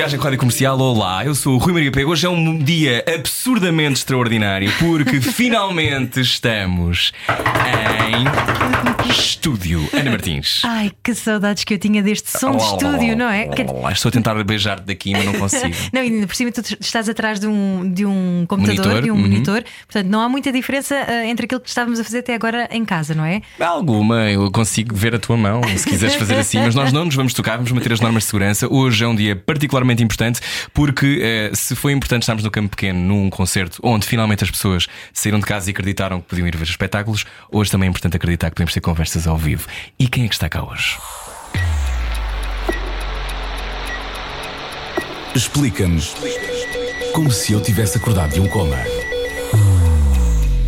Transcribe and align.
viagem 0.00 0.18
com 0.18 0.24
a 0.24 0.28
Rádio 0.28 0.38
Comercial, 0.38 0.78
olá, 0.78 1.26
eu 1.26 1.34
sou 1.34 1.56
o 1.56 1.58
Rui 1.58 1.74
Maria 1.74 1.92
Pego. 1.92 2.12
Hoje 2.12 2.24
é 2.24 2.30
um 2.30 2.56
dia 2.56 3.04
absurdamente 3.06 3.98
extraordinário 3.98 4.72
porque 4.78 5.20
finalmente 5.20 6.22
estamos 6.22 7.12
em 7.28 9.10
estúdio. 9.10 9.86
Ana 9.92 10.10
Martins. 10.10 10.62
Ai, 10.64 10.90
que 11.02 11.14
saudades 11.14 11.64
que 11.64 11.74
eu 11.74 11.78
tinha 11.78 12.02
deste 12.02 12.30
som 12.30 12.56
de 12.56 12.62
estúdio, 12.62 13.14
não 13.14 13.28
é? 13.28 13.48
Estou 13.92 14.08
a 14.08 14.12
tentar 14.12 14.42
beijar-te 14.42 14.84
daqui, 14.84 15.12
mas 15.12 15.24
não 15.24 15.34
consigo. 15.34 15.74
Não, 15.92 16.02
e 16.02 16.26
por 16.26 16.34
cima 16.34 16.52
tu 16.52 16.62
estás 16.80 17.08
atrás 17.08 17.40
de 17.40 17.46
um, 17.46 17.92
de 17.92 18.06
um 18.06 18.44
computador, 18.46 18.86
Monitor, 18.86 19.02
de 19.02 19.10
um 19.10 19.14
uhum. 19.14 19.20
monitor, 19.20 19.64
portanto 19.86 20.06
não 20.06 20.20
há 20.20 20.28
muita 20.28 20.52
diferença 20.52 20.94
ah, 20.94 21.26
entre 21.26 21.46
aquilo 21.46 21.60
que 21.60 21.68
estávamos 21.68 21.98
a 21.98 22.04
fazer 22.04 22.20
até 22.20 22.34
agora 22.34 22.68
em 22.70 22.84
casa, 22.84 23.14
não 23.14 23.24
é? 23.24 23.42
Alguma, 23.58 24.30
eu 24.30 24.50
consigo 24.50 24.94
ver 24.94 25.14
a 25.14 25.18
tua 25.18 25.36
mão 25.36 25.60
se 25.76 25.86
quiseres 25.86 26.14
fazer 26.14 26.36
assim, 26.36 26.58
mas 26.58 26.74
nós 26.74 26.92
não 26.92 27.04
nos 27.04 27.14
vamos 27.14 27.34
tocar, 27.34 27.56
vamos 27.56 27.72
manter 27.72 27.92
as 27.92 28.00
normas 28.00 28.22
de 28.22 28.28
segurança. 28.28 28.72
Hoje 28.72 29.04
é 29.04 29.08
um 29.08 29.14
dia 29.14 29.34
particularmente 29.34 29.89
importante 29.98 30.40
porque 30.72 31.18
eh, 31.20 31.50
se 31.54 31.74
foi 31.74 31.92
importante 31.92 32.22
estarmos 32.22 32.44
no 32.44 32.50
campo 32.50 32.70
pequeno 32.70 32.98
num 32.98 33.28
concerto 33.28 33.80
onde 33.82 34.06
finalmente 34.06 34.44
as 34.44 34.50
pessoas 34.50 34.86
saíram 35.12 35.40
de 35.40 35.46
casa 35.46 35.68
e 35.68 35.72
acreditaram 35.72 36.20
que 36.20 36.28
podiam 36.28 36.46
ir 36.46 36.56
ver 36.56 36.64
espetáculos, 36.64 37.24
hoje 37.50 37.70
também 37.70 37.86
é 37.86 37.90
importante 37.90 38.16
acreditar 38.16 38.50
que 38.50 38.54
podemos 38.54 38.72
ter 38.72 38.80
conversas 38.80 39.26
ao 39.26 39.36
vivo. 39.36 39.66
E 39.98 40.06
quem 40.06 40.24
é 40.24 40.28
que 40.28 40.34
está 40.34 40.48
cá 40.48 40.62
hoje? 40.62 40.96
Explica-nos 45.34 46.14
como 47.12 47.30
se 47.30 47.52
eu 47.52 47.60
tivesse 47.60 47.98
acordado 47.98 48.32
de 48.34 48.40
um 48.40 48.48
coma. 48.48 48.76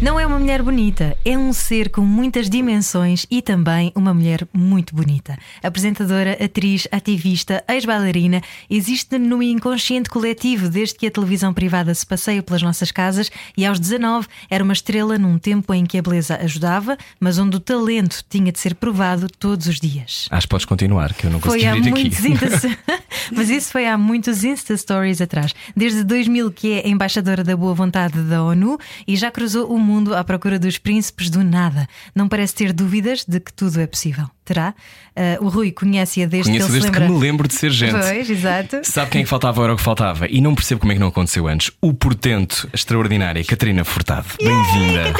Não 0.02 0.18
é 0.18 0.26
uma 0.26 0.36
mulher 0.36 0.64
bonita, 0.64 1.16
é 1.24 1.38
um 1.38 1.52
ser 1.52 1.88
com 1.88 2.00
muitas 2.00 2.50
dimensões 2.50 3.24
e 3.30 3.40
também 3.40 3.92
uma 3.94 4.12
mulher 4.12 4.44
muito 4.52 4.96
bonita. 4.96 5.38
Apresentadora, 5.62 6.36
atriz, 6.44 6.88
ativista, 6.90 7.62
ex-bailarina, 7.68 8.42
existe 8.68 9.16
no 9.16 9.40
inconsciente 9.40 10.10
coletivo 10.10 10.68
desde 10.68 10.96
que 10.96 11.06
a 11.06 11.10
televisão 11.10 11.54
privada 11.54 11.94
se 11.94 12.04
passeia 12.04 12.42
pelas 12.42 12.62
nossas 12.62 12.90
casas 12.90 13.30
e 13.56 13.64
aos 13.64 13.78
19 13.78 14.26
era 14.50 14.64
uma 14.64 14.72
estrela 14.72 15.16
num 15.16 15.38
tempo 15.38 15.72
em 15.72 15.86
que 15.86 15.96
a 15.96 16.02
beleza 16.02 16.34
ajudava, 16.34 16.98
mas 17.20 17.38
onde 17.38 17.56
o 17.56 17.60
talento 17.60 18.24
tinha 18.28 18.50
de 18.50 18.58
ser 18.58 18.74
provado 18.74 19.28
todos 19.38 19.68
os 19.68 19.78
dias. 19.78 20.26
Acho 20.32 20.48
que 20.48 20.50
podes 20.50 20.66
continuar, 20.66 21.14
que 21.14 21.28
eu 21.28 21.30
não 21.30 21.38
Foi 21.38 21.60
consegui 21.60 21.66
há 21.68 21.74
vir 21.74 21.90
muitos 21.90 22.18
aqui. 22.18 22.32
Insta... 22.32 22.78
Mas 23.30 23.48
isso 23.50 23.70
foi 23.70 23.86
há 23.86 23.96
muitos 23.96 24.42
Insta 24.42 24.76
Stories 24.76 25.20
atrás. 25.20 25.54
Desde 25.76 26.02
2000 26.02 26.50
que 26.50 26.72
é 26.72 26.88
embaixadora 26.88 27.44
da 27.44 27.56
boa 27.56 27.72
vontade 27.72 28.20
da 28.22 28.42
ONU 28.42 28.78
e 29.06 29.16
já 29.16 29.30
cruzou 29.30 29.72
o 29.72 29.78
mundo 29.78 29.91
à 30.14 30.24
procura 30.24 30.58
dos 30.58 30.78
príncipes 30.78 31.30
do 31.30 31.42
nada. 31.42 31.88
Não 32.14 32.28
parece 32.28 32.54
ter 32.54 32.72
dúvidas 32.72 33.24
de 33.24 33.40
que 33.40 33.52
tudo 33.52 33.80
é 33.80 33.86
possível. 33.86 34.28
Terá? 34.44 34.74
Ah, 35.14 35.38
o 35.40 35.48
Rui 35.48 35.70
conhece-a 35.72 36.26
desde 36.26 36.50
Conheço 36.50 36.66
que 36.66 36.72
ele 36.72 36.80
desde 36.80 36.88
se 36.88 36.92
que 36.92 36.98
lembra. 37.00 37.14
me 37.14 37.20
lembro 37.20 37.46
de 37.48 37.54
ser 37.54 37.70
gente. 37.70 37.92
Pois, 37.92 38.28
exato. 38.30 38.80
Sabe 38.82 39.10
quem 39.10 39.24
faltava 39.24 39.62
era 39.62 39.72
o 39.72 39.76
que 39.76 39.82
faltava? 39.82 40.26
E 40.28 40.40
não 40.40 40.54
percebo 40.54 40.80
como 40.80 40.92
é 40.92 40.94
que 40.96 41.00
não 41.00 41.08
aconteceu 41.08 41.46
antes. 41.46 41.70
O 41.80 41.92
portento 41.94 42.68
extraordinária 42.72 43.44
Catarina 43.44 43.84
Furtado. 43.84 44.26
Bem-vinda. 44.42 45.12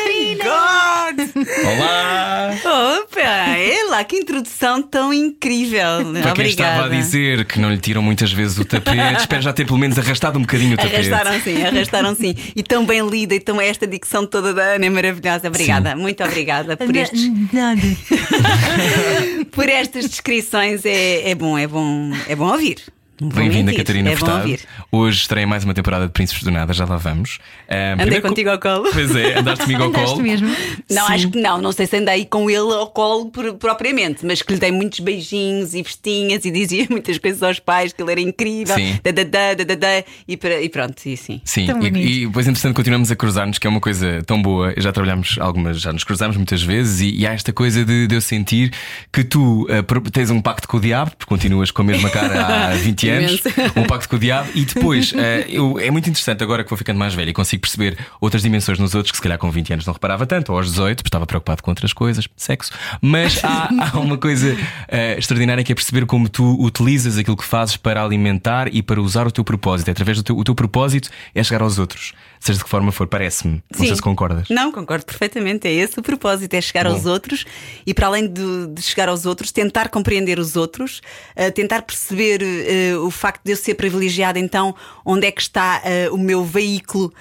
God! 0.42 1.46
Olá! 1.66 2.50
Opa, 3.02 3.20
é 3.20 3.84
lá, 3.90 4.02
que 4.02 4.16
introdução 4.16 4.82
tão 4.82 5.12
incrível. 5.12 5.80
Para 6.12 6.22
quem 6.22 6.30
Obrigada. 6.32 6.72
estava 6.72 6.86
a 6.86 6.88
dizer 6.88 7.44
que 7.44 7.60
não 7.60 7.70
lhe 7.70 7.78
tiram 7.78 8.02
muitas 8.02 8.32
vezes 8.32 8.58
o 8.58 8.64
tapete, 8.64 9.16
espero 9.20 9.42
já 9.42 9.52
ter 9.52 9.66
pelo 9.66 9.78
menos 9.78 9.98
arrastado 9.98 10.38
um 10.38 10.42
bocadinho 10.42 10.74
o 10.74 10.76
tapete. 10.76 11.12
Arrastaram 11.12 11.40
sim, 11.40 11.62
arrastaram 11.64 12.14
sim. 12.14 12.34
E 12.56 12.62
tão 12.62 12.84
bem 12.86 13.06
lida, 13.06 13.34
e 13.34 13.40
tão 13.40 13.60
esta 13.60 13.86
dicção 13.86 14.26
toda 14.26 14.52
da 14.54 14.62
Ana 14.62 14.86
é 14.86 14.90
maravilhosa. 14.90 15.48
Obrigada, 15.48 15.94
muito 15.94 16.24
obrigada 16.24 16.76
por, 16.76 16.96
estes, 16.96 17.30
Nada. 17.52 17.80
por 19.52 19.68
estas 19.68 20.08
descrições. 20.08 20.84
É, 20.84 21.30
é 21.30 21.34
bom, 21.34 21.56
é 21.58 21.66
bom, 21.66 22.10
é 22.28 22.36
bom 22.36 22.50
ouvir. 22.50 22.82
Bem-vinda, 23.30 23.72
Catarina 23.74 24.10
é 24.10 24.16
Furtado. 24.16 24.40
ouvir. 24.40 24.60
Hoje 24.90 25.20
estreia 25.20 25.46
mais 25.46 25.62
uma 25.64 25.72
temporada 25.74 26.06
de 26.06 26.12
Príncipes 26.12 26.42
do 26.42 26.50
Nada, 26.50 26.72
já 26.72 26.84
lá 26.84 26.96
vamos. 26.96 27.38
Ah, 27.68 27.94
Andei 28.02 28.20
contigo 28.20 28.48
co- 28.58 28.68
ao 28.68 28.78
colo. 28.80 28.90
Pois 28.92 29.14
é, 29.14 29.38
andaste 29.38 29.64
comigo 29.64 29.82
ao 29.84 29.88
Andaste 29.90 30.06
colo. 30.10 30.22
mesmo? 30.22 30.48
Não, 30.90 31.06
Sim. 31.06 31.12
acho 31.12 31.30
que 31.30 31.40
não, 31.40 31.60
não 31.60 31.70
sei 31.72 31.86
se 31.86 31.96
andei 31.96 32.24
com 32.24 32.50
ele 32.50 32.72
ao 32.72 32.88
colo 32.88 33.26
por- 33.30 33.54
propriamente, 33.54 34.26
mas 34.26 34.42
que 34.42 34.52
lhe 34.54 34.58
dei 34.58 34.72
muitos 34.72 34.98
beijinhos 35.00 35.72
e 35.74 35.84
festinhas 35.84 36.44
e 36.44 36.50
dizia 36.50 36.86
muitas 36.90 37.16
coisas 37.18 37.42
aos 37.42 37.58
pais, 37.60 37.92
que 37.92 38.02
ele 38.02 38.10
era 38.12 38.20
incrível, 38.20 38.74
Sim. 38.74 38.98
da, 39.04 39.10
da, 39.12 39.22
da, 39.24 39.54
da, 39.54 39.64
da, 39.64 39.74
da, 39.74 40.04
e, 40.26 40.36
pra- 40.36 40.60
e 40.60 40.68
pronto, 40.68 41.00
e 41.06 41.16
sim. 41.16 41.40
Sim, 41.44 41.66
Tão 41.66 41.76
e, 41.82 41.90
bonito. 41.90 42.08
e 42.10 42.26
depois, 42.26 42.48
entretanto, 42.48 42.74
continuamos 42.74 43.10
a 43.10 43.16
cruzar-nos, 43.16 43.58
que 43.58 43.66
é 43.66 43.70
uma 43.70 43.80
coisa 43.80 44.22
tão 44.26 44.42
boa. 44.42 44.74
Já 44.78 44.90
trabalhámos 44.92 45.36
algumas, 45.38 45.80
já 45.80 45.92
nos 45.92 46.02
cruzámos 46.04 46.36
muitas 46.36 46.62
vezes, 46.62 47.00
e, 47.00 47.20
e 47.20 47.26
há 47.26 47.32
esta 47.32 47.52
coisa 47.52 47.84
de, 47.84 48.06
de 48.08 48.14
eu 48.14 48.20
sentir 48.20 48.72
que 49.12 49.22
tu 49.22 49.66
pro- 49.86 50.00
tens 50.10 50.30
um 50.30 50.40
pacto 50.40 50.66
com 50.66 50.76
o 50.76 50.80
diabo, 50.80 51.12
porque 51.16 51.28
continuas 51.28 51.70
com 51.70 51.82
a 51.82 51.84
mesma 51.84 52.10
cara 52.10 52.70
há 52.70 52.74
20 52.82 53.08
anos, 53.08 53.11
Imenso. 53.18 53.42
um 53.76 53.84
pacto 53.84 54.08
com 54.08 54.16
o 54.16 54.18
diabo, 54.18 54.48
e 54.54 54.64
depois 54.64 55.12
eh, 55.16 55.46
eu, 55.48 55.78
é 55.78 55.90
muito 55.90 56.08
interessante 56.08 56.42
agora 56.42 56.64
que 56.64 56.70
vou 56.70 56.76
ficando 56.76 56.98
mais 56.98 57.14
velho 57.14 57.30
e 57.30 57.32
consigo 57.32 57.62
perceber 57.62 57.98
outras 58.20 58.42
dimensões 58.42 58.78
nos 58.78 58.94
outros 58.94 59.10
que 59.10 59.16
se 59.16 59.22
calhar 59.22 59.38
com 59.38 59.50
20 59.50 59.72
anos 59.72 59.86
não 59.86 59.92
reparava 59.92 60.26
tanto, 60.26 60.52
ou 60.52 60.58
aos 60.58 60.68
18, 60.68 60.98
porque 60.98 61.08
estava 61.08 61.26
preocupado 61.26 61.62
com 61.62 61.70
outras 61.70 61.92
coisas, 61.92 62.28
sexo. 62.36 62.72
Mas 63.00 63.42
há, 63.44 63.68
há 63.92 63.98
uma 63.98 64.18
coisa 64.18 64.56
eh, 64.88 65.16
extraordinária 65.18 65.62
que 65.64 65.72
é 65.72 65.74
perceber 65.74 66.06
como 66.06 66.28
tu 66.28 66.60
utilizas 66.62 67.18
aquilo 67.18 67.36
que 67.36 67.44
fazes 67.44 67.76
para 67.76 68.02
alimentar 68.02 68.68
e 68.72 68.82
para 68.82 69.00
usar 69.00 69.26
o 69.26 69.30
teu 69.30 69.44
propósito. 69.44 69.90
Através 69.90 70.16
do 70.18 70.22
teu, 70.22 70.36
o 70.36 70.44
teu 70.44 70.54
propósito 70.54 71.10
é 71.34 71.42
chegar 71.42 71.62
aos 71.62 71.78
outros, 71.78 72.12
seja 72.42 72.58
de 72.58 72.64
que 72.64 72.70
forma 72.70 72.90
for, 72.90 73.06
parece-me. 73.06 73.62
Não 73.70 73.86
sei 73.86 73.94
se 73.94 74.02
concordas. 74.02 74.48
Não, 74.48 74.72
concordo 74.72 75.06
perfeitamente. 75.06 75.68
É 75.68 75.72
esse 75.72 75.98
o 75.98 76.02
propósito: 76.02 76.52
é 76.54 76.60
chegar 76.60 76.84
Bom. 76.84 76.92
aos 76.92 77.06
outros 77.06 77.44
e, 77.86 77.94
para 77.94 78.08
além 78.08 78.26
de, 78.26 78.66
de 78.66 78.82
chegar 78.82 79.08
aos 79.08 79.24
outros, 79.24 79.52
tentar 79.52 79.88
compreender 79.88 80.38
os 80.38 80.56
outros, 80.56 81.00
eh, 81.36 81.50
tentar 81.50 81.82
perceber 81.82 82.42
eh, 82.42 82.96
o 82.96 83.10
facto 83.10 83.42
de 83.44 83.52
eu 83.52 83.56
ser 83.56 83.74
privilegiada, 83.74 84.38
então, 84.38 84.74
onde 85.04 85.26
é 85.26 85.30
que 85.30 85.40
está 85.40 85.80
eh, 85.84 86.10
o 86.10 86.18
meu 86.18 86.44
veículo, 86.44 87.12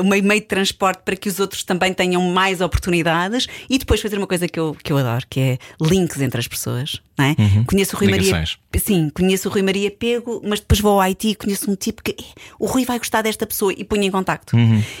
o 0.00 0.04
meu 0.04 0.22
meio 0.22 0.40
de 0.40 0.46
transporte 0.46 1.02
para 1.04 1.16
que 1.16 1.28
os 1.28 1.40
outros 1.40 1.64
também 1.64 1.92
tenham 1.92 2.22
mais 2.22 2.60
oportunidades 2.60 3.46
e 3.68 3.78
depois 3.78 4.00
fazer 4.00 4.16
uma 4.16 4.26
coisa 4.26 4.48
que 4.48 4.58
eu, 4.58 4.76
que 4.82 4.92
eu 4.92 4.98
adoro, 4.98 5.24
que 5.28 5.40
é 5.40 5.58
links 5.80 6.20
entre 6.20 6.40
as 6.40 6.48
pessoas. 6.48 7.00
Não 7.16 7.24
é? 7.26 7.36
Conheço 7.66 7.94
o 7.94 7.98
Rui 7.98 8.10
Maria. 8.10 8.24
Ligações. 8.26 8.58
Sim, 8.76 9.08
conheço 9.14 9.48
o 9.48 9.52
Rui 9.52 9.62
Maria 9.62 9.88
Pego, 9.90 10.42
mas 10.44 10.58
depois 10.58 10.80
vou 10.80 10.92
ao 10.94 11.00
Haiti 11.00 11.28
e 11.28 11.34
conheço 11.36 11.70
um 11.70 11.76
tipo 11.76 12.02
que 12.02 12.10
"Eh, 12.10 12.24
o 12.58 12.66
Rui 12.66 12.84
vai 12.84 12.98
gostar 12.98 13.22
desta 13.22 13.46
pessoa 13.46 13.72
e 13.76 13.84
ponho 13.84 14.02
em 14.02 14.10
contacto. 14.10 14.56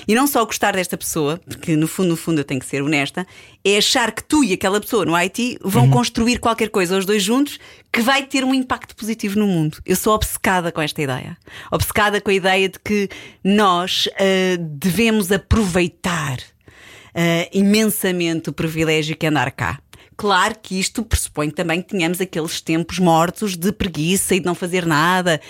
E 0.06 0.14
não 0.14 0.26
só 0.28 0.44
gostar 0.44 0.74
desta 0.74 0.96
pessoa, 0.96 1.40
porque 1.44 1.74
no 1.74 1.88
fundo, 1.88 2.10
no 2.10 2.16
fundo 2.16 2.38
eu 2.40 2.44
tenho 2.44 2.60
que 2.60 2.66
ser 2.66 2.82
honesta, 2.82 3.26
é 3.64 3.76
achar 3.78 4.12
que 4.12 4.22
tu 4.22 4.44
e 4.44 4.52
aquela 4.52 4.80
pessoa 4.80 5.04
no 5.04 5.14
Haiti 5.14 5.58
vão 5.62 5.90
construir 5.90 6.38
qualquer 6.38 6.68
coisa 6.70 6.96
os 6.96 7.04
dois 7.04 7.22
juntos 7.22 7.58
que 7.92 8.00
vai 8.00 8.24
ter 8.24 8.44
um 8.44 8.54
impacto 8.54 8.94
positivo 8.94 9.38
no 9.38 9.46
mundo. 9.48 9.78
Eu 9.84 9.96
sou 9.96 10.14
obcecada 10.14 10.70
com 10.70 10.80
esta 10.80 11.02
ideia. 11.02 11.36
Obcecada 11.72 12.20
com 12.20 12.30
a 12.30 12.34
ideia 12.34 12.68
de 12.68 12.78
que 12.78 13.08
nós 13.42 14.08
ah, 14.14 14.56
devemos 14.60 15.32
aproveitar 15.32 16.38
ah, 17.14 17.48
imensamente 17.52 18.50
o 18.50 18.52
privilégio 18.52 19.16
que 19.16 19.26
é 19.26 19.28
andar 19.28 19.50
cá. 19.52 19.78
Claro 20.16 20.56
que 20.60 20.78
isto 20.78 21.02
pressupõe 21.02 21.50
também 21.50 21.82
que 21.82 21.88
tenhamos 21.88 22.20
aqueles 22.20 22.60
tempos 22.60 22.98
mortos 22.98 23.56
de 23.56 23.72
preguiça 23.72 24.34
e 24.34 24.40
de 24.40 24.46
não 24.46 24.54
fazer 24.54 24.86
nada, 24.86 25.40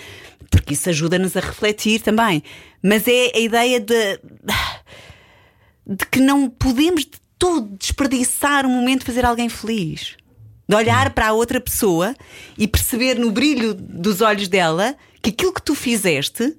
porque 0.49 0.73
isso 0.73 0.89
ajuda-nos 0.89 1.37
a 1.37 1.39
refletir 1.39 2.01
também. 2.01 2.43
Mas 2.81 3.07
é 3.07 3.31
a 3.35 3.39
ideia 3.39 3.79
de, 3.79 4.19
de 5.85 6.05
que 6.11 6.19
não 6.19 6.49
podemos 6.49 7.05
de 7.05 7.19
todo 7.37 7.77
desperdiçar 7.77 8.65
um 8.65 8.69
momento 8.69 9.01
de 9.01 9.05
fazer 9.05 9.25
alguém 9.25 9.49
feliz. 9.49 10.15
De 10.67 10.75
olhar 10.75 11.13
para 11.13 11.27
a 11.27 11.33
outra 11.33 11.61
pessoa 11.61 12.15
e 12.57 12.67
perceber 12.67 13.19
no 13.19 13.31
brilho 13.31 13.75
dos 13.75 14.21
olhos 14.21 14.47
dela 14.47 14.95
que 15.21 15.29
aquilo 15.29 15.53
que 15.53 15.61
tu 15.61 15.75
fizeste 15.75 16.57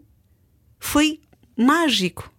foi 0.79 1.21
mágico. 1.57 2.33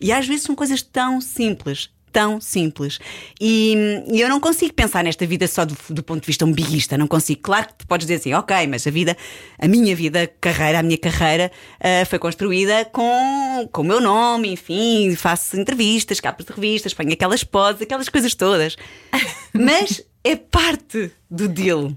E 0.00 0.10
às 0.10 0.26
vezes 0.26 0.42
são 0.42 0.54
coisas 0.56 0.82
tão 0.82 1.20
simples, 1.20 1.90
tão 2.12 2.40
simples. 2.40 2.98
E, 3.40 4.04
e 4.12 4.20
eu 4.20 4.28
não 4.28 4.38
consigo 4.38 4.72
pensar 4.74 5.02
nesta 5.02 5.26
vida 5.26 5.46
só 5.48 5.64
do, 5.64 5.76
do 5.88 6.02
ponto 6.02 6.20
de 6.20 6.26
vista 6.26 6.44
umbiguista, 6.44 6.98
não 6.98 7.06
consigo. 7.06 7.40
Claro 7.42 7.68
que 7.68 7.74
tu 7.74 7.86
podes 7.86 8.06
dizer 8.06 8.20
assim, 8.20 8.34
ok, 8.34 8.66
mas 8.66 8.86
a 8.86 8.90
vida, 8.90 9.16
a 9.58 9.66
minha 9.66 9.96
vida, 9.96 10.30
carreira, 10.40 10.80
a 10.80 10.82
minha 10.82 10.98
carreira 10.98 11.50
ah, 11.80 12.04
foi 12.04 12.18
construída 12.18 12.84
com, 12.86 13.68
com 13.72 13.82
o 13.82 13.84
meu 13.84 14.00
nome, 14.00 14.52
enfim, 14.52 15.14
faço 15.16 15.58
entrevistas, 15.58 16.20
capas 16.20 16.46
de 16.46 16.52
revistas, 16.52 16.92
ponho 16.92 17.12
aquelas 17.12 17.42
poses, 17.42 17.82
aquelas 17.82 18.08
coisas 18.08 18.34
todas. 18.34 18.76
Mas 19.54 20.02
é 20.22 20.36
parte 20.36 21.10
do 21.30 21.48
deal. 21.48 21.96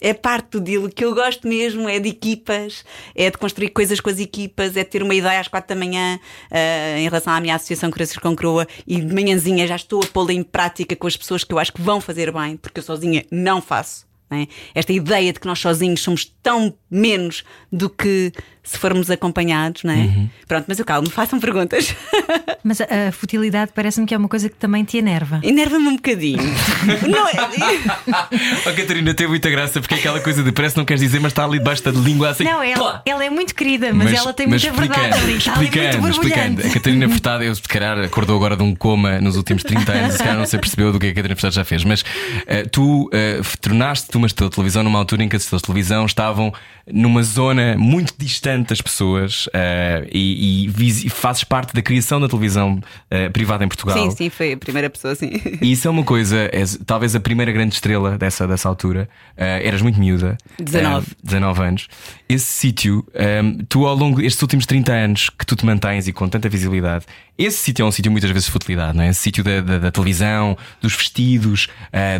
É 0.00 0.14
parte 0.14 0.52
do 0.52 0.60
deal. 0.60 0.84
O 0.84 0.88
que 0.88 1.04
eu 1.04 1.14
gosto 1.14 1.46
mesmo 1.46 1.88
é 1.88 1.98
de 1.98 2.08
equipas, 2.08 2.84
é 3.14 3.30
de 3.30 3.36
construir 3.36 3.68
coisas 3.70 4.00
com 4.00 4.08
as 4.08 4.18
equipas, 4.18 4.76
é 4.76 4.84
de 4.84 4.90
ter 4.90 5.02
uma 5.02 5.14
ideia 5.14 5.40
às 5.40 5.48
quatro 5.48 5.74
da 5.74 5.78
manhã 5.78 6.18
uh, 6.50 6.98
em 6.98 7.04
relação 7.04 7.32
à 7.32 7.40
minha 7.40 7.54
associação 7.54 7.90
Corações 7.90 8.18
com 8.18 8.34
Croa 8.34 8.66
e 8.86 9.00
de 9.00 9.14
manhãzinha 9.14 9.66
já 9.66 9.76
estou 9.76 10.02
a 10.02 10.06
pô-la 10.06 10.32
em 10.32 10.42
prática 10.42 10.96
com 10.96 11.06
as 11.06 11.16
pessoas 11.16 11.44
que 11.44 11.52
eu 11.52 11.58
acho 11.58 11.72
que 11.72 11.82
vão 11.82 12.00
fazer 12.00 12.32
bem, 12.32 12.56
porque 12.56 12.80
eu 12.80 12.84
sozinha 12.84 13.24
não 13.30 13.60
faço. 13.60 14.08
É? 14.32 14.46
Esta 14.76 14.92
ideia 14.92 15.32
de 15.32 15.40
que 15.40 15.46
nós 15.46 15.58
sozinhos 15.58 16.02
somos 16.02 16.24
tão 16.24 16.72
menos 16.88 17.42
do 17.70 17.90
que 17.90 18.32
se 18.62 18.78
formos 18.78 19.10
acompanhados, 19.10 19.84
não 19.84 19.92
é? 19.92 19.96
Uhum. 19.96 20.30
Pronto, 20.46 20.64
mas 20.68 20.78
eu 20.78 20.84
calmo, 20.84 21.08
façam 21.08 21.40
perguntas. 21.40 21.94
Mas 22.62 22.78
a, 22.80 23.08
a 23.08 23.12
futilidade 23.12 23.72
parece-me 23.74 24.06
que 24.06 24.14
é 24.14 24.18
uma 24.18 24.28
coisa 24.28 24.46
que 24.50 24.56
também 24.56 24.84
te 24.84 24.98
enerva. 24.98 25.40
Enerva-me 25.42 25.88
um 25.88 25.96
bocadinho. 25.96 26.42
não 27.08 27.26
é? 27.26 27.32
oh, 28.68 28.76
Catarina, 28.76 29.14
teve 29.14 29.30
muita 29.30 29.48
graça 29.48 29.80
porque 29.80 29.94
é 29.94 29.96
aquela 29.96 30.20
coisa 30.20 30.42
de 30.42 30.52
parece 30.52 30.74
que 30.74 30.78
não 30.78 30.84
queres 30.84 31.00
dizer, 31.00 31.20
mas 31.20 31.32
está 31.32 31.44
ali 31.44 31.58
debaixo 31.58 31.90
de 31.90 31.98
língua 31.98 32.28
assim. 32.28 32.44
Não, 32.44 32.62
ela, 32.62 33.02
ela 33.06 33.24
é 33.24 33.30
muito 33.30 33.54
querida, 33.54 33.94
mas, 33.94 34.10
mas 34.10 34.20
ela 34.20 34.34
tem 34.34 34.46
muita 34.46 34.70
verdade 34.72 35.18
ali. 35.18 35.36
Está 35.38 35.52
explicando, 35.52 36.04
ali 36.04 36.10
explicando. 36.10 36.66
A 36.66 36.70
Catarina 36.70 37.08
Furtado, 37.08 37.44
eu 37.44 37.54
se 37.54 37.62
calhar 37.62 37.98
acordou 37.98 38.36
agora 38.36 38.56
de 38.56 38.62
um 38.62 38.74
coma 38.74 39.20
nos 39.22 39.36
últimos 39.36 39.62
30 39.62 39.92
anos, 39.92 40.12
se 40.12 40.18
calhar 40.18 40.36
não 40.36 40.44
se 40.44 40.58
percebeu 40.58 40.92
do 40.92 40.98
que 40.98 41.06
a 41.06 41.14
Catarina 41.14 41.36
Furtado 41.36 41.54
já 41.54 41.64
fez, 41.64 41.82
mas 41.82 42.02
uh, 42.02 42.68
tu 42.70 43.04
uh, 43.06 43.58
tornaste-te 43.62 44.14
uma 44.18 44.26
estrela 44.26 44.50
de 44.50 44.56
televisão 44.56 44.82
numa 44.82 44.98
altura 44.98 45.24
em 45.24 45.30
que 45.30 45.36
as 45.36 45.42
estrelas 45.42 45.62
de 45.62 45.66
televisão 45.66 46.04
estavam 46.04 46.52
numa 46.92 47.22
zona 47.22 47.74
muito 47.78 48.12
distante 48.18 48.49
das 48.58 48.80
pessoas 48.80 49.46
uh, 49.46 50.06
e, 50.10 50.66
e, 50.66 51.10
fazes 51.10 51.44
parte 51.44 51.74
da 51.74 51.82
criação 51.82 52.20
da 52.20 52.28
televisão 52.28 52.78
uh, 52.78 53.30
privada 53.32 53.64
em 53.64 53.68
Portugal. 53.68 53.96
Sim, 53.96 54.10
sim, 54.10 54.30
foi 54.30 54.52
a 54.52 54.56
primeira 54.56 54.90
pessoa, 54.90 55.14
sim. 55.14 55.30
E 55.60 55.72
isso 55.72 55.86
é 55.86 55.90
uma 55.90 56.04
coisa, 56.04 56.36
é, 56.52 56.64
talvez 56.84 57.14
a 57.14 57.20
primeira 57.20 57.52
grande 57.52 57.74
estrela 57.74 58.16
dessa, 58.18 58.46
dessa 58.46 58.68
altura. 58.68 59.08
Uh, 59.36 59.42
eras 59.62 59.82
muito 59.82 59.98
miúda. 59.98 60.36
19. 60.58 61.06
19 61.22 61.62
anos. 61.62 61.88
Esse 62.28 62.46
sítio, 62.46 63.04
um, 63.42 63.58
tu 63.68 63.86
ao 63.86 63.94
longo 63.94 64.20
destes 64.20 64.40
últimos 64.42 64.66
30 64.66 64.92
anos 64.92 65.30
que 65.30 65.44
tu 65.44 65.56
te 65.56 65.64
mantens 65.66 66.06
e 66.08 66.12
com 66.12 66.28
tanta 66.28 66.48
visibilidade, 66.48 67.04
esse 67.36 67.58
sítio 67.58 67.82
é 67.82 67.86
um 67.86 67.92
sítio 67.92 68.10
muitas 68.10 68.30
vezes 68.30 68.46
de 68.46 68.52
futilidade, 68.52 68.96
não 68.96 69.04
é? 69.04 69.08
Esse 69.08 69.20
sítio 69.20 69.42
da, 69.42 69.60
da, 69.60 69.78
da 69.78 69.90
televisão, 69.90 70.56
dos 70.80 70.94
vestidos, 70.94 71.68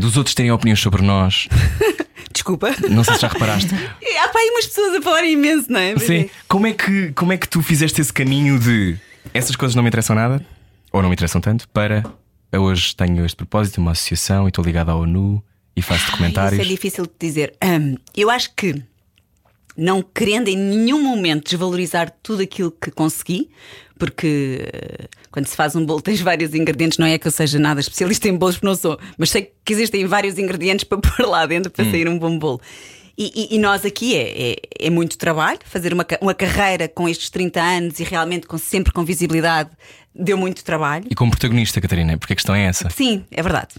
dos 0.00 0.16
outros 0.16 0.34
terem 0.34 0.50
opiniões 0.50 0.80
sobre 0.80 1.02
nós. 1.02 1.46
Desculpa. 2.32 2.74
Não 2.88 3.02
sei 3.02 3.14
se 3.14 3.20
já 3.20 3.28
reparaste. 3.28 3.74
Há 3.74 4.28
para 4.28 4.40
aí 4.40 4.50
umas 4.50 4.66
pessoas 4.66 4.96
a 4.96 5.02
falar 5.02 5.24
imenso, 5.24 5.70
não 5.70 5.80
é? 5.80 5.96
Sim. 5.98 6.30
Como 6.48 6.66
é, 6.66 6.72
que, 6.72 7.12
como 7.12 7.32
é 7.32 7.36
que 7.36 7.48
tu 7.48 7.62
fizeste 7.62 8.00
esse 8.00 8.12
caminho 8.12 8.58
de 8.58 8.96
essas 9.34 9.56
coisas 9.56 9.74
não 9.74 9.82
me 9.82 9.88
interessam 9.88 10.14
nada, 10.14 10.44
ou 10.92 11.02
não 11.02 11.08
me 11.08 11.14
interessam 11.14 11.40
tanto, 11.40 11.68
para 11.68 12.04
hoje 12.52 12.94
tenho 12.96 13.24
este 13.24 13.36
propósito, 13.36 13.78
uma 13.78 13.92
associação 13.92 14.46
e 14.46 14.48
estou 14.48 14.64
ligado 14.64 14.90
à 14.90 14.94
ONU 14.94 15.42
e 15.76 15.82
faço 15.82 16.10
documentários? 16.10 16.60
Isso 16.60 16.70
é 16.70 16.74
difícil 16.74 17.04
de 17.04 17.12
dizer. 17.18 17.54
Eu 18.16 18.30
acho 18.30 18.54
que 18.54 18.82
não 19.76 20.02
querendo 20.02 20.48
em 20.48 20.56
nenhum 20.56 21.02
momento 21.02 21.44
desvalorizar 21.44 22.12
tudo 22.22 22.42
aquilo 22.42 22.70
que 22.70 22.90
consegui, 22.90 23.50
porque 24.00 24.64
uh, 24.66 25.08
quando 25.30 25.46
se 25.46 25.54
faz 25.54 25.76
um 25.76 25.84
bolo 25.84 26.00
tens 26.00 26.20
vários 26.20 26.54
ingredientes, 26.54 26.98
não 26.98 27.06
é 27.06 27.18
que 27.18 27.28
eu 27.28 27.30
seja 27.30 27.58
nada 27.58 27.80
especialista 27.80 28.28
em 28.28 28.36
bolos, 28.36 28.56
porque 28.56 28.66
não 28.66 28.74
sou, 28.74 28.98
mas 29.16 29.30
sei 29.30 29.52
que 29.64 29.72
existem 29.72 30.06
vários 30.06 30.38
ingredientes 30.38 30.82
para 30.88 30.98
pôr 30.98 31.26
lá 31.26 31.46
dentro 31.46 31.70
para 31.70 31.84
hum. 31.84 31.90
sair 31.90 32.08
um 32.08 32.18
bom 32.18 32.36
bolo. 32.38 32.60
E, 33.16 33.48
e, 33.52 33.56
e 33.56 33.58
nós 33.58 33.84
aqui 33.84 34.16
é, 34.16 34.52
é, 34.52 34.56
é, 34.86 34.90
muito 34.90 35.18
trabalho, 35.18 35.58
fazer 35.66 35.92
uma, 35.92 36.06
uma 36.22 36.32
carreira 36.32 36.88
com 36.88 37.06
estes 37.06 37.28
30 37.28 37.60
anos 37.60 38.00
e 38.00 38.04
realmente 38.04 38.46
com, 38.46 38.56
sempre 38.56 38.92
com 38.92 39.04
visibilidade 39.04 39.70
deu 40.14 40.38
muito 40.38 40.64
trabalho. 40.64 41.04
E 41.10 41.14
como 41.14 41.30
protagonista, 41.30 41.80
Catarina, 41.80 42.16
porque 42.16 42.32
a 42.32 42.36
questão 42.36 42.54
é 42.54 42.64
essa. 42.64 42.88
Sim, 42.88 43.24
é 43.30 43.42
verdade. 43.42 43.74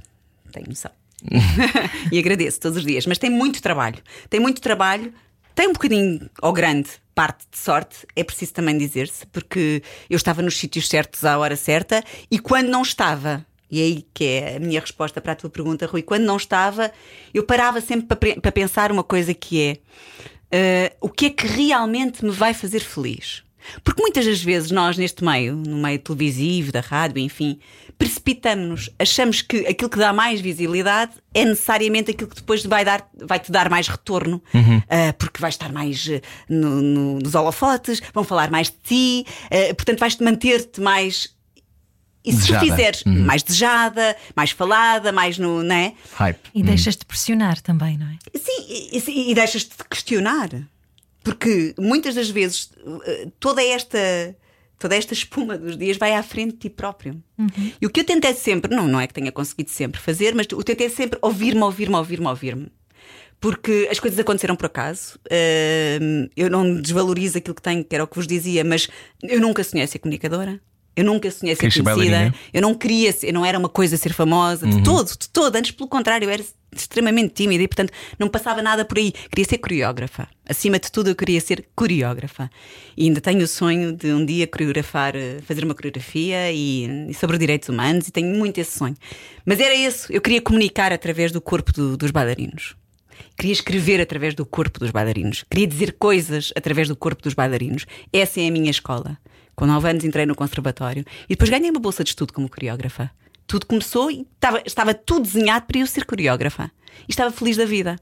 Tenho 0.52 0.68
noção. 0.68 0.92
e 2.12 2.20
agradeço 2.20 2.60
todos 2.60 2.78
os 2.78 2.86
dias, 2.86 3.06
mas 3.08 3.18
tem 3.18 3.30
muito 3.30 3.62
trabalho. 3.62 3.98
Tem 4.30 4.40
muito 4.40 4.62
trabalho, 4.62 5.12
tem 5.62 5.68
um 5.68 5.74
bocadinho 5.74 6.28
ou 6.42 6.52
grande 6.52 6.90
parte 7.14 7.46
de 7.52 7.56
sorte, 7.56 8.08
é 8.16 8.24
preciso 8.24 8.52
também 8.52 8.76
dizer-se, 8.76 9.28
porque 9.28 9.84
eu 10.10 10.18
estava 10.18 10.42
nos 10.42 10.58
sítios 10.58 10.90
certos 10.90 11.24
à 11.24 11.38
hora 11.38 11.56
certa 11.56 12.04
e 12.32 12.40
quando 12.40 12.68
não 12.68 12.82
estava, 12.82 13.46
e 13.70 13.80
é 13.80 13.84
aí 13.84 14.08
que 14.12 14.24
é 14.26 14.56
a 14.56 14.60
minha 14.60 14.80
resposta 14.80 15.22
para 15.22 15.34
a 15.34 15.36
tua 15.36 15.52
pergunta, 15.52 15.86
Rui, 15.86 16.02
quando 16.02 16.24
não 16.24 16.36
estava, 16.36 16.92
eu 17.32 17.44
parava 17.44 17.80
sempre 17.80 18.08
para, 18.08 18.42
para 18.42 18.52
pensar 18.52 18.92
uma 18.92 19.04
coisa 19.04 19.36
que 19.36 19.80
é 20.50 20.92
uh, 20.92 20.96
o 21.00 21.10
que 21.10 21.28
é 21.28 21.30
que 21.30 21.46
realmente 21.46 22.26
me 22.26 22.32
vai 22.32 22.56
fazer 22.56 22.80
feliz? 22.80 23.44
Porque 23.84 24.02
muitas 24.02 24.26
das 24.26 24.42
vezes 24.42 24.72
nós, 24.72 24.98
neste 24.98 25.24
meio, 25.24 25.56
no 25.56 25.78
meio 25.78 26.00
televisivo, 26.00 26.72
da 26.72 26.80
rádio, 26.80 27.20
enfim, 27.20 27.60
precipitamos-nos, 28.02 28.90
achamos 28.98 29.44
que 29.44 29.68
aquilo 29.68 29.88
que 29.88 30.00
dá 30.00 30.12
mais 30.12 30.42
visibilidade 30.42 31.12
é 31.36 31.46
necessariamente 31.46 32.10
aquilo 32.10 32.28
que 32.28 32.36
depois 32.36 32.66
vai, 32.66 32.84
dar, 32.84 33.08
vai 33.16 33.40
te 33.40 33.52
dar 33.52 33.70
mais 33.70 33.88
retorno, 33.88 34.42
uhum. 34.52 34.78
uh, 34.78 35.14
porque 35.20 35.40
vais 35.40 35.54
estar 35.54 35.72
mais 35.72 36.08
uh, 36.08 36.20
no, 36.50 36.82
no, 36.82 37.20
nos 37.20 37.36
holofotes, 37.36 38.02
vão 38.12 38.24
falar 38.24 38.50
mais 38.50 38.72
de 38.72 38.78
ti, 38.84 39.26
uh, 39.46 39.76
portanto 39.76 40.00
vais-te 40.00 40.24
manter-te 40.24 40.82
mais. 40.82 41.30
E 42.26 42.32
se 42.32 42.38
desejada. 42.40 42.66
tu 42.66 42.70
fizeres 42.72 43.02
uhum. 43.06 43.26
mais 43.26 43.44
desejada, 43.44 44.16
mais 44.36 44.50
falada, 44.50 45.12
mais 45.12 45.38
no. 45.38 45.62
Né? 45.62 45.94
Hype. 46.14 46.40
E 46.56 46.60
uhum. 46.60 46.66
deixas-te 46.66 47.06
pressionar 47.06 47.62
também, 47.62 48.00
não 48.00 48.08
é? 48.08 48.18
Sim, 48.36 48.66
e, 48.68 49.32
e 49.32 49.36
deixas-te 49.36 49.76
questionar. 49.88 50.50
Porque 51.24 51.76
muitas 51.78 52.16
das 52.16 52.32
vezes 52.32 52.72
toda 53.40 53.64
esta 53.64 54.36
toda 54.82 54.96
esta 54.96 55.14
espuma 55.14 55.58
dos 55.58 55.78
dias 55.78 55.98
vai 55.98 56.14
à 56.14 56.24
frente 56.24 56.54
de 56.54 56.58
ti 56.58 56.70
próprio. 56.70 57.22
Uhum. 57.38 57.72
E 57.80 57.86
o 57.86 57.90
que 57.90 58.02
eu 58.02 58.04
tentei 58.04 58.34
sempre, 58.34 58.76
não, 58.76 58.88
não 58.88 59.00
é 59.00 59.08
que 59.08 59.14
tenha 59.14 59.32
conseguido 59.32 59.70
sempre 59.70 60.02
fazer, 60.02 60.36
mas 60.36 60.48
o 60.52 60.64
tentei 60.64 60.90
sempre 60.90 61.18
ouvir-me, 61.22 61.62
ouvir-me, 61.62 61.96
ouvir-me, 61.96 62.28
ouvir-me. 62.28 62.72
Porque 63.40 63.88
as 63.90 64.00
coisas 64.00 64.20
aconteceram 64.20 64.56
por 64.56 64.68
acaso. 64.68 65.20
Eu 66.36 66.50
não 66.50 66.80
desvalorizo 66.80 67.38
aquilo 67.38 67.56
que 67.56 67.62
tenho, 67.62 67.84
que 67.84 67.96
era 67.96 68.04
o 68.04 68.08
que 68.08 68.16
vos 68.16 68.28
dizia, 68.28 68.64
mas 68.64 68.88
eu 69.24 69.40
nunca 69.40 69.64
sonhei 69.64 69.88
ser 69.88 70.00
comunicadora. 70.00 70.60
Eu 70.96 71.06
nunca 71.06 71.32
sonhei 71.32 71.56
ser 71.56 71.72
conhecida. 71.72 72.34
Eu 72.54 72.62
não 72.62 72.74
queria, 72.74 73.16
eu 73.24 73.34
não 73.34 73.46
era 73.46 73.58
uma 73.58 73.70
coisa 73.70 73.96
ser 73.96 74.14
famosa, 74.14 74.68
de 74.68 74.76
uhum. 74.76 74.84
todo, 74.84 75.08
de 75.18 75.30
todo. 75.30 75.56
Antes, 75.56 75.72
pelo 75.72 75.88
contrário, 75.88 76.26
eu 76.26 76.30
era 76.30 76.44
extremamente 76.76 77.34
tímida 77.34 77.64
e, 77.64 77.68
portanto, 77.68 77.92
não 78.20 78.28
passava 78.28 78.62
nada 78.62 78.84
por 78.84 78.98
aí. 78.98 79.12
Queria 79.12 79.46
ser 79.46 79.58
coreógrafa. 79.58 80.28
Acima 80.48 80.80
de 80.80 80.92
tudo, 80.92 81.10
eu 81.10 81.16
queria 81.16 81.40
ser 81.40 81.66
coreógrafa. 81.76 82.50
E 82.96 83.06
ainda 83.06 83.22
tenho 83.22 83.44
o 83.44 83.48
sonho 83.48 83.94
de 83.94 84.12
um 84.12 84.26
dia 84.26 84.46
coreografar, 84.48 85.16
eh, 85.16 85.40
fazer 85.46 85.64
uma 85.64 85.74
coreografia 85.74 86.52
e, 86.52 87.10
e 87.10 87.14
sobre 87.14 87.38
direitos 87.38 87.70
humanos, 87.70 88.08
e 88.08 88.12
tenho 88.12 88.36
muito 88.38 88.58
esse 88.58 88.78
sonho. 88.78 88.96
Mas 89.46 89.60
era 89.60 89.74
isso, 89.74 90.12
eu 90.12 90.22
queria 90.22 90.42
comunicar 90.42 90.92
através 90.92 91.32
do 91.32 91.40
corpo 91.40 91.72
do, 91.72 91.96
dos 91.96 92.12
bailarinos. 92.12 92.76
Queria 93.38 93.54
escrever 93.54 94.02
através 94.02 94.36
do 94.36 94.46
corpo 94.46 94.80
dos 94.80 94.92
bailarinos. 94.92 95.44
Queria 95.50 95.68
dizer 95.68 95.94
coisas 95.94 96.52
através 96.56 96.88
do 96.88 96.96
corpo 96.96 97.24
dos 97.24 97.34
bailarinos. 97.34 97.86
Essa 98.12 98.42
é 98.42 98.48
a 98.48 98.52
minha 98.52 98.70
escola. 98.70 99.18
Com 99.56 99.66
9 99.66 99.90
anos 99.90 100.04
entrei 100.04 100.26
no 100.26 100.36
conservatório 100.36 101.06
e 101.26 101.30
depois 101.30 101.50
ganhei 101.50 101.70
uma 101.70 101.80
bolsa 101.80 102.04
de 102.04 102.10
estudo 102.10 102.34
como 102.34 102.50
coreógrafa. 102.50 103.12
Tudo 103.46 103.66
começou 103.66 104.10
e 104.10 104.26
estava, 104.36 104.62
estava 104.66 104.94
tudo 104.94 105.24
desenhado 105.24 105.66
para 105.66 105.80
eu 105.80 105.88
ser 105.88 106.06
coreógrafa. 106.06 106.72
E 107.08 107.12
estava 107.12 107.32
feliz 107.32 107.58
da 107.58 107.66
vida. 107.66 107.98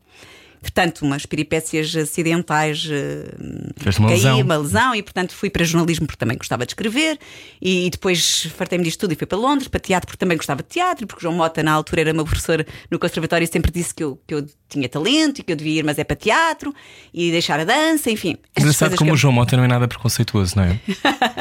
Portanto, 0.62 1.03
umas 1.03 1.25
peripécias 1.25 1.95
acidentais. 1.95 2.85
Uh, 2.85 3.71
uma 3.97 4.09
caí, 4.09 4.17
lesão. 4.17 4.41
uma 4.41 4.57
lesão, 4.57 4.95
e 4.95 5.01
portanto 5.01 5.33
fui 5.33 5.50
para 5.50 5.63
jornalismo 5.63 6.05
porque 6.05 6.19
também 6.19 6.38
gostava 6.38 6.65
de 6.65 6.71
escrever. 6.71 7.17
E, 7.62 7.88
e 7.88 7.89
depois 7.89 8.47
fartei-me 8.55 8.83
disto 8.83 9.00
tudo 9.00 9.13
e 9.13 9.15
fui 9.15 9.25
para 9.25 9.38
Londres, 9.38 9.67
para 9.67 9.79
teatro 9.79 10.07
porque 10.07 10.17
também 10.17 10.38
gostava 10.38 10.62
de 10.62 10.69
teatro, 10.69 11.07
porque 11.07 11.21
João 11.21 11.33
Mota, 11.33 11.63
na 11.63 11.71
altura, 11.71 12.01
era 12.01 12.13
meu 12.13 12.25
professor 12.25 12.65
no 12.91 13.00
conservatório 13.00 13.45
e 13.45 13.47
sempre 13.47 13.71
disse 13.71 13.93
que 13.93 14.03
eu, 14.03 14.21
que 14.27 14.33
eu 14.33 14.45
tinha 14.69 14.88
talento 14.88 15.39
e 15.39 15.43
que 15.43 15.51
eu 15.51 15.55
devia 15.55 15.79
ir, 15.79 15.83
mas 15.83 15.97
é 15.97 16.03
para 16.03 16.15
teatro 16.15 16.73
e 17.13 17.31
deixar 17.31 17.59
a 17.59 17.63
dança, 17.63 18.09
enfim. 18.11 18.38
Engraçado 18.57 18.95
como 18.95 19.09
eu... 19.09 19.13
o 19.15 19.17
João 19.17 19.33
Mota 19.33 19.57
não 19.57 19.63
é 19.63 19.67
nada 19.67 19.88
preconceituoso, 19.88 20.53
não 20.55 20.63
é? 20.63 20.79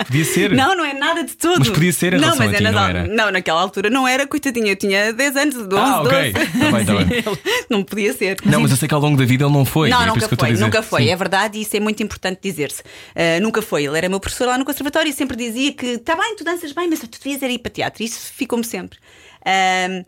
Podia 0.05 0.25
ser. 0.25 0.51
não, 0.57 0.75
não 0.75 0.85
é 0.85 0.95
nada 0.95 1.23
de 1.23 1.37
tudo. 1.37 1.59
Mas 1.59 1.69
podia 1.69 1.93
ser 1.93 2.15
em 2.15 2.19
não, 2.19 2.37
mas 2.37 2.53
é 2.53 2.57
ti, 2.57 2.63
não, 2.63 2.89
era. 2.89 3.07
Não, 3.07 3.31
naquela 3.31 3.61
altura 3.61 3.91
não 3.91 4.09
era, 4.09 4.27
coitadinha, 4.27 4.73
eu 4.73 4.77
tinha 4.77 5.13
10 5.13 5.37
anos, 5.37 5.55
12, 5.55 5.69
ah, 5.77 6.03
ok. 6.03 6.33
12. 6.33 6.49
Tá 6.59 6.73
bem, 6.73 6.85
tá 6.87 6.95
bem. 6.95 7.39
não 7.69 7.83
podia 7.83 8.13
ser. 8.13 8.37
Não, 8.45 8.61
mas 8.61 8.71
eu 8.71 8.77
sei 8.77 8.89
que 8.89 8.95
ao 8.95 9.01
longo 9.01 9.17
da 9.17 9.25
vida 9.25 9.45
ele 9.45 9.53
não 9.53 9.65
foi. 9.65 9.91
Não, 9.91 10.03
é 10.03 10.07
nunca 10.07 10.29
foi, 10.29 10.53
nunca 10.53 10.83
foi. 10.83 11.03
Sim. 11.03 11.11
É 11.11 11.17
verdade 11.17 11.59
e 11.59 11.63
isso 11.63 11.77
é 11.77 11.81
muito 11.81 12.03
importante 12.03 12.41
dizer-se. 12.43 12.83
Uh, 12.83 13.43
nunca 13.43 13.61
foi. 13.61 13.85
Ele 13.85 13.97
era 13.97 14.09
meu 14.09 14.21
professor 14.21 14.47
lá 14.47 14.57
no 14.57 14.65
conservatório 14.65 15.11
e 15.11 15.13
sempre 15.13 15.37
dizia 15.37 15.73
que 15.73 15.87
está 15.87 16.17
bem, 16.17 16.35
tu 16.37 16.45
danças 16.45 16.73
bem, 16.73 16.89
mas 16.89 17.01
tu 17.01 17.09
devias 17.23 17.43
ir 17.43 17.59
para 17.59 17.71
teatro. 17.71 18.03
Isso 18.03 18.33
ficou-me 18.33 18.65
sempre. 18.65 18.99
Uh, 19.43 20.05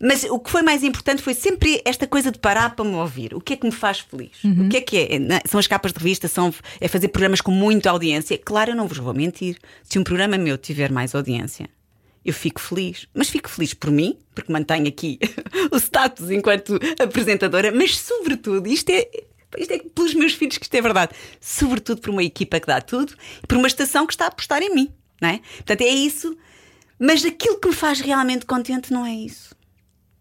mas 0.00 0.24
o 0.24 0.38
que 0.38 0.50
foi 0.50 0.62
mais 0.62 0.82
importante 0.82 1.22
foi 1.22 1.34
sempre 1.34 1.80
esta 1.84 2.06
coisa 2.06 2.30
de 2.30 2.38
parar 2.38 2.74
para 2.74 2.84
me 2.84 2.94
ouvir. 2.94 3.34
O 3.34 3.40
que 3.40 3.54
é 3.54 3.56
que 3.56 3.66
me 3.66 3.72
faz 3.72 4.00
feliz? 4.00 4.42
Uhum. 4.44 4.66
O 4.66 4.68
que 4.68 4.76
é 4.76 4.80
que 4.80 4.98
é? 4.98 5.08
São 5.48 5.58
as 5.58 5.66
capas 5.66 5.92
de 5.92 5.98
revista, 5.98 6.28
são, 6.28 6.52
é 6.80 6.88
fazer 6.88 7.08
programas 7.08 7.40
com 7.40 7.50
muita 7.50 7.90
audiência. 7.90 8.36
Claro, 8.38 8.72
eu 8.72 8.76
não 8.76 8.86
vos 8.86 8.98
vou 8.98 9.14
mentir. 9.14 9.58
Se 9.82 9.98
um 9.98 10.04
programa 10.04 10.36
meu 10.36 10.58
tiver 10.58 10.90
mais 10.90 11.14
audiência, 11.14 11.68
eu 12.24 12.32
fico 12.32 12.60
feliz. 12.60 13.06
Mas 13.14 13.28
fico 13.28 13.48
feliz 13.48 13.74
por 13.74 13.90
mim, 13.90 14.16
porque 14.34 14.52
mantenho 14.52 14.88
aqui 14.88 15.18
o 15.70 15.76
status 15.76 16.30
enquanto 16.30 16.78
apresentadora, 17.00 17.70
mas 17.70 17.98
sobretudo, 17.98 18.68
isto 18.68 18.90
é. 18.90 19.08
Isto 19.56 19.72
é 19.72 19.78
pelos 19.78 20.14
meus 20.14 20.32
filhos 20.32 20.58
que 20.58 20.64
isto 20.64 20.74
é 20.74 20.82
verdade. 20.82 21.12
Sobretudo 21.40 22.00
por 22.00 22.10
uma 22.10 22.24
equipa 22.24 22.58
que 22.58 22.66
dá 22.66 22.80
tudo 22.80 23.14
e 23.40 23.46
por 23.46 23.56
uma 23.56 23.68
estação 23.68 24.04
que 24.04 24.12
está 24.12 24.24
a 24.24 24.28
apostar 24.28 24.60
em 24.62 24.74
mim. 24.74 24.92
Não 25.20 25.28
é? 25.28 25.40
Portanto, 25.58 25.82
é 25.82 25.88
isso. 25.90 26.36
Mas 26.98 27.24
aquilo 27.24 27.60
que 27.60 27.68
me 27.68 27.74
faz 27.74 28.00
realmente 28.00 28.46
contente 28.46 28.92
não 28.92 29.06
é 29.06 29.12
isso. 29.14 29.53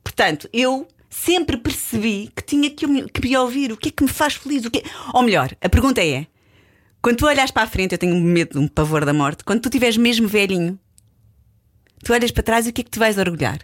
Portanto, 0.03 0.49
eu 0.53 0.87
sempre 1.09 1.57
percebi 1.57 2.29
que 2.35 2.43
tinha 2.43 2.69
que, 2.69 2.85
me- 2.87 3.07
que 3.09 3.21
me 3.27 3.37
ouvir. 3.37 3.71
O 3.71 3.77
que 3.77 3.89
é 3.89 3.91
que 3.91 4.03
me 4.03 4.09
faz 4.09 4.33
feliz? 4.35 4.65
O 4.65 4.71
que 4.71 4.79
é- 4.79 4.83
Ou 5.13 5.21
melhor, 5.23 5.51
a 5.61 5.69
pergunta 5.69 6.03
é: 6.03 6.27
quando 7.01 7.17
tu 7.17 7.25
olhas 7.25 7.51
para 7.51 7.63
a 7.63 7.67
frente, 7.67 7.93
eu 7.93 7.97
tenho 7.97 8.15
um 8.15 8.21
medo, 8.21 8.59
um 8.59 8.67
pavor 8.67 9.05
da 9.05 9.13
morte, 9.13 9.43
quando 9.43 9.61
tu 9.61 9.67
estiveres 9.69 9.97
mesmo 9.97 10.27
velhinho, 10.27 10.77
tu 12.03 12.13
olhas 12.13 12.31
para 12.31 12.43
trás 12.43 12.65
e 12.67 12.69
o 12.69 12.73
que 12.73 12.81
é 12.81 12.83
que 12.83 12.91
te 12.91 12.99
vais 12.99 13.17
orgulhar? 13.17 13.59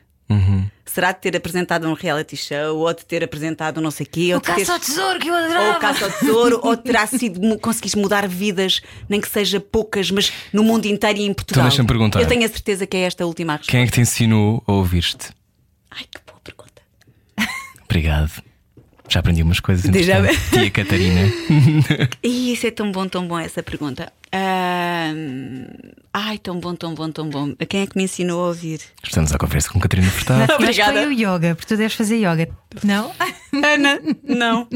Será 0.85 1.11
de 1.11 1.21
ter 1.21 1.35
apresentado 1.35 1.87
um 1.87 1.93
reality 1.93 2.35
show, 2.35 2.77
ou 2.79 2.93
de 2.93 3.05
ter 3.05 3.23
apresentado 3.23 3.77
um 3.77 3.81
não 3.81 3.91
sei 3.91 4.05
o 4.05 4.09
quê, 4.09 4.29
ou 4.33 4.37
O 4.39 4.41
ter... 4.41 4.55
caça 4.55 4.73
ao 4.73 4.79
tesouro 4.79 5.19
que 5.19 5.27
eu 5.27 5.33
ou 5.33 5.39
adorava. 5.39 5.77
o 5.77 5.79
caça 5.79 6.05
ao 6.05 6.11
tesouro, 6.11 6.59
ou 6.63 6.75
terá 6.77 7.05
sido 7.07 7.59
conseguiste 7.59 7.97
mudar 7.97 8.27
vidas, 8.27 8.81
nem 9.07 9.21
que 9.21 9.29
seja 9.29 9.59
poucas, 9.59 10.09
mas 10.11 10.31
no 10.51 10.63
mundo 10.63 10.85
inteiro 10.87 11.19
e 11.19 11.23
em 11.25 11.33
Portugal. 11.33 11.63
deixa-me 11.67 11.87
perguntar. 11.87 12.19
Eu 12.21 12.27
tenho 12.27 12.43
a 12.43 12.47
certeza 12.49 12.85
que 12.87 12.97
é 12.97 13.01
esta 13.01 13.23
a 13.23 13.27
última 13.27 13.53
resposta. 13.53 13.71
Quem 13.71 13.81
é 13.81 13.85
que 13.85 13.91
te 13.91 14.01
ensinou 14.01 14.63
a 14.67 14.71
ouvir-te? 14.73 15.29
Ai, 15.91 16.03
que. 16.11 16.28
Obrigado. 17.89 18.31
Já 19.07 19.21
aprendi 19.21 19.41
umas 19.41 19.59
coisas. 19.59 19.89
Já-. 20.05 20.21
Tia 20.53 20.69
Catarina. 20.69 21.21
Ih, 22.23 22.53
isso 22.53 22.67
é 22.67 22.71
tão 22.71 22.91
bom, 22.91 23.07
tão 23.07 23.27
bom 23.27 23.39
essa 23.39 23.63
pergunta. 23.63 24.13
Ahm, 24.31 25.65
Ai, 26.13 26.37
tão 26.37 26.59
bom, 26.59 26.75
tão 26.75 26.93
bom, 26.93 27.11
tão 27.11 27.29
bom. 27.29 27.55
Quem 27.67 27.81
é 27.81 27.87
que 27.87 27.95
me 27.95 28.03
ensinou 28.03 28.43
a 28.43 28.47
ouvir? 28.49 28.81
Estamos 29.03 29.31
à 29.33 29.37
conversa 29.37 29.69
com 29.69 29.79
Catarina 29.79 30.09
Furtado. 30.09 30.53
Obrigada. 30.53 30.93
foi 31.01 31.07
o 31.07 31.11
yoga, 31.11 31.55
porque 31.55 31.67
tu 31.73 31.77
deves 31.77 31.93
fazer 31.95 32.17
yoga. 32.17 32.49
Não? 32.83 33.11
Ana, 33.63 33.99
não. 34.23 34.67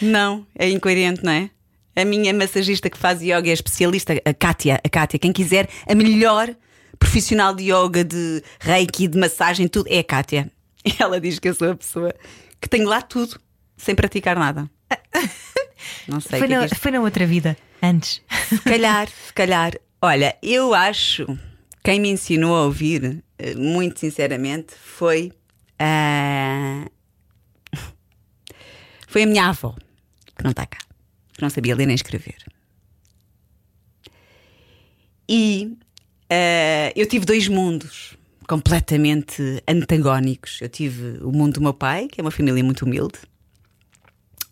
Não, 0.00 0.46
é 0.58 0.68
incoerente, 0.68 1.24
não 1.24 1.32
é? 1.32 1.50
A 1.94 2.04
minha 2.04 2.32
massagista 2.34 2.90
que 2.90 2.98
faz 2.98 3.22
yoga 3.22 3.48
é 3.48 3.52
especialista, 3.52 4.14
a 4.24 4.34
Kátia. 4.34 4.80
A 4.84 4.88
Kátia, 4.88 5.18
quem 5.18 5.32
quiser, 5.32 5.68
a 5.88 5.94
melhor 5.94 6.54
profissional 6.98 7.54
de 7.54 7.70
yoga, 7.72 8.04
de 8.04 8.42
reiki, 8.60 9.08
de 9.08 9.18
massagem, 9.18 9.68
tudo, 9.68 9.86
é 9.88 10.00
a 10.00 10.04
Kátia. 10.04 10.50
E 10.86 10.94
ela 11.02 11.20
diz 11.20 11.38
que 11.40 11.48
eu 11.48 11.54
sou 11.54 11.70
a 11.72 11.74
pessoa 11.76 12.14
que 12.60 12.68
tenho 12.68 12.88
lá 12.88 13.02
tudo, 13.02 13.40
sem 13.76 13.94
praticar 13.94 14.36
nada. 14.38 14.70
Não 16.08 16.20
sei 16.20 16.38
Foi 16.38 16.46
que 16.48 16.54
é 16.54 16.56
na, 16.58 16.66
que 16.68 16.72
isto- 16.74 16.80
foi 16.82 16.90
na 16.92 17.00
outra 17.00 17.26
vida, 17.26 17.56
antes. 17.82 18.22
Se 18.48 18.60
calhar, 18.60 19.08
se 19.08 19.32
calhar. 19.32 19.72
Olha, 20.00 20.36
eu 20.42 20.72
acho 20.74 21.26
quem 21.82 21.98
me 22.00 22.08
ensinou 22.08 22.54
a 22.56 22.62
ouvir, 22.64 23.22
eh, 23.38 23.54
muito 23.56 23.98
sinceramente, 23.98 24.74
foi 24.74 25.32
a. 25.78 26.86
Foi 29.08 29.22
a 29.22 29.26
minha 29.26 29.48
avó, 29.48 29.74
que 30.36 30.44
não 30.44 30.50
está 30.52 30.66
cá, 30.66 30.78
que 31.32 31.42
não 31.42 31.50
sabia 31.50 31.74
ler 31.74 31.86
nem 31.86 31.94
escrever. 31.94 32.36
E 35.28 35.76
eh, 36.30 36.92
eu 36.96 37.06
tive 37.06 37.24
dois 37.24 37.48
mundos 37.48 38.15
completamente 38.48 39.62
antagónicos. 39.68 40.60
Eu 40.60 40.68
tive 40.68 41.18
o 41.22 41.30
mundo 41.32 41.54
do 41.54 41.60
meu 41.60 41.74
pai, 41.74 42.08
que 42.08 42.20
é 42.20 42.24
uma 42.24 42.30
família 42.30 42.62
muito 42.64 42.84
humilde, 42.84 43.18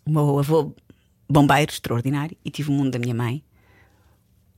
o 0.05 0.11
meu 0.11 0.39
avô 0.39 0.73
bombeiro 1.29 1.71
extraordinário, 1.71 2.37
e 2.45 2.51
tive 2.51 2.69
o 2.69 2.73
mundo 2.73 2.91
da 2.91 2.99
minha 2.99 3.15
mãe, 3.15 3.43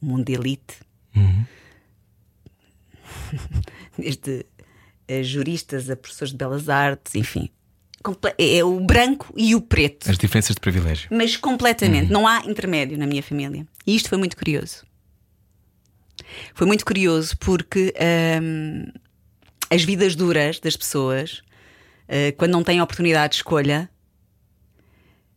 um 0.02 0.08
mundo 0.08 0.26
de 0.26 0.34
elite. 0.34 0.76
Desde 3.98 4.46
eh, 5.08 5.24
juristas 5.24 5.90
a 5.90 5.96
professores 5.96 6.32
de 6.32 6.38
belas 6.38 6.70
artes, 6.70 7.16
enfim. 7.16 7.50
Comple- 8.04 8.36
É 8.38 8.64
o 8.64 8.80
branco 8.86 9.34
e 9.36 9.56
o 9.56 9.62
preto. 9.62 10.10
As 10.10 10.18
diferenças 10.18 10.56
de 10.56 10.60
privilégio. 10.62 11.10
Mas 11.12 11.36
completamente, 11.36 12.12
não 12.12 12.28
há 12.28 12.42
intermédio 12.46 12.98
na 12.98 13.08
minha 13.08 13.24
família. 13.24 13.68
E 13.86 13.96
isto 13.96 14.10
foi 14.10 14.18
muito 14.18 14.38
curioso. 14.38 14.86
Foi 16.54 16.68
muito 16.68 16.86
curioso 16.86 17.38
porque 17.38 17.94
hum, 18.42 18.86
as 19.70 19.84
vidas 19.84 20.16
duras 20.16 20.60
das 20.60 20.76
pessoas, 20.76 21.42
eh, 22.08 22.32
quando 22.34 22.52
não 22.52 22.64
têm 22.64 22.82
oportunidade 22.82 23.32
de 23.32 23.36
escolha, 23.38 23.90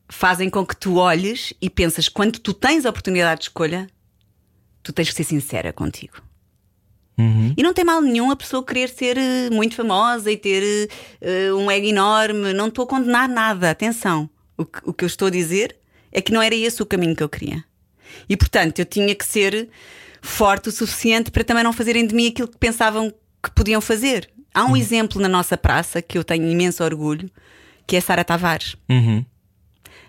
fazem 0.08 0.50
com 0.50 0.64
que 0.64 0.76
tu 0.76 0.96
olhes 0.96 1.54
e 1.60 1.70
pensas, 1.70 2.08
quando 2.08 2.38
tu 2.38 2.52
tens 2.52 2.84
a 2.84 2.90
oportunidade 2.90 3.40
de 3.40 3.44
escolha, 3.46 3.88
tu 4.82 4.92
tens 4.92 5.08
que 5.08 5.14
ser 5.14 5.24
sincera 5.24 5.72
contigo. 5.72 6.22
E 7.56 7.62
não 7.62 7.74
tem 7.74 7.84
mal 7.84 8.00
nenhum 8.00 8.30
a 8.30 8.36
pessoa 8.36 8.64
querer 8.64 8.88
ser 8.88 9.18
eh, 9.18 9.50
muito 9.50 9.74
famosa 9.74 10.30
e 10.30 10.36
ter 10.36 10.88
eh, 11.20 11.52
um 11.52 11.70
ego 11.70 11.86
enorme. 11.86 12.52
Não 12.54 12.68
estou 12.68 12.84
a 12.84 12.88
condenar 12.88 13.28
nada, 13.28 13.70
atenção. 13.70 14.28
O 14.56 14.64
que, 14.64 14.78
o 14.84 14.92
que 14.92 15.04
eu 15.04 15.06
estou 15.06 15.28
a 15.28 15.30
dizer 15.30 15.76
é 16.10 16.22
que 16.22 16.32
não 16.32 16.40
era 16.40 16.54
esse 16.54 16.82
o 16.82 16.86
caminho 16.86 17.14
que 17.14 17.22
eu 17.22 17.28
queria. 17.28 17.62
E 18.28 18.36
portanto 18.36 18.78
eu 18.78 18.84
tinha 18.84 19.14
que 19.14 19.24
ser 19.24 19.68
forte 20.22 20.68
o 20.68 20.72
suficiente 20.72 21.30
para 21.30 21.44
também 21.44 21.62
não 21.62 21.72
fazerem 21.72 22.06
de 22.06 22.14
mim 22.14 22.28
aquilo 22.28 22.48
que 22.48 22.58
pensavam 22.58 23.12
que 23.42 23.50
podiam 23.50 23.80
fazer. 23.80 24.30
Há 24.54 24.64
um 24.64 24.76
exemplo 24.76 25.20
na 25.20 25.28
nossa 25.28 25.56
praça 25.56 26.02
que 26.02 26.18
eu 26.18 26.24
tenho 26.24 26.48
imenso 26.50 26.82
orgulho, 26.82 27.30
que 27.86 27.96
é 27.96 27.98
a 27.98 28.02
Sara 28.02 28.24
Tavares 28.24 28.76
Uhum. 28.88 29.24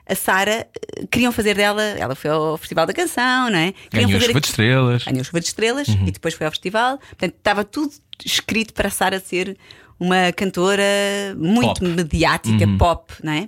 a 0.08 0.16
Sara 0.16 0.68
eh, 0.98 1.06
queriam 1.10 1.32
fazer 1.32 1.56
dela, 1.56 1.82
ela 1.82 2.16
foi 2.16 2.30
ao 2.32 2.58
Festival 2.58 2.86
da 2.86 2.94
Canção, 2.94 3.50
não 3.50 3.58
é? 3.58 3.72
Queriam 3.90 4.08
Ganhou 4.10 4.20
fazer 4.20 4.28
chuva 4.28 4.42
de 4.42 4.48
estrelas. 4.48 5.04
Ganhou 5.04 5.24
Chuva 5.24 5.40
de 5.40 5.46
Estrelas 5.48 5.88
e 5.88 6.12
depois 6.12 6.34
foi 6.34 6.46
ao 6.46 6.52
festival. 6.52 6.98
Portanto, 6.98 7.36
estava 7.38 7.64
tudo 7.64 7.94
escrito 8.26 8.74
para 8.74 8.88
a 8.88 8.92
Sara 8.92 9.20
ser 9.20 9.58
uma 10.00 10.32
cantora 10.34 10.84
muito 11.38 11.80
Pop. 11.82 11.86
mediática, 11.86 12.68
pop, 12.80 13.14
não 13.24 13.34
é? 13.34 13.48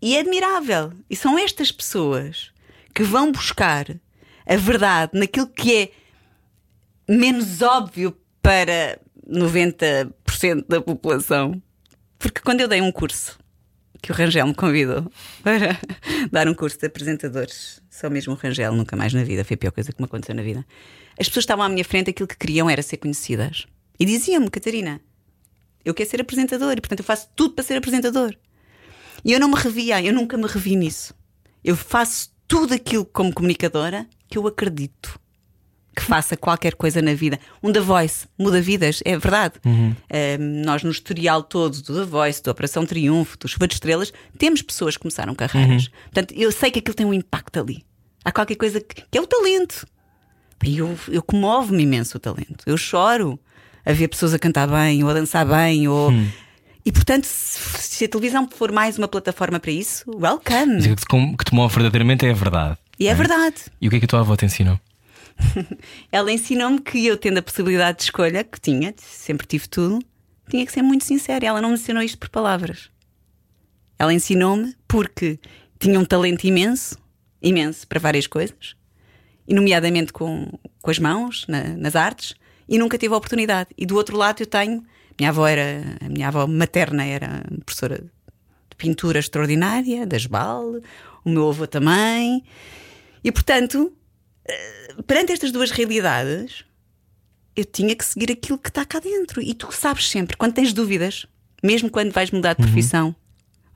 E 0.00 0.16
é 0.16 0.20
admirável. 0.20 0.92
E 1.10 1.16
são 1.16 1.36
estas 1.38 1.70
pessoas 1.72 2.50
que 2.94 3.02
vão 3.02 3.30
buscar 3.32 3.86
a 4.46 4.56
verdade 4.56 5.12
naquilo 5.18 5.48
que 5.48 5.76
é 5.76 5.90
menos 7.08 7.60
óbvio 7.60 8.16
para 8.42 8.98
90% 9.28 10.64
da 10.68 10.80
população. 10.80 11.60
Porque 12.18 12.40
quando 12.40 12.60
eu 12.60 12.68
dei 12.68 12.80
um 12.80 12.92
curso 12.92 13.38
que 14.02 14.10
o 14.10 14.14
Rangel 14.14 14.46
me 14.46 14.54
convidou 14.54 15.10
para 15.42 15.78
dar 16.30 16.48
um 16.48 16.54
curso 16.54 16.78
de 16.78 16.86
apresentadores, 16.86 17.82
só 17.90 18.08
mesmo 18.08 18.32
o 18.32 18.36
Rangel, 18.36 18.74
nunca 18.74 18.96
mais 18.96 19.12
na 19.12 19.22
vida, 19.22 19.44
foi 19.44 19.54
a 19.54 19.58
pior 19.58 19.72
coisa 19.72 19.92
que 19.92 20.00
me 20.00 20.06
aconteceu 20.06 20.34
na 20.34 20.42
vida. 20.42 20.64
As 21.18 21.28
pessoas 21.28 21.44
estavam 21.44 21.64
à 21.64 21.68
minha 21.68 21.84
frente, 21.84 22.10
aquilo 22.10 22.26
que 22.26 22.36
queriam 22.36 22.68
era 22.68 22.82
ser 22.82 22.96
conhecidas. 22.96 23.66
E 23.98 24.04
diziam-me, 24.06 24.48
Catarina, 24.48 25.00
eu 25.84 25.92
quero 25.92 26.08
ser 26.08 26.20
apresentador 26.20 26.72
e 26.72 26.80
portanto 26.80 27.00
eu 27.00 27.04
faço 27.04 27.28
tudo 27.36 27.54
para 27.54 27.64
ser 27.64 27.76
apresentador. 27.76 28.34
E 29.24 29.32
eu 29.32 29.40
não 29.40 29.48
me 29.48 29.56
revia, 29.56 30.02
eu 30.02 30.12
nunca 30.14 30.36
me 30.36 30.46
revi 30.46 30.76
nisso. 30.76 31.14
Eu 31.62 31.76
faço 31.76 32.30
tudo 32.48 32.72
aquilo 32.72 33.04
como 33.04 33.32
comunicadora 33.32 34.06
que 34.28 34.38
eu 34.38 34.46
acredito 34.46 35.20
que 36.00 36.06
faça 36.06 36.36
qualquer 36.36 36.74
coisa 36.74 37.02
na 37.02 37.12
vida. 37.14 37.38
Um 37.62 37.70
The 37.72 37.80
Voice 37.80 38.26
muda 38.38 38.60
vidas, 38.60 39.00
é 39.04 39.16
verdade. 39.18 39.54
Um, 39.64 40.64
nós, 40.64 40.82
no 40.82 40.90
historial 40.90 41.42
todo 41.42 41.80
do 41.82 41.94
The 42.00 42.04
Voice, 42.04 42.42
do 42.42 42.50
Operação 42.50 42.86
Triunfo, 42.86 43.36
do 43.38 43.46
Chuva 43.46 43.68
de 43.68 43.74
Estrelas, 43.74 44.12
temos 44.38 44.62
pessoas 44.62 44.96
que 44.96 45.02
começaram 45.02 45.34
carreiras. 45.34 45.88
Portanto, 46.04 46.32
eu 46.36 46.50
sei 46.50 46.70
que 46.70 46.78
aquilo 46.78 46.94
tem 46.94 47.06
um 47.06 47.12
impacto 47.14 47.60
ali. 47.60 47.84
Há 48.24 48.32
qualquer 48.32 48.56
coisa 48.56 48.80
que, 48.80 49.02
que 49.10 49.18
é 49.18 49.20
o 49.20 49.26
talento. 49.26 49.86
E 50.64 50.78
eu, 50.78 50.98
eu 51.08 51.22
comovo-me 51.22 51.82
imenso 51.82 52.16
o 52.16 52.20
talento. 52.20 52.64
Eu 52.66 52.76
choro 52.76 53.38
a 53.84 53.92
ver 53.92 54.08
pessoas 54.08 54.34
a 54.34 54.38
cantar 54.38 54.68
bem, 54.68 55.02
ou 55.04 55.10
a 55.10 55.14
dançar 55.14 55.46
bem, 55.46 55.88
ou. 55.88 56.10
E 56.84 56.90
portanto, 56.92 57.24
se, 57.24 58.04
a 58.04 58.08
televisão 58.08 58.48
for 58.50 58.72
mais 58.72 58.96
uma 58.98 59.06
plataforma 59.08 59.60
para 59.60 59.70
isso, 59.70 60.04
welcome. 60.10 60.74
Mas 60.76 60.86
o 60.86 60.88
que 60.90 60.96
te 60.96 61.06
com- 61.06 61.36
que 61.36 61.44
te 61.44 61.54
move 61.54 61.74
verdadeiramente 61.74 62.24
é 62.26 62.30
a 62.30 62.34
verdade. 62.34 62.76
E 62.98 63.06
é 63.08 63.14
verdade. 63.14 63.56
E 63.80 63.86
o 63.86 63.90
que 63.90 63.96
é 63.96 63.98
que 64.00 64.04
a 64.06 64.08
tua 64.08 64.20
avó 64.20 64.34
te 64.36 64.44
ensinou? 64.46 64.78
Ela 66.12 66.32
ensinou-me 66.32 66.80
que 66.80 67.06
eu, 67.06 67.16
tendo 67.16 67.38
a 67.38 67.42
possibilidade 67.42 67.98
de 67.98 68.04
escolha, 68.04 68.44
que 68.44 68.60
tinha, 68.60 68.94
sempre 68.98 69.46
tive 69.46 69.68
tudo, 69.68 69.98
tinha 70.48 70.64
que 70.66 70.72
ser 70.72 70.82
muito 70.82 71.04
sincera. 71.04 71.46
Ela 71.46 71.60
não 71.60 71.70
me 71.70 71.74
ensinou 71.74 72.02
isto 72.02 72.18
por 72.18 72.28
palavras. 72.28 72.90
Ela 73.98 74.12
ensinou-me 74.14 74.74
porque 74.88 75.38
tinha 75.78 75.98
um 75.98 76.04
talento 76.04 76.44
imenso, 76.44 76.96
imenso 77.42 77.86
para 77.86 78.00
várias 78.00 78.26
coisas, 78.26 78.74
e 79.46 79.54
nomeadamente 79.54 80.12
com, 80.12 80.46
com 80.80 80.90
as 80.90 80.98
mãos, 80.98 81.44
na- 81.48 81.76
nas 81.76 81.96
artes, 81.96 82.34
e 82.68 82.78
nunca 82.78 82.98
teve 82.98 83.12
a 83.14 83.16
oportunidade. 83.16 83.70
E 83.76 83.84
do 83.84 83.96
outro 83.96 84.16
lado 84.16 84.40
eu 84.42 84.46
tenho, 84.46 84.84
minha 85.18 85.30
avó 85.30 85.46
era, 85.46 85.82
a 86.00 86.08
minha 86.08 86.28
avó 86.28 86.46
materna 86.46 87.04
era 87.04 87.42
professora 87.64 87.98
de 87.98 88.76
pintura 88.76 89.18
extraordinária, 89.18 90.06
das 90.06 90.24
Bal, 90.26 90.80
o 91.24 91.28
meu 91.30 91.48
avô 91.48 91.66
também, 91.66 92.42
e 93.22 93.30
portanto 93.30 93.92
perante 95.06 95.32
estas 95.32 95.52
duas 95.52 95.70
realidades, 95.70 96.64
eu 97.56 97.64
tinha 97.64 97.94
que 97.94 98.04
seguir 98.04 98.30
aquilo 98.32 98.58
que 98.58 98.68
está 98.68 98.84
cá 98.84 98.98
dentro. 98.98 99.40
E 99.42 99.54
tu 99.54 99.70
sabes 99.72 100.08
sempre, 100.08 100.36
quando 100.36 100.54
tens 100.54 100.72
dúvidas, 100.72 101.26
mesmo 101.62 101.90
quando 101.90 102.12
vais 102.12 102.30
mudar 102.30 102.54
de 102.54 102.62
profissão, 102.62 103.14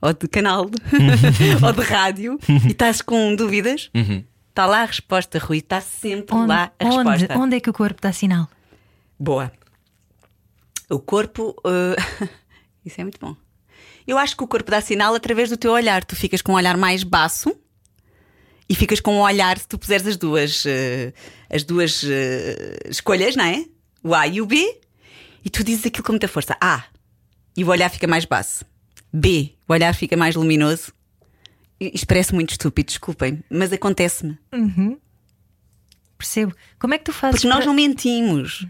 ou 0.01 0.13
de 0.13 0.27
canal, 0.27 0.65
ou 1.63 1.73
de 1.73 1.81
rádio, 1.81 2.39
e 2.67 2.71
estás 2.71 3.01
com 3.01 3.35
dúvidas, 3.35 3.89
está 4.49 4.65
lá 4.65 4.81
a 4.83 4.85
resposta, 4.85 5.39
Rui, 5.39 5.57
está 5.57 5.81
sempre 5.81 6.35
Onde, 6.35 6.47
lá 6.47 6.71
a 6.79 6.85
onde, 6.85 7.09
resposta. 7.09 7.37
onde 7.39 7.55
é 7.57 7.59
que 7.59 7.69
o 7.69 7.73
corpo 7.73 8.01
dá 8.01 8.11
sinal? 8.11 8.47
Boa. 9.19 9.51
O 10.89 10.99
corpo. 10.99 11.55
uh, 11.65 12.29
Isso 12.85 13.01
é 13.01 13.03
muito 13.03 13.19
bom. 13.19 13.35
Eu 14.05 14.17
acho 14.19 14.37
que 14.37 14.43
o 14.43 14.47
corpo 14.47 14.69
dá 14.69 14.79
sinal 14.81 15.15
através 15.15 15.49
do 15.49 15.57
teu 15.57 15.71
olhar. 15.71 16.03
Tu 16.05 16.15
ficas 16.15 16.41
com 16.41 16.51
um 16.51 16.55
olhar 16.55 16.77
mais 16.77 17.03
baço 17.03 17.55
e 18.67 18.75
ficas 18.75 18.99
com 18.99 19.15
um 19.15 19.21
olhar, 19.21 19.57
se 19.57 19.67
tu 19.67 19.77
puseres 19.77 20.07
as 20.07 20.17
duas, 20.17 20.65
uh, 20.65 21.13
as 21.49 21.63
duas 21.63 22.03
uh, 22.03 22.07
escolhas, 22.89 23.35
não 23.35 23.45
é? 23.45 23.65
O 24.03 24.13
A 24.15 24.27
e 24.27 24.41
o 24.41 24.45
B, 24.45 24.79
e 25.43 25.49
tu 25.49 25.63
dizes 25.63 25.85
aquilo 25.85 26.03
com 26.03 26.11
muita 26.13 26.27
força. 26.27 26.55
A. 26.61 26.83
e 27.57 27.63
o 27.63 27.67
olhar 27.69 27.89
fica 27.89 28.07
mais 28.07 28.25
baço. 28.25 28.65
B, 29.13 29.53
o 29.67 29.73
olhar 29.73 29.93
fica 29.95 30.17
mais 30.17 30.35
luminoso. 30.35 30.91
Isto 31.79 32.07
parece 32.07 32.33
muito 32.33 32.51
estúpido, 32.51 32.87
desculpem, 32.87 33.43
mas 33.49 33.71
acontece-me. 33.71 34.37
Percebo. 36.17 36.55
Como 36.79 36.93
é 36.93 36.97
que 36.97 37.03
tu 37.05 37.13
fazes? 37.13 37.35
Porque 37.41 37.47
nós 37.47 37.57
para- 37.59 37.65
não 37.67 37.73
mentimos. 37.73 38.65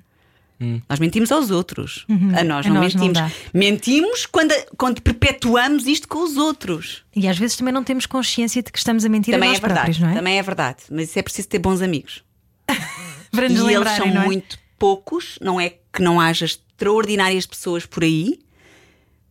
Nós 0.87 0.99
mentimos 0.99 1.31
aos 1.31 1.51
outros. 1.51 2.05
A 2.37 2.43
nós 2.43 2.65
A 2.65 2.69
não 2.69 2.81
nós 2.81 2.93
não 2.95 3.05
mentimos. 3.07 3.13
dá. 3.13 3.31
mentimos 3.53 4.25
quando, 4.25 4.53
quando 4.77 5.01
perpetuamos 5.01 5.85
isto 5.85 6.07
com 6.07 6.23
os 6.23 6.37
outros. 6.37 7.03
E 7.15 7.27
às 7.27 7.37
vezes 7.37 7.57
também 7.57 7.73
não 7.73 7.83
temos 7.83 8.05
consciência 8.05 8.63
de 8.63 8.71
que 8.71 8.77
estamos 8.77 9.03
a 9.03 9.09
mentir 9.09 9.33
Também 9.33 9.49
a 9.49 9.51
é 9.51 9.55
nós 9.55 9.59
verdade. 9.61 9.79
próprios, 9.81 9.99
não 9.99 10.09
é? 10.09 10.13
Também 10.15 10.37
é 10.39 10.41
verdade. 10.41 10.77
Mas 10.89 11.09
isso 11.09 11.19
é 11.19 11.21
preciso 11.21 11.47
ter 11.49 11.59
bons 11.59 11.81
amigos. 11.81 12.23
Para 13.31 13.49
nos 13.49 13.69
e 13.69 13.73
eles 13.73 13.89
são 13.91 14.07
não 14.07 14.21
é? 14.21 14.25
muito 14.25 14.57
poucos, 14.79 15.37
não 15.41 15.59
é 15.59 15.69
que 15.91 16.01
não 16.01 16.19
haja 16.21 16.45
extraordinárias 16.45 17.45
pessoas 17.45 17.85
por 17.85 18.03
aí, 18.03 18.39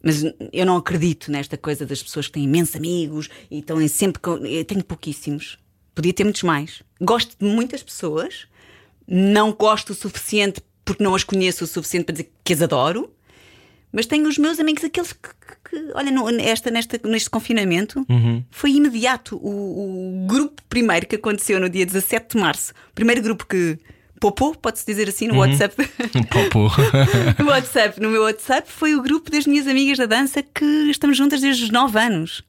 mas 0.03 0.23
eu 0.53 0.67
não 0.67 0.77
acredito 0.77 1.31
nesta 1.33 1.57
coisa 1.57 1.87
das 1.87 2.03
pessoas 2.03 2.27
que 2.27 2.33
têm 2.35 2.45
imensos 2.45 2.77
amigos 2.77 3.31
e 3.51 3.61
estão 3.61 3.81
em 3.81 3.89
sempre. 3.89 4.21
com- 4.21 4.45
Eu 4.45 4.65
tenho 4.65 4.85
pouquíssimos. 4.85 5.57
Podia 5.95 6.13
ter 6.13 6.25
muitos 6.25 6.43
mais. 6.43 6.83
Gosto 7.01 7.35
de 7.39 7.47
muitas 7.47 7.83
pessoas, 7.83 8.47
não 9.09 9.53
gosto 9.53 9.91
o 9.91 9.95
suficiente 9.95 10.61
porque 10.85 11.03
não 11.03 11.15
as 11.15 11.25
conheço 11.25 11.65
o 11.65 11.67
suficiente 11.67 12.05
para 12.07 12.13
dizer 12.13 12.31
que 12.45 12.53
as 12.53 12.63
adoro. 12.63 13.11
Mas 13.93 14.07
tenho 14.07 14.27
os 14.29 14.37
meus 14.39 14.59
amigos, 14.59 14.83
aqueles 14.83 15.13
que, 15.13 15.21
que- 15.29 15.71
que- 15.71 15.93
olha, 15.95 16.11
no- 16.11 16.29
esta, 16.41 16.69
nesta, 16.71 17.01
neste 17.09 17.31
confinamento 17.31 18.05
foi 18.51 18.73
imediato. 18.73 19.37
O, 19.37 20.23
o 20.23 20.27
grupo 20.27 20.61
primeiro 20.69 21.07
que 21.07 21.15
aconteceu 21.17 21.61
no 21.61 21.69
dia 21.69 21.87
17 21.87 22.35
de 22.37 22.41
março, 22.43 22.73
o 22.91 22.95
primeiro 22.95 23.23
grupo 23.23 23.47
que 23.47 23.79
popou, 24.21 24.53
pode-se 24.55 24.85
dizer 24.87 25.09
assim, 25.09 25.29
no 25.29 25.35
WhatsApp. 25.39 25.77
Popô. 26.33 26.69
no 27.39 27.51
WhatsApp, 27.51 28.01
no 28.01 28.09
meu 28.11 28.23
WhatsApp, 28.23 28.69
foi 28.71 28.97
o 28.97 29.03
grupo 29.03 29.31
das 29.31 29.47
minhas 29.47 29.69
amigas 29.69 29.97
da 29.99 30.07
dança 30.07 30.43
que 30.43 30.65
estamos 30.91 31.17
juntas 31.17 31.41
desde 31.41 31.63
os 31.65 31.71
9 31.71 31.97
anos. 31.99 32.43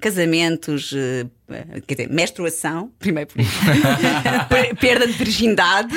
Casamentos, 0.00 0.92
eh, 0.96 1.26
quer 1.86 1.94
dizer, 1.94 2.10
menstruação, 2.12 2.90
primeiro 2.98 3.30
por 3.30 3.40
isso. 3.40 3.50
Per- 4.48 4.76
perda 4.76 5.06
de 5.06 5.12
virgindade, 5.14 5.94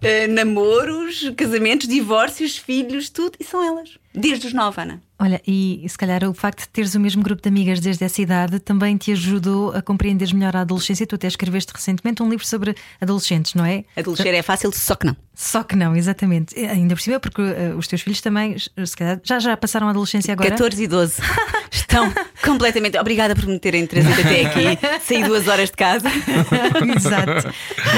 eh, 0.00 0.26
namoros, 0.26 1.30
casamentos, 1.36 1.86
divórcios, 1.88 2.56
filhos, 2.56 3.08
tudo, 3.10 3.32
e 3.38 3.44
são 3.44 3.62
elas. 3.64 3.98
Desde 4.14 4.46
os 4.48 4.52
9, 4.52 4.80
Ana. 4.80 5.02
Olha, 5.18 5.40
e 5.46 5.84
se 5.88 5.96
calhar 5.98 6.24
o 6.24 6.32
facto 6.34 6.60
de 6.60 6.68
teres 6.68 6.94
o 6.94 7.00
mesmo 7.00 7.22
grupo 7.22 7.42
de 7.42 7.48
amigas 7.48 7.80
desde 7.80 8.04
essa 8.04 8.20
idade 8.22 8.58
também 8.60 8.96
te 8.96 9.12
ajudou 9.12 9.72
a 9.72 9.82
compreenderes 9.82 10.32
melhor 10.32 10.56
a 10.56 10.60
adolescência. 10.62 11.06
Tu 11.06 11.14
até 11.14 11.26
escreveste 11.26 11.72
recentemente 11.74 12.22
um 12.22 12.28
livro 12.30 12.46
sobre 12.46 12.74
adolescentes, 13.00 13.54
não 13.54 13.64
é? 13.64 13.84
Adolescer 13.96 14.34
é 14.34 14.42
fácil, 14.42 14.72
só 14.72 14.94
que 14.94 15.06
não. 15.06 15.16
Só 15.40 15.62
que 15.62 15.76
não, 15.76 15.94
exatamente. 15.94 16.58
Ainda 16.58 16.96
por 16.96 17.00
cima, 17.00 17.20
porque 17.20 17.40
eh, 17.40 17.72
os 17.76 17.86
teus 17.86 18.02
filhos 18.02 18.20
também, 18.20 18.56
se 18.58 18.96
calhar, 18.96 19.20
já, 19.22 19.38
já 19.38 19.56
passaram 19.56 19.86
a 19.86 19.90
adolescência 19.90 20.32
agora. 20.32 20.50
14 20.50 20.82
e 20.82 20.88
12 20.88 21.22
estão 21.70 22.12
completamente. 22.44 22.98
Obrigada 22.98 23.36
por 23.36 23.46
me 23.46 23.56
terem 23.60 23.86
trazido 23.86 24.20
até 24.20 24.46
aqui. 24.46 24.78
Saí 25.06 25.22
duas 25.22 25.46
horas 25.46 25.70
de 25.70 25.76
casa. 25.76 26.08
Exato. 26.96 27.54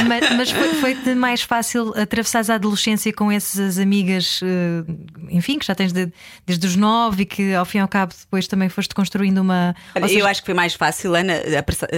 Mas, 0.07 0.31
mas 0.37 0.51
foi- 0.51 0.75
foi-te 0.75 1.15
mais 1.15 1.41
fácil 1.41 1.95
atravessares 1.97 2.51
a 2.51 2.57
adolescência 2.57 3.11
com 3.11 3.33
essas 3.33 3.79
amigas, 3.79 4.41
eh, 4.43 4.85
enfim, 5.31 5.59
que 5.59 5.67
já 5.67 5.75
tens 5.75 5.93
de- 5.95 6.13
desde 6.47 6.67
os 6.67 6.77
nove 6.77 7.23
e 7.23 7.27
que 7.27 7.55
ao 7.55 7.65
fim 7.65 7.79
e 7.79 7.81
ao 7.81 7.89
cabo 7.89 8.13
depois 8.21 8.47
também 8.47 8.69
foste 8.69 8.95
construindo 8.95 9.39
uma. 9.39 9.75
Eu 9.95 10.07
seja, 10.09 10.29
acho 10.29 10.43
que 10.43 10.47
foi 10.47 10.55
mais 10.55 10.75
fácil, 10.75 11.15
Ana, 11.15 11.33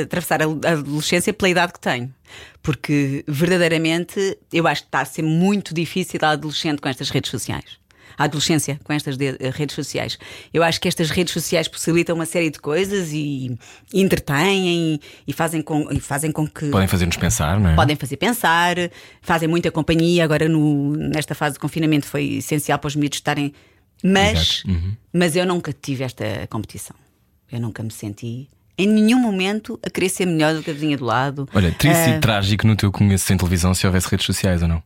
atravessar 0.03 0.41
a 0.41 0.45
adolescência 0.71 1.33
pela 1.33 1.49
idade 1.49 1.73
que 1.73 1.81
tenho. 1.81 2.15
Porque 2.63 3.25
verdadeiramente 3.27 4.39
eu 4.53 4.67
acho 4.67 4.83
que 4.83 4.89
está 4.89 5.01
a 5.01 5.05
ser 5.05 5.23
muito 5.23 5.75
difícil 5.75 6.19
a 6.23 6.31
adolescente 6.31 6.81
com 6.81 6.89
estas 6.89 7.11
redes 7.11 7.31
sociais. 7.31 7.81
A 8.19 8.25
adolescência 8.25 8.79
com 8.85 8.93
estas 8.93 9.17
eh, 9.19 9.51
redes 9.55 9.75
sociais. 9.75 10.19
Eu 10.53 10.63
acho 10.63 10.79
que 10.79 10.87
estas 10.87 11.09
redes 11.09 11.33
sociais 11.33 11.67
possibilitam 11.67 12.15
uma 12.15 12.27
série 12.27 12.51
de 12.51 12.59
coisas 12.59 13.11
e, 13.11 13.57
e 13.93 14.03
entretêm 14.03 15.01
e 15.27 15.33
fazem 15.33 15.63
com, 15.63 15.91
e 15.91 15.99
fazem 15.99 16.31
com 16.31 16.47
que. 16.47 16.67
Podem 16.69 16.87
fazer-nos 16.87 17.17
pensar, 17.17 17.59
não 17.59 17.71
é? 17.71 17.75
Podem 17.75 17.97
fazer 17.97 18.19
pensar, 18.19 18.77
fazem 19.23 19.49
muita 19.49 19.71
companhia. 19.71 20.25
Agora, 20.25 20.47
no- 20.47 20.95
nesta 20.95 21.35
fase 21.35 21.55
de 21.55 21.61
confinamento, 21.61 22.07
foi 22.07 22.35
essencial 22.35 22.79
para 22.79 22.89
os 22.89 22.97
miúdos 22.97 23.17
estarem. 23.17 23.55
Mas. 24.05 24.63
Uhum. 24.65 24.95
mas 25.13 25.35
eu 25.35 25.47
nunca 25.47 25.73
tive 25.73 26.05
esta 26.05 26.25
competição. 26.51 26.95
Eu 27.51 27.61
nunca 27.61 27.83
me 27.83 27.91
senti, 27.91 28.49
em 28.79 28.87
nenhum 28.89 29.19
momento, 29.19 29.79
a 29.85 29.91
querer 29.91 30.09
ser 30.09 30.27
melhor 30.27 30.55
do 30.55 30.63
que 30.63 30.71
a 30.71 30.75
vizinha 30.75 30.97
do 30.97 31.05
lado. 31.05 31.49
Olha, 31.55 31.71
teria 31.73 31.97
Ah, 31.97 32.05
sido 32.05 32.21
trágico 32.21 32.67
no 32.67 32.75
teu 32.77 32.91
conheço 32.91 33.25
sem 33.27 33.37
televisão 33.37 33.75
se 33.75 33.87
houvesse 33.87 34.09
redes 34.09 34.27
sociais 34.27 34.63
ou 34.63 34.69
não? 34.69 34.83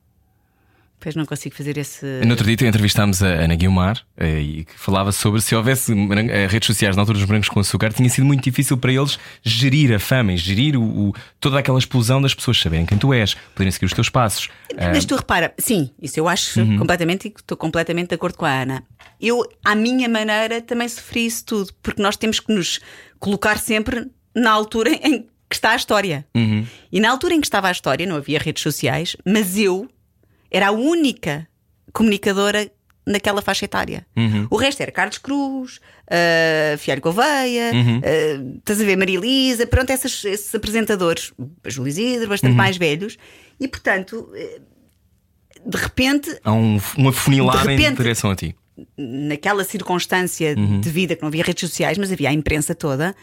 Pois 0.99 1.14
não 1.14 1.27
consigo 1.27 1.55
fazer 1.55 1.77
esse. 1.77 2.05
No 2.25 2.31
outro 2.31 2.44
dia 2.57 2.66
entrevistámos 2.68 3.22
a 3.22 3.27
Ana 3.29 3.55
Guilmar 3.55 4.03
eh, 4.16 4.40
e 4.40 4.64
que 4.64 4.72
falava 4.77 5.12
sobre 5.12 5.40
se 5.42 5.55
houvesse 5.55 5.92
eh, 5.92 6.46
redes 6.49 6.66
sociais 6.66 6.96
na 6.96 7.03
altura 7.03 7.18
dos 7.18 7.27
brancos 7.29 7.51
com 7.51 7.61
açúcar, 7.61 7.92
tinha 7.92 8.09
sido 8.09 8.25
muito 8.25 8.42
difícil 8.42 8.79
para 8.79 8.90
eles 8.92 9.18
gerir 9.42 9.94
a 9.94 9.99
fama 10.01 10.33
e 10.33 10.37
gerir 10.38 10.75
o, 10.75 10.83
o- 11.11 11.14
toda 11.38 11.59
aquela 11.59 11.79
explosão 11.79 12.20
das 12.20 12.35
pessoas 12.35 12.59
saberem 12.59 12.87
quem 12.87 12.96
tu 12.96 13.12
és, 13.12 13.35
poderem 13.55 13.70
seguir 13.70 13.85
os 13.85 13.92
teus 13.92 14.09
passos. 14.09 14.49
Eh, 14.75 14.88
Mas 14.88 15.05
tu 15.05 15.14
repara, 15.14 15.53
sim, 15.59 15.90
isso 16.01 16.18
eu 16.18 16.27
acho 16.27 16.59
Uhum. 16.61 16.79
completamente 16.79 17.29
e 17.29 17.33
estou 17.37 17.59
completamente 17.59 18.09
de 18.09 18.14
acordo 18.14 18.37
com 18.38 18.46
a 18.46 18.62
Ana. 18.62 18.83
Eu, 19.20 19.44
à 19.64 19.75
minha 19.75 20.09
maneira, 20.09 20.61
também 20.62 20.88
sofri 20.88 21.27
isso 21.27 21.44
tudo, 21.44 21.72
porque 21.83 22.03
nós 22.03 22.16
temos 22.16 22.40
que 22.40 22.53
nos 22.53 22.81
colocar 23.18 23.59
sempre 23.59 24.11
na 24.35 24.50
altura 24.50 24.90
em 24.90 25.22
que 25.48 25.55
está 25.57 25.70
a 25.72 25.76
história. 25.76 26.26
Uhum. 26.35 26.66
E 26.90 27.00
na 27.00 27.11
altura 27.11 27.35
em 27.35 27.40
que 27.40 27.46
estava 27.46 27.68
a 27.68 27.72
história, 27.72 28.05
não 28.07 28.16
havia 28.16 28.38
redes 28.38 28.62
sociais, 28.62 29.16
mas 29.24 29.57
eu 29.59 29.88
era 30.50 30.68
a 30.68 30.72
única 30.72 31.46
comunicadora 31.92 32.70
naquela 33.07 33.40
faixa 33.40 33.64
etária. 33.64 34.05
Uhum. 34.16 34.48
O 34.50 34.57
resto 34.57 34.81
era 34.83 34.90
Carlos 34.90 35.18
Cruz, 35.18 35.76
uh, 35.76 36.76
Fialho 36.79 37.00
Gouveia, 37.00 37.70
Uhum. 37.72 37.98
uh, 37.98 38.59
estás 38.59 38.81
a 38.81 38.85
ver, 38.85 38.96
Maria 38.96 39.16
Elisa, 39.18 39.66
pronto, 39.66 39.90
essas- 39.90 40.24
esses 40.24 40.52
apresentadores, 40.55 41.33
Júlio 41.66 41.88
Isidro, 41.88 42.29
bastante 42.29 42.50
Uhum. 42.50 42.57
mais 42.57 42.76
velhos, 42.76 43.16
e 43.61 43.68
portanto, 43.68 44.29
eh, 44.35 44.61
de 45.64 45.76
repente, 45.76 46.37
Há 46.42 46.52
um, 46.52 46.81
uma 46.96 47.12
funilada 47.12 47.62
De 47.62 47.72
em 47.74 47.76
repente- 47.76 47.96
direção 47.98 48.31
a 48.33 48.37
ti. 48.37 48.57
Naquela 48.97 49.65
circunstância 49.65 50.55
Uhum. 50.57 50.81
de 50.81 50.91
vida 50.91 51.15
que 51.17 51.23
não 51.23 51.29
havia 51.29 51.43
redes 51.45 51.69
sociais, 51.69 51.97
mas 51.99 52.12
havia 52.12 52.29
a 52.29 52.33
imprensa 52.33 52.75
toda. 52.75 53.15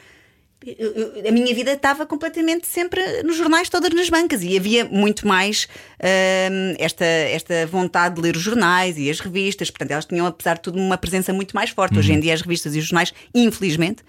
a 1.27 1.31
minha 1.31 1.53
vida 1.53 1.73
estava 1.73 2.05
completamente 2.05 2.65
sempre 2.65 3.21
nos 3.23 3.35
jornais, 3.35 3.67
todas 3.67 3.93
nas 3.93 4.09
bancas, 4.09 4.41
e 4.41 4.55
havia 4.57 4.85
muito 4.85 5.27
mais 5.27 5.67
hum, 6.01 6.75
esta, 6.79 7.03
esta 7.03 7.67
vontade 7.67 8.15
de 8.15 8.21
ler 8.21 8.35
os 8.35 8.41
jornais 8.41 8.97
e 8.97 9.09
as 9.09 9.19
revistas. 9.19 9.69
Portanto, 9.69 9.91
elas 9.91 10.05
tinham, 10.05 10.25
apesar 10.25 10.53
de 10.55 10.61
tudo, 10.61 10.79
uma 10.79 10.97
presença 10.97 11.33
muito 11.33 11.53
mais 11.53 11.69
forte. 11.69 11.99
Hoje 11.99 12.13
em 12.13 12.19
dia, 12.19 12.33
as 12.33 12.41
revistas 12.41 12.75
e 12.75 12.79
os 12.79 12.85
jornais, 12.85 13.13
infelizmente. 13.35 14.03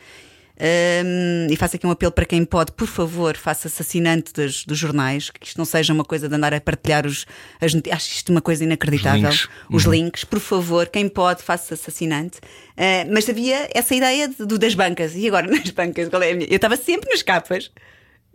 Hum, 0.60 1.46
e 1.50 1.56
faço 1.56 1.76
aqui 1.76 1.86
um 1.86 1.90
apelo 1.90 2.12
para 2.12 2.24
quem 2.24 2.44
pode, 2.44 2.72
por 2.72 2.86
favor, 2.86 3.36
faça-se 3.36 3.80
assinante 3.82 4.32
dos, 4.32 4.64
dos 4.64 4.78
jornais, 4.78 5.30
que 5.30 5.46
isto 5.46 5.58
não 5.58 5.64
seja 5.64 5.92
uma 5.92 6.04
coisa 6.04 6.28
de 6.28 6.34
andar 6.34 6.54
a 6.54 6.60
partilhar 6.60 7.06
os. 7.06 7.26
As, 7.60 7.72
acho 7.92 8.12
isto 8.14 8.30
uma 8.30 8.40
coisa 8.40 8.64
inacreditável. 8.64 9.28
Os 9.28 9.34
links. 9.36 9.48
Os 9.70 9.84
Uhum. 9.86 9.92
links, 9.92 10.24
por 10.24 10.40
favor, 10.40 10.86
quem 10.88 11.08
pode, 11.08 11.42
faça-se 11.42 11.88
assinante. 11.88 12.38
Uh, 12.76 13.10
mas 13.12 13.28
havia 13.28 13.68
essa 13.74 13.94
ideia 13.94 14.28
de- 14.28 14.44
do- 14.46 14.58
das 14.58 14.74
bancas. 14.74 15.14
E 15.14 15.26
agora 15.28 15.46
nas 15.50 15.70
bancas, 15.70 16.08
qual 16.08 16.22
é 16.22 16.32
a 16.32 16.34
minha? 16.34 16.48
Eu 16.48 16.56
estava 16.56 16.76
sempre 16.76 17.10
nas 17.10 17.22
capas. 17.22 17.70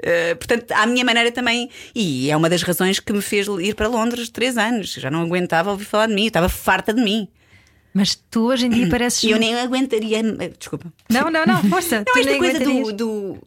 Uh, 0.02 0.36
portanto, 0.38 0.72
à 0.72 0.86
minha 0.86 1.04
maneira 1.04 1.32
também. 1.32 1.70
E 1.94 2.30
é 2.32 2.38
uma 2.38 2.50
das 2.50 2.62
razões 2.64 3.00
que 3.00 3.12
me 3.12 3.22
fez 3.22 3.48
ir 3.60 3.76
para 3.76 3.88
Londres 3.88 4.30
três 4.30 4.58
anos. 4.58 4.94
Já 4.94 5.12
não 5.12 5.22
aguentava 5.24 5.72
ouvir 5.72 5.86
falar 5.86 6.08
de 6.08 6.14
mim, 6.14 6.24
eu 6.24 6.28
estava 6.30 6.48
farta 6.50 6.94
de 6.94 7.02
mim. 7.02 7.28
Mas 7.94 8.16
tu 8.16 8.42
hoje 8.48 8.66
em 8.68 8.70
dia 8.70 8.88
pareces. 8.92 9.24
Eu 9.30 9.38
nem 9.40 9.56
aguentaria. 9.60 10.22
Desculpa. 10.58 10.92
Não, 11.10 11.30
não, 11.32 11.46
não, 11.46 11.64
força. 11.70 11.98
Não, 11.98 12.04
tu 12.06 12.20
esta 12.20 12.30
nem 12.32 12.40
coisa 12.40 12.60
do, 12.60 12.94
do- 12.94 13.38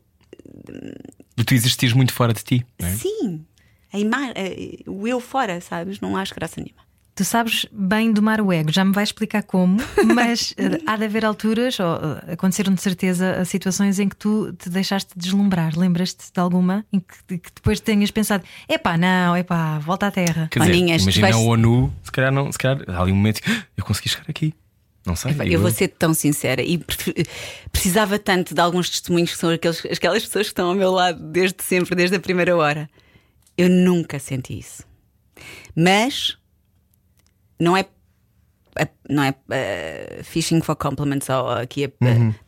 E 1.37 1.45
tu 1.45 1.55
existias 1.55 1.93
muito 1.93 2.13
fora 2.13 2.33
de 2.33 2.43
ti. 2.43 2.67
não 2.81 2.89
é? 2.89 2.93
Sim. 2.95 3.45
A 3.93 3.99
ima- 3.99 4.33
eh, 4.35 4.79
o 4.87 5.07
eu 5.07 5.21
fora, 5.21 5.61
sabes? 5.61 6.01
Não 6.01 6.17
acho 6.17 6.35
graça 6.35 6.61
nenhuma. 6.61 6.83
Tu 7.15 7.25
sabes 7.27 7.67
bem 7.71 8.11
domar 8.11 8.41
o 8.41 8.51
ego, 8.51 8.73
já 8.73 8.83
me 8.85 8.93
vais 8.93 9.11
explicar 9.11 9.43
como, 9.43 9.77
mas 10.15 10.55
eh, 10.57 10.81
há 10.87 10.97
de 10.97 11.05
haver 11.05 11.27
alturas, 11.27 11.79
ou 11.79 11.95
eh, 12.27 12.33
aconteceram 12.33 12.73
de 12.73 12.81
certeza 12.81 13.45
situações 13.45 13.99
em 13.99 14.09
que 14.09 14.17
tu 14.17 14.51
te 14.55 14.71
deixaste 14.71 15.11
deslumbrar. 15.15 15.79
Lembras-te 15.79 16.33
de 16.33 16.41
alguma 16.41 16.87
em 16.91 17.01
que, 17.01 17.39
que 17.39 17.51
depois 17.55 17.81
tenhas 17.81 18.11
pensado: 18.11 18.43
epá, 18.67 18.97
não, 18.97 19.37
epá, 19.37 19.79
volta 19.79 20.07
à 20.07 20.11
terra. 20.11 20.49
Quer 20.51 20.61
dizer, 20.61 20.73
Maninhas, 20.73 21.03
imagina 21.03 21.27
vais- 21.31 21.37
a 21.37 21.39
ONU, 21.51 21.93
se 22.03 22.11
calhar, 22.13 22.33
não, 22.33 22.51
se 22.51 22.57
calhar 22.59 22.83
há 22.89 23.03
ali 23.03 23.13
um 23.13 23.17
momento 23.17 23.43
que 23.43 23.51
"Ah, 23.51 23.63
eu 23.77 23.85
consegui 23.85 24.09
chegar 24.09 24.25
aqui. 24.29 24.55
Não 25.05 25.15
sei. 25.17 25.35
Eu 25.51 25.61
vou 25.61 25.71
ser 25.71 25.89
tão 25.89 26.15
sincera 26.15 26.63
e 26.63 26.79
precisava 27.71 28.19
tanto 28.19 28.55
de 28.55 28.61
alguns 28.61 28.89
testemunhos 28.89 29.33
que 29.33 29.37
são 29.37 29.51
aqueles, 29.51 29.85
aquelas 29.85 30.25
pessoas 30.25 30.47
que 30.47 30.53
estão 30.53 30.69
ao 30.69 30.75
meu 30.75 30.93
lado 30.93 31.21
desde 31.31 31.63
sempre, 31.63 31.95
desde 31.95 32.17
a 32.17 32.21
primeira 32.21 32.57
hora. 32.57 32.89
Eu 33.59 33.69
nunca 33.69 34.19
senti 34.19 34.59
isso. 34.59 34.85
Mas 35.77 36.37
não 37.61 37.77
é. 37.77 37.85
é- 38.77 38.89
Não 39.09 39.23
é 39.23 39.35
eh, 39.51 40.21
fishing 40.25 40.61
for 40.63 40.75
compliments 40.77 41.29
ou 41.29 41.49
aqui 41.51 41.85
é- 41.85 41.93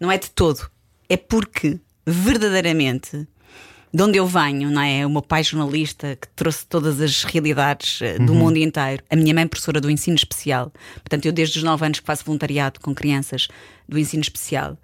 não 0.01 0.11
é 0.11 0.19
de 0.19 0.31
todo. 0.31 0.71
É 1.09 1.17
porque 1.17 1.79
verdadeiramente 2.07 3.27
de 3.93 4.03
onde 4.03 4.19
eu 4.19 4.27
venho, 4.27 4.71
não 4.73 4.83
é? 4.83 5.07
O 5.07 5.11
meu 5.11 5.23
pai 5.23 5.45
jornalista 5.45 6.17
que 6.17 6.27
trouxe 6.35 6.67
todas 6.67 7.01
as 7.01 7.23
realidades 7.23 8.03
eh, 8.03 8.19
do 8.19 8.35
mundo 8.35 8.57
inteiro. 8.57 9.05
A 9.09 9.15
minha 9.15 9.33
mãe 9.33 9.47
professora 9.47 9.81
do 9.81 9.89
ensino 9.89 10.17
especial. 10.17 10.73
Portanto, 10.95 11.27
eu 11.27 11.33
desde 11.33 11.59
os 11.59 11.63
9 11.65 11.85
anos 11.87 12.01
que 12.01 12.07
faço 12.07 12.25
voluntariado 12.25 12.81
com 12.81 12.93
crianças 12.95 13.47
do 13.89 13.97
ensino 13.99 14.23
especial. 14.23 14.77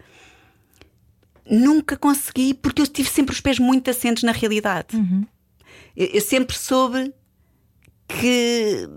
Nunca 1.50 1.96
consegui, 1.96 2.54
porque 2.54 2.80
eu 2.82 2.86
tive 2.86 3.08
sempre 3.10 3.34
os 3.34 3.40
pés 3.40 3.58
muito 3.58 3.90
assentes 3.90 4.22
na 4.22 4.30
realidade. 4.30 4.96
Eu, 5.96 6.06
eu 6.06 6.20
sempre 6.20 6.56
soube 6.56 7.12
que, 8.06 8.88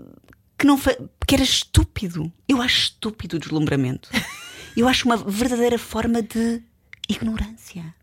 que, 0.64 0.66
não 0.66 0.78
fa- 0.78 0.96
que 1.26 1.34
era 1.34 1.44
estúpido. 1.44 2.32
Eu 2.48 2.62
acho 2.62 2.78
estúpido 2.84 3.36
o 3.36 3.38
deslumbramento. 3.38 4.08
Eu 4.74 4.88
acho 4.88 5.04
uma 5.04 5.16
verdadeira 5.16 5.78
forma 5.78 6.22
de 6.22 6.62
ignorância. 7.08 7.94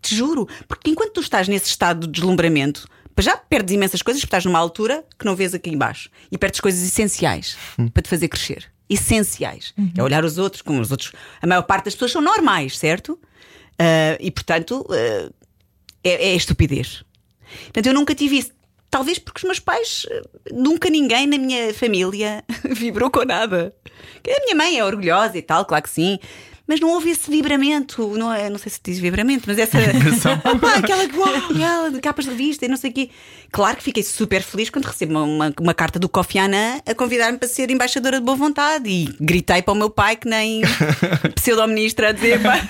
Te 0.00 0.14
juro. 0.14 0.48
Porque 0.68 0.88
enquanto 0.88 1.14
tu 1.14 1.20
estás 1.20 1.48
nesse 1.48 1.66
estado 1.66 2.06
de 2.06 2.12
deslumbramento, 2.12 2.86
já 3.18 3.36
perdes 3.36 3.74
imensas 3.74 4.00
coisas, 4.00 4.22
porque 4.22 4.28
estás 4.28 4.44
numa 4.46 4.58
altura 4.58 5.04
que 5.18 5.26
não 5.26 5.34
vês 5.36 5.52
aqui 5.52 5.68
embaixo. 5.68 6.08
E 6.30 6.38
perdes 6.38 6.60
coisas 6.60 6.80
essenciais 6.80 7.56
para 7.92 8.02
te 8.02 8.08
fazer 8.08 8.28
crescer. 8.28 8.70
Essenciais. 8.88 9.74
É 9.96 10.02
olhar 10.02 10.24
os 10.24 10.38
outros 10.38 10.62
como 10.62 10.80
os 10.80 10.90
outros. 10.90 11.12
A 11.42 11.46
maior 11.46 11.62
parte 11.62 11.86
das 11.86 11.94
pessoas 11.94 12.12
são 12.12 12.22
normais, 12.22 12.78
certo? 12.78 13.18
Ah, 13.78 14.16
e 14.20 14.30
portanto, 14.30 14.86
ah, 14.90 15.30
é, 16.02 16.30
é 16.30 16.34
estupidez. 16.36 17.04
Portanto, 17.64 17.86
eu 17.88 17.92
nunca 17.94 18.14
tive 18.14 18.38
isso. 18.38 18.52
Talvez 18.90 19.18
porque 19.18 19.38
os 19.38 19.44
meus 19.44 19.60
pais, 19.60 20.06
nunca 20.52 20.90
ninguém 20.90 21.26
na 21.26 21.38
minha 21.38 21.72
família 21.72 22.44
vibrou 22.68 23.10
com 23.10 23.24
nada. 23.24 23.74
A 24.26 24.44
minha 24.44 24.56
mãe 24.56 24.78
é 24.78 24.84
orgulhosa 24.84 25.38
e 25.38 25.42
tal, 25.42 25.64
claro 25.64 25.84
que 25.84 25.90
sim. 25.90 26.18
Mas 26.70 26.78
não 26.78 26.90
houve 26.90 27.10
esse 27.10 27.28
vibramento, 27.28 28.16
não, 28.16 28.32
é, 28.32 28.48
não 28.48 28.56
sei 28.56 28.70
se 28.70 28.78
diz 28.80 29.00
vibramento, 29.00 29.42
mas 29.48 29.58
essa. 29.58 29.76
Opa, 30.44 30.74
aquela 30.78 31.02
uau, 31.16 31.50
aquela 31.50 31.90
de 31.90 32.00
capas 32.00 32.24
de 32.24 32.30
revista 32.30 32.64
e 32.64 32.68
não 32.68 32.76
sei 32.76 32.90
o 32.90 32.92
quê. 32.92 33.10
Claro 33.50 33.76
que 33.76 33.82
fiquei 33.82 34.04
super 34.04 34.40
feliz 34.40 34.70
quando 34.70 34.84
recebo 34.84 35.14
uma, 35.14 35.24
uma, 35.24 35.54
uma 35.60 35.74
carta 35.74 35.98
do 35.98 36.08
Kofi 36.08 36.38
Annan 36.38 36.80
a 36.86 36.94
convidar-me 36.94 37.38
para 37.38 37.48
ser 37.48 37.72
embaixadora 37.72 38.20
de 38.20 38.24
boa 38.24 38.36
vontade. 38.36 38.88
E 38.88 39.08
gritei 39.20 39.62
para 39.62 39.72
o 39.74 39.76
meu 39.76 39.90
pai, 39.90 40.14
que 40.14 40.28
nem 40.28 40.62
pseudo-ministra, 41.34 42.10
a 42.10 42.12
dizer: 42.12 42.40
pai, 42.40 42.60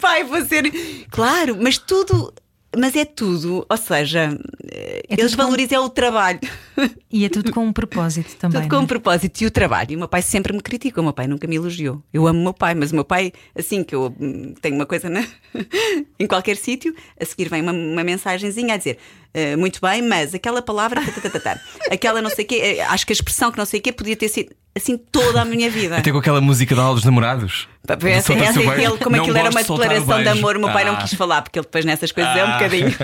pai, 0.00 0.24
vou 0.24 0.44
ser. 0.44 0.64
Claro, 1.08 1.56
mas 1.60 1.78
tudo. 1.78 2.34
Mas 2.78 2.94
é 2.96 3.04
tudo, 3.04 3.64
ou 3.68 3.76
seja, 3.76 4.38
É 4.70 5.02
eles 5.08 5.30
tudo 5.30 5.36
com- 5.38 5.42
valorizam 5.44 5.84
o 5.84 5.88
trabalho. 5.90 6.40
E 7.10 7.24
é 7.24 7.28
tudo 7.28 7.52
com 7.52 7.64
um 7.64 7.72
propósito 7.72 8.34
também. 8.38 8.60
Tudo 8.60 8.68
com 8.70 8.74
não 8.76 8.82
um 8.82 8.84
é? 8.84 8.88
propósito 8.88 9.40
e 9.40 9.46
o 9.46 9.50
trabalho. 9.50 9.92
E 9.92 9.96
o 9.96 9.98
meu 9.98 10.08
pai 10.08 10.20
sempre 10.22 10.52
me 10.52 10.60
critica, 10.60 11.00
o 11.00 11.04
meu 11.04 11.12
pai 11.12 11.26
nunca 11.26 11.46
me 11.46 11.56
elogiou. 11.56 12.02
Eu 12.12 12.26
amo 12.26 12.38
o 12.40 12.42
meu 12.42 12.54
pai, 12.54 12.74
mas 12.74 12.92
o 12.92 12.94
meu 12.94 13.04
pai, 13.04 13.32
assim 13.56 13.82
que 13.82 13.94
eu 13.94 14.14
hum, 14.20 14.54
tenho 14.60 14.74
uma 14.76 14.86
coisa 14.86 15.08
na- 15.08 15.26
em 16.20 16.26
qualquer 16.26 16.56
sítio, 16.56 16.94
a 17.20 17.24
seguir 17.24 17.48
vem 17.48 17.62
uma, 17.62 17.72
uma 17.72 18.04
mensagenzinha 18.04 18.74
a 18.74 18.76
dizer 18.76 18.98
"Eh, 19.32 19.56
muito 19.56 19.80
bem, 19.80 20.02
mas 20.02 20.34
aquela 20.34 20.60
palavra, 20.62 21.00
aquela 21.90 22.20
não 22.22 22.30
sei 22.30 22.44
o 22.44 22.48
quê, 22.48 22.56
eh, 22.56 22.80
acho 22.82 23.06
que 23.06 23.12
a 23.12 23.14
expressão 23.14 23.50
que 23.52 23.58
não 23.58 23.66
sei 23.66 23.80
o 23.80 23.82
quê 23.82 23.92
podia 23.92 24.16
ter 24.16 24.28
sido 24.28 24.54
assim 24.76 24.96
toda 24.98 25.40
a 25.40 25.44
minha 25.44 25.70
vida. 25.70 25.96
Até 25.96 26.12
com 26.12 26.18
aquela 26.18 26.40
música 26.40 26.74
da 26.76 26.82
aula 26.82 26.94
dos 26.96 27.04
namorados. 27.04 27.66
Essa, 27.88 28.34
essa, 28.34 28.60
ele, 28.60 28.98
como 28.98 29.16
Não 29.16 29.22
aquilo 29.24 29.36
era 29.38 29.50
gosto 29.50 29.72
uma 29.72 29.78
de 29.78 29.88
declaração 29.88 30.22
de 30.22 30.28
amor, 30.28 30.56
o 30.56 30.60
meu 30.60 30.72
pai 30.72 30.84
não 30.84 30.94
Ah. 30.94 30.96
quis 30.98 31.14
falar, 31.14 31.40
porque 31.42 31.58
ele 31.58 31.64
depois 31.66 31.84
nessas 31.84 32.12
coisas 32.12 32.36
é 32.36 32.44
um 32.44 32.48
Ah. 32.48 32.52
bocadinho. 32.54 32.88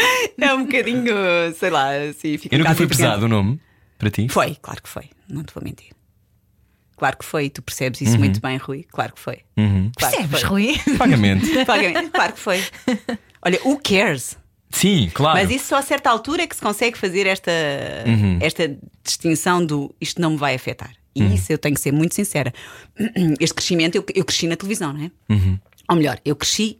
é 0.40 0.54
um 0.54 0.64
bocadinho, 0.64 1.14
sei 1.58 1.70
lá, 1.70 1.90
assim, 2.10 2.38
fica 2.38 2.54
E 2.54 2.58
nunca 2.58 2.74
foi 2.74 2.86
pesado 2.86 3.24
o 3.26 3.28
nome 3.28 3.60
para 3.98 4.10
ti? 4.10 4.28
Foi, 4.30 4.56
claro 4.62 4.82
que 4.82 4.88
foi, 4.88 5.04
não 5.28 5.42
te 5.42 5.52
vou 5.54 5.62
mentir. 5.64 5.88
Claro 6.96 7.16
que 7.16 7.24
foi, 7.24 7.48
tu 7.48 7.62
percebes 7.62 8.02
isso 8.02 8.12
Uhum. 8.12 8.18
muito 8.18 8.40
bem, 8.42 8.58
Rui. 8.58 8.84
Claro 8.92 9.14
que 9.14 9.20
foi. 9.20 9.38
Claro 9.56 9.90
que 9.96 9.98
Percebes, 9.98 10.40
foi. 10.42 10.48
Rui? 10.50 10.80
Vagamente. 10.98 11.64
Vagamente, 11.64 12.10
claro 12.10 12.32
que 12.34 12.38
foi. 12.38 12.62
Olha, 13.42 13.58
who 13.64 13.80
cares? 13.82 14.36
Sim, 14.68 15.10
claro. 15.12 15.38
Mas 15.38 15.50
isso 15.50 15.64
só 15.68 15.76
a 15.78 15.82
certa 15.82 16.10
altura 16.10 16.42
é 16.42 16.46
que 16.46 16.54
se 16.54 16.60
consegue 16.62 16.96
fazer 16.98 17.26
esta, 17.26 17.50
Uhum. 18.06 18.38
esta 18.42 18.76
distinção 19.02 19.64
do 19.64 19.92
isto 20.00 20.20
não 20.20 20.32
me 20.32 20.36
vai 20.36 20.54
afetar. 20.54 20.90
E 21.14 21.22
Uhum. 21.22 21.34
isso 21.34 21.52
eu 21.52 21.58
tenho 21.58 21.74
que 21.74 21.80
ser 21.80 21.92
muito 21.92 22.14
sincera. 22.14 22.52
Este 23.40 23.54
crescimento, 23.54 23.96
eu, 23.96 24.04
eu 24.14 24.24
cresci 24.24 24.46
na 24.46 24.56
televisão, 24.56 24.92
não 24.92 25.04
é? 25.04 25.10
Uhum. 25.32 25.58
Ou 25.88 25.96
melhor, 25.96 26.20
eu 26.24 26.36
cresci 26.36 26.78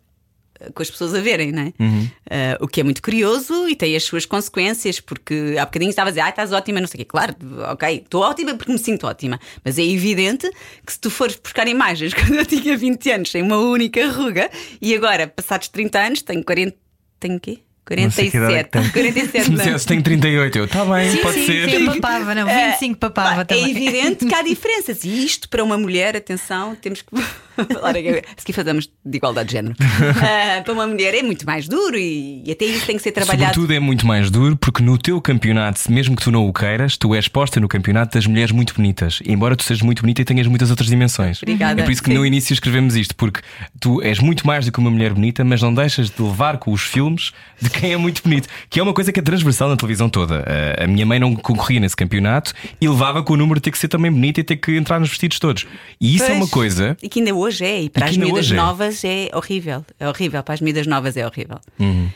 eh, 0.61 0.71
com 0.73 0.83
as 0.83 0.89
pessoas 0.91 1.13
a 1.15 1.21
verem, 1.21 1.51
não 1.51 1.63
é? 1.63 1.73
Uhum. 1.81 2.09
Eh, 2.31 2.59
o 2.61 2.69
que 2.69 2.81
é 2.81 2.85
muito 2.85 3.03
curioso 3.03 3.69
e 3.69 3.75
tem 3.75 3.97
as 3.97 4.05
suas 4.05 4.25
consequências, 4.25 5.01
porque 5.01 5.57
há 5.59 5.65
bocadinho 5.65 5.91
estava 5.91 6.11
a 6.11 6.13
dizer, 6.13 6.21
ah, 6.21 6.29
estás 6.29 6.53
ótima, 6.53 6.81
não 6.81 6.87
sei 6.87 6.99
o 6.99 6.99
quê. 6.99 7.05
Claro, 7.07 7.35
ok, 7.73 8.03
estou 8.05 8.23
ótima 8.23 8.55
porque 8.55 8.71
me 8.71 8.79
sinto 8.79 9.05
ótima. 9.09 9.41
Mas 9.65 9.79
é 9.79 9.83
evidente 9.83 10.49
que 10.87 10.93
se 10.93 11.01
tu 11.01 11.11
fores 11.11 11.35
buscar 11.35 11.67
imagens 11.67 12.15
quando 12.15 12.35
eu 12.37 12.47
tinha 12.47 12.77
20 12.77 13.11
anos, 13.11 13.31
sem 13.33 13.43
uma 13.43 13.59
única 13.59 14.09
ruga, 14.13 14.49
e 14.81 14.95
agora, 14.95 15.27
passados 15.27 15.67
30 15.69 15.99
anos, 15.99 16.23
tenho 16.23 16.45
40. 16.45 16.77
Tenho 17.19 17.37
o 17.37 17.41
quê? 17.41 17.59
Não 17.97 18.11
sei 18.11 18.31
que 18.31 18.37
idade 18.37 18.55
é 18.55 18.65
47. 18.65 18.71
que 18.71 18.71
tem. 18.71 18.91
47 18.91 19.31
Se 19.45 19.51
me 19.51 19.55
anos. 19.55 19.65
dissesse, 19.67 19.87
tenho 19.87 20.03
38, 20.03 20.59
eu, 20.59 20.65
está 20.65 20.85
bem, 20.85 21.17
pode 21.19 21.35
sim, 21.35 21.47
ser. 21.47 21.71
sim, 21.71 21.87
papava, 21.87 22.35
não, 22.35 22.47
25 22.47 22.99
papava 22.99 23.37
Pá, 23.37 23.45
também. 23.45 23.65
É 23.65 23.71
evidente 23.71 24.27
que 24.27 24.35
há 24.35 24.43
diferenças. 24.43 25.05
E 25.05 25.25
isto 25.25 25.49
para 25.49 25.65
uma 25.65 25.77
mulher, 25.77 26.17
atenção, 26.17 26.75
temos 26.77 27.03
que. 27.03 27.09
Se 28.37 28.43
aqui 28.43 28.53
fazemos 28.53 28.89
de 29.05 29.17
igualdade 29.17 29.49
de 29.49 29.53
género. 29.55 29.77
Ah, 30.23 30.63
para 30.63 30.73
uma 30.73 30.87
mulher 30.87 31.15
é 31.15 31.23
muito 31.23 31.45
mais 31.47 31.67
duro 31.69 31.97
e, 31.97 32.43
e 32.45 32.53
até 32.53 32.65
isso 32.65 32.85
tem 32.87 32.97
que 32.97 33.03
ser 33.03 33.13
trabalhado. 33.13 33.55
Sobretudo 33.55 33.73
é 33.73 33.81
muito 33.81 34.07
mais 34.07 34.31
duro 34.31 34.57
porque 34.57 34.83
no 34.83 34.97
teu 34.99 35.21
campeonato, 35.21 35.81
mesmo 35.91 36.15
que 36.17 36.23
tu 36.23 36.31
não 36.31 36.47
o 36.47 36.53
queiras, 36.53 36.97
tu 36.97 37.15
és 37.15 37.29
posta 37.29 37.59
no 37.61 37.69
campeonato 37.69 38.17
das 38.17 38.27
mulheres 38.27 38.51
muito 38.53 38.75
bonitas. 38.75 39.21
Embora 39.25 39.57
tu 39.57 39.63
sejas 39.65 39.83
muito 39.83 40.03
bonita 40.03 40.21
e 40.23 40.25
tenhas 40.25 40.47
muitas 40.47 40.71
outras 40.71 40.89
dimensões. 40.89 41.43
Obrigada. 41.43 41.81
É 41.81 41.85
por 41.85 41.91
isso 41.93 42.03
que 42.03 42.11
Sim. 42.11 42.17
no 42.19 42.27
início 42.27 42.53
escrevemos 42.53 42.97
isto, 42.97 43.15
porque 43.17 43.41
tu 43.81 44.03
és 44.03 44.19
muito 44.19 44.47
mais 44.47 44.65
do 44.67 44.73
que 44.73 44.79
uma 44.79 44.91
mulher 44.91 45.13
bonita, 45.15 45.45
mas 45.45 45.63
não 45.63 45.73
deixas 45.73 46.11
de 46.11 46.23
levar 46.23 46.59
com 46.59 46.73
os 46.73 46.83
filmes 46.83 47.33
de 47.61 47.71
quem 47.71 47.93
é 47.93 47.97
muito 47.97 48.23
bonito. 48.23 48.49
Que 48.69 48.81
é 48.81 48.83
uma 48.83 48.93
coisa 48.93 49.13
que 49.13 49.21
é 49.21 49.23
transversal 49.23 49.69
na 49.69 49.77
televisão 49.77 50.09
toda. 50.09 50.45
A- 50.79 50.85
A 50.85 50.87
minha 50.87 51.05
mãe 51.07 51.19
não 51.19 51.35
concorria 51.35 51.81
nesse 51.81 51.97
campeonato 51.97 52.53
e 52.81 52.89
levava 52.89 53.23
com 53.23 53.33
o 53.33 53.37
número 53.37 53.59
de 53.61 53.65
ter 53.65 53.71
que 53.71 53.79
ser 53.79 53.89
também 53.89 54.11
bonita 54.11 54.41
e 54.41 54.45
ter 54.45 54.57
que 54.57 54.77
entrar 54.77 54.99
nos 55.01 55.09
vestidos 55.09 55.39
todos. 55.39 55.67
E 56.01 56.15
isso 56.15 56.25
é 56.25 56.29
Pois. 56.29 56.39
uma 56.39 56.49
coisa. 56.49 56.97
E 57.03 57.09
que 57.09 57.19
ainda 57.21 57.35
hoje 57.35 57.50
é. 57.59 57.83
E 57.83 57.89
para 57.89 58.05
que 58.05 58.11
as 58.11 58.17
miúdas 58.19 58.47
hoje 58.47 58.53
é. 58.53 58.57
novas 58.57 59.05
é 59.05 59.31
horrível. 59.33 59.87
É 59.99 60.07
horrível. 60.07 60.43
Para 60.43 60.55
as 60.55 60.61
miúdas 60.61 60.87
novas 60.87 61.17
é 61.17 61.25
horrível. 61.25 61.59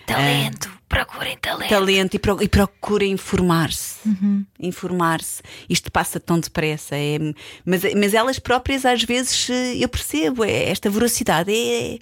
Talento, 0.06 0.70
procurem 0.86 1.38
talento. 1.38 1.70
Talento 1.70 2.14
e, 2.14 2.18
pro, 2.18 2.42
e 2.42 2.48
procura 2.48 3.06
informar-se. 3.06 3.96
Informar-se. 4.60 5.42
Isto 5.68 5.90
passa 5.90 6.20
tão 6.20 6.38
depressa. 6.38 6.94
É, 6.94 7.18
mas, 7.64 7.82
mas 7.94 8.12
elas 8.12 8.38
próprias, 8.38 8.84
às 8.84 9.02
vezes, 9.02 9.48
eu 9.80 9.88
percebo, 9.88 10.44
é, 10.44 10.68
esta 10.70 10.90
voracidade 10.90 11.50
é, 11.50 11.94
é 11.94 11.98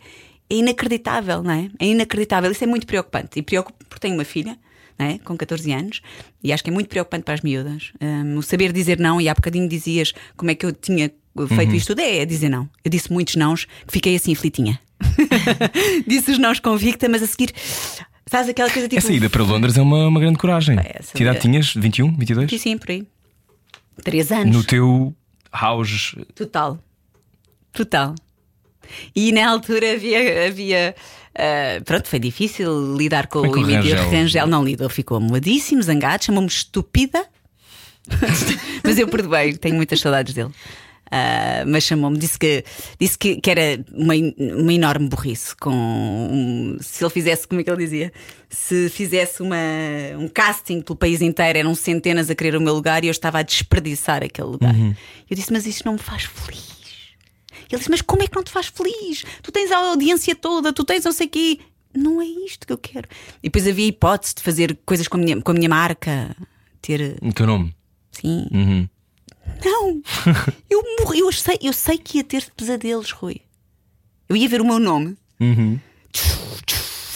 inacreditável, 0.51 1.43
não 1.43 1.53
é? 1.53 1.71
É 1.79 1.87
inacreditável. 1.87 2.51
Isso 2.51 2.65
é 2.65 2.67
muito 2.67 2.87
preocupante. 2.87 3.39
E 3.39 3.43
preocupa 3.43 3.79
porque 3.89 4.01
tenho 4.01 4.15
uma 4.15 4.25
filha. 4.25 4.59
É? 4.99 5.19
Com 5.19 5.37
14 5.37 5.73
anos, 5.73 6.01
e 6.43 6.53
acho 6.53 6.63
que 6.63 6.71
é 6.71 6.73
muito 6.73 6.89
preocupante 6.89 7.25
para 7.25 7.35
as 7.35 7.41
miúdas. 7.41 7.93
Hum, 8.01 8.37
o 8.39 8.43
saber 8.43 8.73
dizer 8.73 8.99
não, 8.99 9.21
e 9.21 9.29
há 9.29 9.35
bocadinho 9.35 9.69
dizias 9.69 10.13
como 10.37 10.51
é 10.51 10.55
que 10.55 10.65
eu 10.67 10.73
tinha 10.73 11.11
feito 11.49 11.75
isto 11.75 11.89
tudo, 11.89 12.01
é, 12.01 12.19
é 12.19 12.25
dizer 12.27 12.49
não. 12.49 12.69
Eu 12.85 12.91
disse 12.91 13.13
muitos 13.13 13.37
nãos 13.37 13.65
que 13.65 13.93
fiquei 13.93 14.15
assim, 14.17 14.35
flitinha. 14.35 14.79
disse 16.07 16.31
os 16.31 16.39
nãos 16.39 16.61
convicta, 16.61 17.09
mas 17.09 17.23
a 17.23 17.27
seguir, 17.27 17.53
sabes 18.27 18.49
aquela 18.49 18.71
coisa 18.71 18.89
tipo. 18.89 18.99
Essa 18.99 19.13
ida 19.13 19.29
para 19.31 19.43
Londres 19.43 19.77
é 19.77 19.83
uma, 19.83 20.07
uma 20.09 20.21
grande 20.21 20.39
coragem. 20.39 20.77
essa 20.79 21.15
que 21.15 21.23
idade 21.23 21.39
é- 21.39 21.41
tinhas? 21.41 21.75
21, 21.75 22.17
22? 22.17 22.51
Sim, 22.51 22.59
sim, 22.59 22.79
por 22.79 22.91
aí. 22.91 23.07
Três 24.03 24.31
anos. 24.33 24.57
No 24.57 24.65
teu 24.65 25.15
house. 25.53 26.15
Total. 26.35 26.79
Total. 27.73 28.15
E 29.15 29.33
na 29.33 29.49
altura 29.51 29.93
havia. 29.93 30.47
havia 30.47 30.95
ah, 31.35 31.81
pronto, 31.85 32.09
foi 32.09 32.19
difícil 32.19 32.97
lidar 32.97 33.27
com 33.27 33.43
com 33.43 33.49
o 33.49 33.59
Emílio 33.59 33.95
Rangel. 33.95 34.11
Rangel. 34.11 34.47
Não 34.47 34.65
lidou, 34.65 34.89
ficou 34.89 35.17
amoadíssimo, 35.17 35.83
zangado, 35.83 36.25
chamou-me 36.25 36.49
estúpida. 36.49 37.25
mas 38.85 38.99
eu 38.99 39.09
perdoei, 39.09 39.57
tenho 39.57 39.77
muitas 39.77 40.01
saudades 40.01 40.35
dele. 40.35 40.51
Ah, 41.15 41.65
mas 41.67 41.85
chamou-me, 41.85 42.17
disse 42.17 42.39
que, 42.39 42.65
disse 42.99 43.19
que, 43.19 43.39
que 43.39 43.51
era 43.51 43.85
uma, 43.93 44.15
uma 44.39 44.73
enorme 44.73 45.09
burrice. 45.09 45.55
Com 45.57 45.71
um- 45.71 46.79
se 46.81 47.05
ele 47.05 47.11
fizesse, 47.11 47.47
como 47.47 47.61
é 47.61 47.65
que 47.65 47.71
ele 47.71 47.83
dizia? 47.85 48.11
Se 48.49 48.89
fizesse 48.89 49.43
uma, 49.43 49.57
um 50.19 50.27
casting 50.27 50.81
pelo 50.81 50.97
país 50.97 51.21
inteiro, 51.21 51.59
eram 51.59 51.75
centenas 51.75 52.31
a 52.31 52.35
querer 52.35 52.57
o 52.57 52.61
meu 52.61 52.75
lugar 52.75 53.05
e 53.05 53.09
eu 53.09 53.11
estava 53.11 53.39
a 53.41 53.43
desperdiçar 53.43 54.23
aquele 54.23 54.49
lugar. 54.49 54.75
Eu 55.31 55.37
disse, 55.37 55.53
mas 55.53 55.67
isso 55.67 55.83
não 55.85 55.95
me 55.95 55.99
faz 55.99 56.25
feliz. 56.25 56.72
Ele 57.73 57.79
disse, 57.79 57.91
mas 57.91 58.03
como 58.03 58.23
é 58.23 58.27
que 58.27 58.37
não 58.37 58.45
te 58.45 58.51
faz 58.51 58.67
feliz? 58.67 59.25
Tu 59.43 59.51
tens 59.51 59.71
a 59.73 59.79
audiência 59.79 60.35
toda, 60.37 60.73
tu 60.73 60.85
tens 60.85 61.05
não 61.05 61.13
sei 61.13 61.27
o 61.27 61.31
quê. 61.31 61.59
Não 61.95 62.21
é 62.23 62.25
isto 62.25 62.67
que 62.67 62.73
eu 62.73 62.79
quero. 62.79 63.09
E 63.43 63.49
depois 63.49 63.67
havia 63.67 63.85
a 63.85 63.89
hipótese 63.89 64.35
de 64.37 64.43
fazer 64.43 64.79
coisas 64.87 65.09
com 65.09 65.17
a 65.17 65.21
minha, 65.21 65.41
com 65.43 65.51
a 65.51 65.55
minha 65.55 65.69
marca, 65.69 66.35
ter. 66.81 67.17
O 67.23 67.33
teu 67.33 67.47
nome. 67.47 67.75
Sim. 68.13 68.47
Uhum. 68.53 68.89
Não! 69.65 70.03
Eu 70.71 70.83
morri, 71.01 71.19
eu 71.21 71.31
sei, 71.33 71.59
eu 71.63 71.73
sei 71.73 71.99
que 71.99 72.19
ia 72.19 72.25
ter 72.25 72.47
pesadelos, 72.57 73.11
Rui. 73.11 73.41
Eu 74.29 74.37
ia 74.37 74.49
ver 74.49 74.61
o 74.61 74.65
meu 74.65 74.79
nome. 74.79 75.17
Uhum. 75.41 75.79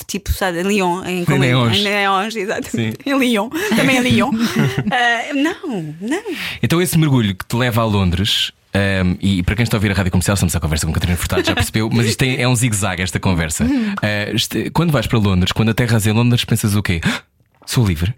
Tipo, 0.07 0.33
sabe, 0.33 0.61
em 0.61 0.63
Lyon, 0.63 1.05
em, 1.05 1.25
como 1.25 1.43
é- 1.43 1.51
em 1.51 1.83
Leões, 1.83 2.37
exato. 2.37 2.71
Sim. 2.71 2.93
Em 3.05 3.19
Lyon, 3.19 3.49
também 3.75 3.97
em 3.97 4.01
Lyon. 4.01 4.31
Ah, 4.91 5.35
não, 5.35 5.95
não. 6.01 6.23
Então, 6.63 6.81
esse 6.81 6.97
mergulho 6.97 7.35
que 7.35 7.45
te 7.45 7.57
leva 7.57 7.81
a 7.81 7.85
Londres, 7.85 8.53
Um, 8.77 9.17
e 9.21 9.43
para 9.43 9.55
quem 9.57 9.63
está 9.63 9.77
a 9.77 9.79
ouvir 9.79 9.91
a 9.91 9.95
rádio 9.95 10.11
comercial, 10.13 10.35
estamos 10.35 10.55
a 10.55 10.61
conversa 10.61 10.87
com 10.87 10.93
Catarina 10.93 11.17
Furtado, 11.17 11.45
já 11.47 11.55
percebeu, 11.55 11.89
mas 11.91 12.07
isto 12.07 12.19
tem- 12.19 12.41
é 12.41 12.47
um 12.47 12.55
zigue-zague 12.55 13.03
esta 13.03 13.19
conversa. 13.19 13.65
Uh, 13.97 14.35
este- 14.35 14.71
quando 14.71 14.93
vais 14.93 15.07
para 15.07 15.19
Londres, 15.19 15.53
quando 15.53 15.71
aterras 15.71 16.07
em 16.07 16.13
Londres, 16.13 16.45
pensas 16.45 16.75
o 16.75 16.83
quê? 16.83 17.01
Sou 17.65 17.87
livre. 17.87 18.15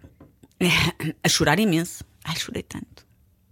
A 1.23 1.29
chorar 1.29 1.59
imenso. 1.61 2.03
Ai, 2.25 2.35
chorei 2.37 2.63
tanto. 2.63 3.07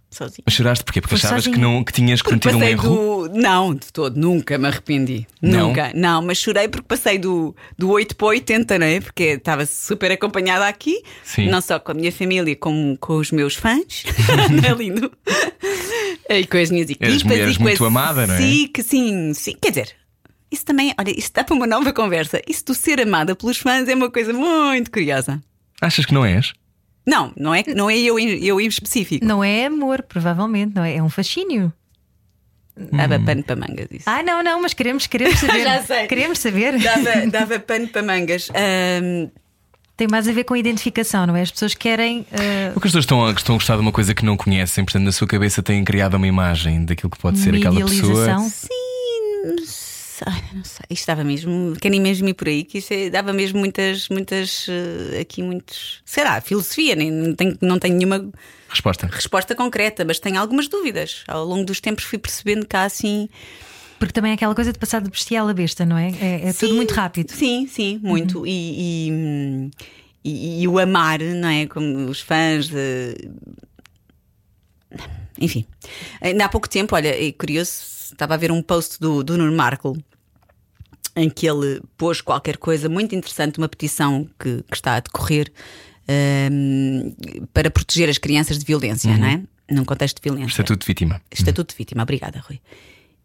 Sozinho. 0.09 0.43
Mas 0.45 0.53
choraste 0.55 0.83
porquê? 0.83 1.01
Porque 1.01 1.13
Foste 1.15 1.25
achavas 1.27 1.47
que, 1.47 1.57
não, 1.59 1.83
que 1.83 1.91
tinhas 1.91 2.21
cometido 2.21 2.57
um 2.57 2.63
erro. 2.63 3.27
do. 3.27 3.33
Não, 3.37 3.73
de 3.75 3.91
todo, 3.91 4.17
nunca 4.19 4.57
me 4.57 4.67
arrependi. 4.67 5.27
Não? 5.41 5.67
Nunca. 5.67 5.91
Não, 5.93 6.21
mas 6.21 6.37
chorei 6.37 6.67
porque 6.67 6.87
passei 6.87 7.17
do, 7.19 7.55
do 7.77 7.89
8 7.91 8.15
para 8.15 8.25
o 8.25 8.29
80, 8.29 8.79
não 8.79 8.85
é? 8.87 8.99
Porque 9.01 9.23
estava 9.23 9.65
super 9.65 10.11
acompanhada 10.11 10.65
aqui, 10.67 11.03
Sim. 11.23 11.49
não 11.49 11.59
só 11.61 11.77
com 11.79 11.91
a 11.91 11.93
minha 11.93 12.11
família, 12.11 12.55
como 12.55 12.97
com 12.97 13.17
os 13.17 13.31
meus 13.31 13.55
fãs. 13.55 14.05
não 14.49 14.69
é 14.69 14.73
lindo? 14.73 15.11
E 16.29 16.45
com 16.45 16.57
as 16.57 16.69
minhas 16.71 16.89
equipas. 16.89 17.23
mulher, 17.23 17.41
és 17.47 17.55
e 17.55 17.57
com 17.57 17.63
muito 17.63 17.83
as- 17.83 17.87
amada, 17.87 18.27
não 18.27 18.33
é? 18.33 18.37
Sim, 18.37 18.67
que 18.73 18.83
sim, 18.83 19.33
sim. 19.33 19.55
Quer 19.61 19.69
dizer. 19.69 19.95
Isso 20.51 20.63
também, 20.65 20.93
olha, 20.97 21.11
isso 21.17 21.31
dá 21.33 21.43
para 21.43 21.55
uma 21.55 21.67
nova 21.67 21.91
conversa. 21.91 22.41
Isso 22.47 22.63
do 22.65 22.73
ser 22.73 23.01
amada 23.01 23.35
pelos 23.35 23.57
fãs 23.57 23.87
é 23.89 23.95
uma 23.95 24.09
coisa 24.09 24.31
muito 24.33 24.89
curiosa. 24.91 25.41
Achas 25.81 26.05
que 26.05 26.13
não 26.13 26.25
és? 26.25 26.53
Não, 27.05 27.31
não 27.37 27.53
é, 27.55 27.63
não 27.75 27.89
é 27.89 27.97
eu, 27.97 28.17
em- 28.19 28.43
eu 28.43 28.59
em 28.59 28.67
específico. 28.67 29.25
Não 29.25 29.43
é 29.43 29.65
amor, 29.65 30.01
provavelmente, 30.03 30.73
não 30.75 30.83
é? 30.83 30.95
É 30.97 31.03
um 31.03 31.09
fascínio. 31.09 31.71
Dava 32.91 33.19
pano 33.19 33.43
para 33.43 33.55
mangas 33.55 33.87
isso. 33.91 34.03
Ah, 34.07 34.21
não, 34.21 34.43
não, 34.43 34.61
mas 34.61 34.73
queremos, 34.73 35.07
queremos 35.07 35.39
saber. 35.39 35.63
Já 35.63 35.83
sei. 35.83 36.07
Queremos 36.07 36.37
saber. 36.39 36.77
Dava, 36.79 37.25
dava 37.31 37.59
pano 37.59 37.87
para 37.87 38.03
mangas. 38.03 38.49
Ahm, 38.51 39.29
Tem 39.97 40.07
mais 40.07 40.27
a 40.27 40.31
ver 40.31 40.43
com 40.43 40.53
a 40.53 40.59
identificação, 40.59 41.25
não 41.25 41.35
é? 41.35 41.41
As 41.41 41.49
pessoas 41.51 41.73
querem. 41.73 42.23
ah, 42.31 42.71
Porque 42.73 42.87
as 42.87 42.91
pessoas 42.91 43.03
estão, 43.05 43.25
a- 43.25 43.31
estão 43.31 43.55
a 43.55 43.57
gostar 43.57 43.73
de 43.75 43.81
uma 43.81 43.91
coisa 43.91 44.13
que 44.13 44.23
não 44.23 44.37
conhecem, 44.37 44.85
portanto, 44.85 45.03
na 45.03 45.11
sua 45.11 45.27
cabeça 45.27 45.63
têm 45.63 45.83
criado 45.83 46.13
uma 46.13 46.27
imagem 46.27 46.85
daquilo 46.85 47.09
que 47.09 47.17
pode 47.17 47.39
ser 47.39 47.49
uma 47.49 47.57
aquela 47.57 47.83
pessoa. 47.83 48.39
Sim, 48.49 48.67
não 49.43 49.65
sei, 49.65 50.33
não 50.53 50.63
sei. 50.63 50.85
Isto 50.91 51.07
dava 51.07 51.23
mesmo, 51.23 51.75
querem 51.81 51.99
mesmo 51.99 52.27
ir 52.29 52.33
por 52.35 52.47
aí, 52.47 52.63
que 52.63 52.77
isto 52.77 52.91
é- 52.91 53.09
dava 53.09 53.33
mesmo 53.33 53.59
muitas, 53.59 54.07
muitas, 54.09 54.67
eh, 54.69 55.19
aqui 55.21 55.41
muitos, 55.41 56.01
sei 56.05 56.23
lá, 56.23 56.39
filosofia, 56.41 56.95
nem, 56.95 57.09
não, 57.11 57.33
tenho, 57.35 57.57
não 57.61 57.79
tenho 57.79 57.95
nenhuma 57.95 58.29
Resposta. 58.69 59.07
resposta 59.11 59.55
concreta, 59.55 60.05
mas 60.05 60.19
tenho 60.19 60.39
algumas 60.39 60.67
dúvidas. 60.67 61.23
Ao 61.27 61.43
longo 61.43 61.65
dos 61.65 61.79
tempos 61.81 62.03
fui 62.03 62.19
percebendo 62.19 62.67
cá 62.67 62.83
assim. 62.83 63.27
Porque 63.99 64.13
também 64.13 64.31
é 64.31 64.33
aquela 64.35 64.53
coisa 64.53 64.71
de 64.71 64.77
passar 64.79 65.01
de 65.01 65.09
bestial 65.09 65.47
a 65.47 65.53
besta, 65.53 65.85
não 65.85 65.97
é? 65.97 66.11
É, 66.21 66.35
é 66.49 66.53
tudo 66.53 66.67
Sim, 66.69 66.73
muito 66.75 66.93
rápido. 66.93 67.31
Sim, 67.31 67.67
sim, 67.67 67.99
muito. 68.03 68.45
E, 68.45 69.07
e, 69.07 69.11
hum, 69.11 69.71
e- 70.23 70.61
e 70.63 70.67
o 70.67 70.77
amar, 70.79 71.19
não 71.19 71.49
é? 71.49 71.65
Como 71.65 72.05
os 72.09 72.21
fãs. 72.21 72.67
de- 72.69 73.15
Enfim. 75.39 75.65
Ainda 76.21 76.45
há 76.45 76.49
pouco 76.49 76.67
tempo, 76.69 76.95
olha, 76.95 77.09
é 77.09 77.31
curioso, 77.31 77.71
estava 78.11 78.33
a 78.33 78.37
ver 78.37 78.51
um 78.51 78.61
post 78.61 78.99
do, 78.99 79.23
do 79.23 79.37
Nuno 79.37 79.55
Markle 79.55 79.93
em 81.15 81.29
que 81.29 81.47
ele 81.47 81.81
pôs 81.97 82.21
qualquer 82.21 82.57
coisa 82.57 82.87
muito 82.87 83.15
interessante, 83.15 83.57
uma 83.57 83.67
petição 83.67 84.29
que, 84.39 84.63
que 84.69 84.75
está 84.75 84.95
a 84.95 84.99
decorrer 84.99 85.51
hum, 86.51 87.15
para 87.53 87.71
proteger 87.71 88.07
as 88.09 88.17
crianças 88.19 88.59
de 88.59 88.65
violência, 88.65 89.15
não 89.17 89.27
é? 89.27 89.41
Num 89.69 89.83
contexto 89.83 90.17
de 90.17 90.29
violência. 90.29 90.51
Estatuto 90.51 90.81
de 90.81 90.85
vítima. 90.87 91.21
Estatuto 91.31 91.73
de 91.73 91.77
vítima. 91.77 92.03
Obrigada, 92.03 92.39
Rui. 92.47 92.59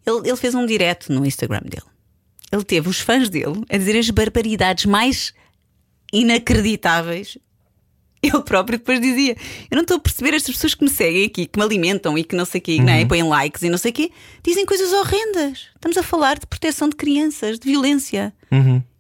Ele, 0.06 0.28
ele 0.28 0.36
fez 0.36 0.54
um 0.54 0.66
direto 0.66 1.12
no 1.12 1.24
Instagram 1.24 1.62
dele. 1.64 1.86
Ele 2.50 2.64
teve 2.64 2.88
os 2.88 3.00
fãs 3.00 3.28
dele 3.28 3.62
a 3.70 3.78
dizer 3.78 3.98
as 3.98 4.10
barbaridades 4.10 4.84
mais 4.84 5.32
inacreditáveis. 6.12 7.38
Ele 8.22 8.42
próprio 8.42 8.78
depois 8.78 9.00
dizia: 9.00 9.36
Eu 9.70 9.74
não 9.74 9.82
estou 9.82 9.96
a 9.96 10.00
perceber 10.00 10.34
estas 10.34 10.54
pessoas 10.54 10.74
que 10.74 10.84
me 10.84 10.90
seguem 10.90 11.24
aqui, 11.24 11.46
que 11.46 11.58
me 11.58 11.64
alimentam 11.64 12.16
e 12.16 12.22
que 12.22 12.36
não 12.36 12.44
sei 12.44 12.60
o 12.60 12.62
quê, 12.62 12.78
não 12.80 12.92
é? 12.92 13.00
E 13.00 13.06
põem 13.06 13.22
likes 13.24 13.62
e 13.62 13.68
não 13.68 13.78
sei 13.78 13.90
o 13.90 13.94
quê, 13.94 14.12
dizem 14.44 14.64
coisas 14.64 14.92
horrendas. 14.92 15.70
Estamos 15.74 15.96
a 15.96 16.02
falar 16.02 16.38
de 16.38 16.46
proteção 16.46 16.88
de 16.88 16.94
crianças, 16.94 17.58
de 17.58 17.68
violência. 17.68 18.32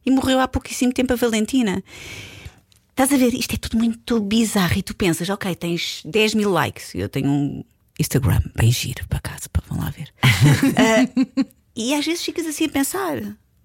E 0.04 0.10
morreu 0.10 0.40
há 0.40 0.48
pouquíssimo 0.48 0.92
tempo 0.92 1.12
a 1.12 1.16
Valentina. 1.16 1.84
Estás 2.90 3.12
a 3.12 3.16
ver? 3.16 3.32
Isto 3.34 3.54
é 3.54 3.56
tudo 3.58 3.78
muito 3.78 4.18
bizarro. 4.20 4.76
E 4.76 4.82
tu 4.82 4.94
pensas, 4.94 5.28
ok, 5.28 5.54
tens 5.54 6.02
10 6.04 6.34
mil 6.34 6.50
likes. 6.50 6.92
Eu 6.94 7.08
tenho 7.08 7.28
um 7.28 7.64
Instagram 7.98 8.40
bem 8.56 8.70
giro, 8.72 9.06
para 9.08 9.20
casa, 9.20 9.48
para 9.52 9.62
vão 9.68 9.78
lá 9.78 9.90
ver. 9.90 10.08
Ah, 10.76 11.08
e 11.76 11.94
às 11.94 12.04
vezes 12.04 12.22
ficas 12.24 12.46
assim 12.46 12.66
a 12.66 12.68
pensar: 12.68 13.16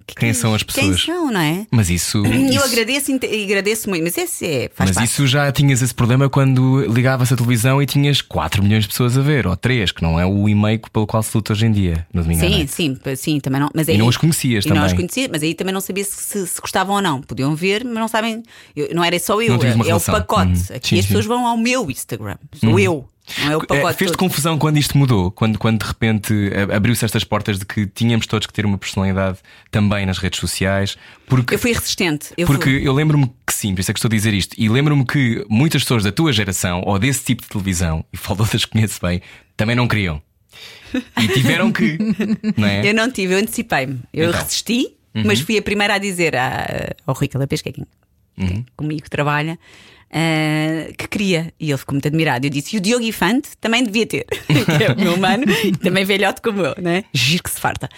que- 0.05 0.15
Quem 0.15 0.33
são 0.33 0.53
as 0.53 0.63
Quem 0.63 0.91
pessoas? 0.91 1.03
são, 1.03 1.31
não 1.31 1.39
é? 1.41 1.65
Mas 1.71 1.89
isso. 1.89 2.25
Eu 2.25 2.33
isso- 2.49 2.63
agradeço 2.63 3.11
e 3.11 3.43
agradeço 3.43 3.89
muito, 3.89 4.03
mas 4.03 4.17
esse 4.17 4.45
é, 4.45 4.71
faz 4.73 4.89
Mas 4.91 4.95
parte. 4.95 5.07
isso 5.09 5.27
já 5.27 5.51
tinhas 5.51 5.81
esse 5.81 5.93
problema 5.93 6.29
quando 6.29 6.81
ligavas 6.93 7.31
a 7.31 7.35
televisão 7.35 7.81
e 7.81 7.85
tinhas 7.85 8.21
4 8.21 8.63
milhões 8.63 8.83
de 8.83 8.89
pessoas 8.89 9.17
a 9.17 9.21
ver, 9.21 9.45
ou 9.47 9.57
3, 9.57 9.91
que 9.91 10.01
não 10.01 10.17
é 10.19 10.25
o 10.25 10.47
e-mail 10.47 10.79
pelo 10.93 11.05
qual 11.07 11.21
se 11.23 11.35
luta 11.35 11.51
hoje 11.51 11.65
em 11.65 11.71
dia, 11.71 12.07
no 12.13 12.21
domingo 12.23 12.39
Sim, 12.41 12.49
noite. 12.49 12.71
sim, 12.71 12.97
sim, 13.17 13.39
também 13.41 13.59
não. 13.59 13.69
Mas 13.73 13.87
E 13.87 13.91
aí, 13.91 13.97
não 13.97 14.07
os 14.07 14.15
conhecias 14.17 14.65
e 14.65 14.69
não 14.69 14.75
os 14.77 14.91
também. 14.91 14.95
conhecia, 15.07 15.29
mas 15.31 15.43
aí 15.43 15.53
também 15.53 15.73
não 15.73 15.81
sabia 15.81 16.03
se, 16.05 16.11
se- 16.15 16.47
se 16.47 16.61
gostavam 16.61 16.95
ou 16.95 17.01
não. 17.01 17.21
Podiam 17.21 17.53
ver, 17.55 17.83
mas 17.83 17.95
não 17.95 18.07
sabem. 18.07 18.43
eu- 18.75 18.89
não 18.93 19.03
era 19.03 19.17
só 19.19 19.41
eu, 19.41 19.57
Não 19.57 19.83
é, 19.85 19.89
é 19.89 19.95
o 19.95 19.99
pacote. 19.99 20.51
Uhum. 20.51 20.75
Aqui 20.77 20.89
Sim, 20.89 20.99
as 20.99 21.05
sim. 21.05 21.07
pessoas 21.09 21.25
vão 21.25 21.45
ao 21.45 21.57
meu 21.57 21.89
Instagram. 21.91 22.37
Sou 22.55 22.79
eu, 22.79 23.07
não 23.39 23.51
é 23.51 23.57
o 23.57 23.61
É, 23.61 23.93
todo. 23.93 24.17
confusão 24.17 24.57
quando 24.57 24.77
isto 24.77 24.97
mudou, 24.97 25.29
quando, 25.31 25.57
quando 25.59 25.79
de 25.81 25.85
repente 25.87 26.33
a- 26.71 26.75
abriu-se 26.77 27.03
estas 27.05 27.23
portas 27.23 27.59
de 27.59 27.65
que 27.65 27.85
tínhamos 27.85 28.25
todos 28.27 28.47
que 28.47 28.53
ter 28.53 28.65
uma 28.65 28.77
personalidade 28.77 29.39
também 29.69 30.05
nas 30.05 30.17
redes 30.17 30.39
sociais, 30.39 30.97
porque 31.27 31.55
Eu 31.55 31.59
fui 31.59 31.73
resistente. 31.73 32.29
Eu 32.37 32.47
Porque 32.47 32.63
fui- 32.79 32.87
eu 32.87 32.93
lembro-me 32.93 33.27
que 33.45 33.53
sim, 33.53 33.73
por 33.73 33.81
isso 33.81 33.91
é 33.91 33.93
que 33.93 33.99
estou 33.99 34.09
a 34.09 34.11
dizer 34.11 34.33
isto, 34.33 34.55
e 34.57 34.69
lembro-me 34.69 35.05
que 35.05 35.45
muitas 35.49 35.83
pessoas 35.83 36.03
da 36.03 36.11
tua 36.11 36.31
geração 36.31 36.81
ou 36.85 36.97
desse 36.97 37.23
tipo 37.25 37.41
de 37.43 37.49
televisão, 37.49 38.03
e 38.13 38.17
falo 38.17 38.45
das 38.45 38.63
que 38.65 38.71
conheço 38.71 38.99
bem, 39.01 39.21
também 39.55 39.75
não 39.75 39.87
queriam. 39.87 40.21
E 41.21 41.27
tiveram 41.27 41.71
que, 41.71 41.97
não 42.57 42.67
é? 42.67 42.89
Eu 42.89 42.93
não 42.93 43.11
tive, 43.11 43.33
eu 43.33 43.39
antecipei-me. 43.39 43.99
Eu 44.13 44.29
Então. 44.29 44.41
resisti, 44.41 44.87
mas 45.25 45.39
fui 45.41 45.57
a 45.57 45.61
primeira 45.61 45.95
a 45.95 45.97
dizer 45.97 46.33
ao 47.05 47.13
Rui 47.13 47.27
Calapês, 47.27 47.61
é 48.37 48.45
quem 48.47 48.65
comigo 48.75 49.09
trabalha, 49.09 49.57
ah, 50.11 50.91
que 50.97 51.07
queria. 51.07 51.53
E 51.59 51.69
ele 51.69 51.77
ficou 51.77 51.93
muito 51.93 52.07
admirado. 52.07 52.45
Eu 52.45 52.49
disse: 52.49 52.75
e 52.75 52.79
o 52.79 52.81
Diogo 52.81 53.03
Infante 53.03 53.49
também 53.59 53.83
devia 53.83 54.05
ter, 54.05 54.25
que 54.47 54.83
é 54.83 54.93
o 54.93 54.99
meu 54.99 55.17
mano, 55.17 55.43
e 55.63 55.71
também 55.73 56.05
velhote 56.05 56.41
como 56.41 56.61
eu, 56.61 56.75
né? 56.81 57.03
Giro 57.13 57.43
que 57.43 57.51
se 57.51 57.59
farta. 57.59 57.89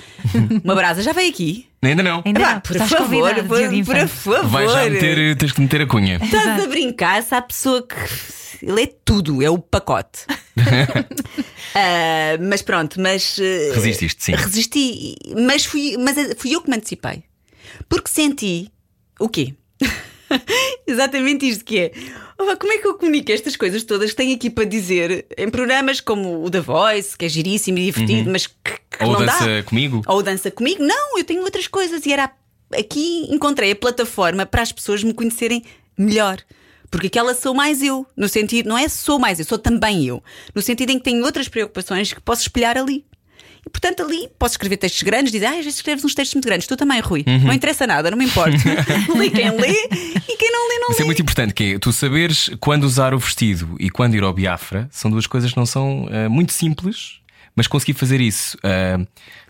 Uma 0.63 0.75
brasa 0.75 1.01
já 1.01 1.13
veio 1.13 1.29
aqui. 1.29 1.67
Ainda 1.81 2.03
não. 2.03 2.21
Ainda 2.25 2.39
Epá, 2.39 2.53
não, 2.55 2.61
por 2.61 2.71
estás 2.75 2.89
favor, 2.91 3.33
por, 3.35 3.85
por 3.85 4.07
favor. 4.07 4.47
Vais 4.49 4.71
já 4.71 4.89
meter, 4.89 5.35
tens 5.37 5.51
que 5.51 5.61
meter 5.61 5.81
a 5.81 5.85
cunha. 5.87 6.19
Estás 6.21 6.63
a 6.63 6.67
brincar 6.67 7.21
se 7.23 7.33
há 7.35 7.41
pessoa 7.41 7.85
que. 7.85 7.95
Ele 8.61 8.83
é 8.83 8.87
tudo, 9.05 9.41
é 9.41 9.49
o 9.49 9.57
pacote. 9.57 10.25
Ah, 11.73 12.37
mas 12.41 12.61
pronto, 12.61 12.99
mas. 12.99 13.37
eh, 13.39 13.71
Resististe, 13.73 14.21
sim. 14.23 14.31
Resisti, 14.33 15.15
mas 15.45 15.63
fui, 15.65 15.95
mas 15.97 16.17
eh, 16.17 16.35
fui 16.37 16.53
eu 16.53 16.61
que 16.61 16.69
me 16.69 16.75
antecipei. 16.75 17.23
Porque 17.87 18.09
senti. 18.09 18.69
O 19.19 19.29
quê? 19.29 19.53
Exatamente 20.87 21.47
isto 21.47 21.65
que 21.65 21.79
é. 21.79 21.91
Como 22.37 22.71
é 22.71 22.77
que 22.77 22.87
eu 22.87 22.93
comunico 22.93 23.31
estas 23.31 23.55
coisas 23.55 23.83
todas 23.83 24.11
que 24.11 24.15
tenho 24.15 24.35
aqui 24.35 24.49
para 24.49 24.63
dizer 24.63 25.25
em 25.37 25.49
programas 25.49 25.99
como 25.99 26.43
o 26.43 26.49
da 26.49 26.61
Voice, 26.61 27.17
que 27.17 27.25
é 27.25 27.29
giríssimo 27.29 27.77
e 27.77 27.85
divertido, 27.85 28.29
mas 28.31 28.47
que, 28.47 28.53
que 28.63 29.03
Ou 29.03 29.13
não 29.13 29.25
dança 29.25 29.45
dá. 29.45 29.63
comigo? 29.63 30.01
Ou 30.07 30.23
dança 30.23 30.49
comigo? 30.49 30.81
Não, 30.83 31.17
eu 31.17 31.23
tenho 31.23 31.43
outras 31.43 31.67
coisas 31.67 32.05
e 32.05 32.13
era 32.13 32.31
aqui 32.77 33.27
encontrei 33.29 33.71
a 33.71 33.75
plataforma 33.75 34.45
para 34.45 34.61
as 34.61 34.71
pessoas 34.71 35.03
me 35.03 35.13
conhecerem 35.13 35.63
melhor. 35.97 36.37
Porque 36.89 37.07
aquela 37.07 37.35
sou 37.35 37.53
mais 37.53 37.83
eu, 37.83 38.05
no 38.17 38.27
sentido, 38.27 38.67
não 38.67 38.77
é 38.77 38.87
sou 38.89 39.19
mais 39.19 39.37
eu, 39.37 39.45
sou 39.45 39.59
também 39.59 40.05
eu, 40.05 40.23
no 40.55 40.61
sentido 40.61 40.89
em 40.89 40.97
que 40.97 41.03
tenho 41.03 41.23
outras 41.23 41.47
preocupações 41.47 42.13
que 42.13 42.21
posso 42.21 42.41
espelhar 42.41 42.77
ali. 42.77 43.05
E 43.65 43.69
portanto 43.69 44.01
ali 44.03 44.29
posso 44.37 44.53
escrever 44.53 44.77
textos 44.77 45.03
grandes, 45.03 45.31
dizer, 45.31 45.45
ah, 45.47 45.51
às 45.51 45.57
vezes 45.57 45.75
escreves 45.75 46.03
uns 46.03 46.13
textos 46.15 46.35
muito 46.35 46.45
grandes, 46.45 46.67
tu 46.67 46.75
também, 46.77 46.99
Rui. 47.01 47.23
Uhum. 47.27 47.39
Não 47.39 47.53
interessa 47.53 47.85
nada, 47.85 48.09
não 48.09 48.17
me 48.17 48.25
importa. 48.25 48.57
lê 49.17 49.29
quem 49.29 49.51
lê 49.51 49.71
e 49.71 50.37
quem 50.37 50.51
não 50.51 50.69
lê, 50.69 50.79
não 50.79 50.89
Isso 50.91 50.99
é 50.99 51.01
lê. 51.01 51.05
muito 51.05 51.21
importante, 51.21 51.53
que 51.53 51.75
é 51.75 51.79
tu 51.79 51.91
saberes 51.91 52.49
quando 52.59 52.83
usar 52.83 53.13
o 53.13 53.19
vestido 53.19 53.75
e 53.79 53.89
quando 53.89 54.15
ir 54.15 54.23
ao 54.23 54.33
Biafra, 54.33 54.87
são 54.91 55.11
duas 55.11 55.27
coisas 55.27 55.51
que 55.51 55.57
não 55.57 55.65
são 55.65 56.07
ah, 56.11 56.29
muito 56.29 56.53
simples, 56.53 57.19
mas 57.55 57.67
consegui 57.67 57.93
fazer 57.93 58.21
isso 58.21 58.57
ah, 58.63 58.97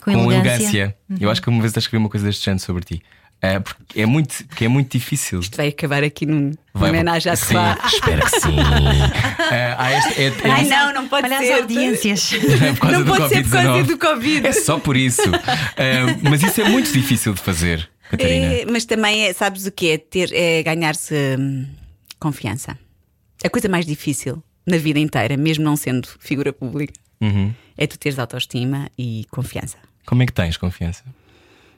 Com 0.02 0.14
com, 0.14 0.32
elegância. 0.32 0.64
elegância. 0.64 0.96
Eu 1.20 1.30
acho 1.30 1.42
que 1.42 1.50
uma 1.50 1.62
vez 1.62 1.72
até 1.74 1.80
escrevi 1.80 2.02
uma 2.04 2.10
coisa 2.10 2.26
deste 2.26 2.44
género 2.46 2.64
sobre 2.64 2.84
ti. 2.84 3.04
Ah, 3.42 3.62
porque 3.62 4.02
é 4.02 4.06
muito, 4.06 4.46
porque 4.48 4.66
é 4.66 4.68
muito 4.68 4.92
difícil. 4.98 5.40
Isto 5.40 5.56
vai 5.56 5.70
acabar 5.70 6.04
aqui 6.04 6.26
num 6.26 6.52
Vai- 6.74 6.90
homenagem 6.90 7.32
à 7.32 7.36
sim, 7.38 7.54
Clá. 7.54 7.78
Espero 7.86 8.22
que 8.26 8.40
sim. 8.42 8.56
Ah, 8.60 9.76
há 9.80 9.98
este- 9.98 10.22
é- 10.22 10.28
é- 10.28 10.52
Ai 10.52 10.66
não, 10.68 10.94
não 10.94 11.08
pode 11.08 11.26
Olha 11.28 11.38
ser. 11.40 11.54
as 11.54 11.62
audiências. 11.62 12.32
é 12.34 12.92
Não 12.92 13.04
do 13.04 13.12
pode 13.16 13.30
ser 13.30 13.44
por 13.44 13.52
causa 13.52 13.70
Covid-19. 13.70 13.84
do 13.88 13.98
Covid. 13.98 14.48
É 14.48 14.52
só 14.52 14.78
por 14.80 14.98
isso. 14.98 15.22
Ah, 15.24 16.18
mas 16.30 16.44
isso 16.44 16.60
é 16.60 16.68
muito 16.68 16.92
difícil 16.92 17.34
de 17.34 17.40
fazer, 17.42 17.90
Catarina. 18.12 18.46
É, 18.54 18.66
mas 18.66 18.84
também 18.84 19.24
é, 19.26 19.34
sabes 19.34 19.66
o 19.66 19.72
que 19.72 19.92
é? 19.92 19.98
Ter, 19.98 20.34
é 20.34 20.62
ganhar-se 20.62 21.16
hum, 21.40 21.66
confiança. 22.20 22.78
A 23.42 23.50
coisa 23.50 23.70
mais 23.70 23.86
difícil 23.86 24.44
na 24.68 24.76
vida 24.78 25.00
inteira, 25.00 25.38
mesmo 25.38 25.64
não 25.64 25.78
sendo 25.78 26.10
figura 26.20 26.52
pública, 26.52 26.94
Uhum. 27.22 27.54
é 27.78 27.88
tu 27.88 27.98
teres 27.98 28.20
autoestima 28.20 28.90
e 28.98 29.26
confiança. 29.32 29.78
Como 30.06 30.22
é 30.24 30.26
que 30.26 30.34
tens 30.34 30.58
confiança? 30.58 31.04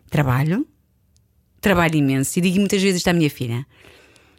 Trabalho, 0.10 0.68
trabalho 1.62 1.96
imenso, 1.96 2.38
e 2.38 2.42
digo 2.42 2.58
muitas 2.58 2.82
vezes 2.82 2.98
isto 2.98 3.08
à 3.08 3.14
minha 3.14 3.30
filha: 3.30 3.66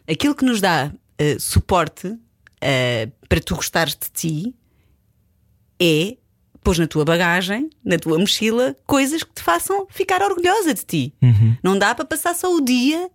aquilo 0.07 0.35
que 0.35 0.45
nos 0.45 0.61
dá 0.61 0.91
eh, 1.17 1.37
suporte 1.39 2.15
eh, 2.61 3.09
para 3.27 3.39
tu 3.39 3.55
gostares 3.55 3.95
de 3.95 4.09
ti 4.11 4.55
é 5.79 6.17
pôs 6.63 6.79
na 6.79 6.87
tua 6.87 7.03
bagagem, 7.03 7.69
na 7.83 7.97
tua 7.97 8.17
mochila, 8.17 8.75
coisas 8.85 9.21
que 9.21 9.33
te 9.33 9.41
façam 9.41 9.85
ficar 9.89 10.21
orgulhosa 10.21 10.73
de 10.73 10.85
ti. 10.85 11.13
Não 11.61 11.77
dá 11.77 11.93
para 11.93 12.05
passar 12.05 12.33
só 12.33 12.53
o 12.55 12.61
dia 12.61 13.11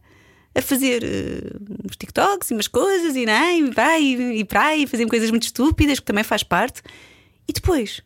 a 0.55 0.61
fazer 0.61 1.03
uh, 1.03 1.87
uns 1.87 1.97
TikToks 1.97 2.51
e 2.51 2.55
umas 2.55 2.69
coisas 2.69 3.17
e 3.17 3.25
nem, 3.25 3.67
e 3.67 3.71
vai 3.71 4.03
e, 4.03 4.41
e 4.41 4.45
para 4.45 4.67
aí, 4.67 4.87
fazer 4.87 5.07
coisas 5.07 5.31
muito 5.31 5.45
estúpidas, 5.45 5.99
que 5.99 6.05
também 6.05 6.25
faz 6.25 6.43
parte. 6.43 6.83
E 7.47 7.53
depois? 7.53 8.03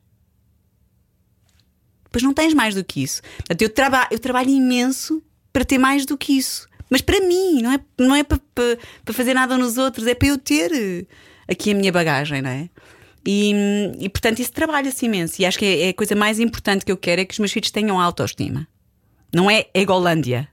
Depois 2.04 2.22
não 2.22 2.32
tens 2.34 2.54
mais 2.54 2.74
do 2.74 2.84
que 2.84 3.02
isso. 3.02 3.20
Portanto, 3.38 3.62
eu, 3.62 3.70
traba 3.70 4.06
eu 4.10 4.18
trabalho 4.18 4.50
imenso 4.50 5.22
para 5.52 5.64
ter 5.64 5.78
mais 5.78 6.06
do 6.06 6.16
que 6.16 6.36
isso. 6.36 6.68
Mas 6.88 7.00
para 7.00 7.20
mim, 7.20 7.62
não 7.62 7.72
é, 7.72 7.80
não 7.98 8.14
é 8.14 8.22
para, 8.22 8.38
para, 8.54 8.78
para 9.04 9.14
fazer 9.14 9.34
nada 9.34 9.56
nos 9.56 9.78
outros, 9.78 10.06
é 10.06 10.14
para 10.14 10.28
eu 10.28 10.38
ter 10.38 10.70
eh, 10.72 11.06
aqui 11.50 11.70
a 11.70 11.74
minha 11.74 11.90
bagagem, 11.90 12.42
não 12.42 12.50
é? 12.50 12.68
E, 13.26 13.52
e 13.98 14.08
portanto, 14.08 14.40
isso 14.40 14.52
trabalha-se 14.52 15.06
imenso. 15.06 15.40
E 15.40 15.46
acho 15.46 15.58
que 15.58 15.64
é, 15.64 15.86
é 15.86 15.88
a 15.90 15.94
coisa 15.94 16.14
mais 16.14 16.38
importante 16.38 16.84
que 16.84 16.92
eu 16.92 16.96
quero 16.96 17.20
é 17.20 17.24
que 17.24 17.32
os 17.32 17.38
meus 17.38 17.52
filhos 17.52 17.70
tenham 17.70 18.00
autoestima. 18.00 18.66
Não 19.32 19.50
é 19.50 19.66
egolândia, 19.72 20.48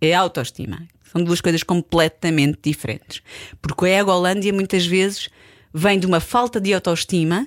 é 0.00 0.14
autoestima. 0.14 0.86
São 1.12 1.22
duas 1.22 1.40
coisas 1.40 1.62
completamente 1.62 2.58
diferentes. 2.62 3.22
Porque 3.62 3.86
a 3.86 4.00
egolândia 4.00 4.52
muitas 4.52 4.84
vezes 4.86 5.28
vem 5.72 5.98
de 5.98 6.06
uma 6.06 6.20
falta 6.20 6.60
de 6.60 6.74
autoestima 6.74 7.46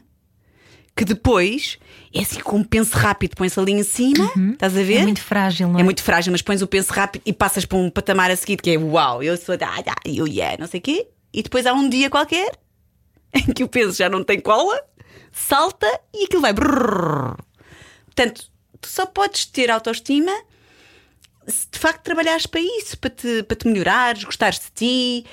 que 1.00 1.06
depois 1.06 1.80
é 2.14 2.20
assim 2.20 2.42
com 2.42 2.58
um 2.58 2.64
penso 2.64 2.94
rápido, 2.98 3.34
põe-se 3.38 3.58
ali 3.58 3.72
em 3.72 3.84
cima, 3.84 4.30
estás 4.52 4.76
a 4.76 4.84
ver? 4.84 4.98
É 4.98 5.04
muito 5.04 5.22
frágil, 5.22 5.70
não 5.70 5.78
é? 5.78 5.82
É 5.82 5.84
muito 5.86 6.04
frágil, 6.04 6.30
mas 6.30 6.42
pões 6.42 6.62
o 6.62 6.68
penso 6.68 6.92
rápido 6.92 7.22
e 7.26 7.32
passas 7.32 7.64
para 7.64 7.78
um 7.78 7.90
patamar 7.90 8.30
a 8.30 8.36
seguir 8.36 8.58
que 8.58 8.72
é 8.72 8.78
uau, 8.78 9.24
eu 9.24 9.38
sou 9.38 9.56
da, 9.56 9.78
da 9.78 9.96
eu 10.04 10.28
yeah, 10.28 10.58
não 10.60 10.68
sei 10.68 10.82
o 10.82 10.84
quê, 10.84 11.08
e 11.34 11.42
depois 11.42 11.66
há 11.66 11.72
um 11.72 11.88
dia 11.88 12.10
qualquer 12.10 12.52
em 13.34 13.54
que 13.54 13.64
o 13.64 13.70
peso 13.70 13.98
já 13.98 14.10
não 14.10 14.26
tem 14.26 14.42
cola, 14.42 14.78
salta 15.32 15.88
e 16.14 16.26
aquilo 16.26 16.42
vai. 16.42 16.52
brrr. 16.52 17.38
Portanto, 18.08 18.52
tu 18.82 18.90
só 18.90 19.06
podes 19.06 19.46
ter 19.46 19.72
autoestima 19.72 20.34
se 21.50 21.68
de 21.72 21.80
facto 21.80 22.04
trabalhares 22.04 22.46
para 22.46 22.62
isso, 22.62 22.98
para 22.98 23.10
te, 23.10 23.44
para 23.44 23.58
te 23.58 23.68
melhorares, 23.68 24.24
gostares 24.24 24.60
de 24.60 24.66
ti, 24.74 25.26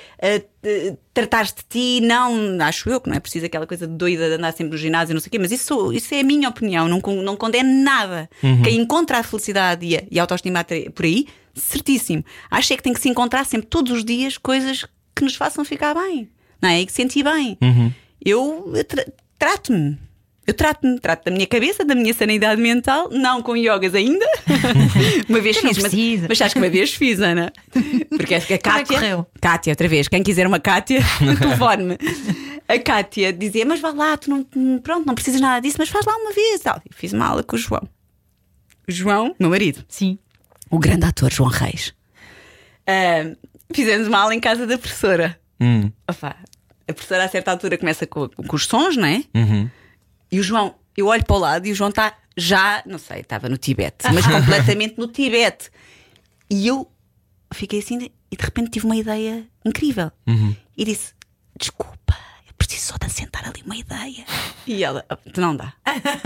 te- 0.61 0.97
tratares 1.13 1.53
de 1.53 1.63
ti. 1.69 2.05
Não, 2.05 2.57
acho 2.61 2.89
eu 2.89 2.99
que 2.99 3.09
não 3.09 3.15
é 3.15 3.19
preciso 3.19 3.45
aquela 3.45 3.65
coisa 3.67 3.85
doida 3.87 4.27
de 4.27 4.35
andar 4.35 4.51
sempre 4.53 4.71
no 4.71 4.77
ginásio, 4.77 5.13
não 5.13 5.21
sei 5.21 5.27
o 5.27 5.31
quê, 5.31 5.39
mas 5.39 5.51
isso, 5.51 5.93
isso 5.93 6.13
é 6.13 6.19
a 6.19 6.23
minha 6.23 6.49
opinião, 6.49 6.87
não, 6.87 6.99
não 7.23 7.35
condeno 7.35 7.83
nada. 7.83 8.29
Quem 8.63 8.79
encontra 8.81 9.19
a 9.19 9.23
felicidade 9.23 9.85
e 9.85 9.95
a, 9.97 10.03
e 10.11 10.19
a 10.19 10.23
autoestima 10.23 10.65
por 10.93 11.05
aí, 11.05 11.27
certíssimo. 11.55 12.23
Acho 12.51 12.73
é 12.73 12.77
que 12.77 12.83
tem 12.83 12.93
que 12.93 12.99
se 13.01 13.09
encontrar 13.09 13.45
sempre, 13.45 13.67
todos 13.67 13.91
os 13.91 14.03
dias, 14.05 14.37
coisas 14.37 14.85
que 15.15 15.23
nos 15.23 15.35
façam 15.35 15.63
ficar 15.65 15.93
bem, 15.95 16.29
não 16.61 16.69
é? 16.69 16.81
E 16.81 16.85
que 16.85 16.91
sentir 16.91 17.23
bem. 17.23 17.57
Eu 18.23 18.71
tra- 18.87 19.05
trato-me. 19.39 19.97
Eu 20.47 20.53
trato-me, 20.53 20.97
trato 20.97 21.25
da 21.25 21.31
minha 21.31 21.45
cabeça, 21.45 21.83
da 21.83 21.93
minha 21.93 22.13
sanidade 22.13 22.61
mental, 22.61 23.09
não 23.11 23.41
com 23.41 23.57
yogas 23.57 23.93
ainda. 23.93 24.25
uma 25.27 25.41
vez 25.41 25.61
não 25.61 25.73
fiz, 25.73 26.21
mas, 26.21 26.29
mas 26.29 26.41
acho 26.41 26.53
que 26.53 26.59
uma 26.61 26.69
vez 26.69 26.93
fiz, 26.93 27.19
Ana. 27.19 27.51
Porque 28.09 28.39
que 28.39 28.53
a 28.53 28.57
Como 28.57 28.77
é 28.77 28.85
correu? 28.85 29.27
Kátia, 29.41 29.71
outra 29.71 29.89
vez, 29.89 30.07
quem 30.07 30.23
quiser 30.23 30.47
uma 30.47 30.57
Kátia, 30.57 31.01
telefone-me. 31.37 31.97
A 32.65 32.79
Kátia 32.79 33.33
dizia: 33.33 33.65
Mas 33.65 33.81
vá 33.81 33.91
lá, 33.91 34.15
tu 34.15 34.29
não, 34.29 34.43
pronto, 34.79 35.05
não 35.05 35.15
precisas 35.15 35.41
nada 35.41 35.59
disso, 35.59 35.75
mas 35.79 35.89
faz 35.89 36.05
lá 36.05 36.15
uma 36.15 36.31
vez. 36.31 36.61
Tal. 36.61 36.81
E 36.89 36.95
Fiz 36.95 37.11
uma 37.11 37.25
aula 37.25 37.43
com 37.43 37.57
o 37.57 37.59
João. 37.59 37.83
O 38.87 38.91
João, 38.91 39.35
meu 39.37 39.49
marido, 39.49 39.83
Sim. 39.89 40.17
o 40.71 40.79
grande 40.79 41.05
ator 41.05 41.29
João 41.29 41.49
Reis. 41.49 41.93
Ah, 42.87 43.35
fizemos 43.73 44.07
uma 44.07 44.19
aula 44.19 44.33
em 44.33 44.39
casa 44.39 44.65
da 44.65 44.77
professora. 44.77 45.37
Hum. 45.59 45.91
Opa, 46.09 46.37
a 46.87 46.93
professora 46.93 47.25
a 47.25 47.27
certa 47.27 47.51
altura 47.51 47.77
começa 47.77 48.07
com, 48.07 48.29
com 48.29 48.55
os 48.55 48.65
sons, 48.65 48.95
não 48.95 49.05
é? 49.07 49.23
Uhum. 49.35 49.69
E 50.31 50.39
o 50.39 50.43
João, 50.43 50.75
eu 50.95 51.07
olho 51.07 51.23
para 51.25 51.35
o 51.35 51.39
lado 51.39 51.67
e 51.67 51.71
o 51.71 51.75
João 51.75 51.89
está 51.89 52.13
já, 52.35 52.83
não 52.85 52.97
sei, 52.99 53.21
estava 53.21 53.49
no 53.49 53.57
Tibete, 53.57 54.05
mas 54.13 54.25
completamente 54.27 54.97
no 54.97 55.07
Tibete. 55.07 55.69
E 56.49 56.67
eu 56.67 56.89
fiquei 57.53 57.79
assim 57.79 58.09
e 58.31 58.35
de 58.35 58.43
repente 58.43 58.71
tive 58.71 58.85
uma 58.85 58.95
ideia 58.95 59.45
incrível. 59.65 60.11
E 60.77 60.85
disse: 60.85 61.13
Desculpa, 61.57 62.15
eu 62.47 62.53
preciso 62.57 62.87
só 62.87 62.97
de 62.97 63.05
assentar 63.07 63.47
ali 63.47 63.61
uma 63.65 63.75
ideia. 63.75 64.25
E 64.65 64.83
ela, 64.83 65.05
"Ah, 65.09 65.17
não 65.37 65.55
dá, 65.55 65.73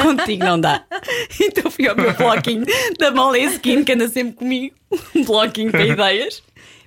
contigo 0.01 0.43
não 0.43 0.59
dá. 0.59 0.83
Então 1.39 1.69
fui 1.71 1.87
ao 1.87 1.95
meu 1.95 2.13
bloquinho 2.15 2.65
da 2.99 3.11
Moleskine, 3.11 3.83
que 3.85 3.91
anda 3.93 4.07
sempre 4.09 4.33
comigo, 4.33 4.75
um 5.15 5.23
bloquinho 5.23 5.71
para 5.71 5.85
ideias. 5.85 6.43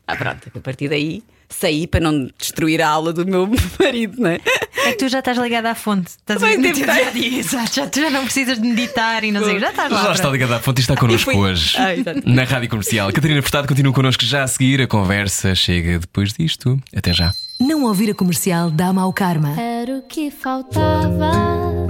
Ah, 0.06 0.16
pronto, 0.16 0.50
a 0.54 0.60
partir 0.60 0.88
daí 0.88 1.22
saí 1.48 1.86
para 1.86 2.00
não 2.00 2.28
destruir 2.38 2.80
a 2.82 2.88
aula 2.88 3.12
do 3.12 3.26
meu 3.26 3.48
marido, 3.80 4.20
não 4.20 4.30
é? 4.30 4.40
É 4.86 4.90
que 4.92 4.98
tu 4.98 5.08
já 5.08 5.20
estás 5.20 5.38
ligada 5.38 5.70
à 5.70 5.74
fonte. 5.74 6.08
Estás 6.10 6.42
a 6.42 6.46
Bem, 6.46 6.56
ver 6.60 6.68
no 6.68 6.74
devo 6.74 6.74
teu 6.74 6.94
estar. 6.94 6.94
dia 6.94 7.08
a 7.08 7.10
dia. 7.30 7.38
Exato, 7.38 7.74
já, 7.76 7.86
tu 7.86 8.00
já 8.00 8.10
não 8.10 8.24
precisas 8.24 8.60
de 8.60 8.66
meditar 8.68 9.24
e 9.24 9.32
não 9.32 9.42
sei. 9.44 9.58
Já 9.58 9.70
estás 9.70 9.90
lá. 9.90 10.02
Já 10.04 10.12
está 10.12 10.28
ligado 10.30 10.52
à 10.52 10.58
fonte 10.60 10.78
e 10.78 10.82
está 10.82 10.94
connosco 10.96 11.32
E 11.32 11.36
hoje 11.36 11.76
Ah, 11.78 11.90
na 12.26 12.44
Rádio 12.44 12.68
Comercial. 12.68 13.12
Catarina 13.12 13.40
Furtado 13.42 13.66
continua 13.68 13.92
connosco 13.92 14.24
já 14.24 14.42
a 14.42 14.46
seguir. 14.46 14.82
A 14.82 14.86
conversa 14.86 15.54
chega 15.54 15.98
depois 15.98 16.32
disto. 16.32 16.78
Até 16.94 17.12
já. 17.12 17.32
Não 17.60 17.84
ouvir 17.84 18.10
a 18.10 18.14
comercial 18.14 18.68
dá 18.70 18.92
mau 18.92 19.12
karma. 19.12 19.58
Era 19.58 19.98
o 19.98 20.02
que 20.02 20.30
faltava. 20.30 21.30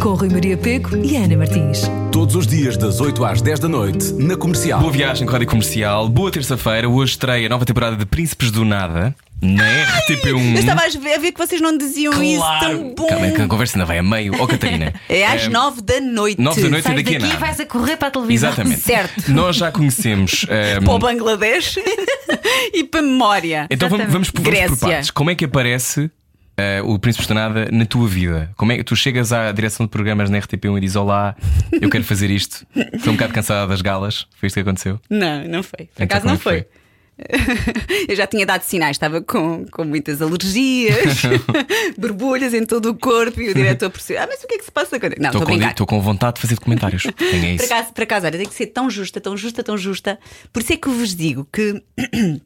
Com 0.00 0.14
Rui 0.14 0.28
Maria 0.28 0.56
Peco 0.58 0.94
e 0.96 1.16
Ana 1.16 1.36
Martins. 1.38 1.82
Todos 2.12 2.34
os 2.36 2.46
dias, 2.46 2.76
das 2.76 3.00
8 3.00 3.24
às 3.24 3.40
10 3.42 3.60
da 3.60 3.68
noite, 3.68 4.12
na 4.12 4.36
comercial. 4.36 4.78
Boa 4.80 4.92
viagem 4.92 5.24
com 5.26 5.30
a 5.30 5.32
Rádio 5.32 5.48
Comercial. 5.48 6.08
Boa 6.08 6.30
terça-feira. 6.30 6.88
Hoje 6.88 7.12
estreia 7.12 7.46
a 7.46 7.48
nova 7.48 7.64
temporada 7.64 7.96
de 7.96 8.04
Príncipes 8.04 8.50
do 8.50 8.64
Nada 8.64 9.14
na 9.44 9.62
RTP1. 10.08 10.54
Eu 10.54 10.58
estava 10.60 10.82
a 10.84 10.88
ver, 10.88 11.14
a 11.14 11.18
ver 11.18 11.32
que 11.32 11.38
vocês 11.38 11.60
não 11.60 11.76
diziam 11.76 12.22
isso 12.22 12.42
tão 12.60 12.94
bom. 12.94 13.06
Calma, 13.06 13.30
que 13.30 13.42
a 13.42 13.46
conversa 13.48 13.76
ainda 13.76 13.86
vai 13.86 13.98
a 13.98 14.02
meio. 14.02 14.32
Ó, 14.40 14.46
Catarina. 14.46 14.92
É 15.08 15.26
às 15.26 15.42
Eh, 15.44 15.48
nove 15.50 15.82
da 15.82 16.00
noite. 16.00 16.40
nove 16.40 16.62
da 16.62 16.68
noite 16.70 16.84
Sais 16.84 16.98
e 16.98 17.02
daqui 17.02 17.14
daqui 17.18 17.24
a 17.24 17.28
nada. 17.28 17.40
vais 17.40 17.60
a 17.60 17.66
correr 17.66 17.96
para 17.96 18.08
a 18.08 18.10
televisão. 18.10 18.50
Exatamente. 18.50 18.80
Certo. 18.80 19.30
Nós 19.32 19.56
já 19.56 19.70
conhecemos. 19.70 20.46
eh, 20.50 20.80
Para 20.80 20.92
o 20.92 20.98
Bangladesh 20.98 21.78
e 22.72 22.84
para 22.84 23.00
a 23.00 23.02
memória. 23.02 23.66
Então 23.70 23.88
vamos, 23.88 24.06
vamos, 24.10 24.30
por- 24.30 24.42
vamos 24.42 24.50
por 24.52 24.66
Grécia. 24.68 24.76
partes. 24.88 25.10
Como 25.10 25.30
é 25.30 25.34
que 25.34 25.44
aparece 25.44 26.10
eh, 26.56 26.80
o 26.84 26.98
Príncipe 26.98 27.26
do 27.28 27.34
Nada 27.34 27.68
na 27.70 27.84
tua 27.84 28.08
vida? 28.08 28.50
Como 28.56 28.72
é 28.72 28.76
que 28.76 28.84
tu 28.84 28.94
chegas 28.96 29.32
à 29.32 29.50
direção 29.52 29.86
de 29.86 29.90
programas 29.90 30.30
na 30.30 30.38
RTP1 30.38 30.78
e 30.78 30.80
dizes 30.80 30.96
Olá, 30.96 31.34
eu 31.72 31.90
quero 31.90 32.04
fazer 32.04 32.30
isto? 32.30 32.66
Estou 32.94 33.12
um 33.12 33.16
bocado 33.16 33.32
cansada 33.32 33.66
das 33.66 33.82
galas. 33.82 34.26
Foi 34.38 34.46
isto 34.46 34.54
que 34.54 34.60
aconteceu? 34.60 35.00
Não, 35.10 35.44
não 35.44 35.62
foi. 35.62 35.86
Por 35.94 36.02
Então 36.02 36.04
acaso 36.04 36.20
como 36.22 36.28
não 36.28 36.34
é 36.34 36.36
que 36.38 36.42
foi. 36.42 36.66
Eu 38.08 38.16
já 38.16 38.26
tinha 38.26 38.44
dado 38.44 38.62
sinais, 38.62 38.96
estava 38.96 39.20
com, 39.20 39.64
com 39.70 39.84
muitas 39.84 40.20
alergias, 40.20 41.22
borbulhas 41.96 42.52
em 42.52 42.66
todo 42.66 42.90
o 42.90 42.94
corpo 42.94 43.40
e 43.40 43.50
o 43.50 43.54
diretor 43.54 43.88
percebeu: 43.90 44.22
Ah, 44.22 44.26
mas 44.28 44.42
o 44.42 44.46
que 44.48 44.54
é 44.54 44.58
que 44.58 44.64
se 44.64 44.72
passa 44.72 44.96
agora? 44.96 45.14
Não, 45.18 45.30
Estou 45.30 45.46
com, 45.46 45.52
estou 45.52 45.86
com 45.86 46.00
vontade 46.00 46.36
de 46.36 46.42
fazer 46.42 46.54
documentários. 46.56 47.04
É 47.06 47.36
isso. 47.54 47.64
acaso, 47.64 47.92
por 47.92 48.02
acaso, 48.02 48.26
olha, 48.26 48.38
tem 48.38 48.48
que 48.48 48.54
ser 48.54 48.66
tão 48.66 48.90
justa, 48.90 49.20
tão 49.20 49.36
justa, 49.36 49.62
tão 49.62 49.78
justa. 49.78 50.18
Por 50.52 50.62
isso 50.62 50.72
é 50.72 50.76
que 50.76 50.88
eu 50.88 50.92
vos 50.92 51.14
digo 51.14 51.46
que 51.52 51.82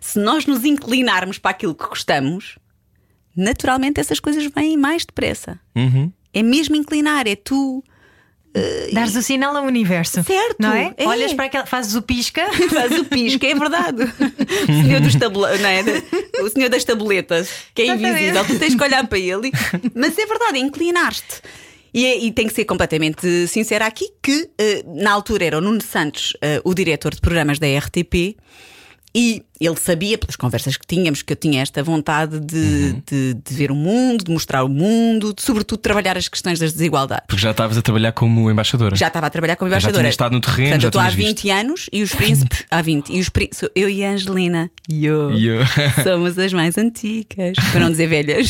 se 0.00 0.18
nós 0.18 0.44
nos 0.44 0.64
inclinarmos 0.64 1.38
para 1.38 1.52
aquilo 1.52 1.74
que 1.74 1.86
gostamos, 1.86 2.58
naturalmente 3.34 4.00
essas 4.00 4.20
coisas 4.20 4.46
vêm 4.54 4.76
mais 4.76 5.06
depressa. 5.06 5.58
Uhum. 5.74 6.12
É 6.34 6.42
mesmo 6.42 6.76
inclinar, 6.76 7.26
é 7.26 7.34
tu. 7.34 7.82
Dares 8.92 9.14
o 9.14 9.22
sinal 9.22 9.56
ao 9.56 9.64
universo. 9.64 10.22
Certo, 10.24 10.56
Não 10.58 10.72
é? 10.72 10.94
é. 10.96 11.06
Olhas 11.06 11.32
para 11.34 11.44
aquela, 11.44 11.66
fazes 11.66 11.94
o 11.94 12.02
pisca. 12.02 12.46
Faz 12.72 12.98
o 12.98 13.04
pisco, 13.04 13.44
é 13.44 13.54
verdade. 13.54 14.02
O 14.68 14.82
senhor, 14.82 15.00
dos 15.00 15.14
tabule... 15.14 15.58
não 15.58 15.68
é? 15.68 15.82
o 16.42 16.48
senhor 16.48 16.68
das 16.68 16.84
tabuletas, 16.84 17.50
que 17.74 17.82
é 17.82 17.86
invisível, 17.86 18.44
tu 18.44 18.58
tens 18.58 18.74
que 18.74 18.82
olhar 18.82 19.06
para 19.06 19.18
ele. 19.18 19.50
Mas 19.94 20.18
é 20.18 20.26
verdade, 20.26 20.58
é 20.58 20.60
inclinar-te. 20.60 21.40
E, 21.92 22.04
é- 22.04 22.18
e 22.18 22.30
tem 22.32 22.46
que 22.46 22.54
ser 22.54 22.64
completamente 22.64 23.46
sincera 23.46 23.86
aqui 23.86 24.08
que 24.22 24.50
eh, 24.58 24.82
na 24.86 25.10
altura 25.12 25.44
era 25.46 25.58
o 25.58 25.60
Nuno 25.60 25.80
Santos 25.82 26.34
eh, 26.42 26.60
o 26.64 26.74
diretor 26.74 27.14
de 27.14 27.20
programas 27.20 27.58
da 27.58 27.66
RTP 27.66 28.36
e 29.20 29.42
ele 29.60 29.74
sabia, 29.76 30.16
pelas 30.16 30.36
conversas 30.36 30.76
que 30.76 30.86
tínhamos, 30.86 31.22
que 31.22 31.32
eu 31.32 31.36
tinha 31.36 31.60
esta 31.60 31.82
vontade 31.82 32.38
de, 32.38 32.92
de, 33.04 33.34
de 33.34 33.54
ver 33.54 33.72
o 33.72 33.74
mundo, 33.74 34.22
de 34.24 34.30
mostrar 34.30 34.62
o 34.62 34.68
mundo, 34.68 35.34
de, 35.34 35.42
sobretudo 35.42 35.78
trabalhar 35.80 36.16
as 36.16 36.28
questões 36.28 36.60
das 36.60 36.72
desigualdades. 36.72 37.24
Porque 37.26 37.42
já 37.42 37.50
estavas 37.50 37.76
a 37.76 37.82
trabalhar 37.82 38.12
como 38.12 38.48
embaixadora. 38.48 38.94
Já 38.94 39.08
estava 39.08 39.26
a 39.26 39.30
trabalhar 39.30 39.56
como 39.56 39.68
Já 39.68 39.74
embaixadora. 39.78 40.02
tinha 40.04 40.10
estado 40.10 40.32
no 40.32 40.40
terreno, 40.40 40.68
Portanto, 40.68 40.82
já 40.82 40.86
eu 40.86 40.88
estou 40.90 41.00
há 41.00 41.10
tinhas 41.10 41.26
20 41.26 41.50
anos 41.50 41.86
e 41.92 42.02
os 42.04 42.14
príncipes. 42.14 42.64
Há 42.70 42.80
20. 42.80 43.12
E 43.12 43.18
os 43.20 43.28
príncipes, 43.28 43.68
eu 43.74 43.88
e 43.90 44.04
a 44.04 44.10
Angelina. 44.12 44.70
Eu. 44.88 45.32
E 45.32 45.46
eu- 45.48 45.60
Somos 46.04 46.38
as 46.38 46.52
mais 46.52 46.78
antigas. 46.78 47.56
Para 47.72 47.80
não 47.80 47.90
dizer 47.90 48.06
velhas. 48.06 48.48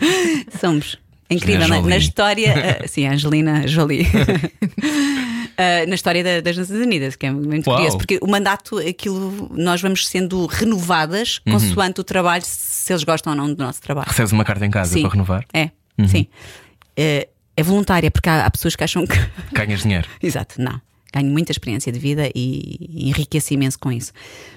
Somos. 0.58 0.96
Incrível, 1.28 1.66
na, 1.68 1.82
na 1.82 1.96
história. 1.96 2.78
ah, 2.82 2.86
sim, 2.88 3.04
a 3.06 3.12
Angelina 3.12 3.66
Jolie. 3.66 4.06
Ah, 5.58 5.86
na 5.86 5.94
história 5.94 6.22
da- 6.22 6.40
das 6.40 6.56
Nações 6.56 6.80
Unidas, 6.80 7.16
que 7.16 7.24
é 7.26 7.30
muito 7.30 7.66
Uau. 7.68 7.76
curioso, 7.78 7.96
porque 7.98 8.18
o 8.20 8.26
mandato, 8.30 8.76
aquilo, 8.78 9.50
nós 9.54 9.80
vamos 9.80 10.06
sendo 10.06 10.44
renovadas 10.46 11.40
Uhum. 11.46 11.54
consoante 11.54 12.00
o 12.00 12.04
trabalho, 12.04 12.42
se 12.44 12.92
eles 12.92 13.02
gostam 13.04 13.32
ou 13.32 13.36
não 13.38 13.52
do 13.54 13.62
nosso 13.64 13.80
trabalho. 13.80 14.06
Recebes 14.08 14.32
uma 14.32 14.44
carta 14.44 14.66
em 14.66 14.70
casa 14.70 14.92
Sim. 14.92 15.00
para 15.02 15.10
renovar. 15.12 15.44
É, 15.54 15.70
Uhum. 15.98 16.06
sim. 16.08 16.26
É, 16.96 17.28
é 17.56 17.62
voluntária, 17.62 18.10
porque 18.10 18.28
há, 18.28 18.44
há 18.44 18.50
pessoas 18.50 18.76
que 18.76 18.84
acham 18.84 19.06
que. 19.06 19.16
Ganhas 19.52 19.80
dinheiro. 19.82 20.06
Exato, 20.22 20.60
não. 20.60 20.78
Ganho 21.12 21.30
muita 21.30 21.52
experiência 21.52 21.90
de 21.90 21.98
vida 21.98 22.30
e 22.34 23.08
enriqueci 23.08 23.54
imenso 23.54 23.78
com 23.78 23.90
isso. 23.90 24.12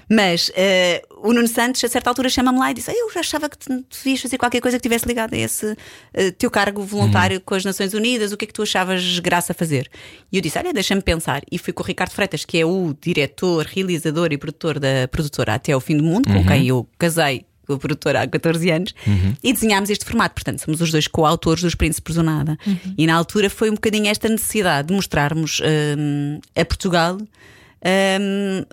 Mas 0.08 0.50
eh, 0.54 1.02
o 1.22 1.32
Nuno 1.32 1.48
Santos, 1.48 1.82
a 1.84 1.88
certa 1.88 2.10
altura, 2.10 2.28
chama-me 2.28 2.58
lá 2.58 2.70
e 2.70 2.74
diz: 2.74 2.88
"Ah, 2.88 2.92
Eu 2.94 3.10
já 3.12 3.20
achava 3.20 3.48
que 3.48 3.58
tu 3.58 3.84
devias 3.90 4.20
fazer 4.20 4.38
qualquer 4.38 4.60
coisa 4.60 4.76
que 4.76 4.82
tivesse 4.82 5.06
ligado 5.06 5.34
a 5.34 5.38
esse 5.38 5.76
eh, 6.12 6.30
teu 6.32 6.50
cargo 6.50 6.82
voluntário 6.82 7.40
com 7.40 7.54
as 7.54 7.64
Nações 7.64 7.94
Unidas. 7.94 8.32
O 8.32 8.36
que 8.36 8.44
é 8.44 8.48
que 8.48 8.54
tu 8.54 8.62
achavas 8.62 9.18
graça 9.20 9.52
a 9.52 9.54
fazer? 9.54 9.90
E 10.30 10.36
eu 10.36 10.42
disse: 10.42 10.58
Olha, 10.58 10.72
deixa-me 10.72 11.02
pensar. 11.02 11.42
E 11.50 11.58
fui 11.58 11.72
com 11.72 11.82
o 11.82 11.86
Ricardo 11.86 12.10
Freitas, 12.12 12.44
que 12.44 12.58
é 12.58 12.64
o 12.64 12.94
diretor, 13.00 13.66
realizador 13.66 14.32
e 14.32 14.38
produtor 14.38 14.78
da 14.78 15.08
produtora 15.10 15.54
Até 15.54 15.72
ao 15.72 15.80
Fim 15.80 15.96
do 15.96 16.02
Mundo, 16.02 16.28
com 16.28 16.44
quem 16.46 16.66
eu 16.68 16.86
casei 16.98 17.44
com 17.70 17.76
a 17.76 17.78
produtora 17.78 18.22
há 18.22 18.26
14 18.26 18.70
anos, 18.70 18.94
e 19.42 19.52
desenhámos 19.52 19.90
este 19.90 20.04
formato. 20.04 20.34
Portanto, 20.34 20.60
somos 20.60 20.80
os 20.80 20.90
dois 20.90 21.06
coautores 21.06 21.62
dos 21.62 21.74
Príncipes 21.74 22.14
do 22.16 22.22
Nada. 22.22 22.58
E 22.98 23.06
na 23.06 23.14
altura 23.14 23.48
foi 23.48 23.70
um 23.70 23.74
bocadinho 23.74 24.06
esta 24.08 24.28
necessidade 24.28 24.88
de 24.88 24.94
mostrarmos 24.94 25.60
hum, 25.98 26.40
a 26.56 26.64
Portugal. 26.64 27.16
hum, 27.18 28.64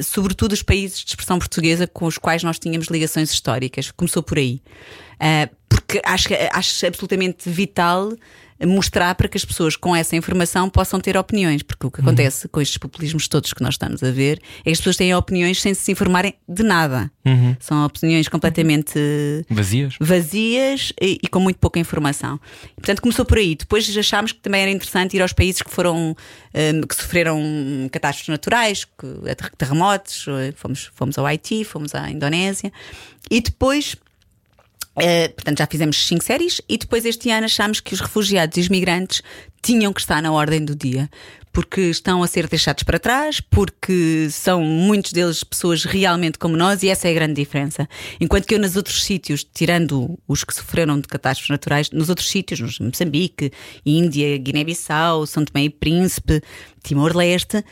sobretudo 0.00 0.52
os 0.52 0.62
países 0.62 1.00
de 1.00 1.10
expressão 1.10 1.38
portuguesa 1.38 1.86
com 1.88 2.06
os 2.06 2.16
quais 2.16 2.42
nós 2.44 2.58
tínhamos 2.58 2.86
ligações 2.86 3.32
históricas. 3.32 3.90
Começou 3.90 4.22
por 4.22 4.38
aí. 4.38 4.60
Ah, 5.18 5.48
porque 5.68 6.00
acho, 6.04 6.28
que- 6.28 6.48
acho 6.52 6.86
absolutamente 6.86 7.48
vital 7.48 8.12
mostrar 8.66 9.14
para 9.14 9.28
que 9.28 9.36
as 9.36 9.44
pessoas 9.44 9.76
com 9.76 9.94
essa 9.94 10.14
informação 10.16 10.68
possam 10.68 11.00
ter 11.00 11.16
opiniões, 11.16 11.62
porque 11.62 11.86
o 11.86 11.90
que 11.90 12.00
acontece 12.00 12.48
com 12.48 12.60
estes 12.60 12.78
populismos 12.78 13.28
todos 13.28 13.52
que 13.52 13.62
nós 13.62 13.74
estamos 13.74 14.02
a 14.02 14.10
ver 14.10 14.40
é 14.60 14.64
que 14.64 14.70
as 14.70 14.78
pessoas 14.78 14.96
têm 14.96 15.14
opiniões 15.14 15.60
sem 15.60 15.74
se 15.74 15.90
informarem 15.92 16.34
de 16.48 16.62
nada. 16.62 17.10
São 17.60 17.84
opiniões 17.84 18.28
completamente 18.28 18.98
Vazias? 19.48 19.94
vazias 20.00 20.92
e, 21.00 21.18
e 21.22 21.28
com 21.28 21.40
muito 21.40 21.58
pouca 21.58 21.78
informação. 21.78 22.38
E, 22.72 22.80
portanto, 22.80 23.00
começou 23.00 23.24
por 23.24 23.38
aí. 23.38 23.54
Depois 23.54 23.96
achámos 23.96 24.32
que 24.32 24.40
também 24.40 24.62
era 24.62 24.70
interessante 24.70 25.16
ir 25.16 25.22
aos 25.22 25.32
países 25.32 25.62
que 25.62 25.70
foram 25.70 26.16
hum, 26.54 26.80
que 26.88 26.94
sofreram 26.94 27.40
catástrofes 27.90 28.28
naturais, 28.28 28.86
terremotos. 29.56 30.26
Fomos, 30.56 30.90
fomos 30.94 31.18
ao 31.18 31.26
Haiti, 31.26 31.64
fomos 31.64 31.94
à 31.94 32.10
Indonésia 32.10 32.72
e 33.30 33.40
depois. 33.40 33.96
Eh, 35.00 35.28
portanto, 35.28 35.58
já 35.58 35.66
fizemos 35.66 36.06
cinco 36.06 36.24
séries 36.24 36.60
e 36.68 36.76
depois 36.76 37.04
este 37.04 37.30
ano 37.30 37.46
achámos 37.46 37.80
que 37.80 37.94
os 37.94 38.00
refugiados 38.00 38.56
e 38.56 38.60
os 38.60 38.68
migrantes 38.68 39.22
tinham 39.62 39.92
que 39.92 40.00
estar 40.00 40.20
na 40.20 40.32
ordem 40.32 40.64
do 40.64 40.74
dia, 40.74 41.08
porque 41.52 41.82
estão 41.82 42.22
a 42.22 42.26
ser 42.26 42.48
deixados 42.48 42.82
para 42.82 42.98
trás, 42.98 43.40
porque 43.40 44.28
são 44.30 44.62
muitos 44.62 45.12
deles 45.12 45.44
pessoas 45.44 45.84
realmente 45.84 46.38
como 46.38 46.56
nós 46.56 46.82
e 46.82 46.88
essa 46.88 47.08
é 47.08 47.12
a 47.12 47.14
grande 47.14 47.34
diferença. 47.34 47.88
Enquanto 48.20 48.46
que 48.46 48.54
eu, 48.54 48.58
nos 48.58 48.76
outros 48.76 49.04
sítios, 49.04 49.44
tirando 49.44 50.18
os 50.26 50.44
que 50.44 50.54
sofreram 50.54 51.00
de 51.00 51.06
catástrofes 51.06 51.50
naturais, 51.50 51.90
nos 51.90 52.08
outros 52.08 52.28
sítios, 52.28 52.60
nos 52.60 52.78
Moçambique, 52.78 53.52
Índia, 53.86 54.36
Guiné-Bissau, 54.36 55.26
São 55.26 55.44
Tomé 55.44 55.64
e 55.64 55.70
Príncipe, 55.70 56.42
Timor-Leste, 56.82 57.64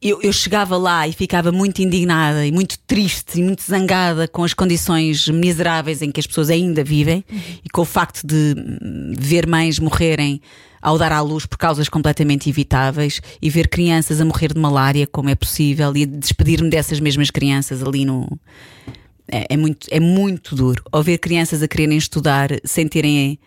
eu, 0.00 0.20
eu 0.22 0.32
chegava 0.32 0.76
lá 0.76 1.08
e 1.08 1.12
ficava 1.12 1.50
muito 1.50 1.82
indignada 1.82 2.46
e 2.46 2.52
muito 2.52 2.78
triste 2.86 3.40
e 3.40 3.42
muito 3.42 3.62
zangada 3.62 4.28
com 4.28 4.44
as 4.44 4.54
condições 4.54 5.28
miseráveis 5.28 6.02
em 6.02 6.10
que 6.10 6.20
as 6.20 6.26
pessoas 6.26 6.50
ainda 6.50 6.84
vivem 6.84 7.24
e 7.64 7.68
com 7.68 7.82
o 7.82 7.84
facto 7.84 8.24
de 8.24 8.54
ver 9.18 9.46
mães 9.46 9.78
morrerem 9.78 10.40
ao 10.80 10.96
dar 10.96 11.10
à 11.10 11.20
luz 11.20 11.44
por 11.44 11.58
causas 11.58 11.88
completamente 11.88 12.48
evitáveis 12.48 13.20
e 13.42 13.50
ver 13.50 13.68
crianças 13.68 14.20
a 14.20 14.24
morrer 14.24 14.52
de 14.54 14.60
malária, 14.60 15.06
como 15.06 15.28
é 15.28 15.34
possível, 15.34 15.92
e 15.96 16.06
despedir-me 16.06 16.70
dessas 16.70 17.00
mesmas 17.00 17.30
crianças 17.30 17.82
ali 17.82 18.04
no. 18.04 18.38
É, 19.30 19.46
é 19.50 19.56
muito, 19.56 19.88
é 19.90 19.98
muito 19.98 20.54
duro. 20.54 20.82
Ou 20.92 21.02
ver 21.02 21.18
crianças 21.18 21.62
a 21.62 21.68
quererem 21.68 21.98
estudar 21.98 22.50
sem 22.64 22.86
terem 22.86 23.38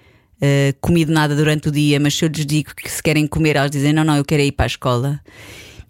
eh, 0.42 0.76
comido 0.82 1.12
nada 1.12 1.36
durante 1.36 1.70
o 1.70 1.72
dia, 1.72 2.00
mas 2.00 2.16
se 2.16 2.26
eu 2.26 2.30
lhes 2.30 2.46
digo 2.46 2.76
que 2.76 2.90
se 2.90 3.02
querem 3.02 3.26
comer, 3.26 3.56
elas 3.56 3.72
dizem: 3.72 3.94
não, 3.94 4.04
não, 4.04 4.18
eu 4.18 4.26
quero 4.26 4.44
ir 4.44 4.52
para 4.52 4.66
a 4.66 4.68
escola. 4.68 5.22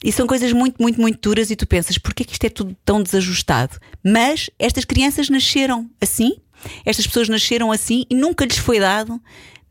E 0.03 0.11
são 0.11 0.25
coisas 0.25 0.51
muito, 0.51 0.81
muito, 0.81 0.99
muito 0.99 1.19
duras 1.21 1.51
e 1.51 1.55
tu 1.55 1.67
pensas, 1.67 1.97
porquê 1.97 2.23
que 2.23 2.33
isto 2.33 2.43
é 2.45 2.49
tudo 2.49 2.75
tão 2.83 3.03
desajustado? 3.03 3.77
Mas 4.03 4.49
estas 4.57 4.83
crianças 4.83 5.29
nasceram 5.29 5.89
assim, 6.01 6.37
estas 6.85 7.05
pessoas 7.05 7.29
nasceram 7.29 7.71
assim 7.71 8.05
e 8.09 8.15
nunca 8.15 8.43
lhes 8.45 8.57
foi 8.57 8.79
dado 8.79 9.21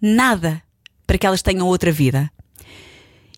nada 0.00 0.62
para 1.06 1.18
que 1.18 1.26
elas 1.26 1.42
tenham 1.42 1.66
outra 1.66 1.90
vida. 1.90 2.30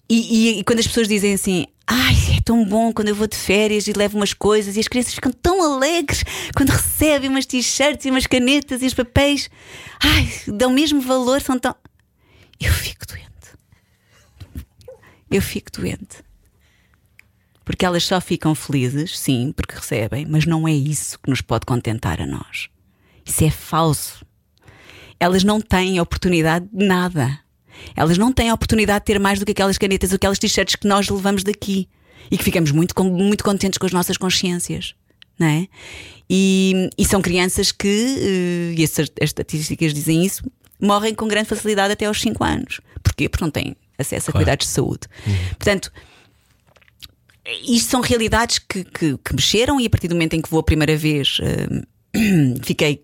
E, 0.09 0.17
e- 0.57 0.59
e 0.59 0.65
quando 0.65 0.81
as 0.81 0.87
pessoas 0.87 1.09
dizem 1.09 1.33
assim, 1.33 1.67
ai, 1.87 2.15
é 2.37 2.41
tão 2.45 2.63
bom 2.63 2.93
quando 2.93 3.09
eu 3.09 3.15
vou 3.15 3.27
de 3.27 3.37
férias 3.37 3.87
e 3.87 3.95
levo 3.95 4.19
umas 4.19 4.35
coisas 4.35 4.77
e 4.77 4.81
as 4.81 4.89
crianças 4.89 5.15
ficam 5.15 5.33
tão 5.33 5.63
alegres 5.63 6.23
quando 6.55 6.69
recebem 6.71 7.31
umas 7.31 7.47
t-shirts 7.47 8.05
e 8.05 8.11
umas 8.11 8.27
canetas 8.27 8.83
e 8.83 8.87
os 8.87 8.93
papéis, 8.93 9.49
ai, 10.03 10.31
dão 10.47 10.71
o 10.71 10.75
mesmo 10.75 11.01
valor, 11.01 11.41
são 11.41 11.59
tão. 11.59 11.75
Eu 12.61 12.71
fico 12.73 13.07
doente. 13.07 13.27
Eu 15.31 15.41
fico 15.41 15.71
doente. 15.73 16.23
Porque 17.65 17.85
elas 17.85 18.05
só 18.05 18.21
ficam 18.21 18.55
felizes, 18.55 19.19
sim, 19.19 19.53
porque 19.55 19.75
recebem, 19.77 20.27
mas 20.27 20.45
não 20.47 20.67
é 20.67 20.73
isso 20.73 21.19
que 21.21 21.31
nos 21.31 21.41
pode 21.41 21.65
contentar 21.67 22.21
a 22.21 22.27
nós. 22.27 22.69
Isso 23.25 23.45
é 23.45 23.51
falso. 23.51 24.25
Elas 25.21 25.45
não 25.45 25.61
têm 25.61 26.01
oportunidade 26.01 26.67
de 26.73 26.85
nada. 26.85 27.39
Elas 27.97 28.19
não 28.19 28.33
têm 28.33 28.51
a 28.51 28.55
oportunidade 28.55 29.01
de 29.01 29.07
ter 29.07 29.19
mais 29.21 29.39
do 29.39 29.45
que 29.47 29.53
aquelas 29.53 29.79
canetas 29.79 30.11
ou 30.11 30.17
aquelas 30.17 30.39
t-shirts 30.39 30.75
que 30.77 30.87
nós 30.89 31.09
levamos 31.09 31.45
daqui 31.45 31.89
e 32.31 32.37
que 32.37 32.45
ficamos 32.45 32.71
muito, 32.73 33.01
muito 33.05 33.45
contentes 33.45 33.79
com 33.79 33.87
as 33.87 33.93
nossas 33.93 34.17
consciências. 34.17 34.95
Não 35.39 35.47
é? 35.47 35.67
e, 36.29 36.89
e 36.97 37.05
são 37.05 37.21
crianças 37.23 37.73
que, 37.73 37.89
eh, 37.89 38.75
e 38.79 38.85
essas- 38.85 39.09
as 39.21 39.31
estatísticas 39.31 39.93
dizem 39.93 40.25
isso, 40.25 40.43
morrem 40.81 41.15
com 41.15 41.27
grande 41.27 41.49
facilidade 41.49 41.93
até 41.93 42.05
aos 42.07 42.21
5 42.21 42.45
anos. 42.45 42.81
Porquê? 43.03 43.29
Porque 43.29 43.45
não 43.45 43.51
têm 43.51 43.75
acesso 43.99 44.31
a 44.31 44.33
Claro. 44.33 44.45
cuidados 44.45 44.67
de 44.67 44.73
saúde. 44.73 45.01
Portanto, 45.59 45.91
isto 47.65 47.91
são 47.91 48.01
realidades 48.01 48.59
que, 48.59 48.85
que, 48.85 49.19
que 49.19 49.35
mexeram 49.35 49.81
e 49.81 49.87
a 49.87 49.91
partir 49.91 50.09
do 50.09 50.15
momento 50.15 50.35
em 50.35 50.41
que 50.43 50.49
vou 50.51 50.61
a 50.61 50.63
primeira 50.63 50.97
vez 50.97 51.39
eh, 51.43 51.83
fiquei 52.63 53.03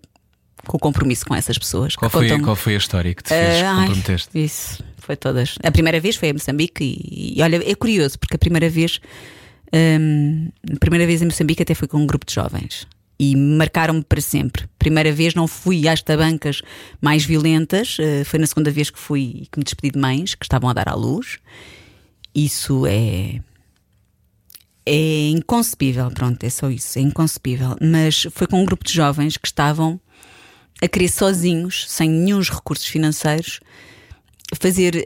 com 0.65 0.77
o 0.77 0.79
compromisso 0.79 1.25
com 1.25 1.35
essas 1.35 1.57
pessoas. 1.57 1.95
Qual 1.95 2.09
foi, 2.09 2.27
contam- 2.29 2.43
qual 2.43 2.55
foi 2.55 2.75
a 2.75 2.77
história 2.77 3.13
que 3.13 3.23
te 3.23 3.29
fez 3.29 3.61
Ah, 3.63 3.71
ai, 3.75 3.87
comprometeste? 3.87 4.29
Isso, 4.43 4.83
foi 4.97 5.15
todas. 5.15 5.55
A 5.63 5.71
primeira 5.71 5.99
vez 5.99 6.15
foi 6.15 6.29
a 6.29 6.33
Moçambique 6.33 6.83
e, 6.83 7.37
e 7.37 7.41
olha, 7.41 7.57
é 7.69 7.75
curioso, 7.75 8.19
porque 8.19 8.35
a 8.35 8.39
primeira 8.39 8.69
vez, 8.69 8.99
hum, 9.73 10.49
a 10.73 10.79
primeira 10.79 11.05
vez 11.05 11.21
em 11.21 11.25
Moçambique 11.25 11.61
até 11.63 11.73
fui 11.73 11.87
com 11.87 11.97
um 11.97 12.05
grupo 12.07 12.25
de 12.25 12.33
jovens. 12.33 12.87
E 13.21 13.35
marcaram-me 13.35 14.01
para 14.03 14.21
sempre. 14.21 14.65
Primeira 14.77 15.11
vez 15.11 15.33
não 15.33 15.45
fui 15.47 15.87
às 15.89 16.01
tabancas 16.01 16.61
mais 17.01 17.25
violentas, 17.25 17.97
eh, 17.99 18.23
foi 18.23 18.39
na 18.39 18.47
segunda 18.47 18.71
vez 18.71 18.89
que 18.89 18.97
fui 18.99 19.41
e 19.43 19.47
que 19.51 19.57
me 19.59 19.63
despedi 19.65 19.91
de 19.91 19.99
mães 19.99 20.35
que 20.35 20.45
estavam 20.45 20.69
a 20.69 20.73
dar 20.73 20.87
à 20.87 20.93
luz. 20.95 21.37
Isso 22.33 22.85
é. 22.87 23.41
É 24.91 25.29
inconcebível, 25.29 26.09
pronto, 26.09 26.43
é 26.43 26.49
só 26.49 26.67
isso, 26.69 26.97
é 26.97 27.01
inconcebível. 27.03 27.75
Mas 27.79 28.25
foi 28.31 28.47
com 28.47 28.59
um 28.61 28.65
grupo 28.65 28.83
de 28.83 28.91
jovens 28.93 29.37
que 29.37 29.47
estavam 29.47 29.99
a 30.81 30.87
querer 30.87 31.09
sozinhos, 31.09 31.85
sem 31.87 32.09
nenhum 32.09 32.39
recursos 32.41 32.87
financeiros, 32.87 33.59
fazer 34.59 35.05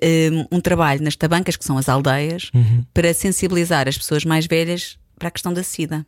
um, 0.51 0.57
um 0.57 0.61
trabalho 0.61 1.01
nas 1.03 1.15
tabancas, 1.17 1.57
que 1.57 1.65
são 1.65 1.77
as 1.77 1.89
aldeias, 1.89 2.49
para 2.93 3.13
sensibilizar 3.13 3.87
as 3.89 3.97
pessoas 3.97 4.23
mais 4.23 4.45
velhas 4.47 4.97
para 5.19 5.27
a 5.27 5.31
questão 5.31 5.51
da 5.53 5.63
SIDA. 5.63 6.05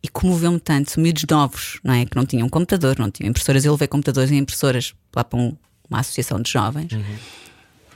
E 0.00 0.06
comoveu-me 0.08 0.60
tanto, 0.60 1.00
miúdos 1.00 1.24
novos, 1.28 1.80
não 1.82 1.92
é? 1.94 2.06
Que 2.06 2.14
não 2.14 2.24
tinham 2.24 2.48
computador, 2.48 2.96
não 3.00 3.10
tinham 3.10 3.30
impressoras. 3.30 3.64
Eu 3.64 3.72
levei 3.72 3.88
computadores 3.88 4.30
e 4.30 4.36
impressoras 4.36 4.94
lá 5.16 5.24
para 5.24 5.40
um- 5.40 5.56
uma 5.90 5.98
associação 6.00 6.40
de 6.40 6.48
jovens. 6.52 6.92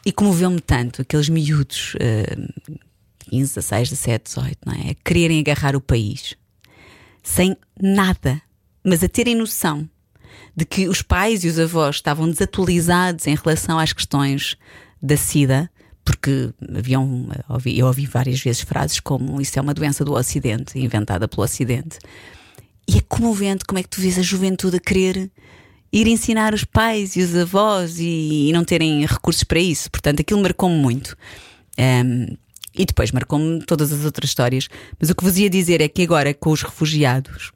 E 0.04 0.10
comoveu-me 0.10 0.60
tanto 0.60 1.02
aqueles 1.02 1.28
miúdos, 1.28 1.94
eh, 2.00 2.36
15, 3.22 3.54
16, 3.54 3.90
17, 3.90 4.24
18, 4.24 4.58
não 4.66 4.74
é? 4.74 4.90
A 4.90 4.94
quererem 5.04 5.40
agarrar 5.40 5.76
o 5.76 5.80
país 5.80 6.36
sem 7.22 7.56
nada, 7.80 8.42
mas 8.84 9.02
a 9.02 9.08
terem 9.08 9.34
noção 9.34 9.88
de 10.56 10.64
que 10.64 10.88
os 10.88 11.02
pais 11.02 11.44
e 11.44 11.48
os 11.48 11.58
avós 11.58 11.96
estavam 11.96 12.28
desatualizados 12.28 13.26
em 13.26 13.34
relação 13.34 13.78
às 13.78 13.92
questões 13.92 14.56
da 15.00 15.16
SIDA, 15.16 15.70
porque 16.04 16.52
haviam, 16.76 17.28
eu 17.64 17.86
ouvi 17.86 18.06
várias 18.06 18.40
vezes 18.40 18.62
frases 18.62 18.98
como 19.00 19.40
isso 19.40 19.58
é 19.58 19.62
uma 19.62 19.72
doença 19.72 20.04
do 20.04 20.12
Ocidente, 20.12 20.78
inventada 20.78 21.28
pelo 21.28 21.44
Ocidente. 21.44 21.98
E 22.88 22.98
é 22.98 23.00
comovente 23.00 23.64
como 23.64 23.78
é 23.78 23.82
que 23.82 23.88
tu 23.88 24.00
vês 24.00 24.18
a 24.18 24.22
juventude 24.22 24.76
a 24.76 24.80
querer 24.80 25.30
ir 25.92 26.06
ensinar 26.08 26.54
os 26.54 26.64
pais 26.64 27.16
e 27.16 27.20
os 27.20 27.36
avós 27.36 27.98
e, 27.98 28.48
e 28.48 28.52
não 28.52 28.64
terem 28.64 29.06
recursos 29.06 29.44
para 29.44 29.60
isso. 29.60 29.90
Portanto, 29.90 30.20
aquilo 30.20 30.42
marcou-me 30.42 30.76
muito. 30.76 31.16
Ahm, 31.78 32.36
e 32.74 32.84
depois 32.86 33.10
marcou-me 33.12 33.60
todas 33.62 33.92
as 33.92 34.04
outras 34.04 34.30
histórias. 34.30 34.68
Mas 34.98 35.10
o 35.10 35.14
que 35.14 35.22
vos 35.24 35.38
ia 35.38 35.50
dizer 35.50 35.80
é 35.80 35.88
que 35.88 36.02
agora, 36.02 36.32
com 36.34 36.50
os 36.50 36.62
refugiados, 36.62 37.52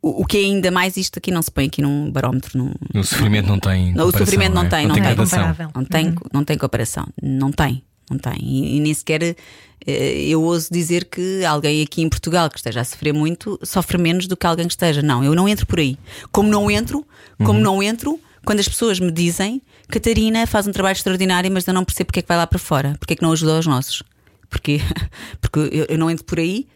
o, 0.00 0.22
o 0.22 0.26
que 0.26 0.36
é 0.36 0.40
ainda 0.40 0.70
mais 0.70 0.96
isto 0.96 1.18
aqui 1.18 1.30
não 1.30 1.42
se 1.42 1.50
põe 1.50 1.66
aqui 1.66 1.80
num 1.80 2.10
barómetro, 2.10 2.58
num, 2.58 2.72
O 2.94 3.04
sofrimento 3.04 3.46
não 3.48 3.58
tem. 3.58 3.92
Não, 3.94 4.08
o 4.08 4.12
sofrimento 4.12 4.52
não 4.54 4.64
é? 4.64 4.68
tem, 4.68 4.82
não 4.82 4.88
não 4.88 4.94
tem 4.94 5.02
tem. 5.04 5.14
gradação. 5.14 5.38
comparável. 5.38 5.70
não 5.74 5.84
tem, 5.84 6.14
não 6.32 6.44
tem 6.44 6.58
comparação. 6.58 7.06
Não 7.22 7.52
tem, 7.52 7.82
não 8.10 8.18
tem. 8.18 8.36
E, 8.42 8.76
e 8.76 8.80
nem 8.80 8.92
sequer 8.92 9.22
eh, 9.86 10.24
eu 10.26 10.42
ouso 10.42 10.68
dizer 10.72 11.04
que 11.04 11.44
alguém 11.44 11.82
aqui 11.82 12.02
em 12.02 12.08
Portugal 12.08 12.50
que 12.50 12.56
esteja 12.58 12.80
a 12.80 12.84
sofrer 12.84 13.14
muito 13.14 13.58
sofre 13.62 13.96
menos 13.96 14.26
do 14.26 14.36
que 14.36 14.46
alguém 14.46 14.66
que 14.66 14.72
esteja. 14.72 15.02
Não, 15.02 15.22
eu 15.22 15.34
não 15.34 15.48
entro 15.48 15.66
por 15.66 15.78
aí. 15.78 15.96
Como 16.32 16.48
não 16.48 16.70
entro, 16.70 17.06
como 17.38 17.58
Uhum. 17.58 17.60
não 17.60 17.82
entro 17.82 18.18
quando 18.44 18.58
as 18.58 18.68
pessoas 18.68 18.98
me 18.98 19.10
dizem 19.12 19.62
Catarina 19.92 20.46
faz 20.46 20.66
um 20.66 20.72
trabalho 20.72 20.94
extraordinário, 20.94 21.50
mas 21.52 21.66
eu 21.66 21.74
não 21.74 21.84
percebo 21.84 22.06
porque 22.06 22.20
é 22.20 22.22
que 22.22 22.28
vai 22.28 22.36
lá 22.36 22.46
para 22.46 22.58
fora, 22.58 22.96
porque 22.98 23.12
é 23.12 23.16
que 23.16 23.22
não 23.22 23.32
ajuda 23.32 23.58
os 23.58 23.66
nossos. 23.66 24.02
Porque, 24.48 24.80
porque 25.40 25.58
eu, 25.58 25.86
eu 25.88 25.98
não 25.98 26.10
entro 26.10 26.24
por 26.24 26.38
aí, 26.38 26.66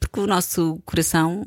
porque 0.00 0.20
o 0.20 0.26
nosso 0.26 0.80
coração 0.84 1.44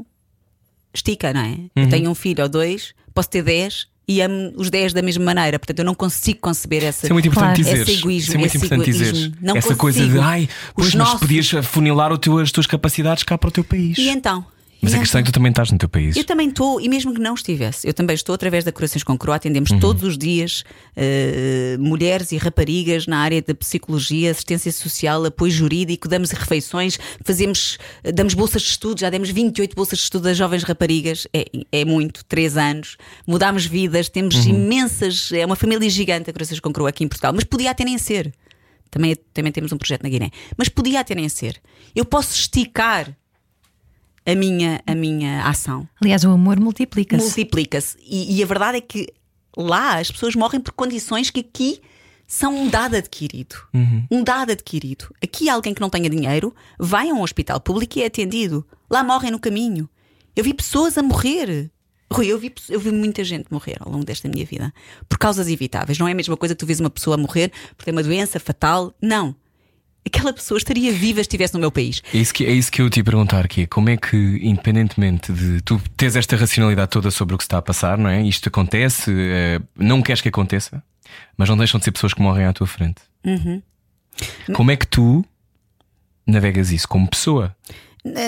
estica, 0.94 1.34
não 1.34 1.42
é? 1.42 1.58
Eu 1.76 1.90
tenho 1.90 2.10
um 2.10 2.16
filho 2.16 2.44
ou 2.44 2.50
dois, 2.50 2.94
posso 3.14 3.30
ter 3.30 3.44
dez 3.44 3.88
e 4.08 4.22
amo 4.22 4.54
os 4.56 4.70
dez 4.70 4.94
da 4.94 5.02
mesma 5.02 5.26
maneira. 5.26 5.58
Portanto, 5.60 5.80
eu 5.80 5.86
não 5.86 5.96
consigo 5.96 6.40
conceber 6.40 6.84
essa. 6.84 7.06
Isso 7.06 7.12
é 7.12 7.14
muito 7.14 7.28
importante 7.28 7.64
Claro. 7.64 7.80
dizer. 7.86 7.92
Egoísmo, 8.00 8.12
Isso 8.12 8.36
é 8.36 8.38
muito 8.38 8.58
importante 8.58 8.90
egoísmo. 8.92 9.14
dizer. 9.14 9.34
Não 9.42 9.58
Essa 9.58 9.76
coisa 9.76 10.00
de 10.00 10.06
consigo. 10.06 10.24
ai, 10.24 10.48
pois, 10.76 10.88
Os 10.90 10.96
mas 10.96 11.04
nossos- 11.08 11.20
podias 11.20 11.54
afunilar 11.54 12.12
o 12.14 12.18
teu, 12.18 12.38
as 12.38 12.52
tuas 12.52 12.68
capacidades 12.68 13.24
cá 13.24 13.38
para 13.38 13.48
o 13.50 13.52
teu 13.52 13.64
país. 13.64 13.98
E 13.98 14.10
então? 14.10 14.46
Mas 14.82 14.94
E 14.94 14.96
a 14.98 15.00
questão 15.00 15.20
é 15.20 15.24
que 15.24 15.32
tu 15.32 15.34
também 15.34 15.50
estás 15.50 15.72
no 15.72 15.78
teu 15.78 15.90
país. 15.90 16.16
Eu 16.16 16.24
também 16.24 16.50
estou, 16.50 16.80
e 16.80 16.88
mesmo 16.88 17.14
que 17.14 17.20
não 17.20 17.34
estivesse, 17.34 17.88
eu 17.88 17.94
também 17.94 18.14
estou 18.14 18.36
através 18.36 18.64
da 18.64 18.72
Corações 18.72 19.04
com 19.04 19.18
Coroa, 19.18 19.38
atendemos 19.38 19.72
Uhum. 19.72 19.80
todos 19.80 20.04
os 20.04 20.18
dias 20.18 20.64
eh, 20.96 21.78
mulheres 21.80 22.32
e 22.32 22.38
raparigas 22.38 23.08
na 23.08 23.18
área 23.20 23.42
da 23.42 23.54
psicologia, 23.56 24.32
assistência 24.32 24.72
social, 24.72 25.26
apoio 25.26 25.52
jurídico, 25.52 26.08
damos 26.08 26.32
refeições, 26.32 26.98
fazemos, 27.24 27.78
damos 28.14 28.34
bolsas 28.34 28.62
de 28.62 28.70
estudo, 28.70 29.00
já 29.00 29.10
demos 29.10 29.30
28 29.30 29.76
bolsas 29.76 29.98
de 30.00 30.04
estudo 30.04 30.28
a 30.28 30.34
jovens 30.34 30.64
raparigas, 30.64 31.28
é, 31.34 31.46
é 31.72 31.86
muito, 31.86 32.24
3 32.26 32.58
anos, 32.58 32.98
mudámos 33.26 33.66
vidas, 33.66 34.10
temos 34.10 34.36
Uhum. 34.36 34.50
imensas, 34.52 35.32
é 35.32 35.46
uma 35.46 35.56
família 35.56 35.90
gigante 35.90 36.30
a 36.30 36.34
Corações 36.34 36.60
com 36.60 36.72
Coroa 36.72 36.90
aqui 36.90 37.04
em 37.04 37.08
Portugal, 37.08 37.34
mas 37.34 37.44
podia 37.44 37.72
até 37.72 37.84
nem 37.84 37.98
ser. 37.98 38.32
Também, 38.92 39.16
também 39.34 39.52
temos 39.52 39.72
um 39.74 39.78
projeto 39.78 40.04
na 40.04 40.10
Guiné, 40.10 40.30
mas 40.58 40.70
podia 40.70 41.00
até 41.02 41.14
nem 41.16 41.28
ser. 41.28 41.60
Eu 41.96 42.06
posso 42.06 42.34
esticar 42.34 43.14
a 44.26 44.36
minha, 44.36 44.82
a 44.86 44.96
minha 44.96 45.46
ação 45.46 45.88
Aliás, 46.02 46.24
o 46.24 46.32
amor 46.32 46.60
multiplica-se. 46.60 47.24
multiplica-se. 47.24 47.98
E, 48.02 48.38
e 48.38 48.44
a 48.44 48.46
verdade 48.46 48.78
é 48.78 48.82
que 48.82 49.08
lá 49.56 50.00
as 50.00 50.12
pessoas 50.12 50.36
morrem 50.36 50.60
por 50.60 50.74
condições 50.74 51.30
que 51.30 51.42
aqui 51.42 51.80
são 52.28 52.56
um 52.56 52.68
dado 52.68 52.96
adquirido. 52.96 53.56
Um 54.10 54.24
dado 54.24 54.52
adquirido. 54.52 55.14
Aqui 55.24 55.48
alguém 55.48 55.74
que 55.74 55.82
não 55.82 55.90
tenha 55.90 56.10
dinheiro 56.10 56.54
vai 56.80 57.10
a 57.10 57.14
um 57.14 57.22
hospital 57.22 57.60
público 57.60 58.00
e 58.00 58.04
é 58.04 58.08
atendido. 58.08 58.66
Lá 58.90 59.04
morrem 59.04 59.32
no 59.32 59.40
caminho. 59.40 59.88
Eu 60.36 60.44
vi 60.44 60.54
pessoas 60.54 60.98
a 60.98 61.04
morrer. 61.04 61.70
Rui, 62.12 62.28
eu 62.28 62.38
vi, 62.38 62.54
eu 62.70 62.80
vi 62.80 62.92
muita 62.92 63.24
gente 63.24 63.46
morrer 63.52 63.78
ao 63.80 63.92
longo 63.92 64.06
desta 64.06 64.28
minha 64.28 64.46
vida 64.46 64.74
por 65.08 65.18
causas 65.18 65.48
evitáveis. 65.48 65.98
Não 65.98 66.08
é 66.08 66.12
a 66.12 66.16
mesma 66.16 66.36
coisa 66.36 66.56
que 66.56 66.60
tu 66.60 66.66
vês 66.66 66.80
uma 66.80 66.90
pessoa 66.90 67.16
morrer 67.18 67.52
por 67.78 67.86
ter 67.86 67.92
uma 67.92 68.04
doença 68.04 68.40
fatal. 68.40 68.94
Não. 69.02 69.36
Aquela 70.06 70.32
pessoa 70.32 70.58
estaria 70.58 70.94
viva 70.94 71.18
se 71.18 71.22
estivesse 71.22 71.54
no 71.54 71.60
meu 71.60 71.72
país. 71.72 72.02
É 72.14 72.18
isso, 72.18 72.34
que, 72.34 72.46
é 72.46 72.52
isso 72.52 72.72
que 72.72 72.82
eu 72.82 72.90
te 72.90 72.98
ia 72.98 73.04
perguntar 73.04 73.44
aqui. 73.44 73.66
Como 73.66 73.90
é 73.90 73.98
que, 73.98 74.16
independentemente 74.42 75.34
de 75.34 75.62
tu 75.62 75.82
teres 75.98 76.16
esta 76.16 76.36
racionalidade 76.36 76.92
toda 76.92 77.10
sobre 77.10 77.34
o 77.34 77.38
que 77.38 77.44
se 77.44 77.48
está 77.48 77.58
a 77.58 77.62
passar, 77.62 77.98
não 77.98 78.10
é? 78.10 78.22
Isto 78.22 78.50
acontece, 78.50 79.12
eh, 79.12 79.60
não 79.76 80.02
queres 80.02 80.22
que 80.22 80.30
aconteça, 80.30 80.84
mas 81.36 81.50
não 81.50 81.58
deixam 81.58 81.80
de 81.80 81.86
ser 81.86 81.92
pessoas 81.92 82.14
que 82.14 82.22
morrem 82.22 82.46
à 82.46 82.54
tua 82.54 82.68
frente. 82.68 83.02
Uhum. 83.26 83.62
Como 84.54 84.72
é 84.72 84.76
que 84.76 84.86
tu 84.86 85.26
navegas 86.26 86.72
isso 86.72 86.88
como 86.88 87.10
pessoa? 87.10 87.56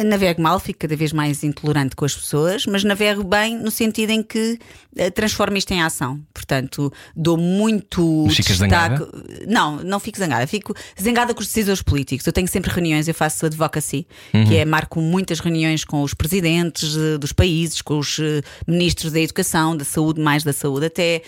Navego 0.06 0.42
mal, 0.42 0.60
fico 0.60 0.80
cada 0.80 0.96
vez 0.96 1.14
mais 1.14 1.44
intolerante 1.44 1.96
com 1.96 2.04
as 2.04 2.16
pessoas, 2.16 2.66
mas 2.66 2.84
navego 2.84 3.24
bem 3.24 3.56
no 3.60 3.70
sentido 3.70 4.10
em 4.10 4.24
que 4.24 4.58
eh, 4.96 5.12
transformo 5.12 5.56
isto 5.56 5.72
em 5.72 5.84
ação. 5.84 6.20
Portanto, 6.34 6.92
dou 7.16 7.38
muito 7.38 8.24
Mas 8.26 8.36
ficas 8.38 8.58
destaque. 8.58 8.96
zangada? 8.98 9.10
Não, 9.48 9.78
não 9.84 10.00
fico 10.00 10.18
zangada. 10.18 10.48
Fico 10.48 10.74
zangada 11.00 11.32
com 11.32 11.42
os 11.42 11.46
decisores 11.46 11.84
políticos. 11.84 12.26
Eu 12.26 12.34
tenho 12.34 12.48
sempre 12.48 12.72
reuniões, 12.72 13.08
eu 13.08 13.14
faço 13.14 13.46
advocacy, 13.46 14.08
Uhum. 14.34 14.46
que 14.48 14.56
é 14.56 14.66
marco 14.66 15.00
muitas 15.00 15.40
reuniões 15.40 15.84
com 15.86 16.02
os 16.02 16.16
presidentes 16.16 16.98
eh, 16.98 17.20
dos 17.20 17.32
países, 17.32 17.80
com 17.84 18.00
os 18.00 18.18
eh, 18.20 18.42
ministros 18.68 19.12
da 19.12 19.20
educação, 19.20 19.78
da 19.78 19.86
saúde, 19.86 20.20
mais 20.20 20.44
da 20.44 20.54
saúde 20.54 20.88
até, 20.88 21.22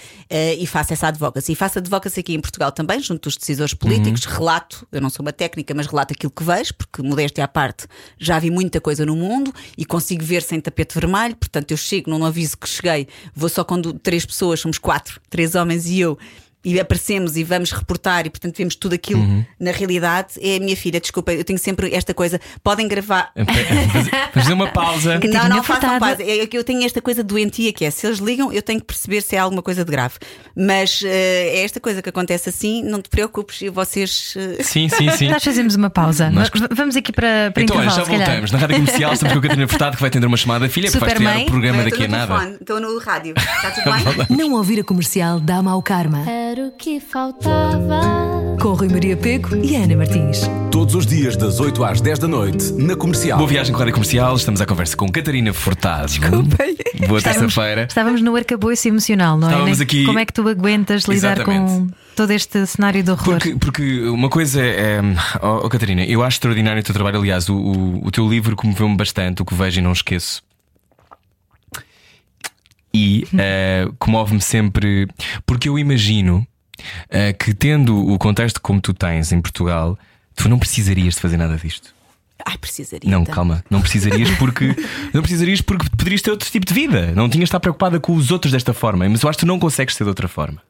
e 0.58 0.66
faço 0.66 0.92
essa 0.94 1.08
advocacy. 1.10 1.52
E 1.52 1.56
faço 1.56 1.78
advocacy 1.78 2.20
aqui 2.22 2.34
em 2.34 2.40
Portugal 2.40 2.72
também, 2.72 3.00
junto 3.00 3.30
dos 3.30 3.38
decisores 3.38 3.76
políticos. 3.76 4.26
Uhum. 4.26 4.34
Relato, 4.34 4.88
eu 4.92 5.02
não 5.02 5.10
sou 5.12 5.24
uma 5.24 5.32
técnica, 5.34 5.72
mas 5.76 5.86
relato 5.86 6.14
aquilo 6.14 6.32
que 6.32 6.44
vejo, 6.44 6.74
porque 6.74 7.04
modéstia 7.04 7.44
à 7.44 7.48
parte, 7.48 7.86
já 8.18 8.39
vi 8.40 8.50
muita 8.50 8.82
coisa 8.82 9.06
no 9.06 9.16
mundo 9.16 9.54
e 9.78 9.86
consigo 9.86 10.24
ver 10.24 10.42
sem 10.42 10.60
tapete 10.60 10.96
vermelho. 11.00 11.36
Portanto, 11.36 11.72
eu 11.72 11.78
chego, 11.78 12.10
não 12.10 12.26
aviso 12.26 12.58
que 12.58 12.68
cheguei, 12.68 13.08
vou 13.36 13.50
só 13.50 13.64
quando 13.64 13.94
três 13.94 14.26
pessoas, 14.26 14.60
somos 14.60 14.78
quatro, 14.78 15.22
três 15.30 15.56
homens 15.56 15.86
e 15.88 16.00
eu. 16.00 16.18
E 16.64 16.78
aparecemos 16.78 17.38
e 17.38 17.44
vamos 17.44 17.72
reportar, 17.72 18.26
e 18.26 18.30
portanto 18.30 18.58
vemos 18.58 18.76
tudo 18.76 18.94
aquilo 18.94 19.22
Uhum. 19.22 19.46
na 19.60 19.72
realidade. 19.72 20.34
É 20.42 20.58
a 20.58 20.60
minha 20.60 20.76
filha, 20.76 21.00
desculpa, 21.00 21.32
eu 21.32 21.44
tenho 21.46 21.58
sempre 21.58 21.94
esta 21.96 22.14
coisa. 22.14 22.40
Podem 22.62 22.86
gravar, 22.86 23.32
Vamos 23.34 24.10
fazer 24.34 24.54
uma 24.54 24.68
pausa. 24.74 25.20
não, 25.24 25.50
não 25.50 25.64
façam. 25.64 25.90
É 26.20 26.46
que 26.46 26.58
eu 26.58 26.64
tenho 26.64 26.84
esta 26.84 27.02
coisa 27.02 27.24
doentia 27.24 27.72
que 27.72 27.86
é: 27.86 27.90
se 27.92 28.06
eles 28.06 28.20
ligam, 28.20 28.52
eu 28.52 28.62
tenho 28.62 28.80
que 28.82 28.86
perceber 28.88 29.22
se 29.22 29.36
é 29.36 29.40
alguma 29.40 29.62
coisa 29.62 29.86
de 29.86 29.92
grave. 29.92 30.16
Mas 30.56 31.02
eh, 31.06 31.60
é 31.60 31.64
esta 31.64 31.80
coisa 31.80 32.02
que 32.02 32.10
acontece 32.10 32.50
assim, 32.50 32.84
não 32.84 33.02
te 33.02 33.10
preocupes, 33.10 33.62
e 33.62 33.70
vocês. 33.70 34.34
eh, 34.38 34.62
Sim, 34.62 34.90
sim, 34.90 35.10
sim. 35.12 35.30
Nós 35.30 35.44
fazemos 35.44 35.76
uma 35.76 35.90
pausa. 35.90 36.30
V- 36.30 36.68
Vamos 36.76 36.96
aqui 36.98 37.14
para, 37.14 37.52
para 37.54 37.64
Então, 37.64 37.78
olha, 37.78 37.90
já 37.90 38.04
voltamos. 38.04 38.52
Na 38.52 38.60
rádio 38.60 38.76
comercial 38.78 39.14
estamos 39.14 39.34
com 39.34 39.40
a 39.40 39.42
Catarina 39.44 39.68
Furtado 39.68 39.96
que 39.96 40.02
vai 40.02 40.10
atender 40.10 40.26
uma 40.28 40.38
chamada. 40.38 40.68
Filha, 40.68 40.92
que 40.92 40.98
vai 40.98 41.10
estrear 41.10 41.34
Supermãe? 41.34 41.48
o 41.48 41.50
programa 41.52 41.84
daqui 41.84 42.04
a 42.04 42.08
nada. 42.10 42.58
Estou 42.60 42.80
no 42.82 42.98
rádio. 43.00 43.34
Está 43.38 43.72
tudo 43.72 44.26
bem? 44.28 44.38
Não 44.38 44.54
ouvir 44.56 44.82
a 44.82 44.84
comercial 44.84 45.40
dá 45.40 45.62
mau 45.62 45.82
karma. 45.82 46.26
Era 46.50 46.66
o 46.66 46.72
que 46.72 47.00
faltava. 47.00 48.02
Com 48.60 48.74
Rui 48.74 48.90
Maria 48.90 49.16
Peco 49.16 49.56
e 49.58 49.76
Ana 49.76 49.96
Martins. 49.96 50.40
Todos 50.72 50.96
os 50.96 51.06
dias, 51.06 51.38
das 51.38 51.60
8 51.60 51.84
às 51.84 52.02
10 52.02 52.18
da 52.18 52.28
noite, 52.28 52.74
na 52.74 52.96
comercial. 52.96 53.38
Boa 53.38 53.48
viagem 53.48 53.72
com 53.72 53.78
a 53.78 53.82
rádio 53.82 53.94
comercial. 53.94 54.36
Estamos 54.36 54.60
à 54.60 54.66
conversa 54.66 54.98
com 54.98 55.08
Catarina 55.12 55.54
Furtado. 55.54 56.08
Desculpem. 56.08 56.76
Boa 57.08 57.22
terça-feira. 57.22 57.84
estávamos 57.88 58.24
no 58.24 58.36
arcabouço 58.36 58.88
emocional, 58.88 59.38
não 59.38 59.48
é? 59.48 59.52
Estávamos 59.52 59.80
aqui- 59.82 60.06
Como 60.06 60.18
é 60.18 60.26
que 60.26 60.34
tu 60.34 60.48
aguentas 60.50 61.04
lidar 61.04 61.44
com 61.44 61.52
Exatamente. 61.52 61.94
todo 62.16 62.32
este 62.32 62.66
cenário 62.66 63.04
de 63.04 63.12
horror? 63.12 63.26
Porque, 63.26 63.56
porque 63.56 64.02
uma 64.08 64.28
coisa 64.30 64.60
é. 64.60 65.02
Oh, 65.44 65.62
oh, 65.66 65.70
Catarina, 65.70 66.04
eu 66.04 66.24
acho 66.24 66.38
extraordinário 66.38 66.82
o 66.82 66.84
teu 66.84 66.96
trabalho. 66.96 67.20
Aliás, 67.20 67.48
o, 67.48 67.56
o, 67.56 68.08
o 68.08 68.10
teu 68.12 68.28
livro 68.28 68.56
comoveu-me 68.56 68.98
bastante, 68.98 69.44
o 69.44 69.46
que 69.46 69.54
vejo 69.54 69.78
e 69.80 69.84
não 69.84 69.92
esqueço. 69.92 70.42
E 72.94 73.26
eh, 73.38 73.88
comove-me 74.00 74.42
sempre. 74.42 75.08
Porque 75.46 75.70
eu 75.70 75.78
imagino 75.78 76.46
eh, 77.10 77.34
que, 77.34 77.54
tendo 77.54 77.96
o 78.12 78.18
contexto 78.18 78.60
como 78.62 78.82
tu 78.82 78.94
tens 78.94 79.32
em 79.32 79.40
Portugal, 79.42 79.98
tu 80.36 80.50
não 80.50 80.58
precisarias 80.58 81.16
de 81.16 81.20
fazer 81.22 81.38
nada 81.38 81.56
disto. 81.58 81.94
Ai, 82.46 82.58
precisaria. 82.58 83.10
Não, 83.12 83.22
então. 83.24 83.36
calma, 83.36 83.64
não 83.70 83.82
precisarias 83.82 84.30
porque 84.38 84.74
não 85.14 85.22
precisarias 85.22 85.62
porque 85.62 85.88
poderias 85.90 86.22
ter 86.22 86.32
outro 86.32 86.50
tipo 86.50 86.66
de 86.66 86.74
vida. 86.74 87.12
Não 87.16 87.30
tinhas 87.30 87.44
de 87.44 87.50
estar 87.50 87.60
preocupada 87.60 88.00
com 88.00 88.14
os 88.16 88.32
outros 88.32 88.52
desta 88.54 88.74
forma. 88.74 89.08
Mas 89.10 89.22
eu 89.22 89.30
acho 89.30 89.38
que 89.38 89.46
tu 89.46 89.48
não 89.48 89.60
consegues 89.60 89.94
ser 89.96 90.04
de 90.06 90.10
outra 90.10 90.28
forma. 90.28 90.62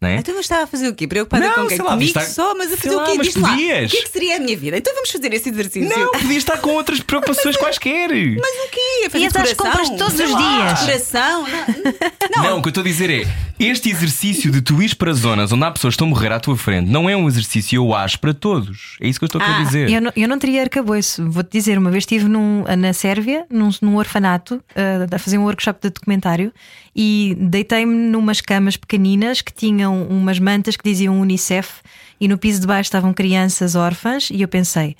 Não 0.00 0.08
é? 0.08 0.16
Então 0.16 0.32
eu 0.34 0.40
estava 0.40 0.62
a 0.62 0.66
fazer 0.66 0.88
o 0.88 0.94
quê? 0.94 1.06
Preocupada 1.06 1.46
Não, 1.46 1.54
com 1.56 1.66
quem? 1.68 1.76
lá, 1.76 1.90
Comigo 1.90 2.08
estar- 2.08 2.22
só, 2.24 2.54
mas 2.54 2.72
a 2.72 2.76
fazer 2.78 2.96
lá, 2.96 3.02
o 3.02 3.06
quê? 3.06 3.14
mas 3.18 3.26
Diz 3.26 3.36
lá. 3.36 3.48
O 3.48 3.52
podias. 3.52 3.90
que 3.90 3.98
é 3.98 4.02
que 4.02 4.08
seria 4.08 4.36
a 4.36 4.40
minha 4.40 4.56
vida? 4.56 4.78
Então 4.78 4.94
vamos 4.94 5.10
fazer 5.10 5.34
esse 5.34 5.50
exercício. 5.50 5.90
Não, 5.94 6.10
podias 6.12 6.36
estar 6.38 6.56
com 6.56 6.70
outras 6.70 7.00
preocupações 7.00 7.54
quaisquer. 7.58 8.08
Mas 8.08 8.66
o 8.66 8.70
quê? 8.70 8.79
A 9.06 9.10
fazer 9.10 9.24
Ias 9.24 9.36
às 9.36 9.48
decoração? 9.50 9.66
compras 9.82 9.98
todos 9.98 10.14
Sei 10.14 10.26
os 10.26 10.32
lá, 10.32 10.38
dias. 10.66 10.80
Decoração? 10.80 11.46
Não. 12.36 12.42
Não. 12.44 12.58
o 12.58 12.62
que 12.62 12.68
eu 12.68 12.70
estou 12.70 12.82
a 12.82 12.86
dizer 12.86 13.10
é: 13.10 13.26
este 13.58 13.90
exercício 13.90 14.50
de 14.50 14.60
tu 14.62 14.80
ires 14.80 14.94
para 14.94 15.12
zonas 15.12 15.52
onde 15.52 15.64
há 15.64 15.70
pessoas 15.70 15.92
que 15.92 15.96
estão 15.96 16.06
a 16.06 16.10
morrer 16.10 16.32
à 16.32 16.40
tua 16.40 16.56
frente 16.56 16.88
não 16.88 17.08
é 17.08 17.16
um 17.16 17.26
exercício, 17.28 17.76
eu 17.76 17.94
acho, 17.94 18.18
para 18.20 18.32
todos. 18.32 18.96
É 19.00 19.08
isso 19.08 19.18
que 19.18 19.24
eu 19.24 19.26
estou 19.26 19.40
a 19.40 19.44
Ah, 19.58 19.62
dizer. 19.62 19.90
Eu 19.90 20.00
não, 20.00 20.12
eu 20.16 20.28
não 20.28 20.38
teria 20.38 20.62
arcabouço. 20.62 21.28
Vou-te 21.30 21.50
dizer, 21.52 21.78
uma 21.78 21.90
vez 21.90 22.02
estive 22.02 22.26
num- 22.28 22.64
na 22.78 22.92
Sérvia, 22.92 23.44
num, 23.50 23.70
num 23.82 23.96
orfanato, 23.96 24.62
ah, 24.76 25.14
a 25.14 25.18
fazer 25.18 25.38
um 25.38 25.42
workshop 25.44 25.80
de 25.82 25.90
documentário 25.90 26.52
e 26.94 27.36
deitei-me 27.38 27.94
numas 27.94 28.40
camas 28.40 28.76
pequeninas 28.76 29.40
que 29.42 29.52
tinham 29.52 30.04
umas 30.04 30.38
mantas 30.38 30.76
que 30.76 30.84
diziam 30.84 31.20
Unicef 31.20 31.80
e 32.20 32.28
no 32.28 32.36
piso 32.38 32.60
de 32.60 32.66
baixo 32.66 32.88
estavam 32.88 33.12
crianças 33.14 33.74
órfãs 33.74 34.28
e 34.30 34.42
eu 34.42 34.48
pensei, 34.48 34.96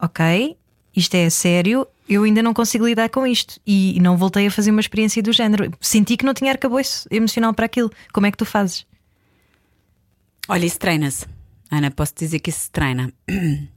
ok, 0.00 0.56
isto 0.96 1.14
é 1.14 1.28
sério, 1.30 1.86
eu 2.08 2.22
ainda 2.24 2.42
não 2.42 2.52
consigo 2.54 2.86
lidar 2.86 3.08
com 3.08 3.26
isto 3.26 3.60
e 3.66 3.98
não 4.00 4.16
voltei 4.16 4.46
a 4.46 4.50
fazer 4.50 4.70
uma 4.70 4.80
experiência 4.80 5.22
do 5.22 5.32
género. 5.32 5.70
Senti 5.80 6.16
que 6.16 6.24
não 6.24 6.34
tinha 6.34 6.50
arcabouço 6.52 7.08
emocional 7.10 7.54
para 7.54 7.66
aquilo. 7.66 7.90
Como 8.12 8.26
é 8.26 8.30
que 8.30 8.36
tu 8.36 8.44
fazes? 8.44 8.86
Olha, 10.48 10.66
isso 10.66 10.78
treina-se. 10.78 11.26
Ana, 11.70 11.90
posso 11.90 12.12
dizer 12.14 12.38
que 12.40 12.50
isso 12.50 12.60
se 12.60 12.70
treina. 12.70 13.12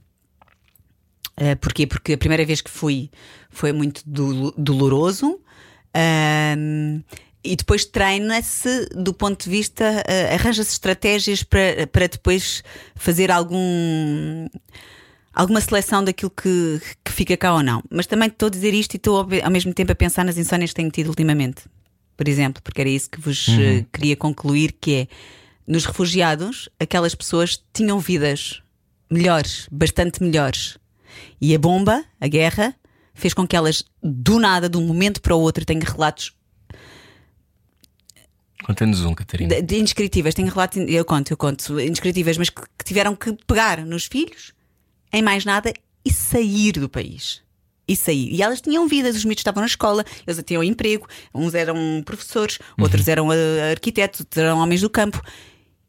Eh, 1.40 1.54
porquê? 1.54 1.86
Porque 1.86 2.14
a 2.14 2.18
primeira 2.18 2.44
vez 2.44 2.60
que 2.60 2.68
fui 2.68 3.08
foi 3.48 3.72
muito 3.72 4.02
do- 4.04 4.50
doloroso. 4.58 5.40
e 7.44 7.54
depois 7.56 7.84
treina-se 7.84 8.86
do 8.88 9.14
ponto 9.14 9.44
de 9.44 9.50
vista, 9.50 9.84
eh, 10.06 10.34
arranja-se 10.34 10.72
estratégias 10.72 11.44
para, 11.44 11.86
para 11.86 12.08
depois 12.08 12.62
fazer 12.96 13.30
algum 13.30 14.46
alguma 15.38 15.60
seleção 15.60 16.02
daquilo 16.02 16.32
que, 16.32 16.80
que 17.04 17.12
fica 17.12 17.36
cá 17.36 17.54
ou 17.54 17.62
não. 17.62 17.80
Mas 17.88 18.06
também 18.06 18.26
estou 18.26 18.48
a 18.48 18.50
dizer 18.50 18.74
isto 18.74 18.94
e 18.94 18.96
estou 18.96 19.18
ao 19.20 19.50
mesmo 19.50 19.72
tempo 19.72 19.92
a 19.92 19.94
pensar 19.94 20.24
nas 20.24 20.36
insónias 20.36 20.70
que 20.70 20.74
tenho 20.76 20.90
tido 20.90 21.06
ultimamente. 21.06 21.62
Por 22.16 22.26
exemplo, 22.26 22.60
porque 22.60 22.80
era 22.80 22.90
isso 22.90 23.08
que 23.08 23.20
vos 23.20 23.46
eh, 23.48 23.86
queria 23.92 24.16
concluir, 24.16 24.72
que 24.72 24.94
é 24.94 25.08
nos 25.64 25.84
refugiados, 25.84 26.68
aquelas 26.80 27.14
pessoas 27.14 27.62
tinham 27.72 28.00
vidas 28.00 28.60
melhores, 29.08 29.68
bastante 29.70 30.20
melhores. 30.20 30.76
E 31.40 31.54
a 31.54 31.58
bomba, 31.58 32.04
a 32.20 32.26
guerra, 32.26 32.74
fez 33.14 33.32
com 33.32 33.46
que 33.46 33.54
elas, 33.54 33.84
do 34.02 34.40
nada, 34.40 34.68
de 34.68 34.76
um 34.76 34.84
momento 34.84 35.22
para 35.22 35.36
o 35.36 35.40
outro, 35.40 35.64
tenham 35.64 35.84
relatos 35.84 36.32
Conta-nos 38.64 39.04
um, 39.04 39.14
Catarina. 39.14 39.54
de, 39.54 39.62
de 39.62 39.76
indescritíveis, 39.76 40.34
tenho 40.34 40.48
relatos, 40.48 40.82
eu 40.88 41.04
conto, 41.04 41.30
eu 41.30 41.36
conto, 41.36 41.80
indescritíveis, 41.80 42.36
mas 42.36 42.50
que, 42.50 42.60
que 42.76 42.84
tiveram 42.84 43.14
que 43.14 43.32
pegar 43.46 43.86
nos 43.86 44.06
filhos, 44.06 44.52
em 45.12 45.22
mais 45.22 45.44
nada, 45.44 45.72
e 46.04 46.12
sair 46.12 46.72
do 46.72 46.88
país. 46.88 47.42
E 47.86 47.96
sair. 47.96 48.32
E 48.32 48.42
elas 48.42 48.60
tinham 48.60 48.86
vidas, 48.86 49.16
os 49.16 49.24
miúdos 49.24 49.40
estavam 49.40 49.60
na 49.60 49.66
escola, 49.66 50.04
eles 50.26 50.42
tinham 50.44 50.62
emprego, 50.62 51.06
uns 51.34 51.54
eram 51.54 52.02
professores, 52.04 52.58
outros 52.78 53.08
eram 53.08 53.30
ah, 53.30 53.70
arquitetos, 53.70 54.20
outros 54.20 54.42
eram 54.42 54.58
homens 54.58 54.80
do 54.80 54.90
campo, 54.90 55.22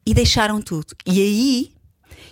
e 0.06 0.14
deixaram 0.14 0.62
tudo. 0.62 0.96
E 1.06 1.22
aí. 1.22 1.79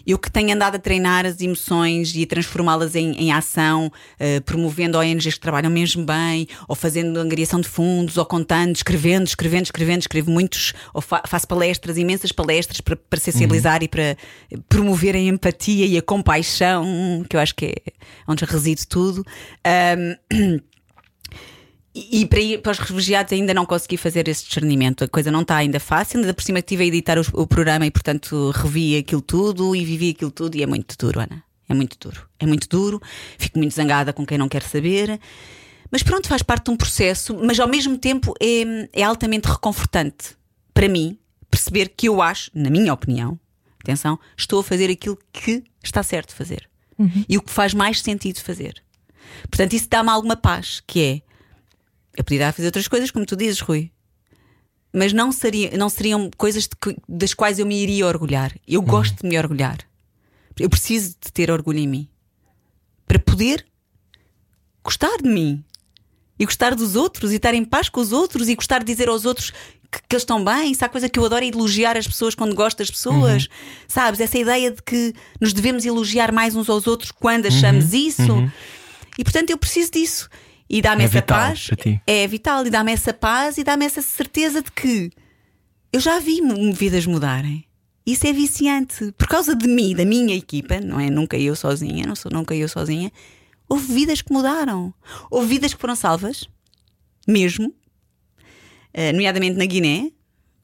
Eu 0.08 0.18
que 0.18 0.32
tenho 0.32 0.54
andado 0.54 0.76
a 0.76 0.80
treinar 0.80 1.26
as 1.26 1.42
emoções 1.42 2.16
e 2.16 2.24
a 2.24 2.28
transformá-las 2.28 2.96
em, 2.96 3.12
em 3.12 3.32
ação, 3.34 3.92
eh, 4.18 4.40
promovendo 4.40 4.98
ONGs 4.98 5.34
que 5.34 5.40
trabalham 5.42 5.70
mesmo 5.70 6.06
bem, 6.06 6.48
ou 6.66 6.76
fazendo 6.76 7.18
angariação 7.20 7.60
de 7.60 7.68
fundos, 7.68 8.18
ou 8.18 8.26
contando, 8.26 8.74
escrevendo, 8.74 9.28
escrevendo, 9.28 9.66
escrevendo, 9.66 10.00
escrevo 10.00 10.32
muitos, 10.32 10.74
ou 10.94 11.02
fa- 11.02 11.24
faço 11.28 11.46
palestras, 11.46 11.98
imensas 11.98 12.32
palestras 12.32 12.80
para, 12.80 12.96
para 12.96 13.20
sensibilizar 13.20 13.84
e 13.84 13.90
para 13.90 14.16
promover 14.70 15.14
a 15.14 15.20
empatia 15.20 15.86
e 15.86 15.98
a 15.98 16.02
compaixão, 16.02 17.26
que 17.30 17.36
eu 17.36 17.40
acho 17.42 17.54
que 17.54 17.66
é 17.66 17.74
onde 18.26 18.46
reside 18.46 18.88
tudo. 18.88 19.26
Ahm, 19.66 20.16
e 21.98 22.22
e 22.22 22.26
para, 22.26 22.40
ir, 22.40 22.62
para 22.62 22.72
os 22.72 22.80
refugiados 22.80 23.34
ainda 23.34 23.54
não 23.54 23.66
consegui 23.66 23.98
fazer 23.98 24.28
esse 24.28 24.46
discernimento. 24.46 25.04
A 25.04 25.08
coisa 25.08 25.32
não 25.32 25.42
está 25.42 25.58
ainda 25.58 25.80
fácil. 25.80 26.20
Ainda 26.20 26.34
por 26.34 26.44
cima 26.44 26.60
estive 26.60 26.84
a 26.84 26.88
editar 26.88 27.18
o, 27.18 27.24
o 27.34 27.48
programa 27.48 27.86
e, 27.86 27.92
portanto, 27.92 28.52
revi 28.52 28.98
aquilo 28.98 29.22
tudo 29.22 29.76
e 29.76 29.86
vivi 29.86 30.12
aquilo 30.12 30.32
tudo. 30.32 30.56
E 30.56 30.64
é 30.64 30.68
muito 30.68 30.96
duro, 30.98 31.20
Ana. 31.20 31.44
É 31.70 31.74
muito 31.74 31.98
duro. 32.00 32.28
É 32.40 32.46
muito 32.46 32.68
duro. 32.68 33.02
Fico 33.38 33.58
muito 33.58 33.74
zangada 33.74 34.14
com 34.14 34.26
quem 34.26 34.38
não 34.38 34.48
quer 34.48 34.64
saber. 34.64 35.20
Mas 35.92 36.04
pronto, 36.04 36.28
faz 36.28 36.42
parte 36.42 36.66
de 36.66 36.72
um 36.72 36.78
processo. 36.78 37.38
Mas 37.42 37.60
ao 37.60 37.68
mesmo 37.68 37.98
tempo 37.98 38.34
é, 38.42 38.90
é 38.94 39.04
altamente 39.04 39.48
reconfortante 39.48 40.36
para 40.74 40.88
mim 40.88 41.18
perceber 41.50 41.90
que 41.96 42.08
eu 42.08 42.22
acho, 42.22 42.52
na 42.54 42.70
minha 42.70 42.94
opinião, 42.94 43.40
atenção, 43.82 44.20
estou 44.38 44.60
a 44.60 44.64
fazer 44.64 44.92
aquilo 44.92 45.18
que 45.32 45.64
está 45.84 46.04
certo 46.04 46.36
fazer. 46.36 46.70
E 47.30 47.38
o 47.38 47.42
que 47.42 47.52
faz 47.52 47.74
mais 47.74 48.02
sentido 48.02 48.40
fazer. 48.40 48.84
Portanto, 49.50 49.74
isso 49.74 49.88
dá-me 49.90 50.10
alguma 50.10 50.36
paz, 50.36 50.82
que 50.86 51.02
é 51.02 51.22
eu 52.18 52.48
a 52.48 52.52
fazer 52.52 52.68
outras 52.68 52.88
coisas, 52.88 53.12
como 53.12 53.26
tu 53.26 53.36
dizes, 53.36 53.60
Rui. 53.62 53.92
Mas 54.94 55.14
não, 55.14 55.32
seria, 55.32 55.78
não 55.78 55.90
seriam 55.90 56.30
coisas 56.38 56.68
que- 56.68 56.98
das 57.08 57.34
quais 57.34 57.60
eu 57.60 57.66
me 57.66 57.76
iria 57.82 58.06
orgulhar. 58.08 58.54
Eu 58.68 58.82
gosto 58.82 59.22
de 59.22 59.28
me 59.30 59.38
orgulhar. 59.38 59.78
Eu 60.60 60.70
preciso 60.70 61.16
de 61.24 61.32
ter 61.32 61.52
orgulho 61.52 61.78
em 61.80 61.88
mim. 61.88 62.08
Para 63.06 63.20
poder 63.20 63.66
gostar 64.84 65.18
de 65.22 65.30
mim. 65.30 65.64
E 66.40 66.46
gostar 66.46 66.74
dos 66.74 66.96
outros. 66.96 67.32
E 67.32 67.36
estar 67.36 67.54
em 67.54 67.64
paz 67.66 67.90
com 67.90 68.00
os 68.02 68.12
outros. 68.12 68.50
E 68.50 68.56
gostar 68.56 68.80
de 68.80 68.86
dizer 68.86 69.08
aos 69.10 69.26
outros 69.26 69.52
que, 69.92 70.00
que 70.08 70.16
eles 70.16 70.24
estão 70.24 70.44
bem. 70.44 70.74
A 70.80 70.90
coisa 70.90 71.08
que 71.10 71.20
eu 71.20 71.26
adoro 71.26 71.44
é 71.46 71.48
elogiar 71.50 71.96
as 71.98 72.08
pessoas 72.08 72.34
quando 72.34 72.56
gosto 72.56 72.80
das 72.80 72.90
pessoas. 72.90 73.48
Sabes? 73.88 74.20
Essa 74.20 74.38
ideia 74.38 74.72
de 74.72 74.82
que 74.82 75.14
nos 75.40 75.54
devemos 75.54 75.86
elogiar 75.86 76.32
mais 76.32 76.56
uns 76.56 76.70
aos 76.70 76.88
outros 76.88 77.12
quando 77.12 77.46
achamos 77.48 77.94
isso. 77.94 78.22
E 79.18 79.24
portanto 79.24 79.50
eu 79.52 79.58
preciso 79.58 79.92
disso. 79.92 80.30
E 80.70 80.82
dá-me 80.82 81.04
É 81.04 81.06
essa 81.06 81.22
paz. 81.22 81.70
É 82.06 82.28
vital. 82.28 82.66
E 82.66 82.70
dá-me 82.70 82.92
essa 82.92 83.14
paz 83.14 83.58
e 83.58 83.64
dá-me 83.64 83.86
essa 83.86 84.02
certeza 84.02 84.62
de 84.62 84.72
que 84.72 85.12
eu 85.92 86.00
já 86.00 86.20
vi 86.20 86.42
vidas 86.74 87.06
mudarem. 87.06 87.66
Isso 88.06 88.26
é 88.26 88.34
viciante. 88.34 89.12
Por 89.18 89.28
causa 89.28 89.56
de 89.56 89.68
mim, 89.68 89.96
da 89.96 90.06
minha 90.06 90.36
equipa, 90.36 90.80
não 90.80 91.00
é 91.00 91.10
nunca 91.10 91.38
eu 91.38 91.56
sozinha, 91.56 92.06
não 92.06 92.16
sou 92.16 92.32
nunca 92.32 92.56
eu 92.56 92.70
sozinha. 92.70 93.12
Houve 93.68 93.94
vidas 93.94 94.22
que 94.22 94.32
mudaram. 94.32 94.94
Houve 95.30 95.48
vidas 95.48 95.74
que 95.74 95.80
foram 95.80 95.96
salvas, 95.96 96.48
mesmo, 97.28 97.74
eh, 98.94 99.12
nomeadamente 99.12 99.58
na 99.58 99.66
Guiné. 99.66 100.12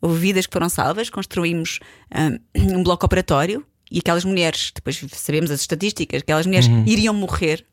Houve 0.02 0.20
vidas 0.20 0.46
que 0.46 0.54
foram 0.54 0.70
salvas. 0.70 1.10
Construímos 1.10 1.80
ah, 2.10 2.32
um 2.56 2.82
bloco 2.82 3.06
operatório 3.06 3.66
e 3.92 4.00
aquelas 4.00 4.24
mulheres, 4.24 4.72
depois 4.74 5.00
sabemos 5.12 5.52
as 5.52 5.62
estatísticas, 5.62 6.22
aquelas 6.22 6.46
mulheres 6.46 6.68
iriam 6.86 7.14
morrer 7.14 7.66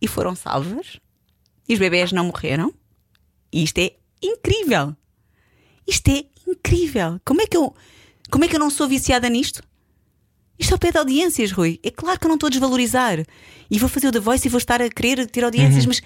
e 0.00 0.06
foram 0.06 0.34
salvas. 0.36 1.00
E 1.68 1.74
os 1.74 1.78
bebés 1.78 2.12
não 2.12 2.26
morreram. 2.26 2.72
E 3.52 3.62
isto 3.62 3.78
é 3.78 3.92
incrível. 4.22 4.96
Isto 5.86 6.10
é 6.10 6.24
incrível. 6.46 7.20
Como 7.24 7.40
é 7.40 7.46
que 7.46 7.56
eu, 7.56 7.74
como 8.30 8.44
é 8.44 8.48
que 8.48 8.56
eu 8.56 8.60
não 8.60 8.70
sou 8.70 8.88
viciada 8.88 9.28
nisto? 9.28 9.62
Isto 10.58 10.72
é 10.72 10.76
o 10.76 10.78
pé 10.78 10.90
de 10.90 10.98
audiências, 10.98 11.52
Rui. 11.52 11.78
É 11.82 11.90
claro 11.90 12.18
que 12.18 12.24
eu 12.24 12.28
não 12.28 12.36
estou 12.36 12.46
a 12.46 12.50
desvalorizar. 12.50 13.18
E 13.70 13.78
vou 13.78 13.88
fazer 13.88 14.08
o 14.08 14.12
The 14.12 14.20
Voice 14.20 14.46
e 14.46 14.50
vou 14.50 14.58
estar 14.58 14.80
a 14.80 14.88
querer 14.88 15.26
ter 15.26 15.44
audiências, 15.44 15.84
mas 15.84 16.02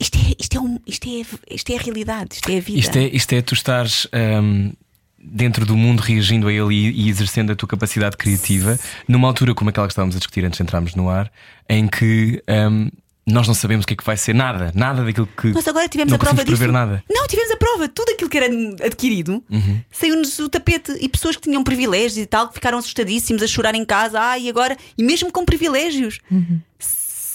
isto 0.00 0.18
é, 0.18 0.34
isto, 0.38 0.56
é 0.56 0.60
um, 0.60 0.78
isto, 0.86 1.08
é, 1.08 1.54
isto 1.54 1.70
é 1.72 1.76
a 1.76 1.80
realidade, 1.80 2.34
isto 2.34 2.48
é 2.48 2.56
a 2.56 2.60
vida. 2.60 2.78
Isto 2.78 2.96
é, 2.96 3.04
isto 3.06 3.32
é 3.32 3.42
tu 3.42 3.54
estares 3.54 4.08
hum, 4.42 4.72
dentro 5.18 5.64
do 5.64 5.76
mundo 5.76 6.00
reagindo 6.00 6.48
a 6.48 6.52
ele 6.52 6.74
e, 6.74 7.06
e 7.06 7.08
exercendo 7.08 7.52
a 7.52 7.56
tua 7.56 7.68
capacidade 7.68 8.16
criativa 8.16 8.78
numa 9.06 9.28
altura 9.28 9.54
como 9.54 9.70
aquela 9.70 9.86
que 9.86 9.92
estávamos 9.92 10.16
a 10.16 10.18
discutir 10.18 10.44
antes 10.44 10.56
de 10.56 10.62
entrarmos 10.62 10.94
no 10.94 11.08
ar, 11.08 11.30
em 11.68 11.86
que 11.86 12.42
hum, 12.48 12.90
nós 13.26 13.46
não 13.46 13.54
sabemos 13.54 13.84
o 13.84 13.86
que 13.86 13.94
é 13.94 13.96
que 13.96 14.04
vai 14.04 14.16
ser, 14.16 14.34
nada, 14.34 14.70
nada 14.74 15.04
daquilo 15.04 15.26
que. 15.26 15.48
Nós 15.48 15.66
agora 15.66 15.88
tivemos 15.88 16.10
não 16.10 16.16
a 16.16 16.18
prova 16.18 16.44
disso. 16.44 16.56
prever 16.56 16.72
nada. 16.72 17.02
Não, 17.10 17.26
tivemos 17.26 17.50
a 17.52 17.56
prova. 17.56 17.88
Tudo 17.88 18.12
aquilo 18.12 18.28
que 18.28 18.36
era 18.36 18.46
adquirido 18.84 19.42
saiu-nos 19.90 20.36
do 20.36 20.48
tapete. 20.48 20.92
E 21.00 21.08
pessoas 21.08 21.36
que 21.36 21.42
tinham 21.42 21.64
privilégios 21.64 22.18
e 22.18 22.26
tal, 22.26 22.48
que 22.48 22.54
ficaram 22.54 22.78
assustadíssimos 22.78 23.42
a 23.42 23.46
chorar 23.46 23.74
em 23.74 23.84
casa. 23.84 24.20
Ah, 24.20 24.38
e 24.38 24.48
agora? 24.48 24.76
E 24.96 25.02
mesmo 25.02 25.32
com 25.32 25.44
privilégios. 25.44 26.20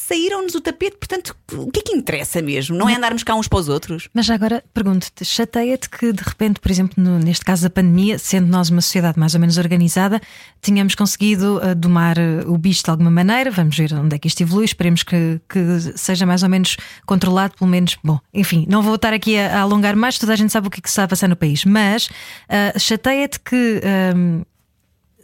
Saíram-nos 0.09 0.53
do 0.53 0.59
tapete. 0.61 0.97
Portanto, 0.97 1.35
o 1.53 1.71
que 1.71 1.81
é 1.81 1.83
que 1.83 1.95
interessa 1.95 2.41
mesmo? 2.41 2.75
Não 2.75 2.89
é 2.89 2.95
andarmos 2.95 3.21
cá 3.23 3.35
uns 3.35 3.47
para 3.47 3.59
os 3.59 3.69
outros? 3.69 4.09
Mas 4.11 4.25
já 4.25 4.33
agora 4.33 4.63
pergunto-te, 4.73 5.23
chateia-te 5.23 5.87
que 5.87 6.11
de 6.11 6.23
repente, 6.23 6.59
por 6.59 6.71
exemplo, 6.71 6.95
no- 6.97 7.19
neste 7.19 7.45
caso 7.45 7.61
da 7.61 7.69
pandemia, 7.69 8.17
sendo 8.17 8.47
nós 8.47 8.71
uma 8.71 8.81
sociedade 8.81 9.19
mais 9.19 9.35
ou 9.35 9.39
menos 9.39 9.59
organizada, 9.59 10.19
tínhamos 10.63 10.95
conseguido 10.95 11.59
ah, 11.61 11.75
domar 11.75 12.17
ah, 12.17 12.43
o 12.49 12.57
bicho 12.57 12.83
de 12.83 12.89
alguma 12.89 13.11
maneira, 13.11 13.51
vamos 13.51 13.77
ver 13.77 13.93
onde 13.93 14.15
é 14.15 14.19
que 14.19 14.27
isto 14.27 14.41
evolui, 14.41 14.65
esperemos 14.65 15.03
que, 15.03 15.39
que 15.47 15.79
seja 15.95 16.25
mais 16.25 16.41
ou 16.41 16.49
menos 16.49 16.75
controlado, 17.05 17.53
pelo 17.55 17.69
menos, 17.69 17.95
bom, 18.03 18.19
enfim, 18.33 18.65
não 18.67 18.81
vou 18.81 18.95
estar 18.95 19.13
aqui 19.13 19.37
a, 19.37 19.59
a 19.59 19.61
alongar 19.61 19.95
mais, 19.95 20.17
toda 20.17 20.33
a 20.33 20.35
gente 20.35 20.51
sabe 20.51 20.67
o 20.67 20.71
que 20.71 20.79
é 20.79 20.81
que 20.81 20.89
está 20.89 21.03
a 21.03 21.07
passar 21.07 21.27
no 21.27 21.35
país, 21.35 21.63
mas 21.65 22.09
ah, 22.49 22.73
chateia-te 22.79 23.39
que. 23.41 23.79
ah, 23.83 24.45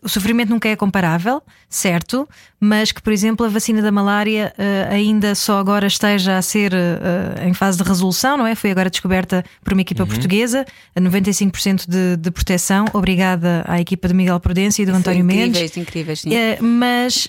o 0.06 0.10
sofrimento 0.10 0.50
nunca 0.50 0.70
é 0.70 0.76
comparável, 0.76 1.42
certo, 1.68 2.30
mas 2.60 2.92
que, 2.92 3.02
por 3.02 3.12
exemplo, 3.12 3.46
a 3.46 3.50
vacina 3.50 3.82
da 3.82 3.92
malária 3.92 4.54
eh, 4.58 4.88
ainda 4.90 5.34
só 5.36 5.58
agora 5.60 5.88
esteja 5.88 6.38
a 6.38 6.42
ser 6.42 6.74
eh, 6.74 7.48
em 7.48 7.54
fase 7.54 7.78
de 7.80 7.84
resolução, 7.84 8.38
não 8.38 8.46
é? 8.48 8.54
Foi 8.56 8.70
agora 8.72 8.90
descoberta 8.90 9.44
por 9.64 9.74
uma 9.74 9.82
equipa 9.82 10.06
portuguesa, 10.06 10.66
a 10.96 11.02
95% 11.02 11.86
de, 11.90 12.16
de 12.18 12.32
proteção. 12.32 12.86
Obrigada 12.94 13.64
à 13.68 13.82
equipa 13.82 14.08
de 14.08 14.14
Miguel 14.14 14.40
Prudência 14.40 14.84
e 14.84 14.86
do 14.86 14.94
António 14.94 15.26
Mendes. 15.26 15.48
incríveis, 15.76 15.78
incríveis, 15.78 16.22
sim. 16.22 16.34
Eh, 16.34 16.58
mas. 16.62 17.28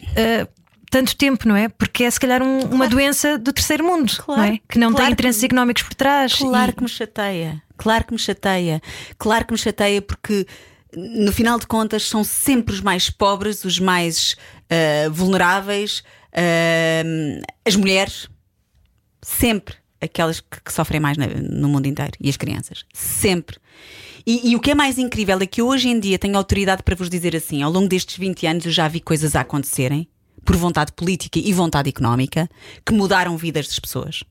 tanto 0.88 1.16
tempo, 1.16 1.48
não 1.48 1.56
é? 1.56 1.68
Porque 1.68 2.04
é 2.04 2.10
se 2.10 2.18
calhar 2.20 2.40
um- 2.42 2.60
uma 2.66 2.86
doença 2.88 3.36
do 3.36 3.52
terceiro 3.52 3.82
mundo, 3.84 4.12
Claro, 4.24 4.40
não 4.40 4.48
é? 4.48 4.60
Que 4.68 4.78
não 4.78 4.88
claro 4.90 4.96
tem 4.96 5.06
que- 5.06 5.12
interesses 5.14 5.42
económicos 5.42 5.82
por 5.82 5.94
trás. 5.94 6.34
Claro 6.34 6.70
E- 6.70 6.74
que 6.74 6.82
me 6.82 6.88
chateia. 6.88 7.62
Claro 7.76 8.04
que 8.04 8.12
me 8.12 8.18
chateia. 8.18 8.80
Claro 9.18 9.44
que 9.46 9.52
me 9.52 9.58
chateia 9.58 10.00
porque, 10.00 10.46
no 10.94 11.32
final 11.32 11.58
de 11.58 11.66
contas, 11.66 12.04
são 12.08 12.22
sempre 12.24 12.74
os 12.74 12.80
mais 12.80 13.10
pobres, 13.10 13.64
os 13.64 13.78
mais 13.78 14.36
ah, 14.70 15.08
vulneráveis, 15.10 16.02
ah, 16.32 17.42
as 17.64 17.76
mulheres, 17.76 18.28
sempre 19.22 19.74
aquelas 20.00 20.40
que, 20.40 20.60
que 20.64 20.72
sofrem 20.72 21.00
mais 21.00 21.16
na- 21.16 21.26
no 21.26 21.68
mundo 21.68 21.86
inteiro 21.86 22.12
e 22.20 22.28
as 22.28 22.36
crianças. 22.36 22.84
Sempre. 22.92 23.56
E, 24.26 24.50
e 24.50 24.56
o 24.56 24.60
que 24.60 24.70
é 24.72 24.74
mais 24.74 24.98
incrível 24.98 25.38
é 25.40 25.46
que 25.46 25.62
hoje 25.62 25.88
em 25.88 25.98
dia 26.00 26.18
tenho 26.18 26.36
autoridade 26.36 26.82
para 26.82 26.96
vos 26.96 27.08
dizer 27.08 27.34
assim: 27.36 27.62
ao 27.62 27.70
longo 27.70 27.88
destes 27.88 28.16
20 28.16 28.46
anos 28.46 28.66
eu 28.66 28.72
já 28.72 28.88
vi 28.88 29.00
coisas 29.00 29.34
a 29.36 29.40
acontecerem, 29.40 30.08
por 30.44 30.56
vontade 30.56 30.92
política 30.92 31.38
e 31.38 31.52
vontade 31.52 31.88
económica, 31.88 32.48
que 32.84 32.92
mudaram 32.92 33.36
vidas 33.36 33.66
das 33.66 33.78
pessoas. 33.78 34.22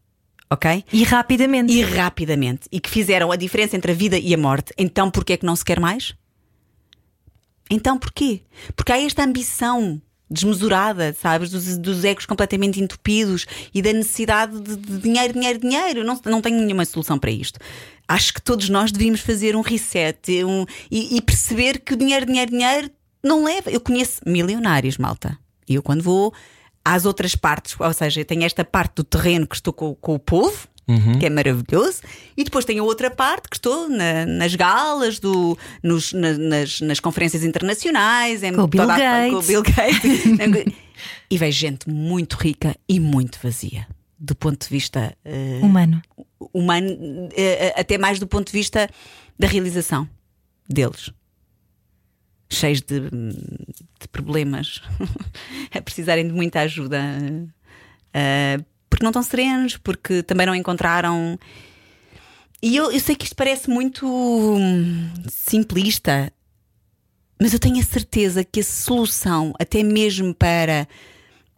Ok? 0.49 0.83
E 0.93 1.03
rapidamente. 1.03 1.73
e 1.73 1.81
rapidamente 1.81 2.67
e 2.71 2.79
que 2.79 2.89
fizeram 2.89 3.31
a 3.31 3.35
diferença 3.35 3.75
entre 3.75 3.91
a 3.91 3.95
vida 3.95 4.17
e 4.17 4.33
a 4.33 4.37
morte, 4.37 4.71
então 4.77 5.09
porquê 5.09 5.33
é 5.33 5.37
que 5.37 5.45
não 5.45 5.55
se 5.55 5.65
quer 5.65 5.79
mais? 5.79 6.13
Então 7.69 7.97
porquê? 7.97 8.41
Porque 8.75 8.91
há 8.91 9.01
esta 9.01 9.23
ambição 9.23 10.01
desmesurada, 10.29 11.13
sabes, 11.13 11.51
dos, 11.51 11.77
dos 11.77 12.03
egos 12.03 12.25
completamente 12.25 12.81
entupidos 12.81 13.45
e 13.73 13.81
da 13.81 13.93
necessidade 13.93 14.59
de, 14.59 14.75
de 14.75 14.97
dinheiro, 14.99 15.33
dinheiro, 15.33 15.59
dinheiro. 15.59 16.03
Não, 16.03 16.19
não 16.25 16.41
tenho 16.41 16.61
nenhuma 16.61 16.85
solução 16.85 17.17
para 17.17 17.31
isto. 17.31 17.59
Acho 18.07 18.33
que 18.33 18.41
todos 18.41 18.69
nós 18.69 18.91
devíamos 18.91 19.21
fazer 19.21 19.55
um 19.55 19.61
reset 19.61 20.43
um, 20.43 20.65
e, 20.89 21.17
e 21.17 21.21
perceber 21.21 21.79
que 21.79 21.93
o 21.93 21.97
dinheiro, 21.97 22.25
dinheiro, 22.25 22.51
dinheiro 22.51 22.91
não 23.23 23.43
leva. 23.43 23.69
Eu 23.69 23.79
conheço 23.79 24.21
milionários, 24.25 24.97
malta. 24.97 25.37
E 25.67 25.75
eu 25.75 25.83
quando 25.83 26.03
vou 26.03 26.33
às 26.83 27.05
outras 27.05 27.35
partes, 27.35 27.75
ou 27.79 27.93
seja, 27.93 28.21
eu 28.21 28.25
tenho 28.25 28.43
esta 28.43 28.63
parte 28.63 28.97
do 28.97 29.03
terreno 29.03 29.47
que 29.47 29.55
estou 29.55 29.73
com, 29.73 29.95
com 29.95 30.13
o 30.13 30.19
povo, 30.19 30.67
que 31.19 31.25
é 31.25 31.29
maravilhoso, 31.29 32.01
e 32.37 32.43
depois 32.43 32.63
tenho 32.65 32.83
a 32.83 32.85
outra 32.85 33.09
parte 33.09 33.49
que 33.49 33.55
estou 33.57 33.89
na- 33.89 34.25
nas 34.25 34.53
galas, 34.55 35.19
do, 35.19 35.57
nos- 35.81 36.13
na- 36.13 36.37
nas, 36.37 36.79
nas 36.81 36.99
conferências 36.99 37.43
internacionais, 37.43 38.43
em 38.43 38.53
Com 38.53 38.61
o 38.63 38.67
Bill 38.67 38.81
toda 38.81 38.93
a- 38.93 39.29
com 39.29 39.35
o 39.37 39.41
Gates. 39.41 39.47
Bill 39.47 39.63
Gates. 39.63 40.75
e 41.29 41.37
vejo 41.37 41.59
gente 41.59 41.89
muito 41.89 42.33
rica 42.35 42.75
e 42.87 42.99
muito 42.99 43.39
vazia. 43.41 43.87
Do 44.17 44.35
ponto 44.35 44.63
de 44.63 44.69
vista 44.69 45.15
eh, 45.25 45.59
Humano. 45.61 46.01
humano, 46.53 46.87
eh, 47.35 47.73
até 47.75 47.97
mais 47.97 48.17
do 48.19 48.25
ponto 48.27 48.47
de 48.47 48.53
vista 48.53 48.89
da 49.37 49.47
realização. 49.47 50.07
deles, 50.69 51.11
cheios 52.49 52.81
de, 52.81 52.99
de 53.01 54.07
problemas, 54.11 54.81
a 55.73 55.81
precisarem 55.81 56.27
de 56.27 56.33
muita 56.33 56.61
ajuda, 56.61 57.01
uh, 58.15 58.65
porque 58.89 59.03
não 59.03 59.09
estão 59.09 59.23
serenos, 59.23 59.77
porque 59.77 60.23
também 60.23 60.45
não 60.45 60.55
encontraram. 60.55 61.37
E 62.61 62.75
eu, 62.75 62.91
eu 62.91 62.99
sei 62.99 63.15
que 63.15 63.25
isto 63.25 63.35
parece 63.35 63.69
muito 63.69 64.07
hum, 64.07 65.09
simplista, 65.27 66.31
mas 67.39 67.53
eu 67.53 67.59
tenho 67.59 67.79
a 67.79 67.83
certeza 67.83 68.43
que 68.43 68.59
a 68.61 68.63
solução, 68.63 69.53
até 69.59 69.83
mesmo 69.83 70.33
para 70.33 70.87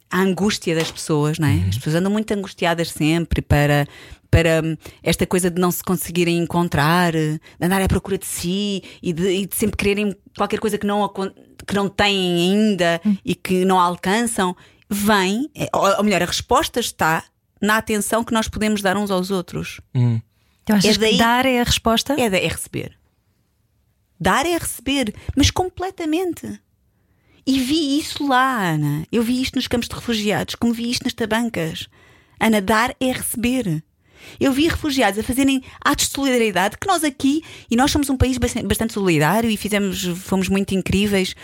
a 0.09 0.21
angústia 0.21 0.73
das 0.73 0.89
pessoas, 0.89 1.37
não 1.37 1.47
é? 1.47 1.65
As 1.69 1.77
pessoas 1.77 1.95
andam 1.95 2.11
muito 2.11 2.33
angustiadas 2.33 2.91
sempre 2.91 3.41
para 3.41 3.87
para 4.29 4.61
hum, 4.63 4.75
esta 5.01 5.25
coisa 5.25 5.49
de 5.49 5.59
não 5.59 5.71
se 5.71 5.83
conseguirem 5.83 6.37
encontrar, 6.37 7.13
de 7.13 7.39
andar 7.61 7.81
à 7.81 7.87
procura 7.87 8.17
de 8.17 8.25
si 8.25 8.83
e 9.01 9.13
de, 9.13 9.29
e 9.29 9.45
de 9.45 9.55
sempre 9.55 9.77
quererem 9.77 10.15
qualquer 10.35 10.59
coisa 10.59 10.77
que 10.77 10.85
não, 10.85 11.07
que 11.65 11.73
não 11.73 11.87
têm 11.87 12.35
ainda 12.35 13.01
hum. 13.05 13.15
e 13.23 13.33
que 13.35 13.63
não 13.65 13.79
alcançam, 13.79 14.55
vem, 14.89 15.49
é, 15.55 15.69
ou 15.73 16.03
melhor, 16.03 16.21
a 16.21 16.25
resposta 16.25 16.79
está 16.79 17.23
na 17.61 17.77
atenção 17.77 18.23
que 18.23 18.33
nós 18.33 18.47
podemos 18.47 18.81
dar 18.81 18.97
uns 18.97 19.11
aos 19.11 19.31
outros. 19.31 19.81
Hum. 19.93 20.21
Então 20.63 20.75
achas 20.75 20.95
é 20.95 20.99
daí, 20.99 21.11
que 21.13 21.17
dar 21.17 21.45
é 21.45 21.61
a 21.61 21.63
resposta? 21.63 22.13
É, 22.19 22.25
é 22.25 22.47
receber. 22.47 22.97
Dar 24.19 24.45
é 24.45 24.57
receber, 24.57 25.13
mas 25.35 25.51
completamente. 25.51 26.59
E 27.45 27.59
vi 27.59 27.97
isso 27.97 28.27
lá, 28.27 28.71
Ana. 28.71 29.05
Eu 29.11 29.23
vi 29.23 29.41
isto 29.41 29.55
nos 29.55 29.67
campos 29.67 29.87
de 29.87 29.95
refugiados, 29.95 30.55
como 30.55 30.73
vi 30.73 30.91
isto 30.91 31.03
nas 31.03 31.13
tabancas. 31.13 31.87
Ana, 32.39 32.59
dar 32.59 32.95
é 32.99 33.11
receber. 33.11 33.81
Eu 34.39 34.51
vi 34.51 34.67
refugiados 34.67 35.19
a 35.19 35.23
fazerem 35.23 35.63
atos 35.79 36.07
de 36.07 36.13
solidariedade 36.13 36.77
que 36.77 36.87
nós 36.87 37.03
aqui, 37.03 37.43
e 37.69 37.75
nós 37.75 37.91
somos 37.91 38.09
um 38.09 38.17
país 38.17 38.37
bastante 38.37 38.93
solidário 38.93 39.49
e 39.49 39.55
fizemos, 39.55 40.03
fomos 40.23 40.49
muito 40.49 40.73
incríveis, 40.75 41.35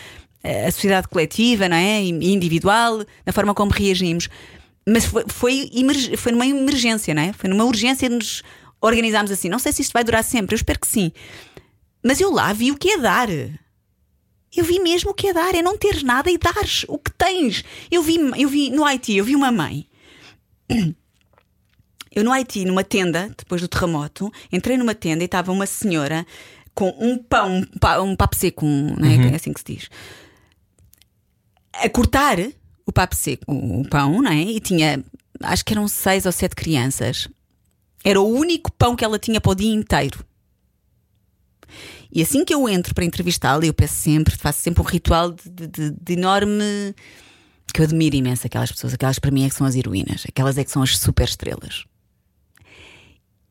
a 0.44 0.72
sociedade 0.72 1.08
coletiva, 1.08 1.70
não 1.70 1.78
é? 1.78 2.04
E 2.04 2.34
individual, 2.34 3.06
na 3.26 3.32
forma 3.32 3.54
como 3.54 3.72
reagimos. 3.72 4.30
Mas 4.88 5.06
foi, 5.06 5.24
foi, 5.28 5.72
foi 6.18 6.32
numa 6.32 6.46
emergência, 6.46 7.14
não 7.14 7.22
é? 7.22 7.34
Foi 7.34 7.50
numa 7.50 7.64
urgência 7.64 8.10
de 8.10 8.16
nos 8.16 8.44
organizarmos 8.82 9.32
assim. 9.32 9.48
Não 9.48 9.60
sei 9.60 9.72
se 9.72 9.82
isto 9.82 9.94
vai 9.94 10.04
durar 10.04 10.24
sempre, 10.24 10.54
eu 10.54 10.58
espero 10.58 10.80
que 10.80 10.88
sim. 10.88 11.12
Mas 12.04 12.20
eu 12.20 12.32
lá 12.32 12.52
vi 12.52 12.72
o 12.72 12.78
que 12.78 12.92
é 12.92 12.98
dar. 12.98 13.30
Eu 13.30 14.64
vi 14.64 14.80
mesmo 14.80 15.12
o 15.12 15.14
que 15.14 15.28
é 15.28 15.34
dar, 15.34 15.56
é 15.56 15.62
não 15.62 15.78
teres 15.78 16.04
nada 16.04 16.30
e 16.30 16.38
dares 16.38 16.86
o 16.88 16.98
que 17.00 17.12
tens. 17.12 17.64
Eu 17.90 18.04
vi, 18.04 18.18
eu 18.38 18.50
vi 18.50 18.70
no 18.70 18.84
Haiti, 18.84 19.16
eu 19.16 19.26
vi 19.26 19.36
uma 19.36 19.52
mãe 19.52 19.88
eu 22.16 22.24
no 22.24 22.32
Haiti, 22.32 22.64
numa 22.64 22.84
tenda, 22.84 23.34
depois 23.38 23.62
do 23.62 23.68
terremoto, 23.68 24.32
entrei 24.52 24.78
numa 24.78 24.94
tenda 24.94 25.24
e 25.24 25.26
estava 25.26 25.52
uma 25.52 25.66
senhora 25.66 26.26
com 26.76 26.90
um 27.00 27.18
pão, 27.18 27.66
um 28.04 28.16
papo 28.16 28.36
seco, 28.36 28.66
um, 28.66 28.96
não 28.98 29.08
é? 29.08 29.16
Uhum. 29.16 29.30
é 29.30 29.36
assim 29.36 29.54
que 29.54 29.60
se 29.60 29.66
diz, 29.66 29.90
a 31.74 31.90
cortar 31.90 32.38
o 32.86 32.92
papo 32.92 33.16
seco, 33.16 33.44
o 33.52 33.88
pão, 33.90 34.22
não 34.22 34.32
é? 34.32 34.42
E 34.42 34.60
tinha, 34.60 35.04
acho 35.42 35.64
que 35.66 35.74
eram 35.74 35.88
seis 35.88 36.26
ou 36.26 36.32
sete 36.32 36.56
crianças. 36.56 37.28
Era 38.04 38.20
o 38.20 38.28
único 38.28 38.72
pão 38.74 38.96
que 38.96 39.06
ela 39.06 39.18
tinha 39.18 39.40
para 39.40 39.52
o 39.52 39.56
dia 39.56 39.74
inteiro. 39.74 40.24
E 42.12 42.22
assim 42.22 42.46
que 42.46 42.54
eu 42.54 42.70
entro 42.70 42.94
para 42.94 43.06
entrevistá-la, 43.06 43.66
eu 43.66 43.74
peço 43.74 43.96
sempre, 43.96 44.36
faço 44.36 44.60
sempre 44.62 44.82
um 44.82 44.86
ritual 44.86 45.32
de, 45.32 45.68
de, 45.68 45.92
de, 45.92 46.14
enorme. 46.14 46.94
que 47.74 47.82
eu 47.82 47.86
admiro 47.86 48.16
imenso 48.16 48.46
aquelas 48.46 48.72
pessoas, 48.72 48.94
aquelas 48.94 49.18
para 49.18 49.32
mim 49.32 49.46
é 49.46 49.50
que 49.50 49.56
são 49.56 49.66
as 49.66 49.76
heroínas, 49.76 50.24
aquelas 50.28 50.58
é 50.58 50.64
que 50.64 50.72
são 50.72 50.84
as 50.84 50.98
super 50.98 51.28
estrelas. 51.28 51.86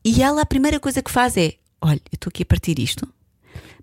E 0.05 0.21
ela, 0.21 0.41
a 0.41 0.45
primeira 0.45 0.79
coisa 0.79 1.01
que 1.01 1.11
faz 1.11 1.35
é: 1.35 1.55
olha, 1.81 2.01
eu 2.11 2.15
estou 2.15 2.29
aqui 2.29 2.43
a 2.43 2.45
partir 2.45 2.79
isto, 2.79 3.07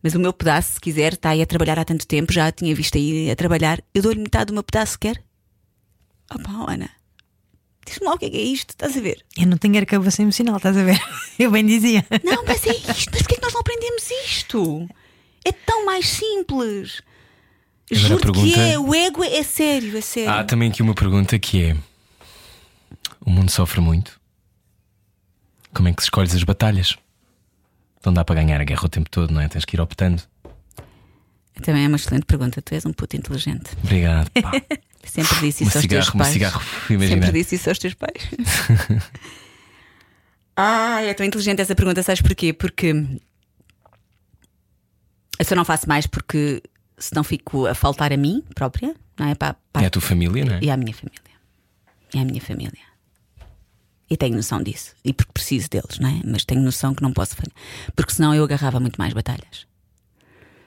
mas 0.02 0.14
o 0.14 0.20
meu 0.20 0.32
pedaço, 0.32 0.74
se 0.74 0.80
quiser, 0.80 1.14
está 1.14 1.30
aí 1.30 1.42
a 1.42 1.46
trabalhar 1.46 1.78
há 1.78 1.84
tanto 1.84 2.06
tempo, 2.06 2.32
já 2.32 2.46
a 2.46 2.52
tinha 2.52 2.74
visto 2.74 2.96
aí 2.96 3.30
a 3.30 3.36
trabalhar, 3.36 3.82
eu 3.94 4.02
dou-lhe 4.02 4.20
metade 4.20 4.46
do 4.46 4.54
meu 4.54 4.62
pedaço, 4.62 4.98
quer? 4.98 5.22
Opa, 6.32 6.72
Ana, 6.72 6.90
diz-me 7.84 8.06
lá 8.06 8.14
o 8.14 8.18
que 8.18 8.26
é, 8.26 8.30
que 8.30 8.36
é 8.36 8.42
isto, 8.42 8.70
estás 8.70 8.96
a 8.96 9.00
ver? 9.00 9.24
Eu 9.36 9.46
não 9.46 9.58
tenho 9.58 9.76
arcabouço 9.76 10.22
emocional, 10.22 10.56
estás 10.56 10.76
a 10.76 10.84
ver? 10.84 11.00
Eu 11.38 11.50
bem 11.50 11.66
dizia. 11.66 12.06
Não, 12.24 12.44
mas 12.44 12.66
é 12.66 12.70
isto, 12.70 12.86
mas 12.86 13.04
porquê 13.04 13.34
é 13.34 13.36
que 13.36 13.42
nós 13.42 13.52
não 13.52 13.60
aprendemos 13.60 14.10
isto? 14.26 14.88
É 15.44 15.52
tão 15.52 15.84
mais 15.84 16.08
simples. 16.08 17.02
Agora 17.90 18.08
Juro 18.08 18.20
pergunta... 18.20 18.54
que 18.54 18.60
é, 18.60 18.78
o 18.78 18.94
ego 18.94 19.24
é 19.24 19.42
sério, 19.42 19.96
é 19.96 20.00
sério. 20.00 20.30
Há 20.30 20.44
também 20.44 20.70
aqui 20.70 20.80
uma 20.80 20.94
pergunta 20.94 21.38
que 21.38 21.64
é: 21.64 21.76
o 23.20 23.30
mundo 23.30 23.50
sofre 23.50 23.80
muito? 23.80 24.20
Como 25.74 25.88
é 25.88 25.92
que 25.92 26.02
se 26.02 26.06
escolhes 26.06 26.34
as 26.34 26.44
batalhas? 26.44 26.96
Não 28.04 28.12
dá 28.12 28.24
para 28.24 28.36
ganhar 28.36 28.60
a 28.60 28.64
guerra 28.64 28.84
o 28.84 28.88
tempo 28.88 29.10
todo, 29.10 29.32
não 29.32 29.40
é? 29.40 29.48
Tens 29.48 29.64
que 29.64 29.76
ir 29.76 29.80
optando. 29.80 30.22
Também 31.62 31.84
é 31.84 31.88
uma 31.88 31.96
excelente 31.96 32.24
pergunta. 32.24 32.62
Tu 32.62 32.74
és 32.74 32.86
um 32.86 32.92
puto 32.92 33.16
inteligente. 33.16 33.70
Obrigado. 33.82 34.30
Pá. 34.30 34.52
Sempre 35.04 35.40
disse 35.40 35.64
isso 35.64 35.72
um 35.72 35.78
aos 35.78 35.82
cigarro, 35.82 36.04
teus 36.04 36.16
pais. 36.16 36.32
Cigarro. 36.32 36.62
Sempre 36.86 37.32
disse 37.32 37.54
isso 37.56 37.68
aos 37.68 37.78
teus 37.78 37.94
pais. 37.94 38.30
ah, 40.56 41.02
é 41.02 41.14
tão 41.14 41.24
inteligente 41.24 41.60
essa 41.60 41.74
pergunta, 41.74 42.02
sabes 42.02 42.20
porquê? 42.20 42.52
Porque 42.52 42.94
eu 45.38 45.44
só 45.44 45.54
não 45.54 45.64
faço 45.64 45.88
mais 45.88 46.06
porque 46.06 46.62
senão 46.98 47.24
fico 47.24 47.66
a 47.66 47.74
faltar 47.74 48.12
a 48.12 48.16
mim 48.16 48.44
própria, 48.54 48.94
não 49.18 49.28
é? 49.28 49.34
Para, 49.34 49.56
para... 49.72 49.82
É 49.82 49.86
a 49.86 49.90
tua 49.90 50.02
família, 50.02 50.44
não 50.44 50.54
é? 50.54 50.60
E 50.62 50.70
à 50.70 50.76
minha 50.76 50.94
família. 50.94 51.20
E 52.14 52.18
à 52.18 52.24
minha 52.24 52.40
família. 52.40 52.89
E 54.10 54.16
tenho 54.16 54.34
noção 54.34 54.60
disso. 54.60 54.92
E 55.04 55.12
porque 55.12 55.32
preciso 55.32 55.70
deles, 55.70 56.00
não 56.00 56.08
é? 56.08 56.20
Mas 56.24 56.44
tenho 56.44 56.60
noção 56.60 56.92
que 56.92 57.02
não 57.02 57.12
posso 57.12 57.36
falhar. 57.36 57.54
Porque 57.94 58.12
senão 58.12 58.34
eu 58.34 58.42
agarrava 58.42 58.80
muito 58.80 58.96
mais 58.96 59.12
batalhas. 59.12 59.66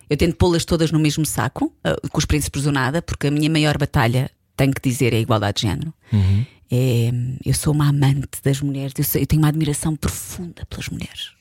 Eu 0.09 0.15
tento 0.15 0.35
pô-las 0.35 0.63
todas 0.63 0.91
no 0.91 0.99
mesmo 0.99 1.25
saco, 1.25 1.65
uh, 1.65 2.09
com 2.09 2.17
os 2.17 2.25
príncipes 2.25 2.63
do 2.63 2.71
nada, 2.71 3.01
porque 3.01 3.27
a 3.27 3.31
minha 3.31 3.49
maior 3.49 3.77
batalha, 3.77 4.31
tenho 4.55 4.73
que 4.73 4.81
dizer, 4.81 5.13
é 5.13 5.17
a 5.17 5.19
igualdade 5.19 5.61
de 5.61 5.67
género. 5.67 5.93
Uhum. 6.11 6.45
É, 6.71 7.11
eu 7.45 7.53
sou 7.53 7.73
uma 7.73 7.89
amante 7.89 8.41
das 8.43 8.61
mulheres, 8.61 8.93
eu, 8.97 9.03
sou, 9.03 9.19
eu 9.19 9.27
tenho 9.27 9.41
uma 9.41 9.49
admiração 9.49 9.95
profunda 9.95 10.65
pelas 10.69 10.87
mulheres. 10.87 11.31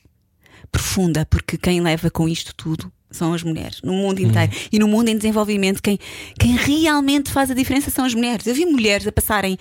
Profunda, 0.71 1.25
porque 1.25 1.57
quem 1.57 1.81
leva 1.81 2.09
com 2.09 2.27
isto 2.27 2.53
tudo 2.55 2.91
são 3.09 3.33
as 3.33 3.43
mulheres, 3.43 3.81
no 3.81 3.93
mundo 3.93 4.19
inteiro. 4.19 4.51
Uhum. 4.51 4.67
E 4.71 4.79
no 4.79 4.87
mundo 4.87 5.09
em 5.09 5.15
desenvolvimento, 5.15 5.81
quem, 5.81 5.99
quem 6.37 6.55
realmente 6.55 7.31
faz 7.31 7.49
a 7.49 7.53
diferença 7.53 7.91
são 7.91 8.05
as 8.05 8.13
mulheres. 8.13 8.45
Eu 8.47 8.55
vi 8.55 8.65
mulheres 8.65 9.07
a 9.07 9.11
passarem 9.11 9.57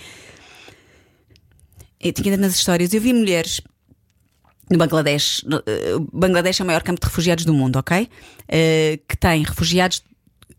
eu 2.03 2.13
tinha 2.13 2.37
nas 2.37 2.55
histórias, 2.55 2.93
eu 2.93 3.01
vi 3.01 3.13
mulheres 3.13 3.61
no 4.71 4.79
Bangladesh. 4.79 5.43
No, 5.47 5.59
uh, 5.59 6.11
Bangladesh 6.13 6.61
é 6.61 6.65
o 6.65 6.67
maior 6.67 6.83
campo 6.83 7.01
de 7.01 7.07
refugiados 7.07 7.45
do 7.45 7.55
mundo, 7.55 7.77
ok? 7.77 8.03
Uh, 8.03 9.01
que 9.09 9.17
tem 9.17 9.43
refugiados 9.43 10.03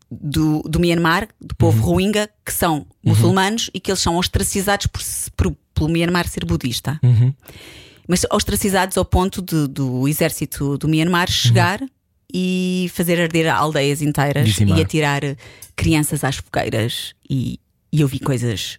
do, 0.10 0.62
do 0.62 0.80
Myanmar, 0.80 1.28
do 1.41 1.56
povo 1.56 1.80
uhum. 1.80 1.96
Rohingya, 1.96 2.30
que 2.46 2.54
são 2.54 2.78
uhum. 2.78 2.86
muçulmanos 3.04 3.70
e 3.74 3.80
que 3.80 3.91
eles 3.91 4.00
são 4.00 4.16
ostracizados 4.16 4.88
por, 4.88 5.02
por, 5.36 5.56
pelo 5.74 5.89
Myanmar 5.89 6.28
ser 6.28 6.46
budista. 6.46 7.00
Uhum. 7.04 7.34
Mas 8.08 8.26
ostracizados 8.32 8.98
ao 8.98 9.06
ponto 9.06 9.41
de, 9.41 9.68
do 9.68 10.08
exército 10.08 10.78
do 10.78 10.88
Myanmar 10.88 11.30
chegar 11.30 11.82
uhum. 11.82 11.89
e 12.34 12.91
fazer 12.94 13.20
arder 13.20 13.48
aldeias 13.50 14.02
inteiras 14.02 14.46
Dizimar. 14.46 14.78
e 14.78 14.82
atirar 14.82 15.22
crianças 15.76 16.24
às 16.24 16.36
fogueiras. 16.36 17.14
E, 17.30 17.60
e 17.91 18.02
eu 18.02 18.08
vi 18.08 18.20
coisas 18.20 18.78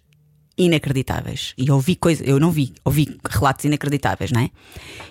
inacreditáveis. 0.57 1.53
E 1.57 1.69
ouvi 1.69 1.95
coisas, 1.95 2.25
eu 2.27 2.39
não 2.39 2.51
vi, 2.51 2.73
ouvi 2.83 3.17
relatos 3.29 3.65
inacreditáveis, 3.65 4.31
não 4.31 4.41
é? 4.41 4.49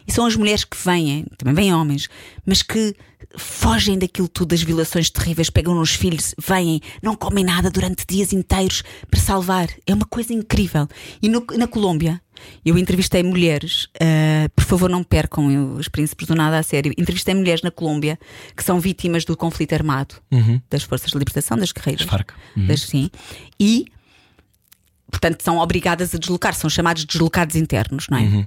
E 0.06 0.12
são 0.12 0.26
as 0.26 0.36
mulheres 0.36 0.64
que 0.64 0.76
vêm, 0.76 1.26
também 1.36 1.54
vêm 1.54 1.74
homens, 1.74 2.08
mas 2.46 2.62
que 2.62 2.94
fogem 3.36 3.98
daquilo 3.98 4.28
tudo, 4.28 4.50
das 4.50 4.62
violações 4.62 5.10
terríveis, 5.10 5.50
pegam 5.50 5.74
nos 5.74 5.94
filhos, 5.94 6.34
vêm, 6.38 6.80
não 7.02 7.14
comem 7.14 7.44
nada 7.44 7.70
durante 7.70 8.06
dias 8.06 8.32
inteiros 8.32 8.82
para 9.10 9.20
salvar. 9.20 9.68
É 9.86 9.94
uma 9.94 10.06
coisa 10.06 10.32
incrível. 10.32 10.88
E 11.20 11.28
no, 11.28 11.44
na 11.56 11.66
Colômbia, 11.66 12.20
eu 12.64 12.76
entrevistei 12.78 13.22
mulheres, 13.22 13.84
uh, 13.96 14.48
por 14.54 14.64
favor, 14.64 14.90
não 14.90 15.02
percam 15.02 15.76
os 15.76 15.88
príncipes 15.88 16.26
do 16.26 16.34
nada 16.34 16.58
a 16.58 16.62
sério. 16.62 16.92
Entrevistei 16.98 17.34
mulheres 17.34 17.62
na 17.62 17.70
Colômbia 17.70 18.18
que 18.56 18.64
são 18.64 18.80
vítimas 18.80 19.24
do 19.24 19.36
conflito 19.36 19.72
armado 19.72 20.16
uhum. 20.30 20.60
das 20.70 20.82
forças 20.82 21.10
de 21.10 21.18
libertação, 21.18 21.56
das 21.56 21.72
guerreiras. 21.72 22.06
Uhum. 22.56 22.66
Das, 22.66 22.80
sim. 22.82 23.10
E 23.58 23.86
portanto, 25.10 25.42
são 25.42 25.58
obrigadas 25.58 26.14
a 26.14 26.18
deslocar, 26.18 26.54
são 26.54 26.68
chamados 26.68 27.04
deslocados 27.04 27.56
internos, 27.56 28.08
não 28.08 28.18
é? 28.18 28.22
Uhum. 28.22 28.46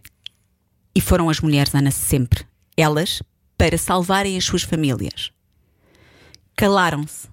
E 0.96 1.02
foram 1.02 1.30
as 1.30 1.40
mulheres, 1.40 1.74
Ana, 1.76 1.92
sempre, 1.92 2.46
elas, 2.76 3.22
para 3.58 3.78
salvarem 3.78 4.38
as 4.38 4.46
suas 4.46 4.64
famílias. 4.64 5.32
Calaram-se 6.56 7.28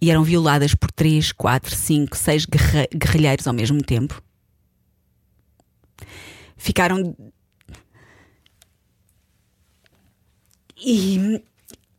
e 0.00 0.10
eram 0.10 0.22
violadas 0.22 0.74
por 0.74 0.90
três, 0.90 1.32
quatro, 1.32 1.74
cinco, 1.74 2.16
seis 2.16 2.44
guerrilheiros 2.44 3.46
ao 3.46 3.54
mesmo 3.54 3.82
tempo. 3.82 4.22
Ficaram. 6.56 7.16
E, 10.76 11.42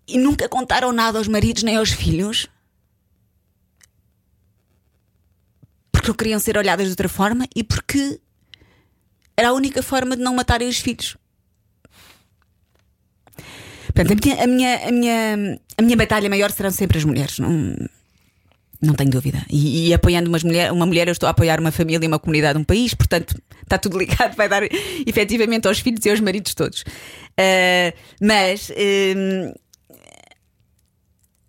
e 0.07 0.17
nunca 0.17 0.47
contaram 0.47 0.91
nada 0.91 1.17
aos 1.17 1.27
maridos 1.27 1.63
nem 1.63 1.77
aos 1.77 1.91
filhos. 1.91 2.47
Porque 6.01 6.13
queriam 6.13 6.39
ser 6.39 6.57
olhadas 6.57 6.85
de 6.85 6.91
outra 6.91 7.09
forma 7.09 7.45
e 7.55 7.63
porque 7.63 8.19
era 9.35 9.49
a 9.49 9.53
única 9.53 9.81
forma 9.83 10.15
de 10.15 10.21
não 10.23 10.33
matarem 10.33 10.67
os 10.67 10.77
filhos. 10.79 11.17
Portanto, 13.93 14.11
a 14.11 14.15
minha, 14.15 14.43
a, 14.43 14.47
minha, 14.47 14.87
a, 14.87 14.91
minha, 14.91 15.59
a 15.77 15.81
minha 15.81 15.97
batalha 15.97 16.29
maior 16.29 16.51
serão 16.51 16.71
sempre 16.71 16.97
as 16.97 17.03
mulheres. 17.03 17.39
Não, 17.39 17.75
não 18.81 18.93
tenho 18.93 19.09
dúvida. 19.09 19.45
E, 19.49 19.89
e 19.89 19.93
apoiando 19.93 20.29
umas 20.29 20.43
mulher, 20.43 20.71
uma 20.71 20.85
mulher, 20.85 21.07
eu 21.07 21.11
estou 21.11 21.27
a 21.27 21.31
apoiar 21.31 21.59
uma 21.59 21.71
família, 21.71 22.07
uma 22.07 22.19
comunidade, 22.19 22.57
um 22.57 22.63
país, 22.63 22.93
portanto, 22.93 23.35
está 23.61 23.77
tudo 23.77 23.97
ligado, 23.97 24.35
vai 24.35 24.47
dar 24.47 24.63
efetivamente 25.05 25.67
aos 25.67 25.79
filhos 25.79 26.05
e 26.05 26.09
aos 26.09 26.19
maridos 26.21 26.53
todos. 26.53 26.81
Uh, 26.81 27.91
mas. 28.21 28.69
Uh, 28.69 29.53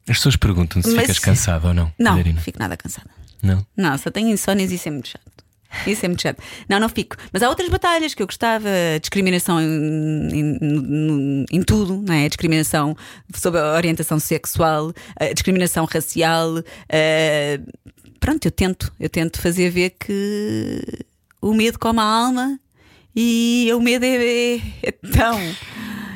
As 0.08 0.16
pessoas 0.16 0.36
perguntam 0.36 0.82
se 0.82 0.88
Mas- 0.90 1.02
ficas 1.02 1.18
cansada 1.20 1.68
ou 1.68 1.74
não. 1.74 1.92
não, 1.98 2.12
Catarina. 2.12 2.34
não 2.34 2.42
fico 2.42 2.58
nada 2.58 2.76
cansada. 2.76 3.19
Não. 3.42 3.64
Não, 3.76 3.96
só 3.98 4.10
tenho 4.10 4.28
insónias 4.28 4.70
e 4.70 4.74
isso 4.76 4.88
é 4.88 4.92
muito 4.92 5.08
chato. 5.08 5.24
Isso 5.86 6.04
é 6.04 6.08
muito 6.08 6.20
chato. 6.22 6.42
Não, 6.68 6.80
não 6.80 6.88
fico. 6.88 7.16
Mas 7.32 7.42
há 7.44 7.48
outras 7.48 7.68
batalhas 7.68 8.12
que 8.12 8.20
eu 8.22 8.26
gostava: 8.26 8.68
discriminação 9.00 9.60
em, 9.60 10.28
em, 10.32 11.46
em 11.50 11.62
tudo, 11.62 12.02
não 12.04 12.12
é? 12.14 12.28
Discriminação 12.28 12.96
sobre 13.34 13.60
a 13.60 13.74
orientação 13.74 14.18
sexual, 14.18 14.92
a 15.18 15.32
discriminação 15.32 15.84
racial. 15.84 16.54
eh, 16.88 17.60
pronto, 18.18 18.44
eu 18.46 18.50
tento, 18.50 18.92
eu 18.98 19.08
tento 19.08 19.40
fazer 19.40 19.70
ver 19.70 19.90
que 19.90 20.82
o 21.40 21.54
medo 21.54 21.78
come 21.78 22.00
a 22.00 22.04
alma 22.04 22.58
e 23.14 23.70
o 23.72 23.80
medo 23.80 24.04
é, 24.04 24.56
é- 24.82 24.92
tão. 25.12 25.38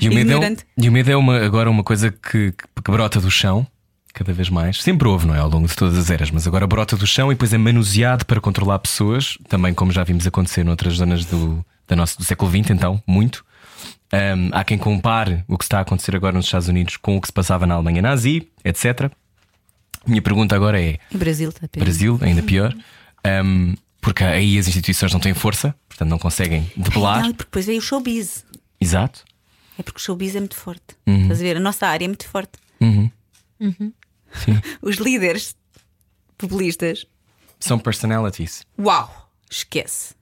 E 0.00 0.08
o 0.08 0.12
medo, 0.12 0.32
é, 0.42 0.56
e 0.76 0.88
o 0.88 0.92
medo 0.92 1.10
é 1.12 1.16
uma, 1.16 1.38
agora 1.38 1.70
uma 1.70 1.84
coisa 1.84 2.10
que- 2.10 2.52
que 2.52 2.90
brota 2.90 3.20
do 3.20 3.30
chão, 3.30 3.64
cada 4.14 4.32
vez 4.32 4.48
mais. 4.48 4.80
Sempre 4.80 5.08
houve, 5.08 5.26
não 5.26 5.34
é? 5.34 5.38
Ao 5.38 5.48
longo 5.48 5.66
de 5.66 5.74
todas 5.74 5.98
as 5.98 6.08
eras, 6.08 6.30
mas 6.30 6.46
agora 6.46 6.66
brota 6.66 6.96
do 6.96 7.06
chão 7.06 7.30
e 7.30 7.34
depois 7.34 7.52
é 7.52 7.58
manuseado 7.58 8.24
para 8.24 8.40
controlar 8.40 8.78
pessoas, 8.78 9.36
também 9.48 9.74
como 9.74 9.90
já 9.90 10.04
vimos 10.04 10.26
acontecer 10.26 10.64
noutras 10.64 10.94
zonas 10.94 11.24
do, 11.24 11.64
da 11.88 11.96
nossa, 11.96 12.16
do 12.16 12.24
século 12.24 12.50
XX, 12.50 12.70
então, 12.70 13.02
muito. 13.06 13.44
Ahm, 14.12 14.50
há 14.52 14.62
quem 14.62 14.78
compare 14.78 15.44
o 15.48 15.58
que 15.58 15.64
está 15.64 15.78
a 15.78 15.80
acontecer 15.80 16.14
agora 16.14 16.36
nos 16.36 16.46
Estados 16.46 16.68
Unidos 16.68 16.96
com 16.96 17.16
o 17.16 17.20
que 17.20 17.26
se 17.26 17.32
passava 17.32 17.66
na 17.66 17.74
Alemanha 17.74 18.00
nazi, 18.00 18.48
etc. 18.64 19.10
Minha 20.06 20.22
pergunta 20.22 20.54
agora 20.54 20.80
é: 20.80 20.98
Em 21.12 21.18
Brasil, 21.18 21.48
está 21.48 21.66
pena. 21.66 21.84
Brasil, 21.84 22.18
ainda 22.22 22.42
pior, 22.42 22.72
ahm, 23.24 23.74
porque 24.00 24.22
aí 24.22 24.56
as 24.58 24.68
instituições 24.68 25.12
não 25.12 25.18
têm 25.18 25.34
força, 25.34 25.74
portanto 25.88 26.08
não 26.08 26.18
conseguem 26.18 26.70
debelar. 26.76 27.22
Não, 27.22 27.30
e 27.30 27.34
porque 27.34 27.48
depois 27.48 27.66
veio 27.66 27.78
o 27.78 27.82
showbiz. 27.82 28.44
Exato. 28.80 29.24
É 29.76 29.82
porque 29.82 29.98
o 29.98 30.00
showbiz 30.00 30.36
é 30.36 30.38
muito 30.38 30.54
forte. 30.54 30.94
Uhum. 31.04 31.22
Estás 31.22 31.40
a 31.40 31.42
ver? 31.42 31.56
A 31.56 31.60
nossa 31.60 31.88
área 31.88 32.04
é 32.04 32.08
muito 32.08 32.28
forte. 32.28 32.52
Os 34.82 34.96
líderes 34.96 35.54
populistas, 36.38 37.06
São 37.60 37.78
personalities. 37.78 38.64
uau, 38.78 39.30
esquece. 39.50 40.14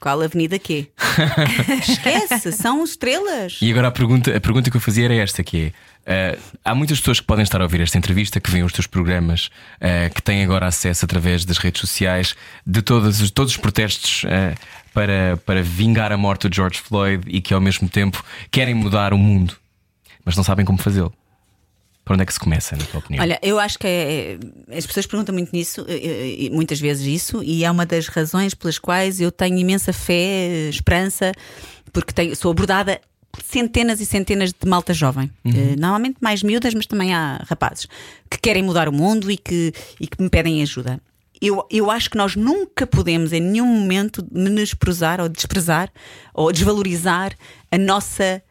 Qual 0.00 0.22
avenida 0.22 0.58
quê? 0.58 0.88
esquece, 1.86 2.52
são 2.52 2.82
estrelas. 2.82 3.58
E 3.60 3.70
agora 3.70 3.88
a 3.88 3.90
pergunta, 3.90 4.34
a 4.34 4.40
pergunta 4.40 4.70
que 4.70 4.76
eu 4.76 4.80
fazia 4.80 5.04
era 5.04 5.14
esta: 5.14 5.44
que 5.44 5.74
é, 6.06 6.32
eh, 6.32 6.38
há 6.64 6.74
muitas 6.74 6.98
pessoas 7.00 7.20
que 7.20 7.26
podem 7.26 7.42
estar 7.42 7.60
a 7.60 7.64
ouvir 7.64 7.82
esta 7.82 7.98
entrevista, 7.98 8.40
que 8.40 8.50
veem 8.50 8.64
os 8.64 8.72
teus 8.72 8.86
programas, 8.86 9.50
eh, 9.78 10.08
que 10.08 10.22
têm 10.22 10.42
agora 10.42 10.66
acesso 10.66 11.04
através 11.04 11.44
das 11.44 11.58
redes 11.58 11.82
sociais 11.82 12.34
de 12.66 12.80
todos, 12.80 13.20
os- 13.20 13.30
todos 13.30 13.52
os 13.52 13.58
protestos 13.58 14.22
eh, 14.24 14.54
para, 14.94 15.36
para 15.44 15.62
vingar 15.62 16.12
a 16.12 16.16
morte 16.16 16.48
do 16.48 16.54
George 16.54 16.80
Floyd 16.80 17.22
e 17.28 17.42
que 17.42 17.52
ao 17.52 17.60
mesmo 17.60 17.86
tempo 17.86 18.24
querem 18.50 18.74
mudar 18.74 19.12
o 19.12 19.18
mundo, 19.18 19.54
mas 20.24 20.34
não 20.34 20.42
sabem 20.42 20.64
como 20.64 20.78
fazê-lo. 20.78 21.12
Por 22.04 22.14
onde 22.14 22.22
é 22.22 22.26
que 22.26 22.32
se 22.32 22.40
começa, 22.40 22.74
na 22.76 22.84
tua 22.84 22.98
opinião? 23.00 23.22
Olha, 23.22 23.38
eu 23.42 23.58
acho 23.60 23.78
que 23.78 23.86
é- 23.86 24.38
é- 24.68 24.76
as 24.78 24.86
pessoas 24.86 25.06
perguntam 25.06 25.32
muito 25.34 25.50
nisso, 25.52 25.86
muitas 26.50 26.80
vezes 26.80 27.06
isso, 27.06 27.42
e 27.44 27.64
é 27.64 27.70
uma 27.70 27.86
das 27.86 28.08
razões 28.08 28.54
pelas 28.54 28.78
quais 28.78 29.20
eu 29.20 29.30
tenho 29.30 29.56
imensa 29.58 29.92
fé, 29.92 30.68
esperança, 30.68 31.32
porque 31.92 32.12
tenho- 32.12 32.34
sou 32.34 32.50
abordada 32.50 33.00
por 33.30 33.42
centenas 33.42 34.00
e 34.00 34.06
centenas 34.06 34.50
de 34.52 34.68
malta 34.68 34.92
jovem. 34.92 35.30
Eh, 35.44 35.76
Normalmente 35.78 36.16
mais 36.20 36.42
miúdas, 36.42 36.74
mas 36.74 36.86
também 36.86 37.14
há 37.14 37.44
rapazes 37.48 37.86
que 38.28 38.38
querem 38.40 38.62
mudar 38.62 38.88
o 38.88 38.92
mundo 38.92 39.30
e 39.30 39.36
que, 39.36 39.72
e 40.00 40.06
que 40.08 40.20
me 40.20 40.28
pedem 40.28 40.62
ajuda. 40.62 41.00
Eu, 41.40 41.64
eu 41.70 41.90
acho 41.90 42.10
que 42.10 42.16
nós 42.18 42.34
nunca 42.34 42.86
podemos, 42.88 43.32
em 43.32 43.40
nenhum 43.40 43.66
momento, 43.66 44.26
menosprezar 44.32 45.20
ou 45.20 45.28
desprezar 45.28 45.90
ou 46.34 46.50
desvalorizar 46.52 47.32
a 47.70 47.78
nossa 47.78 48.42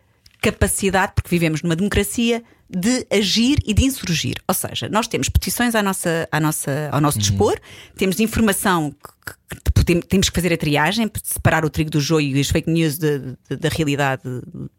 capacidade, 0.41 1.11
porque 1.13 1.29
vivemos 1.29 1.61
numa 1.61 1.75
democracia, 1.75 2.41
de 2.69 3.05
agir 3.09 3.57
e 3.65 3.73
de 3.73 3.83
insurgir. 3.85 4.35
Ou 4.47 4.53
seja, 4.53 4.87
nós 4.89 5.07
temos 5.07 5.27
petições 5.29 5.73
à 5.75 5.81
nossa, 5.81 6.27
à 6.31 6.39
nossa, 6.39 6.89
ao 6.91 7.01
nosso 7.01 7.17
dispor, 7.17 7.59
temos 7.97 8.19
informação 8.19 8.91
que, 8.91 9.33
que- 9.33 9.71
que 9.73 9.85
tem- 9.85 10.01
temos 10.01 10.29
que 10.29 10.35
fazer 10.35 10.53
a 10.53 10.57
triagem, 10.57 11.07
para 11.07 11.21
separar 11.23 11.65
o 11.65 11.69
trigo 11.69 11.89
do 11.89 11.99
joio 11.99 12.37
e 12.37 12.39
as 12.39 12.49
fake 12.49 12.69
news 12.69 12.97
de- 12.99 13.35
de- 13.49 13.57
da 13.57 13.69
realidade 13.69 14.21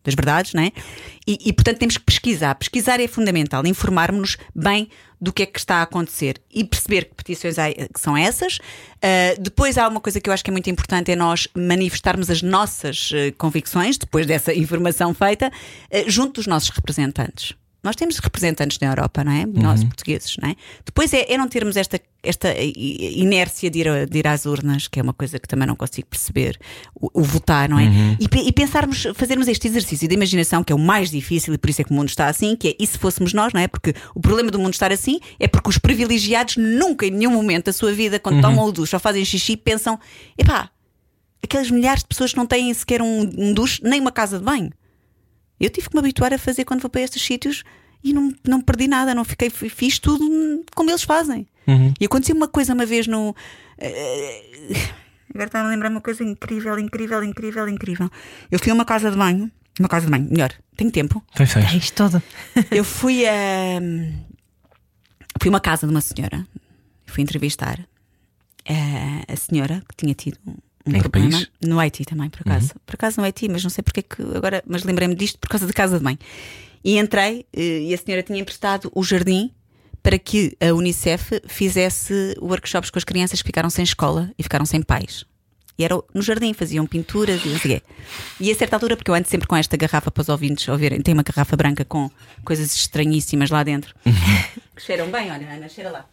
das 0.04 0.14
verdades, 0.14 0.54
não 0.54 0.62
é? 0.62 0.70
E, 1.26 1.36
e, 1.46 1.52
portanto 1.52 1.78
temos 1.78 1.96
que 1.96 2.04
pesquisar. 2.04 2.54
Pesquisar 2.54 3.00
é 3.00 3.08
fundamental, 3.08 3.66
informarmos-nos 3.66 4.36
bem 4.54 4.88
do 5.20 5.32
que 5.32 5.42
é 5.42 5.46
que 5.46 5.58
está 5.58 5.76
a 5.76 5.82
acontecer 5.82 6.40
e 6.50 6.62
perceber 6.64 7.06
que 7.06 7.14
petições 7.16 7.58
há- 7.58 7.72
que 7.72 8.00
são 8.00 8.16
essas. 8.16 8.56
Uh, 8.58 9.40
depois 9.40 9.76
há 9.76 9.88
uma 9.88 10.00
coisa 10.00 10.20
que 10.20 10.30
eu 10.30 10.32
acho 10.32 10.44
que 10.44 10.50
é 10.50 10.52
muito 10.52 10.70
importante: 10.70 11.10
é 11.10 11.16
nós 11.16 11.48
manifestarmos 11.56 12.30
as 12.30 12.40
nossas 12.40 13.10
uh, 13.10 13.32
convicções, 13.36 13.98
depois 13.98 14.26
dessa 14.26 14.54
informação 14.54 15.12
feita, 15.12 15.48
uh, 15.48 16.08
junto 16.08 16.34
dos 16.34 16.46
nossos 16.46 16.70
representantes. 16.70 17.54
Nós 17.82 17.96
temos 17.96 18.18
representantes 18.18 18.78
na 18.78 18.88
Europa, 18.88 19.24
não 19.24 19.32
é? 19.32 19.46
Nós, 19.46 19.82
portugueses, 19.84 20.36
não 20.42 20.50
é? 20.50 20.56
Depois 20.84 21.12
é, 21.14 21.32
é 21.32 21.38
não 21.38 21.48
termos 21.48 21.76
esta, 21.76 21.98
esta 22.22 22.48
inércia 22.94 23.70
de 23.70 23.78
ir, 23.80 23.88
a- 23.88 24.04
de 24.04 24.18
ir 24.18 24.26
às 24.26 24.44
urnas, 24.46 24.86
que 24.88 25.00
é 25.00 25.02
uma 25.02 25.12
coisa 25.14 25.38
que 25.38 25.48
também 25.48 25.66
não 25.66 25.74
consigo 25.76 26.06
perceber, 26.08 26.58
o, 26.94 27.08
o 27.20 27.22
votar, 27.22 27.68
não 27.68 27.78
é? 27.78 27.86
E, 28.20 28.28
pe- 28.28 28.42
e 28.46 28.52
pensarmos, 28.52 29.06
fazermos 29.14 29.48
este 29.48 29.66
exercício 29.66 30.06
de 30.06 30.14
imaginação, 30.14 30.62
que 30.62 30.72
é 30.72 30.76
o 30.76 30.78
mais 30.78 31.10
difícil 31.10 31.54
e 31.54 31.58
por 31.58 31.70
isso 31.70 31.80
é 31.80 31.84
que 31.84 31.90
o 31.90 31.94
mundo 31.94 32.08
está 32.08 32.26
assim, 32.26 32.54
que 32.54 32.68
é 32.68 32.76
e 32.78 32.86
se 32.86 32.98
fôssemos 32.98 33.32
nós, 33.32 33.52
não 33.52 33.60
é? 33.60 33.66
Porque 33.68 33.94
o 34.14 34.20
problema 34.20 34.50
do 34.50 34.58
mundo 34.58 34.74
estar 34.74 34.92
assim 34.92 35.18
é 35.38 35.48
porque 35.48 35.68
os 35.70 35.78
privilegiados 35.78 36.56
nunca, 36.56 37.06
em 37.06 37.10
nenhum 37.10 37.30
momento 37.32 37.66
da 37.66 37.72
sua 37.72 37.92
vida, 37.92 38.18
quando 38.18 38.36
tomam 38.42 38.66
o 38.66 38.72
duche 38.72 38.94
ou 38.94 39.00
fazem 39.00 39.24
xixi, 39.24 39.56
pensam: 39.56 39.98
epá, 40.38 40.70
aquelas 41.42 41.70
milhares 41.70 42.02
de 42.02 42.08
pessoas 42.08 42.32
que 42.32 42.36
não 42.36 42.46
têm 42.46 42.72
sequer 42.74 43.00
um, 43.02 43.20
um 43.38 43.52
duche, 43.54 43.80
nem 43.82 44.00
uma 44.00 44.12
casa 44.12 44.38
de 44.38 44.44
banho. 44.44 44.70
Eu 45.60 45.70
tive 45.70 45.88
que 45.88 45.94
me 45.94 46.00
habituar 46.00 46.32
a 46.32 46.38
fazer 46.38 46.64
quando 46.64 46.80
vou 46.80 46.90
para 46.90 47.02
estes 47.02 47.22
sítios 47.22 47.62
e 48.02 48.12
não, 48.14 48.32
não 48.48 48.60
perdi 48.62 48.88
nada, 48.88 49.14
não 49.14 49.24
fiquei, 49.24 49.50
fiz 49.50 49.98
tudo 49.98 50.64
como 50.74 50.90
eles 50.90 51.02
fazem. 51.02 51.46
E 52.00 52.04
aconteceu 52.06 52.34
uma 52.34 52.48
coisa 52.48 52.72
uma 52.74 52.86
vez 52.86 53.06
no. 53.06 53.34
eh, 53.78 54.42
Agora 55.32 55.46
está-me 55.46 55.66
a 55.66 55.70
lembrar 55.70 55.90
uma 55.90 56.00
coisa 56.00 56.24
incrível, 56.24 56.76
incrível, 56.78 57.22
incrível, 57.22 57.68
incrível. 57.68 58.10
Eu 58.50 58.58
fui 58.58 58.70
a 58.70 58.74
uma 58.74 58.84
casa 58.84 59.10
de 59.10 59.16
banho, 59.16 59.48
uma 59.78 59.88
casa 59.88 60.06
de 60.06 60.10
banho, 60.10 60.28
melhor, 60.28 60.52
tenho 60.76 60.90
tempo. 60.90 61.22
Tens, 61.34 61.52
tens. 61.54 61.72
É 61.72 61.76
isto 61.76 61.94
todo. 61.94 62.20
Eu 62.72 62.82
fui 62.84 63.24
a. 63.28 63.78
Fui 65.40 65.48
a 65.48 65.50
uma 65.50 65.60
casa 65.60 65.86
de 65.86 65.92
uma 65.92 66.00
senhora, 66.00 66.44
fui 67.06 67.22
entrevistar 67.22 67.78
eh, 68.64 69.22
a 69.32 69.36
senhora 69.36 69.82
que 69.88 69.94
tinha 69.96 70.14
tido 70.14 70.38
um 70.86 70.96
Em 70.96 71.00
que 71.02 71.08
país? 71.08 71.50
no 71.62 71.78
Haiti 71.78 72.04
também, 72.04 72.28
por 72.30 72.40
acaso. 72.42 72.72
Por 72.86 72.94
acaso 72.94 73.18
no 73.20 73.24
Haiti, 73.24 73.48
mas 73.48 73.62
não 73.62 73.70
sei 73.70 73.82
porque 73.82 74.00
é 74.00 74.02
que 74.02 74.22
agora, 74.36 74.62
mas 74.66 74.82
lembrei-me 74.84 75.14
disto 75.14 75.38
por 75.38 75.48
causa 75.48 75.66
da 75.66 75.72
casa 75.72 75.98
de 75.98 76.04
banho. 76.04 76.18
E 76.82 76.98
entrei 76.98 77.46
eh, 77.54 77.82
e 77.82 77.94
a 77.94 77.98
senhora 77.98 78.22
tinha 78.22 78.38
emprestado 78.38 78.90
o 78.94 79.02
jardim 79.02 79.52
para 80.02 80.18
que 80.18 80.56
a 80.60 80.72
Unicef 80.72 81.40
fizesse 81.46 82.34
workshops 82.40 82.88
com 82.90 82.98
as 82.98 83.04
crianças 83.04 83.42
que 83.42 83.46
ficaram 83.48 83.68
sem 83.68 83.82
escola 83.84 84.30
e 84.38 84.42
ficaram 84.42 84.64
sem 84.64 84.80
pais. 84.80 85.24
E 85.78 85.84
era 85.84 85.94
no 86.14 86.20
jardim, 86.22 86.52
faziam 86.54 86.86
pinturas 86.86 87.42
e 87.44 87.48
não 87.48 87.58
sei 87.58 87.76
o 87.76 87.80
quê. 87.80 87.82
E 88.38 88.50
a 88.50 88.54
certa 88.54 88.76
altura, 88.76 88.96
porque 88.96 89.10
eu 89.10 89.14
ando 89.14 89.28
sempre 89.28 89.46
com 89.46 89.56
esta 89.56 89.76
garrafa 89.76 90.10
para 90.10 90.20
os 90.22 90.28
ouvintes 90.28 90.66
ouvirem, 90.68 91.00
tem 91.00 91.14
uma 91.14 91.22
garrafa 91.22 91.56
branca 91.56 91.84
com 91.84 92.10
coisas 92.44 92.74
estranhíssimas 92.74 93.50
lá 93.50 93.62
dentro. 93.62 93.94
que 94.76 94.80
cheiram 94.82 95.10
bem, 95.10 95.30
olha, 95.30 95.48
Ana, 95.50 95.68
cheira 95.68 95.90
lá. 95.90 96.06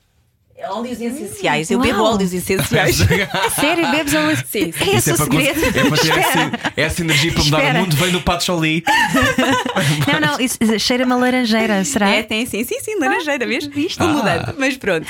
É 0.60 0.68
Óleos 0.72 1.00
essenciais, 1.00 1.70
eu 1.70 1.80
bebo 1.80 2.00
Uau. 2.02 2.14
óleos 2.16 2.34
essenciais. 2.34 2.96
Sério, 3.60 3.92
bebes 3.92 4.16
a 4.16 4.22
luz? 4.26 4.40
Sim, 4.50 4.72
sim. 4.72 4.90
É 4.92 4.96
esse 4.96 5.12
é 5.12 5.14
o 5.14 5.18
segredo. 5.18 5.64
é 5.66 5.72
para 5.88 5.98
ter 5.98 6.18
essa, 6.18 6.52
essa 6.76 7.02
energia 7.02 7.32
para 7.32 7.44
mudar 7.44 7.58
Espera. 7.60 7.78
o 7.78 7.82
mundo, 7.84 7.96
vem 7.96 8.12
do 8.12 8.22
Pato 8.22 8.44
Choli. 8.44 8.84
Não, 10.12 10.20
não, 10.20 10.40
isso 10.40 10.58
cheira-me 10.80 11.12
a 11.12 11.16
laranjeira, 11.16 11.84
será? 11.86 12.10
É, 12.10 12.24
tem 12.24 12.46
sim, 12.48 12.64
sim, 12.64 12.80
sim, 12.82 12.96
laranjeira, 13.00 13.46
vês? 13.46 13.68
viste? 13.68 14.00
Vou 14.00 14.08
Ah. 14.08 14.14
mudando, 14.14 14.56
mas 14.58 14.76
pronto. 14.78 15.06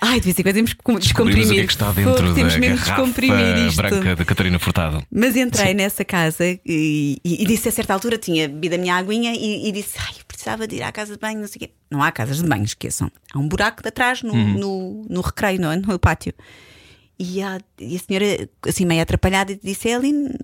Ai, 0.00 0.20
de 0.20 0.26
vez 0.26 0.38
em 0.38 0.42
quando 0.44 0.54
temos 0.54 0.72
que 0.74 0.98
descomprimir. 1.00 1.46
o 1.46 1.54
que 1.54 1.60
é 1.60 1.66
que 1.66 1.72
está 1.72 1.90
dentro 1.90 2.14
Fogo, 2.16 2.34
temos 2.34 2.52
da 2.52 2.58
mesmo 2.60 2.76
descomprimir 2.76 3.66
isto. 3.66 3.76
branca 3.82 4.14
da 4.14 4.24
Catarina 4.24 4.58
Furtado. 4.60 5.02
Mas 5.12 5.34
entrei 5.34 5.74
nessa 5.74 6.04
casa 6.04 6.44
e, 6.44 6.60
e- 7.24 7.42
e 7.42 7.46
disse 7.46 7.68
a 7.68 7.72
certa 7.72 7.94
altura, 7.94 8.16
tinha 8.16 8.46
bebido 8.46 8.76
a 8.76 8.78
minha 8.78 8.94
aguinha 8.94 9.32
e, 9.34 9.68
e 9.68 9.72
disse: 9.72 9.94
Ai, 9.98 10.14
precisava 10.38 10.68
de 10.68 10.76
ir 10.76 10.82
à 10.82 10.92
casa 10.92 11.14
de 11.14 11.18
banho, 11.18 11.40
não 11.40 11.48
sei 11.48 11.56
o 11.56 11.58
quê. 11.60 11.70
Não 11.90 12.00
há 12.00 12.12
casas 12.12 12.36
de 12.38 12.48
banho, 12.48 12.62
esqueçam. 12.62 13.10
Há 13.34 13.38
um 13.38 13.48
buraco 13.48 13.82
de 13.82 13.88
atrás 13.88 14.22
no, 14.22 14.32
no, 14.32 15.04
no 15.08 15.20
recreio, 15.20 15.60
no, 15.60 15.74
no 15.74 15.98
pátio. 15.98 16.32
E 17.18 17.42
a, 17.42 17.60
e 17.78 17.96
a 17.96 17.98
senhora, 17.98 18.48
assim, 18.66 18.84
meio 18.84 19.02
atrapalhada, 19.02 19.56
disse: 19.56 19.88
Ellen. 19.88 20.38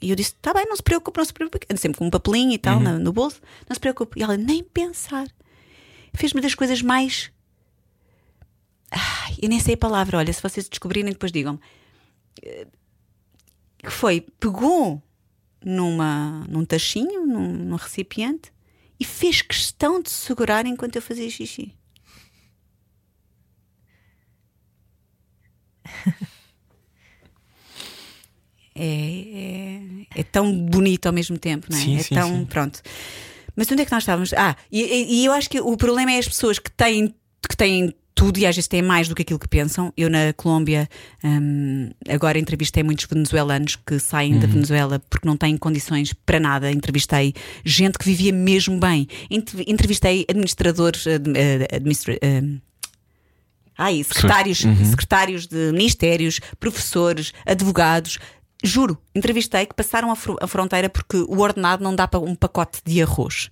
E 0.00 0.10
eu 0.10 0.16
disse: 0.16 0.34
Tá 0.36 0.54
bem, 0.54 0.64
não 0.66 0.76
se 0.76 0.82
preocupe, 0.82 1.18
não 1.18 1.24
se 1.24 1.32
preocupe. 1.32 1.66
Ando 1.68 1.80
sempre 1.80 1.98
com 1.98 2.06
um 2.06 2.10
papelinho 2.10 2.52
e 2.52 2.58
tal 2.58 2.78
no, 2.78 3.00
no 3.00 3.12
bolso, 3.12 3.40
não 3.68 3.74
se 3.74 3.80
preocupe. 3.80 4.20
E 4.20 4.22
ela, 4.22 4.36
nem 4.36 4.62
pensar. 4.62 5.26
Fez-me 6.14 6.40
das 6.40 6.54
coisas 6.54 6.80
mais. 6.80 7.32
Ai, 8.90 9.36
eu 9.42 9.48
nem 9.48 9.58
sei 9.58 9.74
a 9.74 9.78
palavra, 9.78 10.18
olha, 10.18 10.32
se 10.32 10.42
vocês 10.42 10.68
descobrirem, 10.68 11.12
depois 11.12 11.32
digam-me 11.32 11.58
que 13.78 13.90
foi, 13.90 14.20
pegou 14.38 15.02
numa, 15.64 16.44
num 16.48 16.64
tachinho, 16.64 17.26
num, 17.26 17.48
num 17.48 17.76
recipiente 17.76 18.51
e 19.02 19.04
fez 19.04 19.42
questão 19.42 20.00
de 20.00 20.10
segurar 20.10 20.64
enquanto 20.64 20.94
eu 20.94 21.02
fazia 21.02 21.28
xixi. 21.28 21.74
É, 28.74 28.84
é, 30.14 30.20
é 30.20 30.22
tão 30.22 30.50
bonito 30.66 31.04
ao 31.04 31.12
mesmo 31.12 31.36
tempo, 31.36 31.66
não 31.70 31.76
é? 31.76 31.80
Sim, 31.82 31.96
é 31.98 32.02
sim, 32.02 32.14
tão. 32.14 32.28
sim. 32.30 32.44
Pronto. 32.46 32.80
Mas 33.54 33.70
onde 33.70 33.82
é 33.82 33.84
que 33.84 33.92
nós 33.92 34.02
estávamos? 34.02 34.32
Ah, 34.32 34.56
e, 34.70 34.80
e- 35.20 35.24
eu 35.26 35.32
acho 35.32 35.50
que 35.50 35.60
o 35.60 35.76
problema 35.76 36.10
é 36.12 36.16
as 36.18 36.26
pessoas 36.26 36.58
que 36.58 36.70
têm, 36.70 37.14
que 37.46 37.54
têm 37.54 37.94
tudo 38.22 38.38
e 38.38 38.46
às 38.46 38.54
vezes 38.54 38.68
têm 38.68 38.82
mais 38.82 39.08
do 39.08 39.14
que 39.16 39.22
aquilo 39.22 39.38
que 39.38 39.48
pensam. 39.48 39.92
Eu 39.96 40.08
na 40.08 40.32
Colômbia 40.36 40.88
hum, 41.24 41.90
agora 42.08 42.38
entrevistei 42.38 42.82
muitos 42.84 43.04
venezuelanos 43.06 43.74
que 43.74 43.98
saem 43.98 44.38
da 44.38 44.46
Venezuela 44.46 45.00
porque 45.10 45.26
não 45.26 45.36
têm 45.36 45.56
condições 45.56 46.12
para 46.12 46.38
nada. 46.38 46.70
Entrevistei 46.70 47.34
gente 47.64 47.98
que 47.98 48.04
vivia 48.04 48.32
mesmo 48.32 48.78
bem. 48.78 49.08
Ent- 49.28 49.54
Entrevistei 49.66 50.24
administradores. 50.28 51.04
ad- 51.06 51.32
eh, 51.36 51.66
administra- 51.74 52.16
hum, 52.22 52.60
Ai, 53.76 54.04
secretários, 54.04 54.58
secretários 54.90 55.46
de 55.48 55.72
ministérios, 55.72 56.38
professores, 56.60 57.32
advogados. 57.44 58.18
Juro, 58.62 58.96
entrevistei 59.14 59.66
que 59.66 59.74
passaram 59.74 60.12
a 60.40 60.46
fronteira 60.46 60.88
porque 60.88 61.16
o 61.16 61.40
ordenado 61.40 61.82
não 61.82 61.96
dá 61.96 62.06
para 62.06 62.20
um 62.20 62.36
pacote 62.36 62.78
de 62.84 63.02
arroz. 63.02 63.50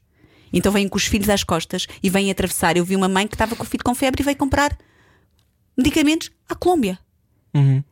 Então 0.52 0.72
vêm 0.72 0.88
com 0.88 0.96
os 0.96 1.04
filhos 1.04 1.28
às 1.28 1.44
costas 1.44 1.86
e 2.02 2.10
vêm 2.10 2.30
atravessar. 2.30 2.76
Eu 2.76 2.84
vi 2.84 2.96
uma 2.96 3.08
mãe 3.08 3.26
que 3.26 3.34
estava 3.34 3.54
com 3.56 3.62
o 3.62 3.66
filho 3.66 3.84
com 3.84 3.94
febre 3.94 4.22
e 4.22 4.24
veio 4.24 4.36
comprar 4.36 4.76
medicamentos 5.76 6.30
à 6.48 6.54
Colômbia. 6.54 6.98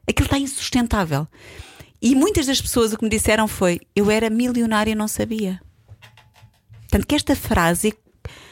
Aquilo 0.08 0.26
está 0.26 0.38
insustentável. 0.38 1.26
E 2.00 2.14
muitas 2.14 2.46
das 2.46 2.60
pessoas 2.60 2.92
o 2.92 2.96
que 2.98 3.04
me 3.04 3.10
disseram 3.10 3.48
foi: 3.48 3.80
Eu 3.94 4.10
era 4.10 4.30
milionária 4.30 4.92
e 4.92 4.94
não 4.94 5.08
sabia. 5.08 5.60
Portanto, 6.82 7.06
que 7.06 7.14
esta 7.14 7.34
frase 7.36 7.92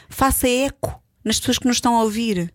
faça 0.09 0.47
eco 0.47 1.01
nas 1.23 1.39
pessoas 1.39 1.57
que 1.57 1.67
nos 1.67 1.77
estão 1.77 1.95
a 1.95 2.03
ouvir. 2.03 2.53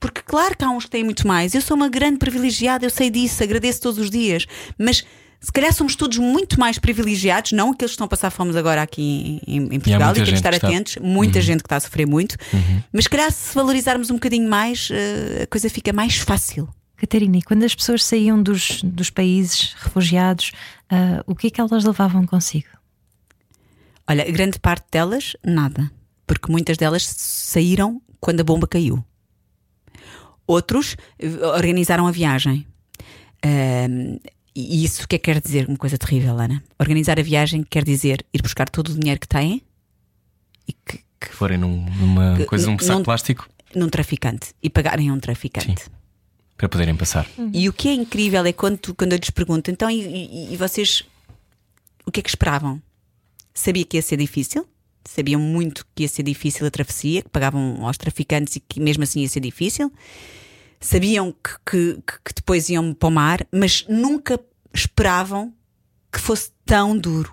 Porque, 0.00 0.22
claro 0.22 0.56
que 0.56 0.64
há 0.64 0.70
uns 0.70 0.84
que 0.84 0.90
têm 0.90 1.04
muito 1.04 1.26
mais. 1.26 1.54
Eu 1.54 1.60
sou 1.60 1.76
uma 1.76 1.88
grande 1.88 2.18
privilegiada, 2.18 2.86
eu 2.86 2.90
sei 2.90 3.10
disso, 3.10 3.42
agradeço 3.42 3.80
todos 3.80 3.98
os 3.98 4.10
dias. 4.10 4.46
Mas 4.78 5.04
se 5.44 5.52
calhar 5.52 5.72
somos 5.74 5.94
todos 5.94 6.16
muito 6.16 6.58
mais 6.58 6.78
privilegiados, 6.78 7.52
não 7.52 7.72
aqueles 7.72 7.90
que 7.90 7.96
estão 7.96 8.06
a 8.06 8.08
passar 8.08 8.30
fome 8.30 8.56
agora 8.58 8.80
aqui 8.80 9.42
em, 9.46 9.58
em 9.64 9.68
Portugal 9.78 10.06
muita 10.06 10.12
e 10.12 10.24
temos 10.24 10.28
de 10.30 10.34
estar 10.36 10.54
atentos. 10.54 10.96
Muita 11.02 11.40
gente 11.42 11.62
que 11.62 11.66
está 11.66 11.76
a 11.76 11.80
sofrer 11.80 12.06
muito. 12.06 12.36
Mas, 12.90 13.04
se 13.04 13.10
calhar, 13.10 13.30
se 13.30 13.54
valorizarmos 13.54 14.10
um 14.10 14.14
bocadinho 14.14 14.48
mais, 14.48 14.88
eh, 14.90 15.42
a 15.42 15.46
coisa 15.46 15.68
fica 15.68 15.92
mais 15.92 16.16
fácil. 16.16 16.66
Catarina, 16.96 17.36
e 17.36 17.42
quando 17.42 17.62
as 17.62 17.74
pessoas 17.74 18.02
saíam 18.02 18.42
dos, 18.42 18.82
dos 18.82 19.10
países 19.10 19.74
refugiados, 19.78 20.52
ah, 20.88 21.22
o 21.26 21.34
que 21.34 21.48
é 21.48 21.50
que 21.50 21.60
elas 21.60 21.84
levavam 21.84 22.24
consigo? 22.24 22.68
Olha, 24.08 24.24
grande 24.32 24.58
parte 24.58 24.86
delas, 24.90 25.36
nada. 25.44 25.90
Porque 26.26 26.50
muitas 26.50 26.78
delas 26.78 27.04
saíram 27.04 28.00
quando 28.18 28.40
a 28.40 28.44
bomba 28.44 28.66
caiu. 28.66 29.04
Outros 30.46 30.96
eh, 31.18 31.28
organizaram 31.46 32.06
a 32.06 32.10
viagem. 32.10 32.66
Ahm, 33.44 34.18
e 34.54 34.84
isso 34.84 35.04
o 35.04 35.08
que 35.08 35.16
é 35.16 35.18
que 35.18 35.24
quer 35.32 35.40
dizer? 35.40 35.68
Uma 35.68 35.76
coisa 35.76 35.98
terrível, 35.98 36.38
Ana. 36.38 36.62
Organizar 36.78 37.18
a 37.18 37.22
viagem 37.22 37.62
quer 37.62 37.84
dizer 37.84 38.24
ir 38.32 38.40
buscar 38.42 38.68
todo 38.68 38.88
o 38.90 38.94
dinheiro 38.98 39.20
que 39.20 39.28
têm 39.28 39.62
e 40.68 40.72
que, 40.72 41.00
que 41.20 41.28
forem 41.34 41.58
num- 41.58 41.84
numa 41.96 42.36
Que- 42.36 42.44
coisa, 42.46 42.70
um 42.70 42.78
saco 42.78 42.98
de 42.98 43.04
plástico 43.04 43.48
num 43.74 43.88
traficante 43.88 44.52
e 44.62 44.70
pagarem 44.70 45.08
a 45.08 45.12
um 45.12 45.18
traficante. 45.18 45.74
para 46.56 46.68
poderem 46.68 46.94
passar. 46.94 47.26
E 47.52 47.68
o 47.68 47.72
que 47.72 47.88
é 47.88 47.92
incrível 47.94 48.44
é 48.46 48.52
quando, 48.52 48.78
tu- 48.78 48.94
quando 48.94 49.12
eu 49.12 49.18
lhes 49.18 49.30
pergunto, 49.30 49.70
então, 49.72 49.90
e, 49.90 50.00
e- 50.02 50.52
e 50.54 50.56
vocês 50.56 51.02
o 52.06 52.12
que 52.12 52.20
é 52.20 52.22
que 52.22 52.28
esperavam? 52.28 52.80
Sabia 53.52 53.84
que 53.84 53.96
ia 53.96 54.02
ser 54.02 54.16
difícil? 54.18 54.64
Sabiam 55.04 55.40
muito 55.40 55.84
que 55.94 56.04
ia 56.04 56.08
ser 56.08 56.22
difícil 56.22 56.64
a 56.66 56.70
travessia, 56.70 57.22
que 57.22 57.28
pagavam 57.28 57.84
aos 57.84 57.96
traficantes 57.98 58.54
e 58.56 58.60
que 58.60 58.78
mesmo 58.80 59.02
assim 59.02 59.20
ia 59.22 59.28
ser 59.28 59.40
difícil? 59.40 59.92
Sabiam 60.84 61.32
que, 61.32 61.50
que- 61.64 61.94
que- 62.24 62.34
depois 62.36 62.68
iam 62.68 62.92
para 62.92 63.08
o 63.08 63.10
mar, 63.12 63.46
mas 63.50 63.86
nunca 63.88 64.38
esperavam 64.72 65.52
que 66.12 66.20
fosse 66.20 66.50
tão 66.66 66.96
duro. 66.96 67.32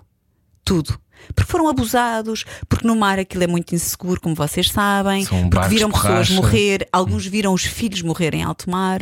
Tudo. 0.64 0.98
Porque 1.34 1.50
foram 1.52 1.68
abusados, 1.68 2.44
porque 2.68 2.86
no 2.86 2.96
mar 2.96 3.18
aquilo 3.18 3.44
é 3.44 3.46
muito 3.46 3.74
inseguro, 3.74 4.20
como 4.20 4.34
vocês 4.34 4.70
sabem, 4.70 5.24
São 5.24 5.48
porque 5.50 5.68
viram 5.68 5.90
pessoas 5.90 6.30
morrer, 6.30 6.88
alguns 6.90 7.26
viram 7.26 7.52
os 7.52 7.62
filhos 7.64 8.00
morrer 8.02 8.34
em 8.34 8.42
alto 8.42 8.70
mar, 8.70 9.00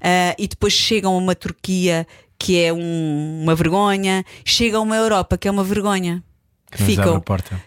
ah, 0.00 0.34
e 0.38 0.46
depois 0.46 0.72
chegam 0.72 1.12
a 1.14 1.18
uma 1.18 1.34
Turquia 1.34 2.06
que 2.38 2.58
é 2.62 2.72
um- 2.72 3.40
uma 3.42 3.54
vergonha, 3.54 4.24
chegam 4.44 4.80
a 4.80 4.84
uma 4.84 4.96
Europa 4.96 5.36
que 5.36 5.48
é 5.48 5.50
uma 5.50 5.64
vergonha. 5.64 6.22
Que 6.70 6.78
Ficam, 6.86 7.20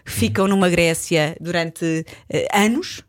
ficam 0.04 0.48
numa 0.48 0.68
Grécia 0.70 1.36
durante 1.40 2.04
eh, 2.30 2.48
anos, 2.52 3.02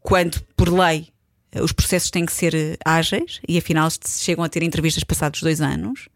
quando, 0.00 0.40
por 0.54 0.68
lei, 0.68 1.08
os 1.56 1.72
processos 1.72 2.10
têm 2.10 2.24
que 2.26 2.32
ser 2.32 2.54
eh, 2.54 2.76
ágeis 2.84 3.40
e 3.48 3.56
afinal 3.58 3.90
se 3.90 3.98
chegam 4.24 4.44
a 4.44 4.48
ter 4.48 4.62
entrevistas 4.62 5.02
passados 5.04 5.42
dois 5.42 5.60
anos. 5.60 6.08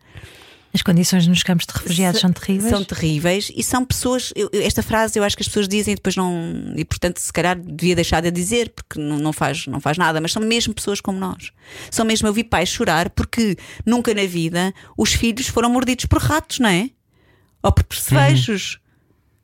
As 0.72 0.82
condições 0.82 1.24
nos 1.28 1.44
campos 1.44 1.66
de 1.66 1.72
refugiados 1.72 2.20
são 2.20 2.32
terríveis. 2.32 2.68
São 2.70 2.84
terríveis 2.84 3.52
e 3.54 3.62
são 3.62 3.84
pessoas. 3.84 4.32
eu- 4.34 4.50
esta 4.54 4.82
frase 4.82 5.16
eu 5.16 5.22
acho 5.22 5.36
que 5.36 5.42
as 5.42 5.46
pessoas 5.46 5.68
dizem 5.68 5.92
e 5.92 5.94
depois 5.94 6.16
não. 6.16 6.72
E 6.76 6.84
portanto, 6.84 7.18
se 7.18 7.32
calhar 7.32 7.56
devia 7.56 7.94
deixar 7.94 8.20
de 8.20 8.28
dizer 8.32 8.70
porque 8.70 8.98
não, 9.00 9.16
não, 9.18 9.32
faz, 9.32 9.68
não 9.68 9.78
faz 9.80 9.96
nada, 9.96 10.20
mas 10.20 10.32
são 10.32 10.42
mesmo 10.42 10.74
pessoas 10.74 11.00
como 11.00 11.16
nós. 11.16 11.52
São 11.92 12.04
mesmo. 12.04 12.26
Eu 12.26 12.32
vi 12.32 12.42
pais 12.42 12.68
chorar 12.70 13.08
porque 13.10 13.56
nunca 13.86 14.12
na 14.12 14.26
vida 14.26 14.74
os 14.98 15.12
filhos 15.12 15.46
foram 15.46 15.70
mordidos 15.70 16.06
por 16.06 16.20
ratos, 16.20 16.58
não 16.58 16.68
é? 16.68 16.90
Ou 17.62 17.70
por 17.70 17.84
percevejos. 17.84 18.80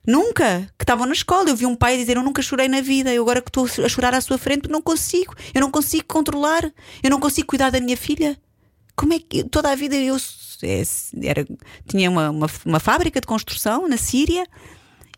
Nunca, 0.06 0.72
que 0.78 0.82
estavam 0.82 1.06
na 1.06 1.12
escola. 1.12 1.50
Eu 1.50 1.56
vi 1.56 1.66
um 1.66 1.76
pai 1.76 1.96
dizer: 1.96 2.16
Eu 2.16 2.22
nunca 2.22 2.42
chorei 2.42 2.68
na 2.68 2.80
vida, 2.80 3.12
eu 3.12 3.22
agora 3.22 3.40
que 3.42 3.50
estou 3.50 3.66
a 3.84 3.88
chorar 3.88 4.14
à 4.14 4.20
sua 4.20 4.38
frente, 4.38 4.68
não 4.68 4.80
consigo. 4.82 5.34
Eu 5.54 5.60
não 5.60 5.70
consigo 5.70 6.04
controlar, 6.06 6.64
eu 7.02 7.10
não 7.10 7.20
consigo 7.20 7.48
cuidar 7.48 7.70
da 7.70 7.80
minha 7.80 7.96
filha. 7.96 8.40
Como 8.96 9.12
é 9.12 9.18
que 9.18 9.44
toda 9.44 9.70
a 9.70 9.74
vida 9.74 9.94
eu 9.96 10.16
é, 10.62 10.82
era, 11.22 11.46
tinha 11.86 12.10
uma, 12.10 12.30
uma, 12.30 12.46
uma 12.66 12.80
fábrica 12.80 13.20
de 13.20 13.26
construção 13.26 13.88
na 13.88 13.96
Síria 13.96 14.46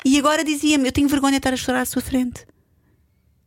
e 0.05 0.19
agora 0.19 0.45
dizia-me: 0.45 0.89
Eu 0.89 0.93
tenho 0.93 1.09
vergonha 1.09 1.33
de 1.33 1.39
estar 1.39 1.53
a 1.53 1.57
chorar 1.57 1.83
à 1.83 1.85
sua 1.87 2.03
frente. 2.03 2.45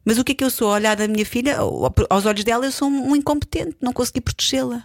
Mas 0.06 0.18
o 0.20 0.24
que 0.24 0.34
é 0.34 0.36
que 0.36 0.44
eu 0.44 0.50
sou? 0.52 0.70
Olhar 0.70 0.96
da 0.96 1.08
minha 1.08 1.26
filha, 1.26 1.58
ao- 1.58 1.94
aos 2.10 2.26
olhos 2.26 2.44
dela, 2.44 2.66
eu 2.66 2.72
sou 2.72 2.88
um 2.88 3.16
incompetente, 3.16 3.76
não 3.82 3.92
consegui 3.92 4.22
protegê-la. 4.22 4.84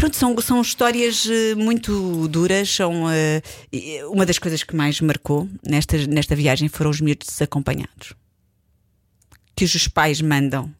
Pronto, 0.00 0.16
são, 0.16 0.40
são 0.40 0.62
histórias 0.62 1.28
eh, 1.30 1.54
muito 1.54 2.26
duras. 2.28 2.70
São, 2.74 3.04
e 3.70 4.02
uma 4.04 4.24
das 4.24 4.38
coisas 4.38 4.62
que 4.62 4.74
mais 4.74 4.98
marcou 4.98 5.46
nesta, 5.62 5.98
nesta 6.06 6.34
viagem 6.34 6.70
foram 6.70 6.90
os 6.90 7.02
miúdos 7.02 7.28
desacompanhados. 7.28 8.14
Que 9.54 9.66
os 9.66 9.88
pais 9.88 10.22
mandam 10.22 10.74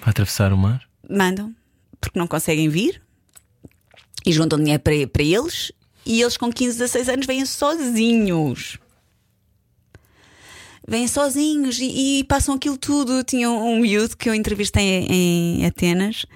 Para 0.00 0.10
atravessar 0.10 0.52
o 0.52 0.58
mar? 0.58 0.82
mandam, 1.08 1.54
porque 2.00 2.18
não 2.18 2.26
conseguem 2.26 2.68
vir 2.68 3.00
e 4.26 4.32
juntam 4.32 4.58
dinheiro 4.58 4.82
para, 4.82 5.06
para 5.06 5.22
eles 5.22 5.70
e 6.04 6.20
eles 6.20 6.36
com 6.36 6.52
15, 6.52 6.78
16 6.78 7.08
anos 7.10 7.26
vêm 7.26 7.46
sozinhos. 7.46 8.76
Vêm 10.86 11.06
sozinhos 11.06 11.78
e, 11.78 12.18
e 12.18 12.24
passam 12.24 12.56
aquilo 12.56 12.76
tudo. 12.76 13.22
Tinha 13.22 13.48
um 13.48 13.78
miúdo 13.78 14.16
que 14.16 14.28
eu 14.28 14.34
entrevistei 14.34 14.82
em, 14.82 15.60
em 15.62 15.66
Atenas. 15.66 16.26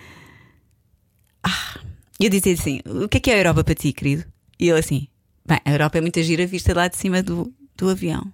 Ah, 1.46 1.78
eu 2.18 2.28
dizia 2.30 2.54
assim: 2.54 2.80
O 2.84 3.08
que 3.08 3.18
é 3.18 3.20
que 3.20 3.30
é 3.30 3.34
a 3.34 3.38
Europa 3.38 3.62
para 3.64 3.74
ti, 3.74 3.92
querido? 3.92 4.24
E 4.58 4.68
ele 4.68 4.78
assim: 4.78 5.06
Bem, 5.46 5.60
a 5.64 5.70
Europa 5.70 5.98
é 5.98 6.00
muita 6.00 6.22
gira 6.22 6.46
vista 6.46 6.74
lá 6.74 6.88
de 6.88 6.96
cima 6.96 7.22
do, 7.22 7.52
do 7.76 7.88
avião. 7.88 8.32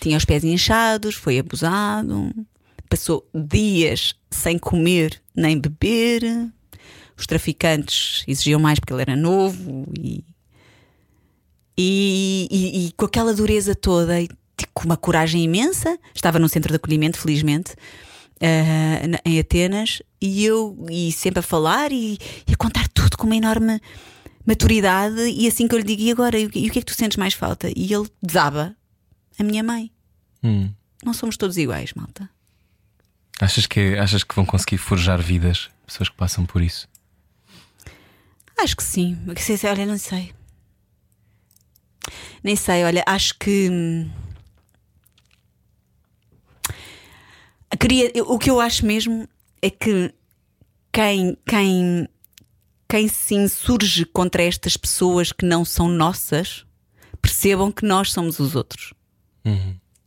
Tinha 0.00 0.16
os 0.16 0.24
pés 0.24 0.44
inchados, 0.44 1.14
foi 1.14 1.38
abusado, 1.38 2.30
passou 2.88 3.28
dias 3.34 4.14
sem 4.30 4.58
comer 4.58 5.20
nem 5.34 5.58
beber. 5.58 6.22
Os 7.16 7.26
traficantes 7.26 8.24
exigiam 8.28 8.60
mais 8.60 8.78
porque 8.78 8.92
ele 8.92 9.02
era 9.02 9.16
novo 9.16 9.86
e, 9.98 10.24
e, 11.76 12.48
e- 12.50 12.86
e 12.86 12.92
com 12.92 13.06
aquela 13.06 13.34
dureza 13.34 13.74
toda 13.74 14.20
e 14.20 14.28
com 14.72 14.84
uma 14.84 14.96
coragem 14.96 15.42
imensa. 15.42 15.98
Estava 16.14 16.38
num 16.38 16.46
centro 16.48 16.70
de 16.70 16.76
acolhimento, 16.76 17.18
felizmente, 17.18 17.74
na- 19.08 19.20
em 19.24 19.38
Atenas, 19.38 20.02
e 20.20 20.44
eu 20.44 20.76
e 20.90 21.10
sempre 21.12 21.40
a 21.40 21.42
falar 21.42 21.92
e, 21.92 22.18
e 22.46 22.52
a 22.52 22.56
contar 22.56 22.86
tudo 22.88 23.16
com 23.16 23.26
uma 23.26 23.36
enorme 23.36 23.80
maturidade. 24.46 25.20
E 25.28 25.46
assim 25.46 25.66
que 25.68 25.74
eu 25.74 25.78
lhe 25.78 25.84
digo, 25.84 26.02
e 26.02 26.10
agora? 26.10 26.38
E 26.38 26.46
o 26.46 26.50
que 26.50 26.66
é 26.66 26.70
que 26.70 26.84
tu 26.84 26.94
sentes 26.94 27.16
mais 27.16 27.34
falta? 27.34 27.68
E 27.76 27.92
ele 27.92 28.08
desaba 28.22 28.74
a 29.38 29.42
minha 29.42 29.62
mãe. 29.62 29.90
Hum. 30.42 30.70
Não 31.04 31.12
somos 31.12 31.36
todos 31.36 31.56
iguais, 31.56 31.92
malta. 31.94 32.28
Achas, 33.40 33.66
que, 33.66 33.96
achas 33.96 34.24
que 34.24 34.34
vão 34.34 34.44
conseguir 34.44 34.78
forjar 34.78 35.20
vidas? 35.22 35.70
Pessoas 35.86 36.08
que 36.08 36.16
passam 36.16 36.44
por 36.44 36.60
isso? 36.60 36.88
Acho 38.60 38.76
que 38.76 38.82
sim. 38.82 39.16
Olha, 39.70 39.86
não 39.86 39.96
sei. 39.98 40.32
Nem 42.42 42.56
sei, 42.56 42.84
olha, 42.84 43.02
acho 43.06 43.38
que. 43.38 43.70
Queria, 47.78 48.10
o 48.26 48.38
que 48.38 48.50
eu 48.50 48.60
acho 48.60 48.84
mesmo 48.84 49.28
é 49.62 49.70
que 49.70 50.12
quem, 50.92 51.36
quem 51.46 52.08
quem 52.88 53.06
se 53.06 53.34
insurge 53.34 54.06
contra 54.06 54.42
estas 54.42 54.76
pessoas 54.76 55.30
que 55.30 55.44
não 55.44 55.64
são 55.64 55.88
nossas, 55.88 56.64
percebam 57.20 57.70
que 57.70 57.84
nós 57.84 58.10
somos 58.10 58.38
os 58.38 58.56
outros. 58.56 58.94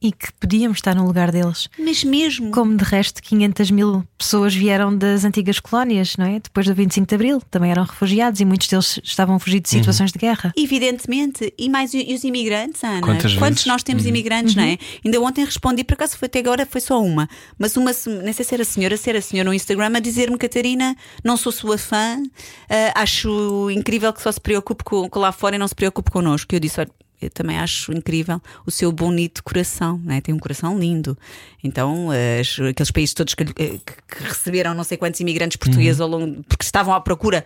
E 0.03 0.11
que 0.11 0.33
podíamos 0.39 0.79
estar 0.79 0.95
no 0.95 1.05
lugar 1.05 1.31
deles. 1.31 1.69
Mas 1.77 2.03
mesmo. 2.03 2.49
Como 2.51 2.75
de 2.75 2.83
resto, 2.83 3.21
500 3.21 3.69
mil 3.69 4.03
pessoas 4.17 4.55
vieram 4.55 4.97
das 4.97 5.23
antigas 5.23 5.59
colónias, 5.59 6.17
não 6.17 6.25
é? 6.25 6.39
Depois 6.39 6.65
do 6.65 6.73
25 6.73 7.05
de 7.07 7.13
Abril, 7.13 7.39
também 7.51 7.69
eram 7.69 7.83
refugiados 7.83 8.39
e 8.39 8.45
muitos 8.45 8.67
deles 8.67 8.99
estavam 9.03 9.35
a 9.35 9.39
fugir 9.39 9.59
de 9.59 9.69
situações 9.69 10.11
de 10.11 10.17
guerra. 10.17 10.51
Evidentemente, 10.57 11.53
e 11.57 11.69
mais 11.69 11.93
e 11.93 12.13
os 12.15 12.23
imigrantes, 12.23 12.83
Ana? 12.83 13.01
Quantas 13.01 13.33
Quantos 13.35 13.57
vezes? 13.57 13.65
nós 13.67 13.83
temos 13.83 14.05
imigrantes, 14.07 14.55
não 14.55 14.63
é? 14.63 14.77
Ainda 15.05 15.21
ontem 15.21 15.45
respondi, 15.45 15.83
por 15.83 15.93
acaso 15.93 16.17
foi 16.17 16.25
até 16.25 16.39
agora, 16.39 16.65
foi 16.65 16.81
só 16.81 16.99
uma, 17.01 17.29
mas 17.59 17.77
uma, 17.77 17.93
se- 17.93 18.09
nem 18.09 18.33
sei 18.33 18.43
se 18.43 18.53
era 18.55 18.63
a 18.63 18.65
senhora, 18.65 18.97
se 18.97 19.07
era 19.09 19.19
a 19.19 19.21
senhora 19.21 19.49
no 19.49 19.53
Instagram, 19.53 19.91
a 19.95 19.99
dizer-me, 19.99 20.37
Catarina, 20.37 20.95
não 21.23 21.37
sou 21.37 21.51
sua 21.51 21.77
fã, 21.77 22.21
ah, 22.69 23.01
acho 23.01 23.69
incrível 23.69 24.11
que 24.11 24.21
só 24.21 24.31
se 24.31 24.41
preocupe 24.41 24.83
com, 24.83 25.07
com 25.07 25.19
lá 25.19 25.31
fora 25.31 25.55
e 25.55 25.59
não 25.59 25.67
se 25.67 25.75
preocupe 25.75 26.09
connosco. 26.09 26.53
E 26.53 26.55
eu 26.55 26.59
disse, 26.59 26.79
olha. 26.79 26.89
Eu 27.21 27.29
também 27.29 27.57
acho 27.57 27.93
incrível 27.93 28.41
o 28.65 28.71
seu 28.71 28.91
bonito 28.91 29.43
coração, 29.43 29.99
não 30.03 30.13
é? 30.15 30.21
tem 30.21 30.33
um 30.33 30.39
coração 30.39 30.77
lindo. 30.79 31.17
Então, 31.63 32.09
as- 32.11 32.59
aqueles 32.59 32.89
países 32.91 33.13
todos 33.13 33.33
que, 33.35 33.45
que- 33.45 33.77
que 33.79 34.23
receberam 34.23 34.73
não 34.73 34.83
sei 34.83 34.97
quantos 34.97 35.19
imigrantes 35.19 35.55
portugueses 35.57 36.01
ao 36.01 36.07
longo, 36.07 36.43
porque 36.43 36.63
estavam 36.65 36.93
à 36.93 36.99
procura 36.99 37.45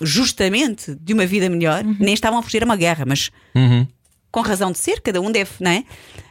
justamente 0.00 0.94
de 0.94 1.12
uma 1.12 1.26
vida 1.26 1.48
melhor, 1.48 1.84
nem 1.84 2.14
estavam 2.14 2.38
a 2.38 2.42
fugir 2.42 2.62
a 2.62 2.66
uma 2.66 2.76
guerra, 2.76 3.04
mas 3.06 3.30
com 4.34 4.40
razão 4.40 4.72
de 4.72 4.78
ser, 4.78 5.00
cada 5.00 5.20
um 5.20 5.30
deve, 5.30 5.48
não 5.60 5.70
é? 5.70 5.84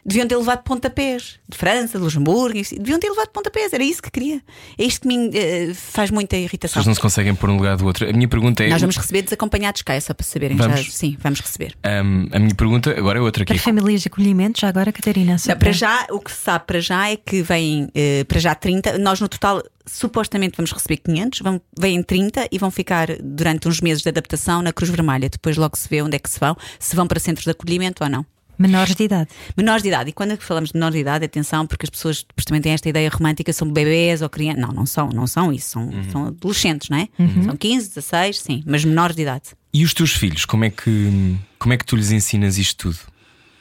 Deviam 0.06 0.28
ter 0.28 0.36
levado 0.36 0.62
pontapés 0.64 1.40
de 1.48 1.58
França, 1.58 1.98
de 1.98 2.04
Luxemburgo, 2.04 2.60
deviam 2.78 3.00
ter 3.00 3.10
levado 3.10 3.30
pontapés, 3.30 3.72
era 3.72 3.82
isso 3.82 4.02
que 4.02 4.12
queria. 4.12 4.42
É 4.78 4.84
isto 4.84 5.04
que 5.04 5.08
me 5.08 5.30
eh, 5.34 5.74
faz 5.74 6.12
muita 6.12 6.36
As 6.36 6.42
irritação. 6.42 6.74
pessoas 6.74 6.88
não 6.88 6.96
se 6.96 7.00
conseguem 7.00 7.34
pôr 7.34 7.50
um 7.50 7.56
lugar 7.56 7.78
do 7.78 7.86
outro. 7.86 8.06
A 8.10 8.12
minha 8.12 8.28
pergunta 8.28 8.62
é. 8.62 8.68
Nós 8.68 8.82
vamos 8.82 8.98
receber 8.98 9.22
desacompanhados 9.22 9.82
cá, 9.84 9.94
é 9.94 10.02
só 10.02 10.14
para 10.14 10.26
saberem. 10.26 10.58
Vamos? 10.58 10.82
Já, 10.82 10.92
sim, 10.92 11.16
vamos 11.18 11.40
receber. 11.40 11.78
Ahm, 11.82 12.28
a 12.34 12.40
minha 12.40 12.54
pergunta 12.54 12.92
agora 12.92 13.20
é 13.20 13.22
outra 13.22 13.44
aqui. 13.44 13.54
Para 13.54 13.64
famílias 13.64 14.02
de 14.02 14.10
acolhimento, 14.10 14.60
já 14.60 14.68
agora, 14.68 14.92
Catarina. 14.92 15.38
Não, 15.48 15.58
para 15.58 15.72
já, 15.72 16.06
o 16.12 16.20
que 16.20 16.32
se 16.34 16.42
sabe 16.42 16.66
para 16.66 16.82
já 16.82 17.10
é 17.10 17.16
que 17.16 17.42
vêm 17.42 17.88
eh, 17.96 18.26
para 18.26 18.40
já 18.42 18.54
30. 18.54 18.98
Nós, 18.98 19.22
no 19.22 19.30
total, 19.30 19.64
supostamente 19.86 20.58
vamos 20.58 20.72
receber 20.72 20.98
500, 20.98 21.40
vão, 21.40 21.62
vêm 21.78 22.02
30 22.02 22.48
e 22.52 22.58
vão 22.58 22.72
ficar 22.72 23.08
durante 23.22 23.68
uns 23.68 23.82
meses 23.82 24.02
de 24.04 24.10
adaptação 24.10 24.62
na 24.62 24.72
Cruz 24.72 24.90
Vermelha. 24.90 25.30
Depois 25.30 25.58
logo 25.58 25.78
se 25.78 25.88
vê 25.90 26.02
onde 26.02 26.16
é 26.16 26.20
que 26.20 26.30
se 26.30 26.40
vão, 26.40 26.56
se 26.80 26.96
vão 26.96 27.08
para 27.08 27.20
centros 27.20 27.46
de 27.46 27.52
acolhimento 27.52 28.04
ou 28.04 28.10
não. 28.10 28.26
Menores 28.58 28.96
de 28.96 29.04
idade. 29.04 29.30
Menores 29.58 29.82
de 29.82 29.90
idade, 29.90 30.10
e 30.12 30.14
quando 30.14 30.32
é 30.32 30.38
que 30.38 30.44
falamos 30.44 30.70
de 30.70 30.76
menor 30.76 30.92
de 30.92 31.00
idade, 31.00 31.26
atenção, 31.26 31.66
porque 31.66 31.86
as 31.86 31.90
pessoas 31.90 32.24
depois 32.24 32.46
também 32.46 32.62
têm 32.62 32.72
esta 32.72 32.88
ideia 32.88 33.10
romântica, 33.10 33.52
são 33.52 33.70
bebês 33.70 34.22
ou 34.22 34.30
crianças. 34.30 34.62
Não, 34.62 34.72
não 34.72 34.86
são, 34.86 35.10
não 35.10 35.28
são 35.28 35.52
isso, 35.52 35.70
são, 35.70 35.92
são 36.12 36.28
adolescentes, 36.28 36.90
não 36.90 36.98
é? 37.00 37.08
São 37.44 37.58
15, 37.58 37.90
16, 37.90 38.40
sim, 38.40 38.64
mas 38.66 38.86
menores 38.86 39.16
de 39.16 39.24
idade. 39.24 39.50
E 39.74 39.84
os 39.84 39.94
teus 39.94 40.14
filhos, 40.14 40.46
como 40.46 40.66
é 40.66 40.70
que, 40.70 41.36
como 41.58 41.74
é 41.74 41.78
que 41.78 41.86
tu 41.86 41.96
lhes 41.96 42.12
ensinas 42.12 42.58
isto 42.58 42.92
tudo? 42.92 43.00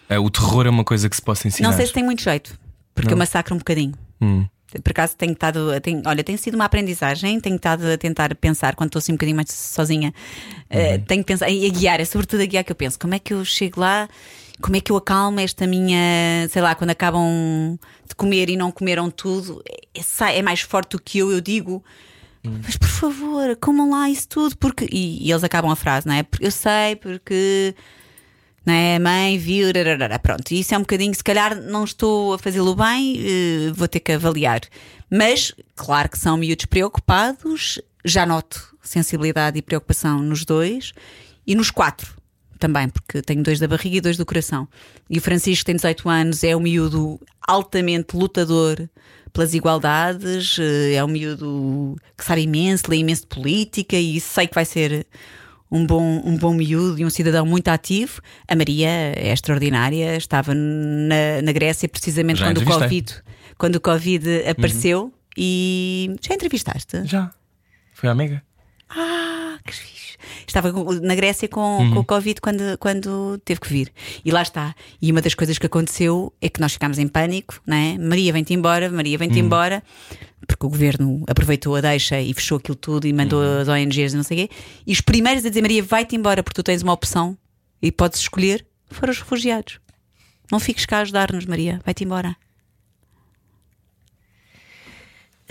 Ah, 0.08 0.20
o 0.20 0.28
terror 0.28 0.66
é 0.66 0.70
uma 0.70 0.84
coisa 0.84 1.08
que 1.08 1.16
se 1.16 1.22
possa 1.22 1.48
ensinar. 1.48 1.70
Não 1.70 1.76
sei 1.76 1.86
se 1.86 1.92
tem 1.92 2.04
muito 2.04 2.22
jeito, 2.22 2.58
porque 2.94 3.12
eu 3.12 3.16
massacro 3.16 3.54
um 3.54 3.58
bocadinho. 3.58 3.94
Hum. 4.20 4.46
Por 4.80 4.90
acaso 4.90 5.16
tenho 5.16 5.32
estado, 5.32 5.80
tenho, 5.80 6.02
olha, 6.06 6.22
tem 6.24 6.36
sido 6.36 6.54
uma 6.54 6.64
aprendizagem, 6.64 7.38
tenho 7.40 7.56
estado 7.56 7.86
a 7.86 7.98
tentar 7.98 8.34
pensar 8.36 8.74
quando 8.74 8.88
estou 8.88 8.98
assim 9.00 9.12
um 9.12 9.16
bocadinho 9.16 9.36
mais 9.36 9.50
sozinha, 9.50 10.12
eh, 10.70 10.98
tenho 10.98 11.22
que 11.22 11.26
pensar, 11.28 11.50
e 11.50 11.66
a 11.66 11.68
guiar, 11.70 12.00
é 12.00 12.04
sobretudo 12.04 12.42
a 12.42 12.46
guiar 12.46 12.64
que 12.64 12.72
eu 12.72 12.76
penso, 12.76 12.98
como 12.98 13.14
é 13.14 13.18
que 13.18 13.34
eu 13.34 13.44
chego 13.44 13.80
lá, 13.80 14.08
como 14.60 14.76
é 14.76 14.80
que 14.80 14.92
eu 14.92 14.96
acalmo 14.96 15.40
esta 15.40 15.66
minha, 15.66 16.48
sei 16.50 16.62
lá, 16.62 16.74
quando 16.74 16.90
acabam 16.90 17.78
de 18.08 18.14
comer 18.14 18.48
e 18.50 18.56
não 18.56 18.70
comeram 18.70 19.10
tudo, 19.10 19.62
é, 19.94 20.02
sai- 20.02 20.38
é 20.38 20.42
mais 20.42 20.60
forte 20.60 20.90
do 20.90 21.00
que 21.02 21.18
eu, 21.18 21.32
eu 21.32 21.40
digo. 21.40 21.82
Mas 22.44 22.76
por 22.76 22.88
favor, 22.88 23.56
comam 23.60 23.90
lá 23.90 24.10
isso 24.10 24.26
tudo, 24.28 24.56
porque. 24.56 24.88
E, 24.90 25.24
e 25.26 25.30
eles 25.30 25.44
acabam 25.44 25.70
a 25.70 25.76
frase, 25.76 26.08
não 26.08 26.14
é? 26.14 26.26
Eu 26.40 26.50
sei, 26.50 26.96
porque 26.96 27.72
é? 28.66 28.96
A 28.96 29.00
mãe 29.00 29.38
viu, 29.38 29.72
rararara. 29.72 30.18
pronto. 30.18 30.52
E 30.52 30.60
isso 30.60 30.74
é 30.74 30.78
um 30.78 30.82
bocadinho, 30.82 31.14
se 31.14 31.24
calhar 31.24 31.60
não 31.60 31.84
estou 31.84 32.34
a 32.34 32.38
fazê-lo 32.38 32.74
bem, 32.76 33.16
eh, 33.18 33.72
vou 33.74 33.88
ter 33.88 34.00
que 34.00 34.12
avaliar. 34.12 34.60
Mas, 35.10 35.52
claro 35.74 36.08
que 36.08 36.18
são 36.18 36.36
miúdos 36.36 36.66
preocupados, 36.66 37.80
já 38.04 38.24
noto 38.24 38.72
sensibilidade 38.82 39.58
e 39.58 39.62
preocupação 39.62 40.20
nos 40.20 40.44
dois 40.44 40.92
e 41.46 41.54
nos 41.54 41.70
quatro 41.70 42.16
também, 42.58 42.88
porque 42.88 43.20
tenho 43.22 43.42
dois 43.42 43.58
da 43.58 43.66
barriga 43.66 43.96
e 43.96 44.00
dois 44.00 44.16
do 44.16 44.24
coração. 44.24 44.68
E 45.10 45.18
o 45.18 45.20
Francisco 45.20 45.64
tem 45.64 45.74
18 45.74 46.08
anos, 46.08 46.44
é 46.44 46.54
um 46.54 46.60
miúdo 46.60 47.20
altamente 47.46 48.16
lutador 48.16 48.88
pelas 49.32 49.52
igualdades, 49.54 50.58
eh, 50.60 50.94
é 50.94 51.04
um 51.04 51.08
miúdo 51.08 51.96
que 52.16 52.24
sabe 52.24 52.42
imenso, 52.42 52.84
lê 52.88 52.98
imenso 52.98 53.22
de 53.22 53.28
política 53.28 53.96
e 53.96 54.20
sei 54.20 54.46
que 54.46 54.54
vai 54.54 54.64
ser 54.64 55.06
um 55.72 55.86
bom, 55.86 56.22
um 56.22 56.36
bom 56.36 56.52
miúdo 56.52 57.00
e 57.00 57.04
um 57.04 57.08
cidadão 57.10 57.46
muito 57.46 57.68
ativo. 57.68 58.20
A 58.46 58.54
Maria 58.54 58.88
é 59.16 59.32
extraordinária, 59.32 60.14
estava 60.16 60.52
na, 60.54 61.40
na 61.42 61.50
Grécia 61.50 61.88
precisamente 61.88 62.40
Já 62.40 62.46
quando 62.46 62.58
o. 62.58 62.64
COVID, 62.64 63.14
quando 63.56 63.76
o 63.76 63.80
Covid 63.80 64.44
apareceu 64.46 65.12
e 65.36 66.14
já 66.20 66.34
entrevistaste? 66.34 67.06
Já. 67.06 67.32
Foi 67.94 68.10
a 68.10 68.14
Mega. 68.14 68.42
Ah, 68.94 69.58
que 69.64 69.72
fixe. 69.72 70.02
Estava 70.46 70.72
na 71.00 71.14
Grécia 71.14 71.48
com, 71.48 71.90
com 71.92 72.00
o 72.00 72.04
Covid 72.04 72.40
quando, 72.40 72.78
quando 72.78 73.38
teve 73.44 73.60
que 73.60 73.68
vir. 73.68 73.92
E 74.24 74.30
lá 74.30 74.42
está. 74.42 74.74
E 75.00 75.10
uma 75.10 75.20
das 75.20 75.34
coisas 75.34 75.58
que 75.58 75.66
aconteceu 75.66 76.32
é 76.40 76.48
que 76.48 76.60
nós 76.60 76.74
ficámos 76.74 76.98
em 76.98 77.08
pânico, 77.08 77.60
não 77.66 77.76
é? 77.76 77.96
Maria 77.98 78.32
vem-te 78.32 78.52
embora, 78.52 78.90
Maria 78.90 79.16
vem-te 79.16 79.38
embora, 79.38 79.82
porque 80.46 80.66
o 80.66 80.68
governo 80.68 81.24
aproveitou 81.26 81.74
a 81.74 81.80
deixa 81.80 82.20
e 82.20 82.34
fechou 82.34 82.58
aquilo 82.58 82.76
tudo 82.76 83.06
e 83.06 83.12
mandou 83.12 83.42
as 83.42 83.68
ONGs 83.68 84.12
e 84.12 84.16
não 84.16 84.22
sei 84.22 84.44
o 84.44 84.48
quê. 84.48 84.54
E 84.86 84.92
os 84.92 85.00
primeiros 85.00 85.44
a 85.44 85.48
dizer, 85.48 85.62
Maria, 85.62 85.82
vai-te 85.82 86.16
embora 86.16 86.42
porque 86.42 86.60
tu 86.60 86.62
tens 86.62 86.82
uma 86.82 86.92
opção 86.92 87.36
e 87.80 87.90
podes 87.90 88.20
escolher, 88.20 88.66
foram 88.90 89.12
os 89.12 89.18
refugiados. 89.18 89.80
Não 90.50 90.60
fiques 90.60 90.84
cá 90.84 90.98
a 90.98 91.00
ajudar-nos, 91.00 91.46
Maria, 91.46 91.80
vai-te 91.84 92.04
embora. 92.04 92.36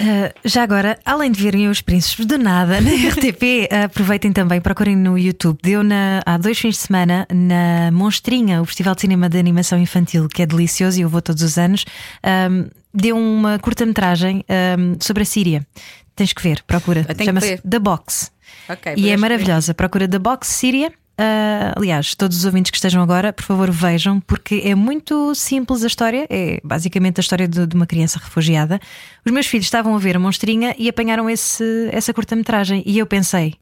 Uh, 0.01 0.33
já 0.43 0.63
agora, 0.63 0.97
além 1.05 1.31
de 1.31 1.41
verem 1.41 1.69
os 1.69 1.79
príncipes 1.79 2.25
do 2.25 2.37
nada 2.37 2.81
na 2.81 2.89
RTP, 3.09 3.69
aproveitem 3.85 4.33
também, 4.33 4.59
procurem 4.59 4.95
no 4.95 5.17
YouTube. 5.17 5.59
Deu 5.61 5.83
na, 5.83 6.21
há 6.25 6.37
dois 6.37 6.57
fins 6.57 6.75
de 6.75 6.81
semana 6.81 7.27
na 7.31 7.91
Monstrinha, 7.91 8.61
o 8.61 8.65
Festival 8.65 8.95
de 8.95 9.01
Cinema 9.01 9.29
de 9.29 9.37
Animação 9.37 9.77
Infantil, 9.77 10.27
que 10.27 10.41
é 10.41 10.45
delicioso 10.45 10.97
e 10.97 11.03
eu 11.03 11.09
vou 11.09 11.21
todos 11.21 11.43
os 11.43 11.57
anos. 11.57 11.85
Um, 12.23 12.67
deu 12.91 13.15
uma 13.15 13.59
curta-metragem 13.59 14.43
um, 14.49 14.97
sobre 14.99 15.21
a 15.21 15.25
Síria. 15.25 15.67
Tens 16.15 16.33
que 16.33 16.41
ver, 16.41 16.63
procura. 16.63 17.05
Chama-se 17.23 17.47
ver. 17.47 17.61
The 17.61 17.79
Box. 17.79 18.31
Ok, 18.67 18.93
E 18.97 19.09
é 19.09 19.17
maravilhosa. 19.17 19.73
Procura 19.73 20.07
The 20.07 20.19
Box 20.19 20.47
Síria. 20.47 20.91
Ah, 21.17 21.73
aliás, 21.75 22.15
todos 22.15 22.37
os 22.37 22.45
ouvintes 22.45 22.71
que 22.71 22.77
estejam 22.77 23.01
agora, 23.01 23.31
por 23.31 23.43
favor, 23.43 23.69
vejam, 23.69 24.19
porque 24.21 24.61
é 24.65 24.73
muito 24.73 25.35
simples 25.35 25.83
a 25.83 25.87
história. 25.87 26.25
É 26.29 26.59
basicamente 26.63 27.19
a 27.19 27.21
história 27.21 27.47
de, 27.47 27.67
de 27.67 27.75
uma 27.75 27.85
criança 27.85 28.19
refugiada. 28.19 28.79
Os 29.25 29.31
meus 29.31 29.45
filhos 29.45 29.65
estavam 29.67 29.95
a 29.95 29.99
ver 29.99 30.15
a 30.15 30.19
monstrinha 30.19 30.75
e 30.77 30.89
apanharam 30.89 31.29
esse, 31.29 31.89
essa 31.91 32.13
curta-metragem. 32.13 32.83
E 32.85 32.97
eu 32.97 33.05
pensei. 33.05 33.55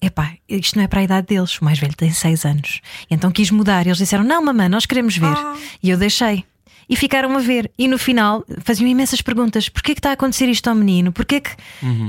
Epá, 0.00 0.34
isto 0.48 0.76
não 0.76 0.84
é 0.84 0.88
para 0.88 1.00
a 1.00 1.04
idade 1.04 1.26
deles. 1.28 1.58
O 1.58 1.64
mais 1.64 1.78
velho 1.78 1.94
tem 1.94 2.12
6 2.12 2.44
anos. 2.44 2.80
E 3.10 3.14
então 3.14 3.30
quis 3.30 3.50
mudar. 3.50 3.86
Eles 3.86 3.98
disseram: 3.98 4.24
Não, 4.24 4.42
mamãe, 4.44 4.68
nós 4.68 4.86
queremos 4.86 5.16
ver. 5.16 5.36
E 5.82 5.90
eu 5.90 5.96
deixei. 5.96 6.44
E 6.88 6.96
ficaram 6.96 7.34
a 7.36 7.40
ver. 7.40 7.70
E 7.78 7.88
no 7.88 7.98
final 7.98 8.44
faziam 8.60 8.88
imensas 8.88 9.22
perguntas: 9.22 9.68
Porquê 9.68 9.94
que 9.94 10.00
está 10.00 10.10
a 10.10 10.12
acontecer 10.12 10.46
isto 10.48 10.68
ao 10.68 10.74
menino? 10.74 11.12
Porquê 11.12 11.40
que. 11.40 11.50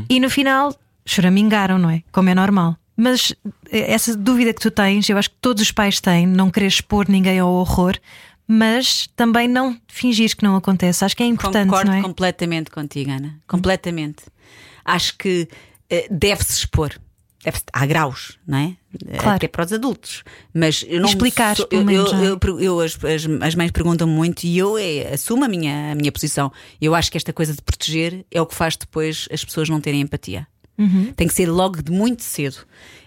E 0.10 0.20
no 0.20 0.30
final 0.30 0.74
choramingaram, 1.06 1.78
não 1.78 1.90
é? 1.90 2.02
Como 2.12 2.30
é 2.30 2.36
normal. 2.36 2.78
Mas 2.98 3.34
eh, 3.72 3.92
essa 3.94 4.16
dúvida 4.16 4.54
que 4.54 4.62
tu 4.62 4.72
tens, 4.72 5.10
eu 5.10 5.18
acho 5.18 5.30
que 5.30 5.38
todos 5.42 5.62
os 5.64 5.72
pais 5.72 6.00
têm, 6.00 6.26
não 6.26 6.50
querer 6.50 6.68
expor 6.68 7.08
ninguém 7.10 7.40
ao 7.40 7.52
horror, 7.54 7.98
mas 8.48 9.08
também 9.16 9.48
não 9.48 9.78
fingir 9.88 10.36
que 10.36 10.44
não 10.44 10.56
acontece. 10.56 11.04
Acho 11.04 11.16
que 11.16 11.24
é 11.24 11.26
importante, 11.26 11.68
Concordo 11.70 11.92
é? 11.92 12.02
completamente 12.02 12.70
contigo, 12.72 13.12
Ana. 13.12 13.40
Completamente. 13.48 14.24
Acho 14.84 15.18
que 15.18 15.48
eh, 15.90 16.08
deve-se 16.10 16.54
expor. 16.60 16.94
Deve 17.44 17.60
há 17.74 17.86
graus, 17.86 18.40
não 18.48 18.58
é? 18.58 18.76
Eh, 19.08 19.18
Claro. 19.18 19.36
Até 19.36 19.48
para 19.48 19.66
os 19.66 19.74
adultos. 19.74 20.24
Mas 20.54 20.84
eu 20.88 21.00
não 21.02 21.10
Explicar, 21.10 21.56
sou- 21.56 21.68
eu, 21.70 21.84
menos, 21.84 22.12
eu, 22.14 22.18
é? 22.20 22.28
eu, 22.28 22.60
eu- 22.60 22.80
as, 22.80 22.98
as, 23.04 23.28
as 23.42 23.56
mães 23.56 23.72
perguntam 23.72 24.08
muito 24.08 24.46
e 24.46 24.58
eu 24.58 24.78
eh, 24.78 25.14
assumo 25.14 25.44
a 25.44 25.48
minha, 25.48 25.92
a 25.92 25.96
minha 25.96 26.12
posição. 26.12 26.52
Eu 26.82 26.96
acho 26.96 27.12
que 27.12 27.18
esta 27.18 27.34
coisa 27.34 27.54
de 27.54 27.62
proteger 27.62 28.26
é 28.32 28.42
o 28.42 28.46
que 28.46 28.56
faz 28.56 28.76
depois 28.78 29.28
as 29.32 29.44
pessoas 29.44 29.70
não 29.70 29.80
terem 29.82 30.02
empatia. 30.02 30.48
Uhum. 30.78 31.14
Tem 31.14 31.28
que 31.28 31.34
ser 31.34 31.50
logo 31.50 31.82
de 31.82 31.92
muito 31.92 32.22
cedo. 32.22 32.58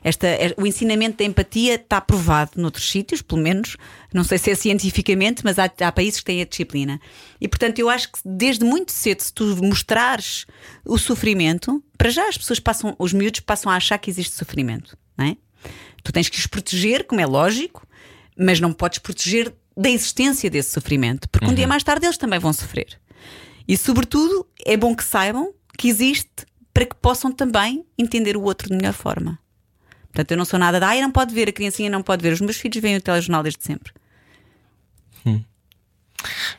Esta, 0.03 0.27
é- 0.27 0.55
o 0.57 0.67
ensinamento 0.67 1.19
da 1.19 1.25
empatia 1.25 1.75
está 1.75 2.01
provado 2.01 2.53
noutros 2.57 2.91
sítios, 2.91 3.21
pelo 3.21 3.43
menos. 3.43 3.77
Não 4.13 4.25
sei 4.25 4.39
se 4.39 4.51
é 4.51 4.55
cientificamente, 4.55 5.43
mas 5.45 5.59
há, 5.59 5.71
há 5.81 5.93
países 5.93 6.21
que 6.21 6.25
têm 6.27 6.41
a 6.41 6.47
disciplina. 6.47 6.99
E 7.41 7.47
portanto, 7.47 7.79
eu 7.79 7.91
acho 7.91 8.11
que 8.11 8.19
desde 8.25 8.65
muito 8.65 8.91
cedo, 8.93 9.21
se 9.21 9.33
tu 9.33 9.45
mostrares 9.63 10.47
o 10.85 10.97
sofrimento, 10.99 11.83
para 11.99 12.11
já 12.11 12.27
as 12.29 12.39
pessoas 12.39 12.59
passam, 12.59 12.97
os 12.99 13.13
miúdos 13.13 13.41
passam 13.41 13.71
a 13.71 13.77
achar 13.77 13.99
que 13.99 14.09
existe 14.09 14.35
sofrimento, 14.35 14.97
não 15.17 15.27
é? 15.27 15.37
Tu 16.03 16.13
tens 16.13 16.29
que 16.29 16.39
os 16.39 16.47
proteger, 16.47 17.05
como 17.05 17.21
é 17.21 17.27
lógico, 17.27 17.87
mas 18.39 18.61
não 18.61 18.73
podes 18.73 18.99
proteger 19.01 19.53
da 19.77 19.91
existência 19.91 20.49
desse 20.49 20.71
sofrimento, 20.71 21.29
porque 21.29 21.47
um 21.47 21.55
dia 21.55 21.67
mais 21.67 21.83
tarde 21.85 22.07
eles 22.07 22.17
também 22.17 22.39
vão 22.39 22.53
sofrer. 22.53 22.99
E, 23.67 23.77
sobretudo, 23.77 24.47
é 24.65 24.77
bom 24.77 24.95
que 24.97 25.05
saibam 25.05 25.53
que 25.77 25.89
existe 25.89 26.47
para 26.73 26.87
que 26.87 26.95
possam 26.95 27.33
também 27.33 27.85
entender 27.99 28.37
o 28.37 28.43
outro 28.43 28.69
de 28.69 28.77
melhor 28.77 28.93
forma. 28.93 29.39
Portanto, 30.13 30.31
eu 30.31 30.37
não 30.37 30.45
sou 30.45 30.59
nada 30.59 30.81
da. 30.81 30.89
Ai, 30.89 31.01
não 31.01 31.11
pode 31.11 31.35
ver, 31.35 31.49
a 31.49 31.53
criancinha 31.53 31.91
não 31.91 32.03
pode 32.03 32.23
ver. 32.23 32.33
Os 32.33 32.41
meus 32.41 32.57
filhos 32.57 32.81
veem 32.81 32.97
o 32.97 33.01
telejornal 33.01 33.43
desde 33.43 33.63
sempre. 33.63 33.93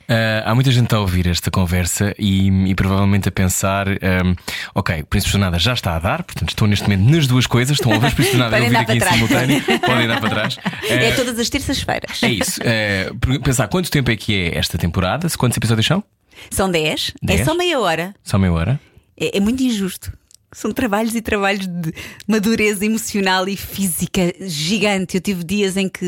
Uh, 0.07 0.41
há 0.45 0.55
muita 0.55 0.71
gente 0.71 0.95
a 0.95 0.99
ouvir 0.99 1.27
esta 1.27 1.51
conversa 1.51 2.15
e, 2.17 2.47
e 2.69 2.73
provavelmente 2.75 3.27
a 3.27 3.31
pensar: 3.31 3.87
um, 3.89 4.33
ok, 4.73 5.01
o 5.01 5.05
Príncipe 5.05 5.33
de 5.33 5.37
Nada 5.37 5.59
já 5.59 5.73
está 5.73 5.95
a 5.95 5.99
dar, 5.99 6.23
portanto 6.23 6.49
estou 6.49 6.67
neste 6.67 6.87
momento 6.89 7.11
nas 7.11 7.27
duas 7.27 7.45
coisas, 7.45 7.75
estão 7.77 7.91
a 7.91 7.95
ouvir 7.95 8.07
o 8.07 8.15
Príncipe 8.15 8.37
de 8.37 8.41
Nada 8.41 8.57
e 8.57 8.63
ouvir 8.63 8.77
aqui 8.77 8.93
em 8.93 8.99
trás. 8.99 9.15
simultâneo, 9.15 9.61
podem 9.85 10.07
dar 10.07 10.21
para 10.21 10.29
trás. 10.29 10.57
É 10.89 11.09
Uh, 11.11 11.15
todas 11.15 11.37
as 11.37 11.49
terças-feiras. 11.49 12.23
é 12.23 12.29
isso. 12.29 12.61
Uh, 12.61 13.39
pensar 13.41 13.67
quanto 13.67 13.91
tempo 13.91 14.09
é 14.09 14.15
que 14.15 14.33
é 14.33 14.57
esta 14.57 14.77
temporada? 14.77 15.27
Quantos 15.37 15.57
episódios 15.57 15.85
são? 15.85 16.03
São 16.49 16.71
10, 16.71 17.13
Dez? 17.21 17.41
é 17.41 17.43
só 17.43 17.53
meia 17.53 17.79
hora. 17.79 18.15
Só 18.23 18.39
meia 18.39 18.53
hora? 18.53 18.79
É, 19.19 19.37
é 19.37 19.39
muito 19.39 19.61
injusto. 19.61 20.11
São 20.51 20.71
trabalhos 20.71 21.13
e 21.13 21.21
trabalhos 21.21 21.67
de 21.67 21.93
madureza 22.27 22.83
emocional 22.83 23.47
e 23.47 23.55
física 23.55 24.33
gigante. 24.41 25.15
Eu 25.17 25.21
tive 25.21 25.43
dias 25.43 25.77
em 25.77 25.87
que, 25.87 26.03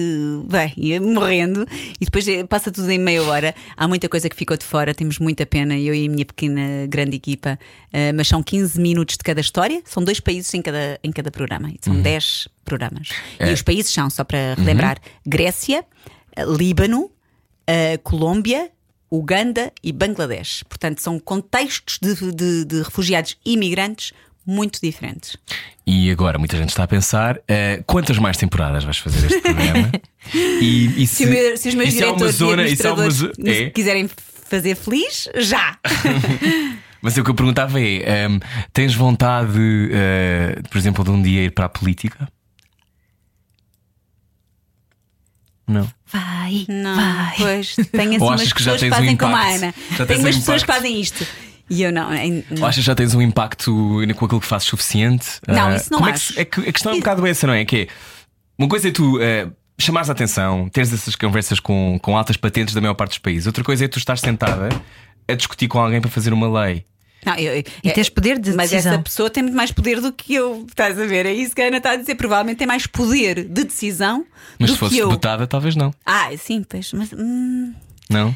bem, 0.50 0.74
ia 0.78 1.00
morrendo 1.00 1.64
e 2.00 2.06
depois 2.06 2.28
eh, 2.28 2.44
passa 2.44 2.72
tudo 2.72 2.90
em 2.90 2.98
meia 2.98 3.22
hora. 3.22 3.54
Há 3.78 3.88
muita 3.88 4.10
coisa 4.10 4.28
que 4.28 4.36
ficou 4.36 4.58
de 4.58 4.66
fora, 4.66 4.96
temos 4.96 5.20
muita 5.20 5.46
pena, 5.46 5.78
eu 5.78 5.94
e 5.94 6.08
a 6.08 6.10
minha 6.10 6.26
pequena 6.26 6.88
grande 6.88 7.16
equipa. 7.18 7.60
eh, 7.94 8.12
mas 8.14 8.28
são 8.30 8.42
15 8.42 8.82
minutos 8.82 9.16
de 9.16 9.24
cada 9.24 9.40
história, 9.42 9.80
são 9.86 10.04
dois 10.04 10.20
países 10.20 10.52
em 10.56 10.62
cada, 10.64 11.00
em 11.04 11.12
cada 11.12 11.30
programa. 11.30 11.72
São 11.80 12.02
10 12.02 12.48
programas. 12.66 13.10
E 13.40 13.54
os 13.54 13.62
países 13.62 13.94
são, 13.94 14.10
só 14.10 14.24
para 14.24 14.56
relembrar, 14.58 14.98
Grécia, 15.24 15.86
eh, 16.36 16.44
Líbano, 16.46 17.12
a 17.68 17.96
Colômbia, 18.00 18.72
Uganda 19.12 19.72
e 19.84 19.92
Bangladesh. 19.92 20.64
Portanto, 20.70 21.02
são 21.02 21.20
contextos 21.20 22.00
de, 22.02 22.32
de- 22.32 22.66
de 22.66 22.82
refugiados 22.82 23.36
e 23.46 23.54
imigrantes 23.54 24.14
muito 24.46 24.80
diferentes. 24.82 25.38
E 25.86 26.10
agora 26.10 26.40
muita 26.40 26.58
gente 26.58 26.70
está 26.70 26.84
a 26.84 26.88
pensar: 26.88 27.38
uh, 27.38 27.84
quantas 27.86 28.18
mais 28.18 28.38
temporadas 28.38 28.84
vais 28.84 28.98
fazer 28.98 29.28
este 29.28 29.42
programa? 29.42 29.92
e, 30.34 31.04
e 31.04 31.08
Se, 31.08 31.26
o 31.26 31.30
meu- 31.30 31.58
se 31.58 31.70
os 31.70 31.76
meus 31.76 31.90
se 31.92 31.98
uma 31.98 32.06
diretores 32.08 32.36
zona, 32.36 32.64
e 32.64 32.74
e 32.74 32.76
se 32.78 32.88
administradores 32.88 33.38
é? 33.46 33.70
quiserem 33.70 34.10
fazer 34.50 34.76
feliz, 34.76 35.28
já! 35.38 35.78
Mas 37.04 37.18
o 37.18 37.24
que 37.24 37.30
eu 37.32 37.36
perguntava 37.36 37.80
é: 37.82 38.28
um, 38.30 38.40
tens 38.72 38.94
vontade, 38.94 39.58
uh, 39.58 40.70
por 40.70 40.78
exemplo, 40.78 41.04
de 41.04 41.10
um 41.10 41.22
dia 41.22 41.44
ir 41.44 41.52
para 41.52 41.66
a 41.66 41.70
política? 41.70 42.28
Não. 45.68 45.88
Vai, 46.08 46.66
Não, 46.68 46.96
vai. 46.96 47.34
pois 47.38 47.76
tenho 47.92 48.16
assim 48.16 48.26
umas 48.26 48.54
pessoas 48.54 48.82
que 48.82 48.90
tens 48.90 48.92
um 48.92 48.96
fazem 48.96 49.18
como 49.18 49.36
a? 49.36 49.42
Ana. 49.48 49.74
Tenho 50.08 50.20
um 50.20 50.24
umas 50.24 50.36
pessoas 50.36 50.62
que 50.64 50.68
fazem 50.68 51.00
isto. 51.00 51.26
E 51.70 51.84
eu 51.84 51.92
não. 51.92 52.10
Ou 52.60 52.66
achas 52.66 52.76
que 52.76 52.82
já 52.82 52.94
tens 52.96 53.14
um 53.16 53.22
impacto 53.22 53.72
com 54.18 54.26
aquilo 54.26 54.42
que 54.42 54.48
fazes 54.48 54.68
suficiente? 54.68 55.26
Não, 55.48 55.68
Ah, 55.70 55.76
isso 55.76 55.90
não 55.92 56.00
como 56.00 56.10
É, 56.10 56.14
acho. 56.14 56.38
é 56.40 56.44
que 56.44 56.60
a 56.68 56.72
questão 56.74 56.92
é 56.92 56.96
um 56.96 57.00
bocado 57.00 57.26
essa, 57.26 57.48
não 57.48 57.54
é? 57.54 57.64
Que 57.64 57.84
é 57.84 57.88
uma 58.58 58.68
coisa 58.68 58.90
é 58.90 58.92
tu 58.92 59.18
ah, 59.22 59.50
chamares 59.80 60.10
a 60.10 60.12
atenção, 60.12 60.68
teres 60.68 60.92
essas 60.92 61.16
conversas 61.16 61.60
com, 61.62 61.98
com 62.02 62.18
altas 62.18 62.36
patentes 62.36 62.74
da 62.76 62.82
maior 62.82 62.94
parte 62.96 63.12
dos 63.12 63.20
países. 63.20 63.48
Outra 63.48 63.64
coisa 63.64 63.86
é 63.86 63.88
tu 63.88 63.98
estar 64.00 64.18
sentada 64.18 64.68
a 65.30 65.34
discutir 65.34 65.70
com 65.70 65.80
alguém 65.80 66.02
para 66.02 66.12
fazer 66.12 66.34
uma 66.34 66.62
lei. 66.62 66.84
Não, 67.26 67.36
eu- 67.36 67.56
eu- 67.58 67.64
E 67.84 67.92
tens 67.92 68.10
poder 68.10 68.40
de 68.40 68.52
Mas 68.54 68.70
decisão. 68.72 68.94
essa 68.94 69.02
pessoa 69.02 69.30
tem 69.30 69.44
muito 69.44 69.56
mais 69.56 69.72
poder 69.72 70.00
do 70.02 70.12
que 70.12 70.34
eu. 70.34 70.66
Estás 70.68 71.00
a 71.00 71.06
ver? 71.06 71.26
É 71.26 71.34
isso 71.34 71.54
que 71.56 71.62
a 71.62 71.68
Ana 71.68 71.78
está 71.78 71.92
a 71.92 71.96
dizer. 71.96 72.16
Provavelmente 72.16 72.58
tem 72.58 72.68
mais 72.68 72.88
poder 72.88 73.44
de 73.46 73.64
decisão 73.64 74.26
Mas 74.60 74.70
do 74.70 74.74
se 74.74 74.80
fosse 74.80 74.96
que 74.96 75.02
eu. 75.02 75.08
deputada, 75.10 75.46
talvez 75.46 75.76
não. 75.76 75.94
Ah, 76.06 76.30
sim, 76.38 76.64
pois. 76.68 76.92
Mas. 76.94 77.12
hum, 77.14 77.74
Não? 78.10 78.36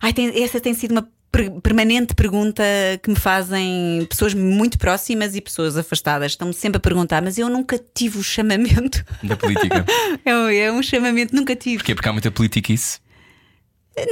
Ai, 0.00 0.12
tem- 0.12 0.42
essa 0.42 0.60
tem 0.60 0.72
sido 0.74 0.92
uma 0.92 1.06
per- 1.30 1.50
permanente 1.60 2.14
pergunta 2.14 2.62
que 3.02 3.10
me 3.10 3.16
fazem 3.16 4.06
pessoas 4.08 4.32
muito 4.32 4.78
próximas 4.78 5.34
e 5.36 5.40
pessoas 5.40 5.76
afastadas. 5.76 6.32
Estão-me 6.32 6.54
sempre 6.54 6.78
a 6.78 6.80
perguntar, 6.80 7.20
mas 7.22 7.36
eu 7.36 7.48
nunca 7.48 7.78
tive 7.94 8.18
o 8.18 8.22
chamamento. 8.22 9.04
Da 9.22 9.36
política. 9.36 9.84
É 10.24 10.34
um, 10.34 10.48
é 10.48 10.72
um 10.72 10.82
chamamento, 10.82 11.34
nunca 11.34 11.54
tive. 11.56 11.78
Porquê? 11.78 11.94
Porque 11.94 12.08
há 12.08 12.12
muita 12.12 12.30
política 12.30 12.72
isso. 12.72 13.00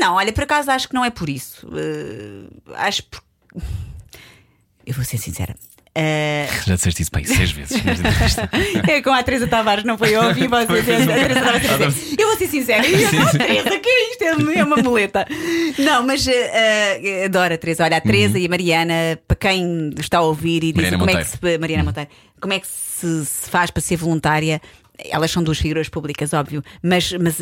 Não, 0.00 0.14
olha, 0.14 0.32
por 0.32 0.42
acaso 0.44 0.70
acho 0.70 0.88
que 0.88 0.94
não 0.94 1.04
é 1.04 1.10
por 1.10 1.28
isso. 1.30 1.66
Eh, 1.72 2.48
acho 2.76 3.02
por... 3.04 3.22
Eu 4.88 4.94
vou 4.94 5.04
ser 5.04 5.18
sincera. 5.18 5.54
Eh, 5.94 6.48
Já 6.66 6.76
disseste 6.76 7.02
isso 7.02 7.10
para 7.10 7.20
aí 7.20 7.26
seis 7.26 7.50
vezes. 7.50 7.76
é 8.88 9.02
com 9.02 9.10
a 9.12 9.22
Teresa 9.22 9.46
Tavares, 9.46 9.84
não 9.84 9.98
foi 9.98 10.16
eu 10.16 10.22
ouvi 10.22 10.46
você. 10.48 10.72
A 10.72 10.82
Teresa 10.82 11.34
Tavares 11.34 11.70
a 11.70 11.86
dizer, 11.88 12.16
Eu 12.18 12.28
vou 12.28 12.38
ser 12.38 12.46
sincera. 12.48 12.86
E 12.86 13.02
eu, 13.02 13.10
"Oh, 13.10 13.36
Teresa, 13.36 13.78
que 13.78 13.88
é 13.88 14.10
isto? 14.10 14.24
É 14.24 14.64
uma 14.64 14.76
muleta. 14.76 15.26
Não, 15.78 16.06
mas 16.06 16.26
eh, 16.26 17.24
adoro 17.26 17.52
a 17.52 17.58
Teresa. 17.58 17.84
Olha, 17.84 17.98
a 17.98 18.00
Teresa 18.00 18.38
e 18.38 18.46
a 18.46 18.48
Mariana, 18.48 18.94
para 19.28 19.36
quem 19.36 19.90
está 19.98 20.18
a 20.18 20.22
ouvir 20.22 20.64
e 20.64 20.72
diz 20.72 20.90
como 20.96 21.10
é 21.10 21.16
que 21.22 21.24
se. 21.28 21.58
Mariana 21.58 21.84
Monteiro, 21.84 22.08
como 22.40 22.54
é 22.54 22.60
que 22.60 22.66
se, 22.66 23.26
se 23.26 23.50
faz 23.50 23.70
para 23.70 23.82
ser 23.82 23.96
voluntária? 23.96 24.62
Elas 25.10 25.30
são 25.30 25.42
duas 25.42 25.58
figuras 25.58 25.88
públicas, 25.90 26.32
óbvio, 26.32 26.62
mas, 26.82 27.12
mas 27.12 27.36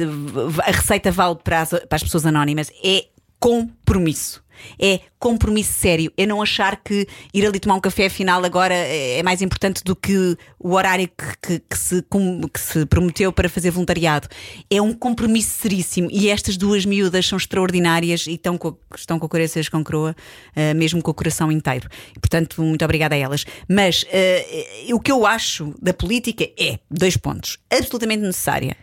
a 0.66 0.70
receita 0.72 1.12
vale 1.12 1.36
para 1.36 1.60
as, 1.62 1.70
para 1.70 1.96
as 1.96 2.02
pessoas 2.02 2.26
anónimas. 2.26 2.72
É 2.84 3.04
compromisso. 3.38 4.42
É 4.80 5.00
compromisso 5.18 5.72
sério. 5.72 6.12
É 6.16 6.26
não 6.26 6.40
achar 6.42 6.76
que 6.82 7.06
ir 7.32 7.46
ali 7.46 7.58
tomar 7.58 7.74
um 7.76 7.80
café 7.80 8.06
afinal 8.06 8.44
agora 8.44 8.74
é 8.74 9.22
mais 9.22 9.42
importante 9.42 9.82
do 9.82 9.96
que 9.96 10.36
o 10.58 10.74
horário 10.74 11.08
que, 11.08 11.36
que- 11.42 11.58
que 11.70 11.78
se, 11.78 12.02
com- 12.02 12.42
que 12.48 12.60
se 12.60 12.84
prometeu 12.86 13.32
para 13.32 13.48
fazer 13.48 13.70
voluntariado. 13.70 14.28
É 14.70 14.80
um 14.80 14.92
compromisso 14.92 15.58
seríssimo. 15.60 16.08
E 16.10 16.28
estas 16.28 16.56
duas 16.56 16.84
miúdas 16.84 17.26
são 17.26 17.36
extraordinárias 17.38 18.26
e 18.26 18.32
estão 18.34 18.56
com, 18.58 18.76
estão 18.96 19.18
com 19.18 19.28
corações 19.28 19.68
com 19.68 19.82
croa, 19.82 20.14
eh, 20.54 20.74
mesmo 20.74 21.02
com 21.02 21.10
o 21.10 21.14
coração 21.14 21.50
inteiro. 21.50 21.88
Portanto, 22.20 22.62
muito 22.62 22.84
obrigada 22.84 23.14
a 23.14 23.18
elas. 23.18 23.44
Mas 23.68 24.04
eh, 24.10 24.86
o 24.92 25.00
que 25.00 25.10
eu 25.10 25.26
acho 25.26 25.74
da 25.80 25.92
política 25.94 26.44
é, 26.58 26.78
dois 26.90 27.16
pontos, 27.16 27.58
absolutamente 27.70 28.22
necessária. 28.22 28.76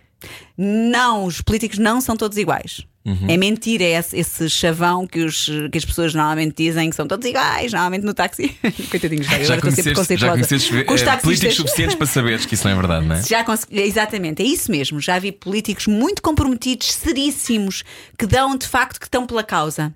Não, 0.57 1.25
os 1.25 1.41
políticos 1.41 1.77
não 1.79 1.99
são 1.99 2.15
todos 2.15 2.37
iguais. 2.37 2.85
Uhum. 3.05 3.27
É 3.27 3.35
mentira 3.35 3.83
esse, 3.83 4.17
esse 4.17 4.49
chavão 4.49 5.05
que, 5.05 5.19
os, 5.19 5.49
que 5.71 5.77
as 5.77 5.83
pessoas 5.83 6.13
normalmente 6.13 6.55
dizem 6.55 6.89
que 6.89 6.95
são 6.95 7.05
todos 7.05 7.27
iguais, 7.27 7.73
normalmente 7.73 8.05
no 8.05 8.13
táxi. 8.13 8.55
Coitadinhos, 8.89 9.27
já, 9.27 9.43
Já 9.43 9.53
agora 9.55 9.69
estou 9.69 10.05
sempre 10.05 10.25
já 10.25 10.33
os 10.33 11.01
eh, 11.01 11.17
políticos 11.17 11.55
suficientes 11.55 11.95
para 11.95 12.07
saberes 12.07 12.45
que 12.45 12.53
isso 12.53 12.65
não 12.65 12.71
é 12.71 12.75
verdade, 12.75 13.05
não 13.05 13.15
é? 13.15 13.23
Já 13.23 13.45
exatamente, 13.71 14.41
é 14.41 14.45
isso 14.45 14.71
mesmo. 14.71 15.01
Já 15.01 15.19
vi 15.19 15.31
políticos 15.31 15.87
muito 15.87 16.21
comprometidos, 16.21 16.93
seríssimos, 16.93 17.83
que 18.17 18.25
dão 18.25 18.55
de 18.55 18.67
facto 18.67 18.99
que 18.99 19.05
estão 19.05 19.25
pela 19.25 19.43
causa. 19.43 19.93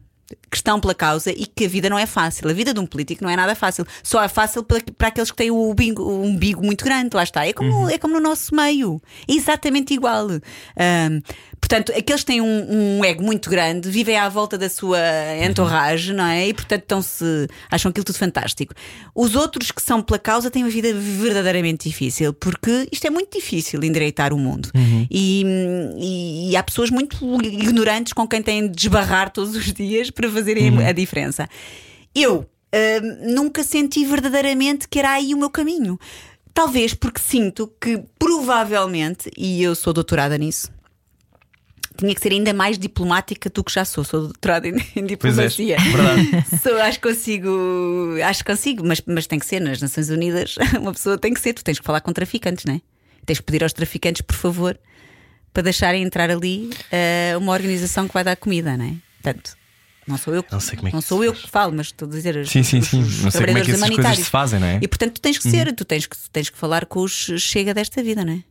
Que 0.52 0.58
estão 0.58 0.78
pela 0.78 0.94
causa 0.94 1.32
e 1.32 1.46
que 1.46 1.66
a 1.66 1.70
vida 1.70 1.90
não 1.90 1.98
é 1.98 2.06
fácil. 2.06 2.50
A 2.50 2.54
vida 2.54 2.74
de 2.74 2.80
um 2.82 2.86
político 2.86 3.24
não 3.24 3.30
é 3.30 3.36
nada 3.38 3.56
fácil. 3.56 3.86
Só 4.04 4.22
é 4.22 4.28
fácil 4.28 4.62
para, 4.62 4.82
para 4.98 5.08
aqueles 5.08 5.32
que 5.32 5.38
têm 5.38 5.52
o 5.52 5.70
umbigo, 5.70 6.04
o 6.04 6.22
umbigo 6.26 6.66
muito 6.66 6.84
grande. 6.84 7.16
Lá 7.16 7.24
está. 7.24 7.48
É 7.48 7.54
como, 7.54 7.90
é 7.90 7.98
como 7.98 8.16
no 8.16 8.20
nosso 8.20 8.54
meio. 8.54 9.02
É 9.26 9.34
exatamente 9.34 9.94
igual. 9.94 10.28
Ahm, 10.30 11.22
portanto, 11.60 11.92
aqueles 11.98 12.22
que 12.22 12.28
têm 12.28 12.42
um, 12.42 12.98
um 13.00 13.06
ego 13.06 13.24
muito 13.24 13.50
grande 13.50 13.90
vivem 13.90 14.18
à 14.18 14.30
volta 14.30 14.58
da 14.58 14.70
sua 14.70 14.98
entourage, 15.46 16.14
não 16.14 16.24
é? 16.26 16.48
E 16.48 16.54
portanto 16.54 16.82
estão-se. 16.82 17.48
acham 17.70 17.90
aquilo 17.90 18.04
tudo 18.06 18.18
fantástico. 18.18 18.74
Os 19.14 19.36
outros 19.36 19.72
que 19.72 19.82
são 19.82 20.02
pela 20.02 20.20
causa 20.20 20.50
têm 20.50 20.64
uma 20.64 20.70
vida 20.70 20.94
verdadeiramente 20.94 21.90
difícil, 21.90 22.34
porque 22.34 22.88
isto 22.92 23.06
é 23.06 23.10
muito 23.10 23.38
difícil 23.38 23.84
endireitar 23.84 24.34
o 24.34 24.38
mundo. 24.38 24.70
E, 25.12 25.44
e- 25.98 26.52
e 26.52 26.56
há 26.56 26.64
pessoas 26.64 26.90
muito 26.90 27.18
ignorantes 27.44 28.14
com 28.14 28.28
quem 28.28 28.42
têm 28.42 28.64
de 28.68 28.70
desbarrar 28.76 29.32
todos 29.32 29.56
os 29.56 29.74
dias 29.74 30.10
para 30.10 30.30
fazerem 30.32 30.86
a 30.86 30.92
diferença. 30.92 31.48
Eu 32.16 32.46
hum, 32.74 33.34
nunca 33.34 33.64
senti 33.64 34.06
verdadeiramente 34.06 34.88
que 34.88 35.00
era 35.00 35.12
aí 35.12 35.34
o 35.34 35.38
meu 35.38 35.50
caminho. 35.50 36.00
Talvez 36.54 36.94
porque 36.94 37.20
sinto 37.22 37.72
que 37.80 38.02
provavelmente, 38.18 39.30
e 39.38 39.62
eu 39.62 39.76
sou 39.76 39.94
doutorada 39.94 40.38
nisso, 40.38 40.72
tinha 41.98 42.14
que 42.15 42.22
ser 42.22 42.32
ainda 42.32 42.53
mais 42.53 42.78
diplomática 42.78 43.49
do 43.49 43.64
que 43.64 43.74
já 43.74 43.84
sou. 43.86 44.03
Sou 44.03 44.22
doutorada 44.24 44.68
em, 44.68 44.76
diplomacia. 45.06 45.78
verdade. 45.78 46.45
Sou, 46.64 46.78
acho 46.82 46.99
que 46.99 47.07
consigo, 47.10 47.49
acho 48.24 48.44
que 48.44 48.52
consigo, 48.52 48.86
mas, 48.86 49.02
mas 49.06 49.28
tem 49.28 49.40
que 49.40 49.45
ser 49.45 49.60
nas 49.60 49.82
Nações 49.82 50.10
Unidas. 50.10 50.56
Uma 50.80 50.94
pessoa 50.94 51.18
tem 51.18 51.34
que 51.34 51.40
ser, 51.40 51.53
tu 51.53 51.64
tens 51.64 51.80
que 51.80 51.86
falar 51.86 52.02
com 52.02 52.11
traficantes, 52.14 52.65
não 52.65 52.76
é? 52.76 52.82
Tens 53.26 53.40
que 53.40 53.45
pedir 53.45 53.64
aos 53.64 53.74
traficantes, 53.74 54.22
por 54.22 54.36
favor, 54.36 54.80
para 55.52 55.64
deixarem 55.64 56.03
entrar 56.03 56.30
ali 56.30 56.69
eh, 56.91 57.34
uma 57.38 57.52
organização 57.52 58.07
que 58.07 58.14
vai 58.14 58.24
dar 58.24 58.36
comida, 58.38 58.78
não 58.78 58.86
é? 58.86 58.94
Portanto, 59.22 59.57
não 60.07 60.18
sou 60.18 60.34
eu 60.34 60.41
que, 60.41 60.53
Não 60.53 60.60
sei 60.61 60.78
como 60.78 60.88
é 60.88 60.91
que 60.91 60.95
não 60.95 61.02
sou 61.02 61.22
eu 61.24 61.34
faz. 61.34 61.44
que 61.45 61.52
falo, 61.52 61.74
mas 61.76 61.88
estou 61.88 62.07
a 62.07 62.11
dizer 62.11 62.38
os, 62.38 62.49
Sim, 62.49 62.64
sim, 62.64 62.82
sim. 62.82 63.02
os 63.02 63.24
Não 63.24 63.32
sei 63.32 63.45
como 63.45 63.57
é 63.57 63.61
que 63.61 63.72
essas 63.72 63.90
coisas 63.90 64.15
se 64.19 64.24
fazem, 64.24 64.60
não 64.61 64.68
é? 64.68 64.80
E 64.82 64.88
portanto 64.88 65.15
tu 65.15 65.22
tens 65.22 65.38
que 65.38 65.49
ser, 65.49 65.74
tu 65.76 65.84
tens 65.84 66.06
que, 66.06 66.15
tens 66.32 66.49
que 66.49 66.57
falar 66.57 66.86
com 66.86 67.02
os 67.02 67.11
chega 67.40 67.74
desta 67.74 68.02
vida, 68.02 68.24
não 68.24 68.32
é? 68.34 68.44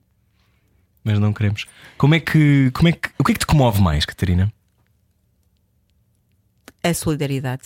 Mas 1.07 1.19
não 1.21 1.33
queremos. 1.33 1.65
Como 1.97 2.15
é 2.15 2.21
que. 2.21 2.71
Como 2.73 2.89
é 2.89 2.93
que 2.93 3.09
o 3.19 3.25
que 3.25 3.31
é 3.31 3.35
que 3.35 3.41
te 3.41 3.47
comove 3.47 3.81
mais, 3.81 4.05
Catarina? 4.05 4.53
a 6.91 6.95
solidariedade. 6.95 7.63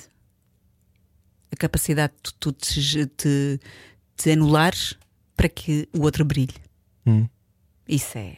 A 1.52 1.56
capacidade 1.56 2.12
de 2.22 2.32
tu 2.34 2.52
te, 2.52 3.06
te, 3.06 3.60
te 4.16 4.30
anulares 4.30 4.96
para 5.36 5.48
que 5.48 5.88
o 5.92 6.02
outro 6.02 6.24
brilhe. 6.24 6.54
Hum. 7.06 7.28
Isso 7.88 8.16
é. 8.16 8.36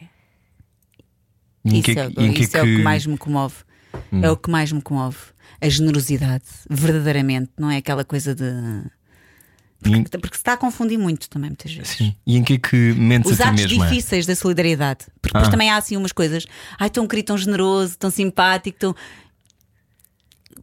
Em 1.63 1.79
Isso, 1.79 1.83
que 1.83 1.99
é, 1.99 2.05
em 2.17 2.33
isso 2.33 2.57
é 2.57 2.61
o 2.61 2.65
que 2.65 2.81
mais 2.81 3.05
me 3.05 3.17
comove. 3.17 3.55
Hum. 4.11 4.23
É 4.23 4.31
o 4.31 4.35
que 4.35 4.49
mais 4.49 4.71
me 4.71 4.81
comove. 4.81 5.17
A 5.61 5.69
generosidade, 5.69 6.45
verdadeiramente. 6.69 7.51
Não 7.57 7.69
é 7.69 7.77
aquela 7.77 8.03
coisa 8.03 8.33
de. 8.35 8.43
E, 9.85 10.03
Porque 10.03 10.35
se 10.35 10.41
está 10.41 10.53
a 10.53 10.57
confundir 10.57 10.97
muito 10.97 11.29
também, 11.29 11.49
muitas 11.49 11.73
vezes. 11.73 11.89
sim. 11.97 12.15
E 12.25 12.37
em 12.37 12.43
que 12.43 12.53
é 12.53 12.57
que 12.57 12.75
mentes 12.93 13.31
Os 13.31 13.41
a 13.41 13.49
atos 13.49 13.61
mesma? 13.65 13.87
difíceis 13.87 14.25
da 14.25 14.35
solidariedade. 14.35 15.05
Porque 15.21 15.33
depois 15.33 15.47
Ah. 15.47 15.51
também 15.51 15.69
há 15.69 15.77
assim 15.77 15.97
umas 15.97 16.11
coisas. 16.11 16.45
Ai, 16.79 16.89
tão 16.89 17.07
querido, 17.07 17.27
tão 17.27 17.37
generoso, 17.37 17.97
tão 17.97 18.09
simpático, 18.09 18.77
tão. 18.79 18.95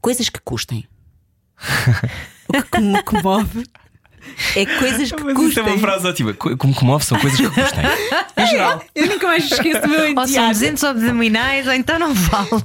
Coisas 0.01 0.29
que 0.29 0.41
custem. 0.41 0.87
o 2.49 2.63
que 2.63 2.81
me 2.81 3.03
comove 3.03 3.65
é 4.57 4.67
coisas 4.79 5.13
que 5.13 5.23
Mas 5.25 5.33
isso 5.39 5.61
é 5.61 5.63
custem. 5.63 5.63
uma 5.65 5.79
frase 5.79 6.07
ótima. 6.07 6.35
Co- 6.35 6.57
Como 6.57 6.75
comove 6.75 7.05
são 7.05 7.19
coisas 7.19 7.39
que 7.41 7.49
custem. 7.49 7.85
Em 8.37 8.47
geral. 8.47 8.83
Eu 8.95 9.07
nunca 9.07 9.27
mais 9.27 9.45
esqueço 9.51 9.81
do 9.83 9.89
meu 9.89 10.01
Ou 10.01 10.07
são 10.15 10.23
enteado. 10.25 10.53
200 10.53 10.85
abdominais, 10.85 11.67
ou 11.67 11.73
então 11.75 11.99
não 11.99 12.15
vale. 12.15 12.49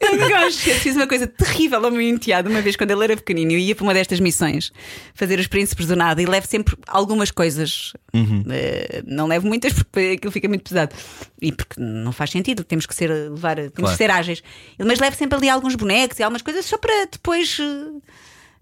Eu 0.00 0.12
nunca 0.12 0.28
mais 0.30 0.54
esqueço. 0.54 0.80
Fiz 0.80 0.94
uma 0.96 1.06
coisa 1.06 1.26
terrível 1.26 1.84
ao 1.84 1.90
meu 1.90 2.00
enteado 2.00 2.48
uma 2.48 2.60
vez 2.62 2.76
quando 2.76 2.90
ele 2.92 3.04
era 3.04 3.16
pequenino. 3.16 3.52
Eu 3.52 3.58
ia 3.58 3.74
para 3.74 3.82
uma 3.84 3.92
destas 3.94 4.20
missões 4.20 4.72
fazer 5.14 5.38
os 5.40 5.46
príncipes 5.48 5.86
do 5.86 5.96
nada 5.96 6.22
e 6.22 6.26
levo 6.26 6.46
sempre 6.46 6.76
algumas 6.86 7.30
coisas. 7.30 7.92
Eh, 8.14 9.02
não 9.06 9.26
levo 9.26 9.46
muitas 9.46 9.72
porque 9.72 10.14
aquilo 10.16 10.32
fica 10.32 10.48
muito 10.48 10.62
pesado. 10.68 10.94
E 11.42 11.52
porque 11.52 11.80
não 11.80 12.12
faz 12.12 12.30
sentido, 12.30 12.64
temos 12.64 12.86
que 12.86 12.94
ser 12.94 13.08
levar, 13.10 13.56
temos 13.56 13.72
Claro. 13.74 13.90
que 13.92 13.96
ser 13.96 14.10
ágeis. 14.10 14.42
Mas 14.78 14.98
levo 15.00 15.16
sempre 15.16 15.36
ali 15.36 15.48
alguns 15.48 15.74
bonecos 15.74 16.18
e 16.18 16.22
algumas 16.22 16.42
coisas 16.42 16.64
só 16.64 16.78
para 16.78 17.06
depois. 17.10 17.58
eh, 17.60 18.00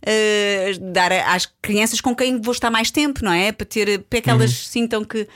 eh, 0.03 0.73
dar 0.81 1.13
às 1.13 1.47
crianças 1.63 2.01
com 2.01 2.15
quem 2.15 2.41
vou 2.41 2.53
estar 2.53 2.71
mais 2.71 2.91
tempo, 2.91 3.25
não 3.25 3.33
é? 3.33 3.53
Para, 3.53 3.67
ter, 3.67 4.01
para 4.05 4.21
que 4.21 4.31
elas 4.31 4.53
sintam 4.53 5.05
que. 5.05 5.27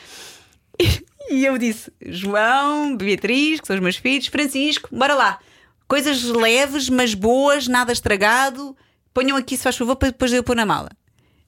E 1.32 1.44
eu 1.44 1.56
disse: 1.58 1.92
João, 2.04 2.96
Beatriz, 2.96 3.60
que 3.60 3.66
são 3.66 3.76
os 3.76 3.82
meus 3.82 3.94
filhos, 3.96 4.26
Francisco, 4.26 4.88
bora 4.90 5.14
lá. 5.14 5.38
Coisas 5.86 6.24
leves, 6.24 6.88
mas 6.88 7.14
boas, 7.14 7.68
nada 7.68 7.92
estragado. 7.92 8.76
Ponham 9.14 9.36
aqui, 9.36 9.56
se 9.56 9.62
faz 9.62 9.76
favor, 9.76 9.94
para 9.94 10.08
depois 10.10 10.32
eu 10.32 10.42
pôr 10.42 10.56
na 10.56 10.66
mala. 10.66 10.88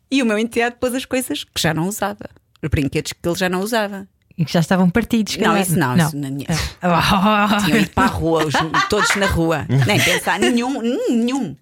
E 0.09 0.23
o 0.23 0.27
meu 0.27 0.39
enteado 0.39 0.77
pôs 0.79 0.95
as 0.95 1.05
coisas 1.05 1.43
que 1.43 1.61
já 1.61 1.75
não 1.75 1.89
usava. 1.89 2.29
Os 2.63 2.69
brinquedos 2.69 3.13
que 3.13 3.29
ele 3.29 3.35
já 3.37 3.49
não 3.49 3.61
usava. 3.61 4.07
E 4.39 4.45
que 4.45 4.53
já 4.53 4.61
estavam 4.61 4.89
partidos. 4.89 5.37
Não, 5.37 5.57
isso 5.57 5.77
não. 5.77 5.97
Isso 5.97 6.17
na 6.17 6.31
minha... 6.31 6.47
Oh. 6.83 7.63
Tinham 7.65 7.79
ido 7.79 7.91
para 7.91 8.05
a 8.05 8.07
rua, 8.07 8.45
os- 8.47 8.89
todos 8.89 9.17
na 9.17 9.27
rua. 9.27 9.67
Nem 9.87 10.01
pensar, 10.01 10.39
nenhum, 10.39 10.81
nenhum. 11.09 11.57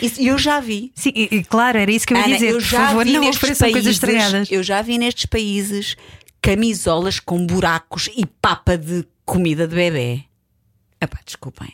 Isso 0.00 0.20
eu 0.20 0.38
já 0.38 0.60
vi. 0.60 0.92
Sim, 0.94 1.12
e- 1.14 1.28
e 1.36 1.44
claro, 1.44 1.78
era 1.78 1.90
isso 1.90 2.06
que 2.06 2.12
eu 2.14 2.18
ia 2.18 2.24
Ana, 2.24 2.34
dizer. 2.34 2.48
eu 2.48 2.54
Por 2.54 2.60
já 2.62 2.86
favor, 2.88 3.04
vi 3.04 3.12
não 3.12 3.20
nestes 3.20 3.36
ofereçam 3.38 3.70
coisas 3.72 3.98
países- 3.98 4.18
estragadas. 4.22 4.50
Eu 4.50 4.62
já 4.62 4.80
vi 4.82 4.98
nestes 4.98 5.26
países 5.26 5.96
camisolas 6.40 7.20
com 7.20 7.44
buracos 7.46 8.08
e 8.16 8.26
papa 8.26 8.76
de 8.76 9.04
comida 9.24 9.66
de 9.68 9.74
bebê. 9.74 10.24
Epá, 11.00 11.18
desculpem. 11.24 11.72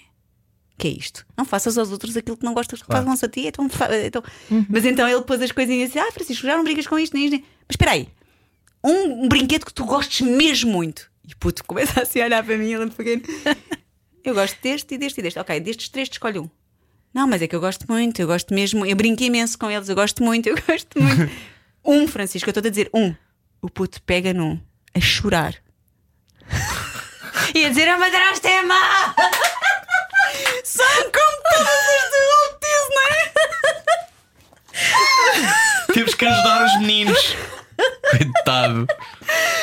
Que 0.76 0.88
é 0.88 0.90
isto? 0.92 1.26
Não 1.36 1.44
faças 1.44 1.76
aos 1.76 1.90
outros 1.90 2.16
aquilo 2.16 2.36
que 2.36 2.44
não 2.44 2.54
gostas 2.54 2.80
que 2.80 2.86
façam-se 2.86 3.24
a 3.24 3.28
ti. 3.28 3.46
Então, 3.46 3.68
então- 4.06 4.22
Uhum. 4.50 4.64
Mas 4.68 4.84
então 4.84 5.08
ele 5.08 5.22
pôs 5.22 5.40
as 5.42 5.50
coisinhas 5.50 5.90
assim: 5.90 5.98
Ah, 5.98 6.12
Francisco, 6.12 6.46
já 6.46 6.56
não 6.56 6.62
brigas 6.64 6.86
com 6.86 6.98
isto, 6.98 7.14
nem 7.14 7.24
isto. 7.24 7.32
nem-" 7.32 7.40
Mas 7.66 7.72
espera 7.72 7.92
aí, 7.92 8.08
um, 8.84 9.24
um 9.24 9.28
brinquedo 9.28 9.64
que 9.66 9.72
tu 9.74 9.84
gostes 9.84 10.20
mesmo 10.20 10.70
muito. 10.70 11.10
E 11.26 11.34
puto 11.34 11.64
começa 11.64 12.00
assim 12.02 12.20
a 12.20 12.24
olhar 12.26 12.44
para 12.44 12.56
mim, 12.56 12.72
ele 12.72 12.84
é 12.84 12.86
pequeno. 12.88 13.22
Eu 14.24 14.34
gosto 14.34 14.56
deste 14.62 14.94
e 14.94 14.98
deste 14.98 15.18
e 15.18 15.22
deste. 15.22 15.38
Ok, 15.38 15.58
destes 15.60 15.88
três 15.88 16.08
te 16.08 16.12
escolho 16.12 16.42
um. 16.44 16.50
Não, 17.12 17.26
mas 17.26 17.42
é 17.42 17.48
que 17.48 17.56
eu 17.56 17.60
gosto 17.60 17.86
muito, 17.88 18.20
eu 18.20 18.26
gosto 18.26 18.54
mesmo, 18.54 18.84
eu 18.84 18.94
brinco 18.94 19.22
imenso 19.22 19.58
com 19.58 19.70
eles, 19.70 19.88
eu 19.88 19.94
gosto 19.94 20.22
muito, 20.22 20.48
eu 20.48 20.56
gosto 20.66 21.00
muito. 21.00 21.32
um, 21.84 22.06
Francisco, 22.06 22.48
eu 22.48 22.52
estou 22.52 22.66
a 22.66 22.70
dizer 22.70 22.90
um. 22.92 23.14
O 23.60 23.68
puto 23.68 24.00
pega 24.02 24.32
num 24.32 24.60
a 24.94 25.00
chorar. 25.00 25.54
Ia 27.54 27.70
dizer 27.70 27.88
a 27.88 27.98
madrasta 27.98 28.48
é 28.48 28.62
má! 28.62 29.14
São 30.64 30.86
como 30.86 31.42
todas 31.50 31.68
as 31.68 32.10
do 32.10 32.18
Walt 32.30 32.56
Disney! 32.62 33.24
Temos 35.94 36.14
que 36.14 36.26
ajudar 36.26 36.66
os 36.66 36.78
meninos. 36.80 37.36
Coitado. 38.10 38.86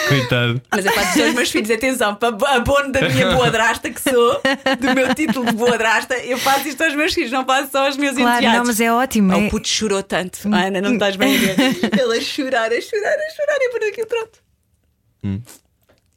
Coitado. 0.07 0.61
Mas 0.71 0.85
é 0.85 0.91
para 0.91 1.03
dizer 1.03 1.25
aos 1.25 1.33
meus 1.35 1.51
filhos, 1.51 1.69
atenção, 1.71 2.15
para 2.15 2.29
abono 2.55 2.91
da 2.91 3.09
minha 3.09 3.31
boa 3.31 3.49
drasta 3.51 3.89
que 3.89 3.99
sou, 4.01 4.41
do 4.79 4.93
meu 4.95 5.13
título 5.15 5.45
de 5.47 5.53
boa 5.53 5.77
drasta, 5.77 6.15
eu 6.19 6.37
faço 6.37 6.67
isto 6.67 6.81
aos 6.83 6.93
meus 6.95 7.13
filhos, 7.13 7.31
não 7.31 7.45
faço 7.45 7.71
só 7.71 7.85
aos 7.87 7.97
meus 7.97 8.15
Claro, 8.15 8.37
enteados. 8.37 8.57
não, 8.59 8.65
mas 8.65 8.79
é 8.79 8.91
ótimo. 8.91 9.33
Oh, 9.33 9.39
é- 9.41 9.47
o 9.47 9.49
puto 9.49 9.67
chorou 9.67 10.01
tanto. 10.03 10.39
Ana, 10.47 10.79
não 10.81 10.93
estás 10.93 11.15
bem 11.15 11.35
a 11.35 11.39
ver. 11.39 11.55
Ele 11.99 12.17
a 12.17 12.21
chorar, 12.21 12.71
a 12.71 12.81
chorar, 12.81 13.15
a 13.17 13.35
chorar 13.35 13.57
e 13.59 13.69
por 13.71 13.83
aquilo 13.83 14.07
pronto. 14.07 14.39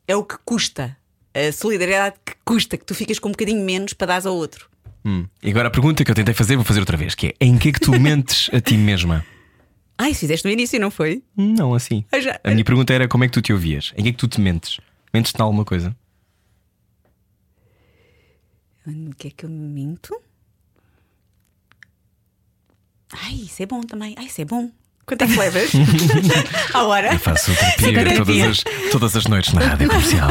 É 0.07 0.15
o 0.17 0.23
que 0.23 0.37
custa. 0.45 0.97
A 1.35 1.53
solidariedade 1.53 2.17
que 2.25 2.35
custa, 2.45 2.77
que 2.77 2.85
tu 2.85 2.95
ficas 2.95 3.19
com 3.19 3.29
um 3.29 3.33
bocadinho 3.33 3.65
menos 3.65 3.93
para 3.93 4.19
dar 4.19 4.27
ao 4.27 4.35
outro. 4.35 4.69
Hum. 5.05 5.25
E 5.43 5.51
agora 5.51 5.69
a 5.69 5.71
pergunta 5.71 6.05
que 6.05 6.11
eu 6.11 6.15
tentei 6.15 6.35
fazer, 6.35 6.57
vou 6.57 6.65
fazer 6.65 6.81
outra 6.81 6.97
vez: 6.97 7.15
que 7.15 7.29
é 7.29 7.35
em 7.41 7.57
que 7.57 7.69
é 7.69 7.73
que 7.73 7.81
tu 7.81 7.93
mentes 7.99 8.51
a 8.53 8.61
ti 8.61 8.77
mesma? 8.77 9.25
Ai, 10.01 10.15
se 10.15 10.21
fizeste 10.21 10.47
no 10.47 10.53
início, 10.53 10.79
não 10.81 10.91
foi? 10.91 11.23
Não, 11.37 11.75
assim. 11.75 12.05
Já- 12.23 12.39
A 12.45 12.51
minha 12.53 12.65
pergunta 12.65 12.93
era 12.95 13.09
como 13.09 13.25
é 13.25 13.27
que 13.27 13.33
tu 13.33 13.43
te 13.43 13.53
ouvias? 13.53 13.93
Em 13.97 14.03
que 14.05 14.09
é 14.11 14.13
que 14.13 14.19
tu 14.19 14.29
te 14.29 14.41
mentes? 14.41 14.79
Mentes-te 15.13 15.39
em 15.39 15.43
alguma 15.43 15.65
coisa? 15.65 15.95
O 18.87 19.15
que 19.17 19.29
é 19.29 19.31
que 19.31 19.45
eu 19.45 19.51
me 19.51 19.67
minto? 19.69 20.15
Ai, 23.13 23.35
isso 23.35 23.63
é 23.63 23.67
bom 23.67 23.81
também. 23.83 24.15
Ai, 24.19 24.27
isso 24.27 24.41
é 24.41 24.45
bom. 24.45 24.71
Quanto 25.05 25.23
é 25.23 25.27
que 25.27 25.37
levas? 25.37 25.71
A 26.75 26.83
hora? 26.85 27.15
Eu 27.15 27.19
faço 27.19 27.51
terapia 27.79 28.17
todas 28.17 28.41
as, 28.43 28.65
todas 28.93 29.17
as 29.17 29.27
noites 29.27 29.53
na 29.55 29.61
rádio 29.63 29.89
comercial. 29.89 30.29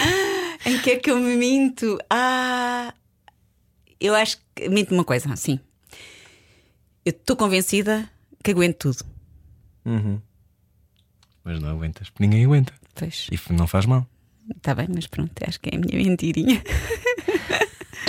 Em 0.64 0.78
que 0.78 0.90
é 0.90 0.96
que 0.96 1.10
eu 1.10 1.18
me 1.18 1.36
minto? 1.36 1.98
Ah, 2.10 2.92
eu 4.00 4.14
acho 4.14 4.38
que. 4.54 4.68
Minto 4.68 4.92
uma 4.94 5.04
coisa, 5.04 5.34
sim. 5.36 5.60
Eu 7.04 7.10
estou 7.10 7.36
convencida 7.36 8.10
que 8.46 8.52
aguento 8.52 8.76
tudo. 8.76 9.04
Mas 11.44 11.60
não 11.60 11.68
aguentas, 11.70 12.10
porque 12.10 12.24
ninguém 12.24 12.44
aguenta. 12.44 12.72
Pois, 12.94 13.28
E 13.30 13.52
não 13.52 13.66
faz 13.66 13.86
mal. 13.86 14.06
está 14.56 14.74
bem, 14.74 14.88
mas 14.92 15.06
pronto, 15.06 15.32
acho 15.46 15.60
que 15.60 15.70
é 15.72 15.76
a 15.76 15.78
minha 15.80 16.08
mentirinha. 16.08 16.62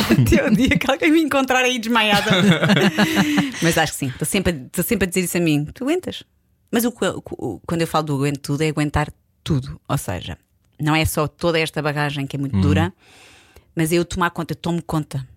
Até 0.09 0.45
o 0.47 0.55
dia 0.55 0.69
que 0.77 0.89
alguém 0.89 1.11
me 1.11 1.21
encontrar 1.21 1.59
aí 1.63 1.77
desmaiada. 1.79 2.31
mas 3.61 3.77
acho 3.77 3.91
que 3.93 3.97
sim, 3.99 4.07
estou 4.07 4.25
sempre, 4.25 4.53
a- 4.53 4.55
estou 4.65 4.83
sempre 4.83 5.05
a 5.05 5.09
dizer 5.09 5.21
isso 5.25 5.37
a 5.37 5.41
mim. 5.41 5.65
Tu 5.65 5.83
aguentas. 5.83 6.23
Mas 6.71 6.85
o, 6.85 6.89
o- 6.89 7.21
o- 7.55 7.59
quando 7.67 7.81
eu 7.81 7.87
falo 7.87 8.05
do 8.05 8.15
aguento 8.15 8.39
tudo, 8.39 8.61
é 8.61 8.69
aguentar 8.69 9.11
tudo. 9.43 9.79
Ou 9.87 9.97
seja, 9.97 10.37
não 10.79 10.95
é 10.95 11.03
só 11.05 11.27
toda 11.27 11.59
esta 11.59 11.81
bagagem 11.81 12.25
que 12.25 12.35
é 12.37 12.39
muito 12.39 12.59
dura, 12.61 12.93
mas 13.75 13.91
eu 13.91 14.05
tomar 14.05 14.29
conta, 14.31 14.53
eu 14.53 14.57
tomo 14.57 14.81
conta. 14.81 15.27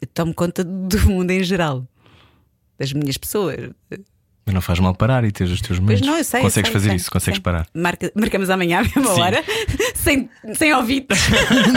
Eu 0.00 0.06
tomo 0.08 0.34
conta 0.34 0.62
do 0.62 0.98
mundo 1.08 1.30
em 1.30 1.42
geral. 1.42 1.86
Das 2.78 2.92
minhas 2.92 3.16
pessoas. 3.16 3.70
Mas 4.46 4.54
não 4.54 4.62
faz 4.62 4.78
mal 4.78 4.94
parar 4.94 5.24
e 5.24 5.30
ter 5.32 5.44
os 5.44 5.60
teus 5.60 5.78
momentos. 5.78 6.06
não, 6.06 6.16
eu 6.16 6.24
sei, 6.24 6.40
eu 6.40 6.44
Consegues 6.44 6.68
sei, 6.68 6.72
fazer 6.72 6.88
sei, 6.88 6.96
isso, 6.96 7.10
consegues 7.10 7.36
sei. 7.36 7.42
parar. 7.42 7.66
Marca- 7.74 8.10
marcamos 8.14 8.48
amanhã 8.48 8.78
à 8.80 8.82
mesma 8.82 9.14
Sim. 9.14 9.20
hora, 9.20 9.44
sem, 9.94 10.30
sem 10.54 10.72
ouvidos. 10.74 11.18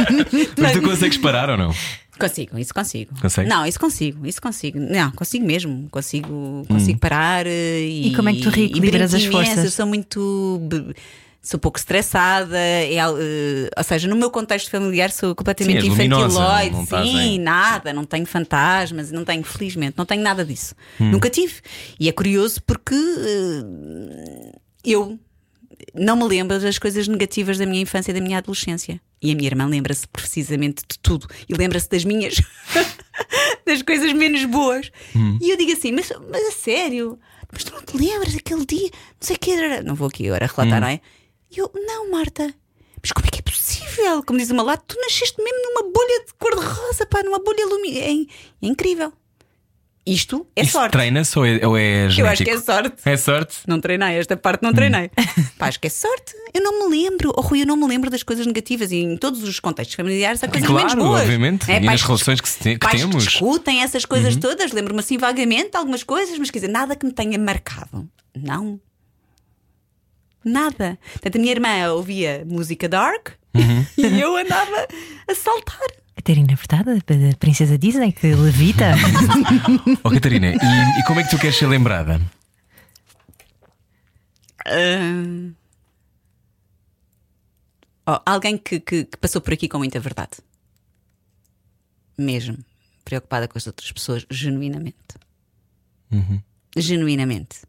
Mas 0.57 0.71
tu 0.71 0.81
consegues 0.81 1.17
parar 1.17 1.49
ou 1.49 1.57
não? 1.57 1.73
Consigo, 2.17 2.57
isso 2.59 2.73
consigo. 2.73 3.19
Consegues? 3.19 3.49
Não, 3.49 3.65
isso 3.65 3.79
consigo, 3.79 4.25
isso 4.27 4.41
consigo. 4.41 4.79
Não, 4.79 5.11
consigo 5.11 5.45
mesmo. 5.45 5.89
Consigo, 5.89 6.63
consigo 6.67 6.99
parar 6.99 7.47
eh, 7.47 7.79
e. 7.81 8.07
E 8.09 8.15
como 8.15 8.29
é 8.29 8.33
que 8.33 8.41
tu 8.41 8.49
e 8.49 8.51
reequilibras 8.51 9.13
as 9.13 9.25
forças? 9.25 9.63
Eu 9.65 9.71
sou 9.71 9.87
muito. 9.87 10.61
Sou 11.41 11.59
pouco 11.59 11.79
estressada, 11.79 12.55
é 12.55 12.97
eh, 12.97 13.69
ou 13.75 13.83
seja, 13.83 14.07
no 14.07 14.15
meu 14.15 14.29
contexto 14.29 14.69
familiar 14.69 15.09
sou 15.09 15.33
completamente 15.33 15.81
Sim, 15.81 15.87
infantiloide. 15.87 16.75
não 16.75 16.85
Sim, 16.85 17.39
nada, 17.39 17.91
não 17.91 18.05
tenho 18.05 18.27
fantasmas, 18.27 19.11
não 19.11 19.25
tenho, 19.25 19.43
felizmente, 19.43 19.95
não 19.97 20.05
tenho 20.05 20.21
nada 20.21 20.45
disso. 20.45 20.75
Hum. 20.99 21.11
Nunca 21.11 21.31
tive. 21.31 21.55
E 21.99 22.07
é 22.07 22.11
curioso 22.11 22.61
porque 22.61 22.93
eh, 22.93 24.59
eu 24.85 25.19
não 25.95 26.15
me 26.15 26.25
lembro 26.25 26.59
das 26.59 26.77
coisas 26.77 27.07
negativas 27.07 27.57
da 27.57 27.65
minha 27.65 27.81
infância 27.81 28.11
e 28.11 28.13
da 28.13 28.21
minha 28.21 28.37
adolescência. 28.37 29.01
E 29.19 29.31
a 29.31 29.35
minha 29.35 29.47
irmã 29.47 29.65
lembra-se 29.65 30.07
precisamente 30.07 30.83
de 30.87 30.99
tudo. 30.99 31.27
E 31.49 31.55
lembra-se 31.55 31.89
das 31.89 32.03
minhas. 32.05 32.35
das 33.65 33.81
coisas 33.81 34.13
menos 34.13 34.45
boas. 34.45 34.91
E 35.41 35.49
eu 35.49 35.57
digo 35.57 35.71
assim: 35.71 35.91
mas, 35.91 36.11
mas 36.29 36.47
a 36.47 36.51
sério? 36.51 37.19
Mas 37.51 37.63
tu 37.63 37.73
não 37.73 37.81
te 37.81 37.97
lembras 37.97 38.33
daquele 38.33 38.65
dia? 38.65 38.89
Não 38.89 39.21
sei 39.21 39.35
o 39.35 39.39
que 39.39 39.51
era. 39.51 39.83
Não 39.83 39.95
vou 39.95 40.07
aqui 40.07 40.27
agora 40.27 40.47
relatar, 40.47 40.79
não 40.81 40.87
é? 40.87 41.01
E 41.55 41.59
eu: 41.59 41.71
não, 41.75 42.09
Marta. 42.11 42.53
Mas 43.01 43.11
como 43.11 43.25
é 43.25 43.29
que 43.31 43.39
é 43.39 43.41
possível? 43.41 44.23
Como 44.23 44.37
diz 44.39 44.51
uma 44.51 44.61
lá, 44.63 44.77
tu 44.77 44.95
nasceste 45.01 45.41
mesmo 45.41 45.57
numa 45.63 45.91
bolha 45.91 46.23
de 46.25 46.33
cor-de-rosa, 46.37 47.05
pá, 47.07 47.23
numa 47.23 47.39
bolha 47.39 47.65
luminosa. 47.65 47.99
É, 47.99 48.11
é 48.11 48.25
incrível. 48.61 49.11
Isto 50.05 50.47
é 50.55 50.63
Isso 50.63 50.71
sorte. 50.71 50.93
treina-se 50.93 51.37
ou 51.37 51.45
é, 51.45 51.65
ou 51.67 51.77
é 51.77 52.09
genético? 52.09 52.21
Eu 52.21 52.27
acho 52.27 52.43
que 52.43 52.49
é 52.49 52.59
sorte. 52.59 52.95
É 53.05 53.17
sorte? 53.17 53.57
Não 53.67 53.79
treinei, 53.79 54.17
esta 54.17 54.35
parte 54.35 54.63
não 54.63 54.73
treinei. 54.73 55.11
Pá, 55.59 55.67
acho 55.67 55.79
que 55.79 55.85
é 55.87 55.89
sorte. 55.91 56.33
Eu 56.53 56.61
não 56.63 56.89
me 56.89 56.95
lembro, 57.03 57.31
oh, 57.37 57.41
Rui, 57.41 57.61
eu 57.61 57.67
não 57.67 57.77
me 57.77 57.87
lembro 57.87 58.09
das 58.09 58.23
coisas 58.23 58.45
negativas 58.47 58.91
e 58.91 58.95
em 58.97 59.15
todos 59.15 59.43
os 59.43 59.59
contextos 59.59 59.95
familiares 59.95 60.43
há 60.43 60.47
coisas 60.47 60.67
Claro, 60.67 60.87
menos 60.87 61.03
boas. 61.03 61.21
obviamente. 61.21 61.69
É, 61.69 61.75
E 61.77 61.79
nas 61.81 61.85
pais 61.85 62.01
relações 62.01 62.41
que 62.41 62.49
se 62.49 62.59
tem- 62.59 62.73
que 62.79 62.85
pais 62.87 62.99
temos. 62.99 63.23
discutem 63.23 63.83
essas 63.83 64.03
coisas 64.03 64.35
todas. 64.35 64.71
Lembro-me 64.71 64.99
assim 65.01 65.19
vagamente 65.19 65.77
algumas 65.77 66.01
coisas, 66.03 66.37
mas 66.39 66.49
quer 66.49 66.57
dizer, 66.59 66.71
nada 66.71 66.95
que 66.95 67.05
me 67.05 67.11
tenha 67.13 67.37
marcado. 67.37 68.09
Não. 68.35 68.79
Nada. 70.43 70.97
Portanto, 71.13 71.35
a 71.35 71.39
minha 71.39 71.51
irmã 71.51 71.91
ouvia 71.93 72.43
música 72.47 72.89
dark 72.89 73.29
e 73.97 74.19
eu 74.19 74.35
andava 74.35 74.87
a 75.29 75.35
saltar. 75.35 75.79
Catarina 76.15 76.55
Furtada, 76.55 76.95
da 76.95 77.35
Princesa 77.39 77.77
Disney, 77.77 78.11
que 78.11 78.33
levita. 78.35 78.91
Oh, 80.03 80.09
Catarina, 80.11 80.47
e, 80.53 80.99
e 80.99 81.03
como 81.05 81.19
é 81.19 81.23
que 81.23 81.29
tu 81.31 81.37
queres 81.39 81.57
ser 81.57 81.67
lembrada? 81.67 82.19
Ah, 84.65 85.51
oh, 88.07 88.19
alguém 88.25 88.57
que, 88.57 88.79
que- 88.79 89.05
que 89.05 89.17
passou 89.17 89.41
por 89.41 89.53
aqui 89.53 89.67
com 89.67 89.77
muita 89.77 89.99
verdade. 89.99 90.37
Mesmo. 92.17 92.57
Preocupada 93.03 93.47
com 93.47 93.57
as 93.57 93.65
outras 93.67 93.91
pessoas, 93.91 94.25
genuinamente. 94.29 94.95
Genuinamente. 96.77 97.61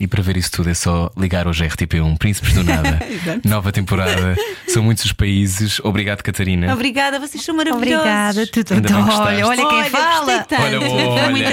E 0.00 0.06
para 0.06 0.22
ver 0.22 0.36
isso 0.36 0.52
tudo 0.52 0.70
é 0.70 0.74
só 0.74 1.10
ligar 1.16 1.48
hoje 1.48 1.64
a 1.64 1.68
RTP1 1.68 2.18
Príncipes 2.18 2.54
do 2.54 2.62
Nada. 2.62 3.00
Nova 3.44 3.72
temporada. 3.72 4.36
São 4.68 4.80
muitos 4.80 5.04
os 5.04 5.12
países. 5.12 5.80
Obrigado, 5.82 6.22
Catarina. 6.22 6.72
Obrigada, 6.72 7.18
vocês 7.18 7.42
são 7.42 7.56
maravilhosos. 7.56 7.96
Obrigada, 7.98 8.46
tu, 8.46 8.62
tu, 8.62 8.74
Ainda 8.74 8.88
bem 8.94 9.04
que 9.04 9.10
olha, 9.10 9.46
olha 9.48 9.56
quem 9.56 9.66
Olha, 9.66 9.90
fala. 9.90 10.46
Olha, 10.52 10.80
olha, 10.80 11.30
muito- 11.30 11.48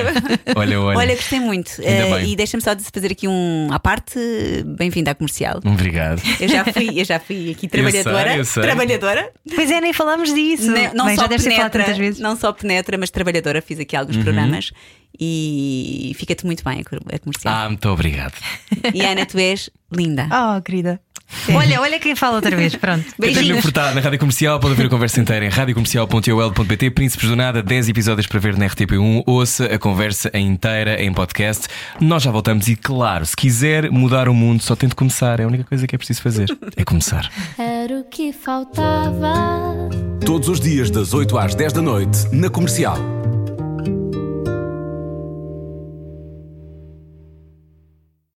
olha, 0.59 0.81
olha. 0.81 0.97
Olha, 0.99 1.15
gostei 1.15 1.39
muito. 1.39 1.71
Bem. 1.81 2.29
e 2.33 2.35
deixa-me 2.35 2.61
só 2.61 2.75
de 2.75 2.83
fazer 2.83 3.11
aqui 3.13 3.27
um 3.27 3.69
à 3.71 3.79
parte. 3.79 4.19
Bem-vinda 4.77 5.09
à 5.09 5.15
comercial. 5.15 5.59
Obrigado. 5.65 6.21
Eu 6.39 6.47
já 6.47 6.63
fui, 6.65 7.01
eu 7.01 7.05
já 7.05 7.19
fui 7.19 7.49
aqui 7.49 7.65
trabalhadora. 7.67 8.29
sei, 8.29 8.39
eu 8.41 8.45
sei. 8.45 8.61
Trabalhadora. 8.63 9.29
Pois 9.55 9.71
é, 9.71 9.81
nem 9.81 9.91
falamos 9.91 10.31
disso. 10.31 10.69
Ne- 10.71 10.91
Não, 10.93 11.05
Bem, 11.07 11.15
só 11.15 11.27
penetra, 11.27 11.93
vezes. 11.95 12.19
não 12.19 12.35
só 12.35 12.53
penetra, 12.53 12.95
mas 12.95 13.09
trabalhadora. 13.09 13.59
Fiz 13.59 13.79
aqui 13.79 13.95
Uhum. 13.95 14.01
alguns 14.01 14.17
programas 14.17 14.71
e 15.19 16.13
fica-te 16.17 16.45
muito 16.45 16.63
bem 16.63 16.81
a 16.81 16.83
co- 16.83 16.95
a 17.13 17.19
comercial. 17.19 17.53
Ah, 17.53 17.67
muito 17.69 17.87
obrigado. 17.89 18.33
E 18.93 19.01
Ana, 19.01 19.25
tu 19.25 19.37
és 19.37 19.69
linda. 19.91 20.27
Oh, 20.31 20.61
querida. 20.61 20.99
Olha, 21.55 21.81
olha 21.81 21.99
quem 21.99 22.15
fala 22.15 22.35
outra 22.35 22.55
vez. 22.55 22.75
Pronto. 22.75 23.03
Beijinhos. 23.19 23.61
Furtado 23.61 23.95
na 23.95 24.01
Rádio 24.01 24.19
Comercial. 24.19 24.59
Pode 24.59 24.73
ouvir 24.73 24.85
a 24.85 24.89
conversa 24.89 25.19
inteira 25.19 25.43
em 25.43 25.49
radiocomercial.ol.pt. 25.49 26.91
Príncipes 26.91 27.27
do 27.27 27.35
Nada, 27.35 27.63
10 27.63 27.89
episódios 27.89 28.27
para 28.27 28.39
ver 28.39 28.55
na 28.57 28.67
RTP1. 28.67 29.23
Ouça 29.25 29.65
a 29.65 29.79
conversa 29.79 30.29
inteira 30.37 31.01
em 31.03 31.11
podcast. 31.11 31.67
Nós 31.99 32.21
já 32.21 32.29
voltamos 32.31 32.67
e, 32.67 32.75
claro, 32.75 33.25
se 33.25 33.35
quiser 33.35 33.89
mudar 33.89 34.29
o 34.29 34.35
mundo, 34.35 34.61
só 34.61 34.75
tente 34.75 34.93
começar. 34.93 35.39
É 35.39 35.43
a 35.43 35.47
única 35.47 35.63
coisa 35.63 35.87
que 35.87 35.95
é 35.95 35.97
preciso 35.97 36.21
fazer. 36.21 36.45
É 36.77 36.83
começar. 36.83 37.29
Era 37.57 37.99
o 37.99 38.03
que 38.03 38.31
faltava. 38.31 39.33
Todos 40.23 40.47
os 40.47 40.59
dias, 40.59 40.91
das 40.91 41.13
8 41.13 41.37
às 41.39 41.55
10 41.55 41.73
da 41.73 41.81
noite, 41.81 42.19
na 42.31 42.49
comercial. 42.51 42.97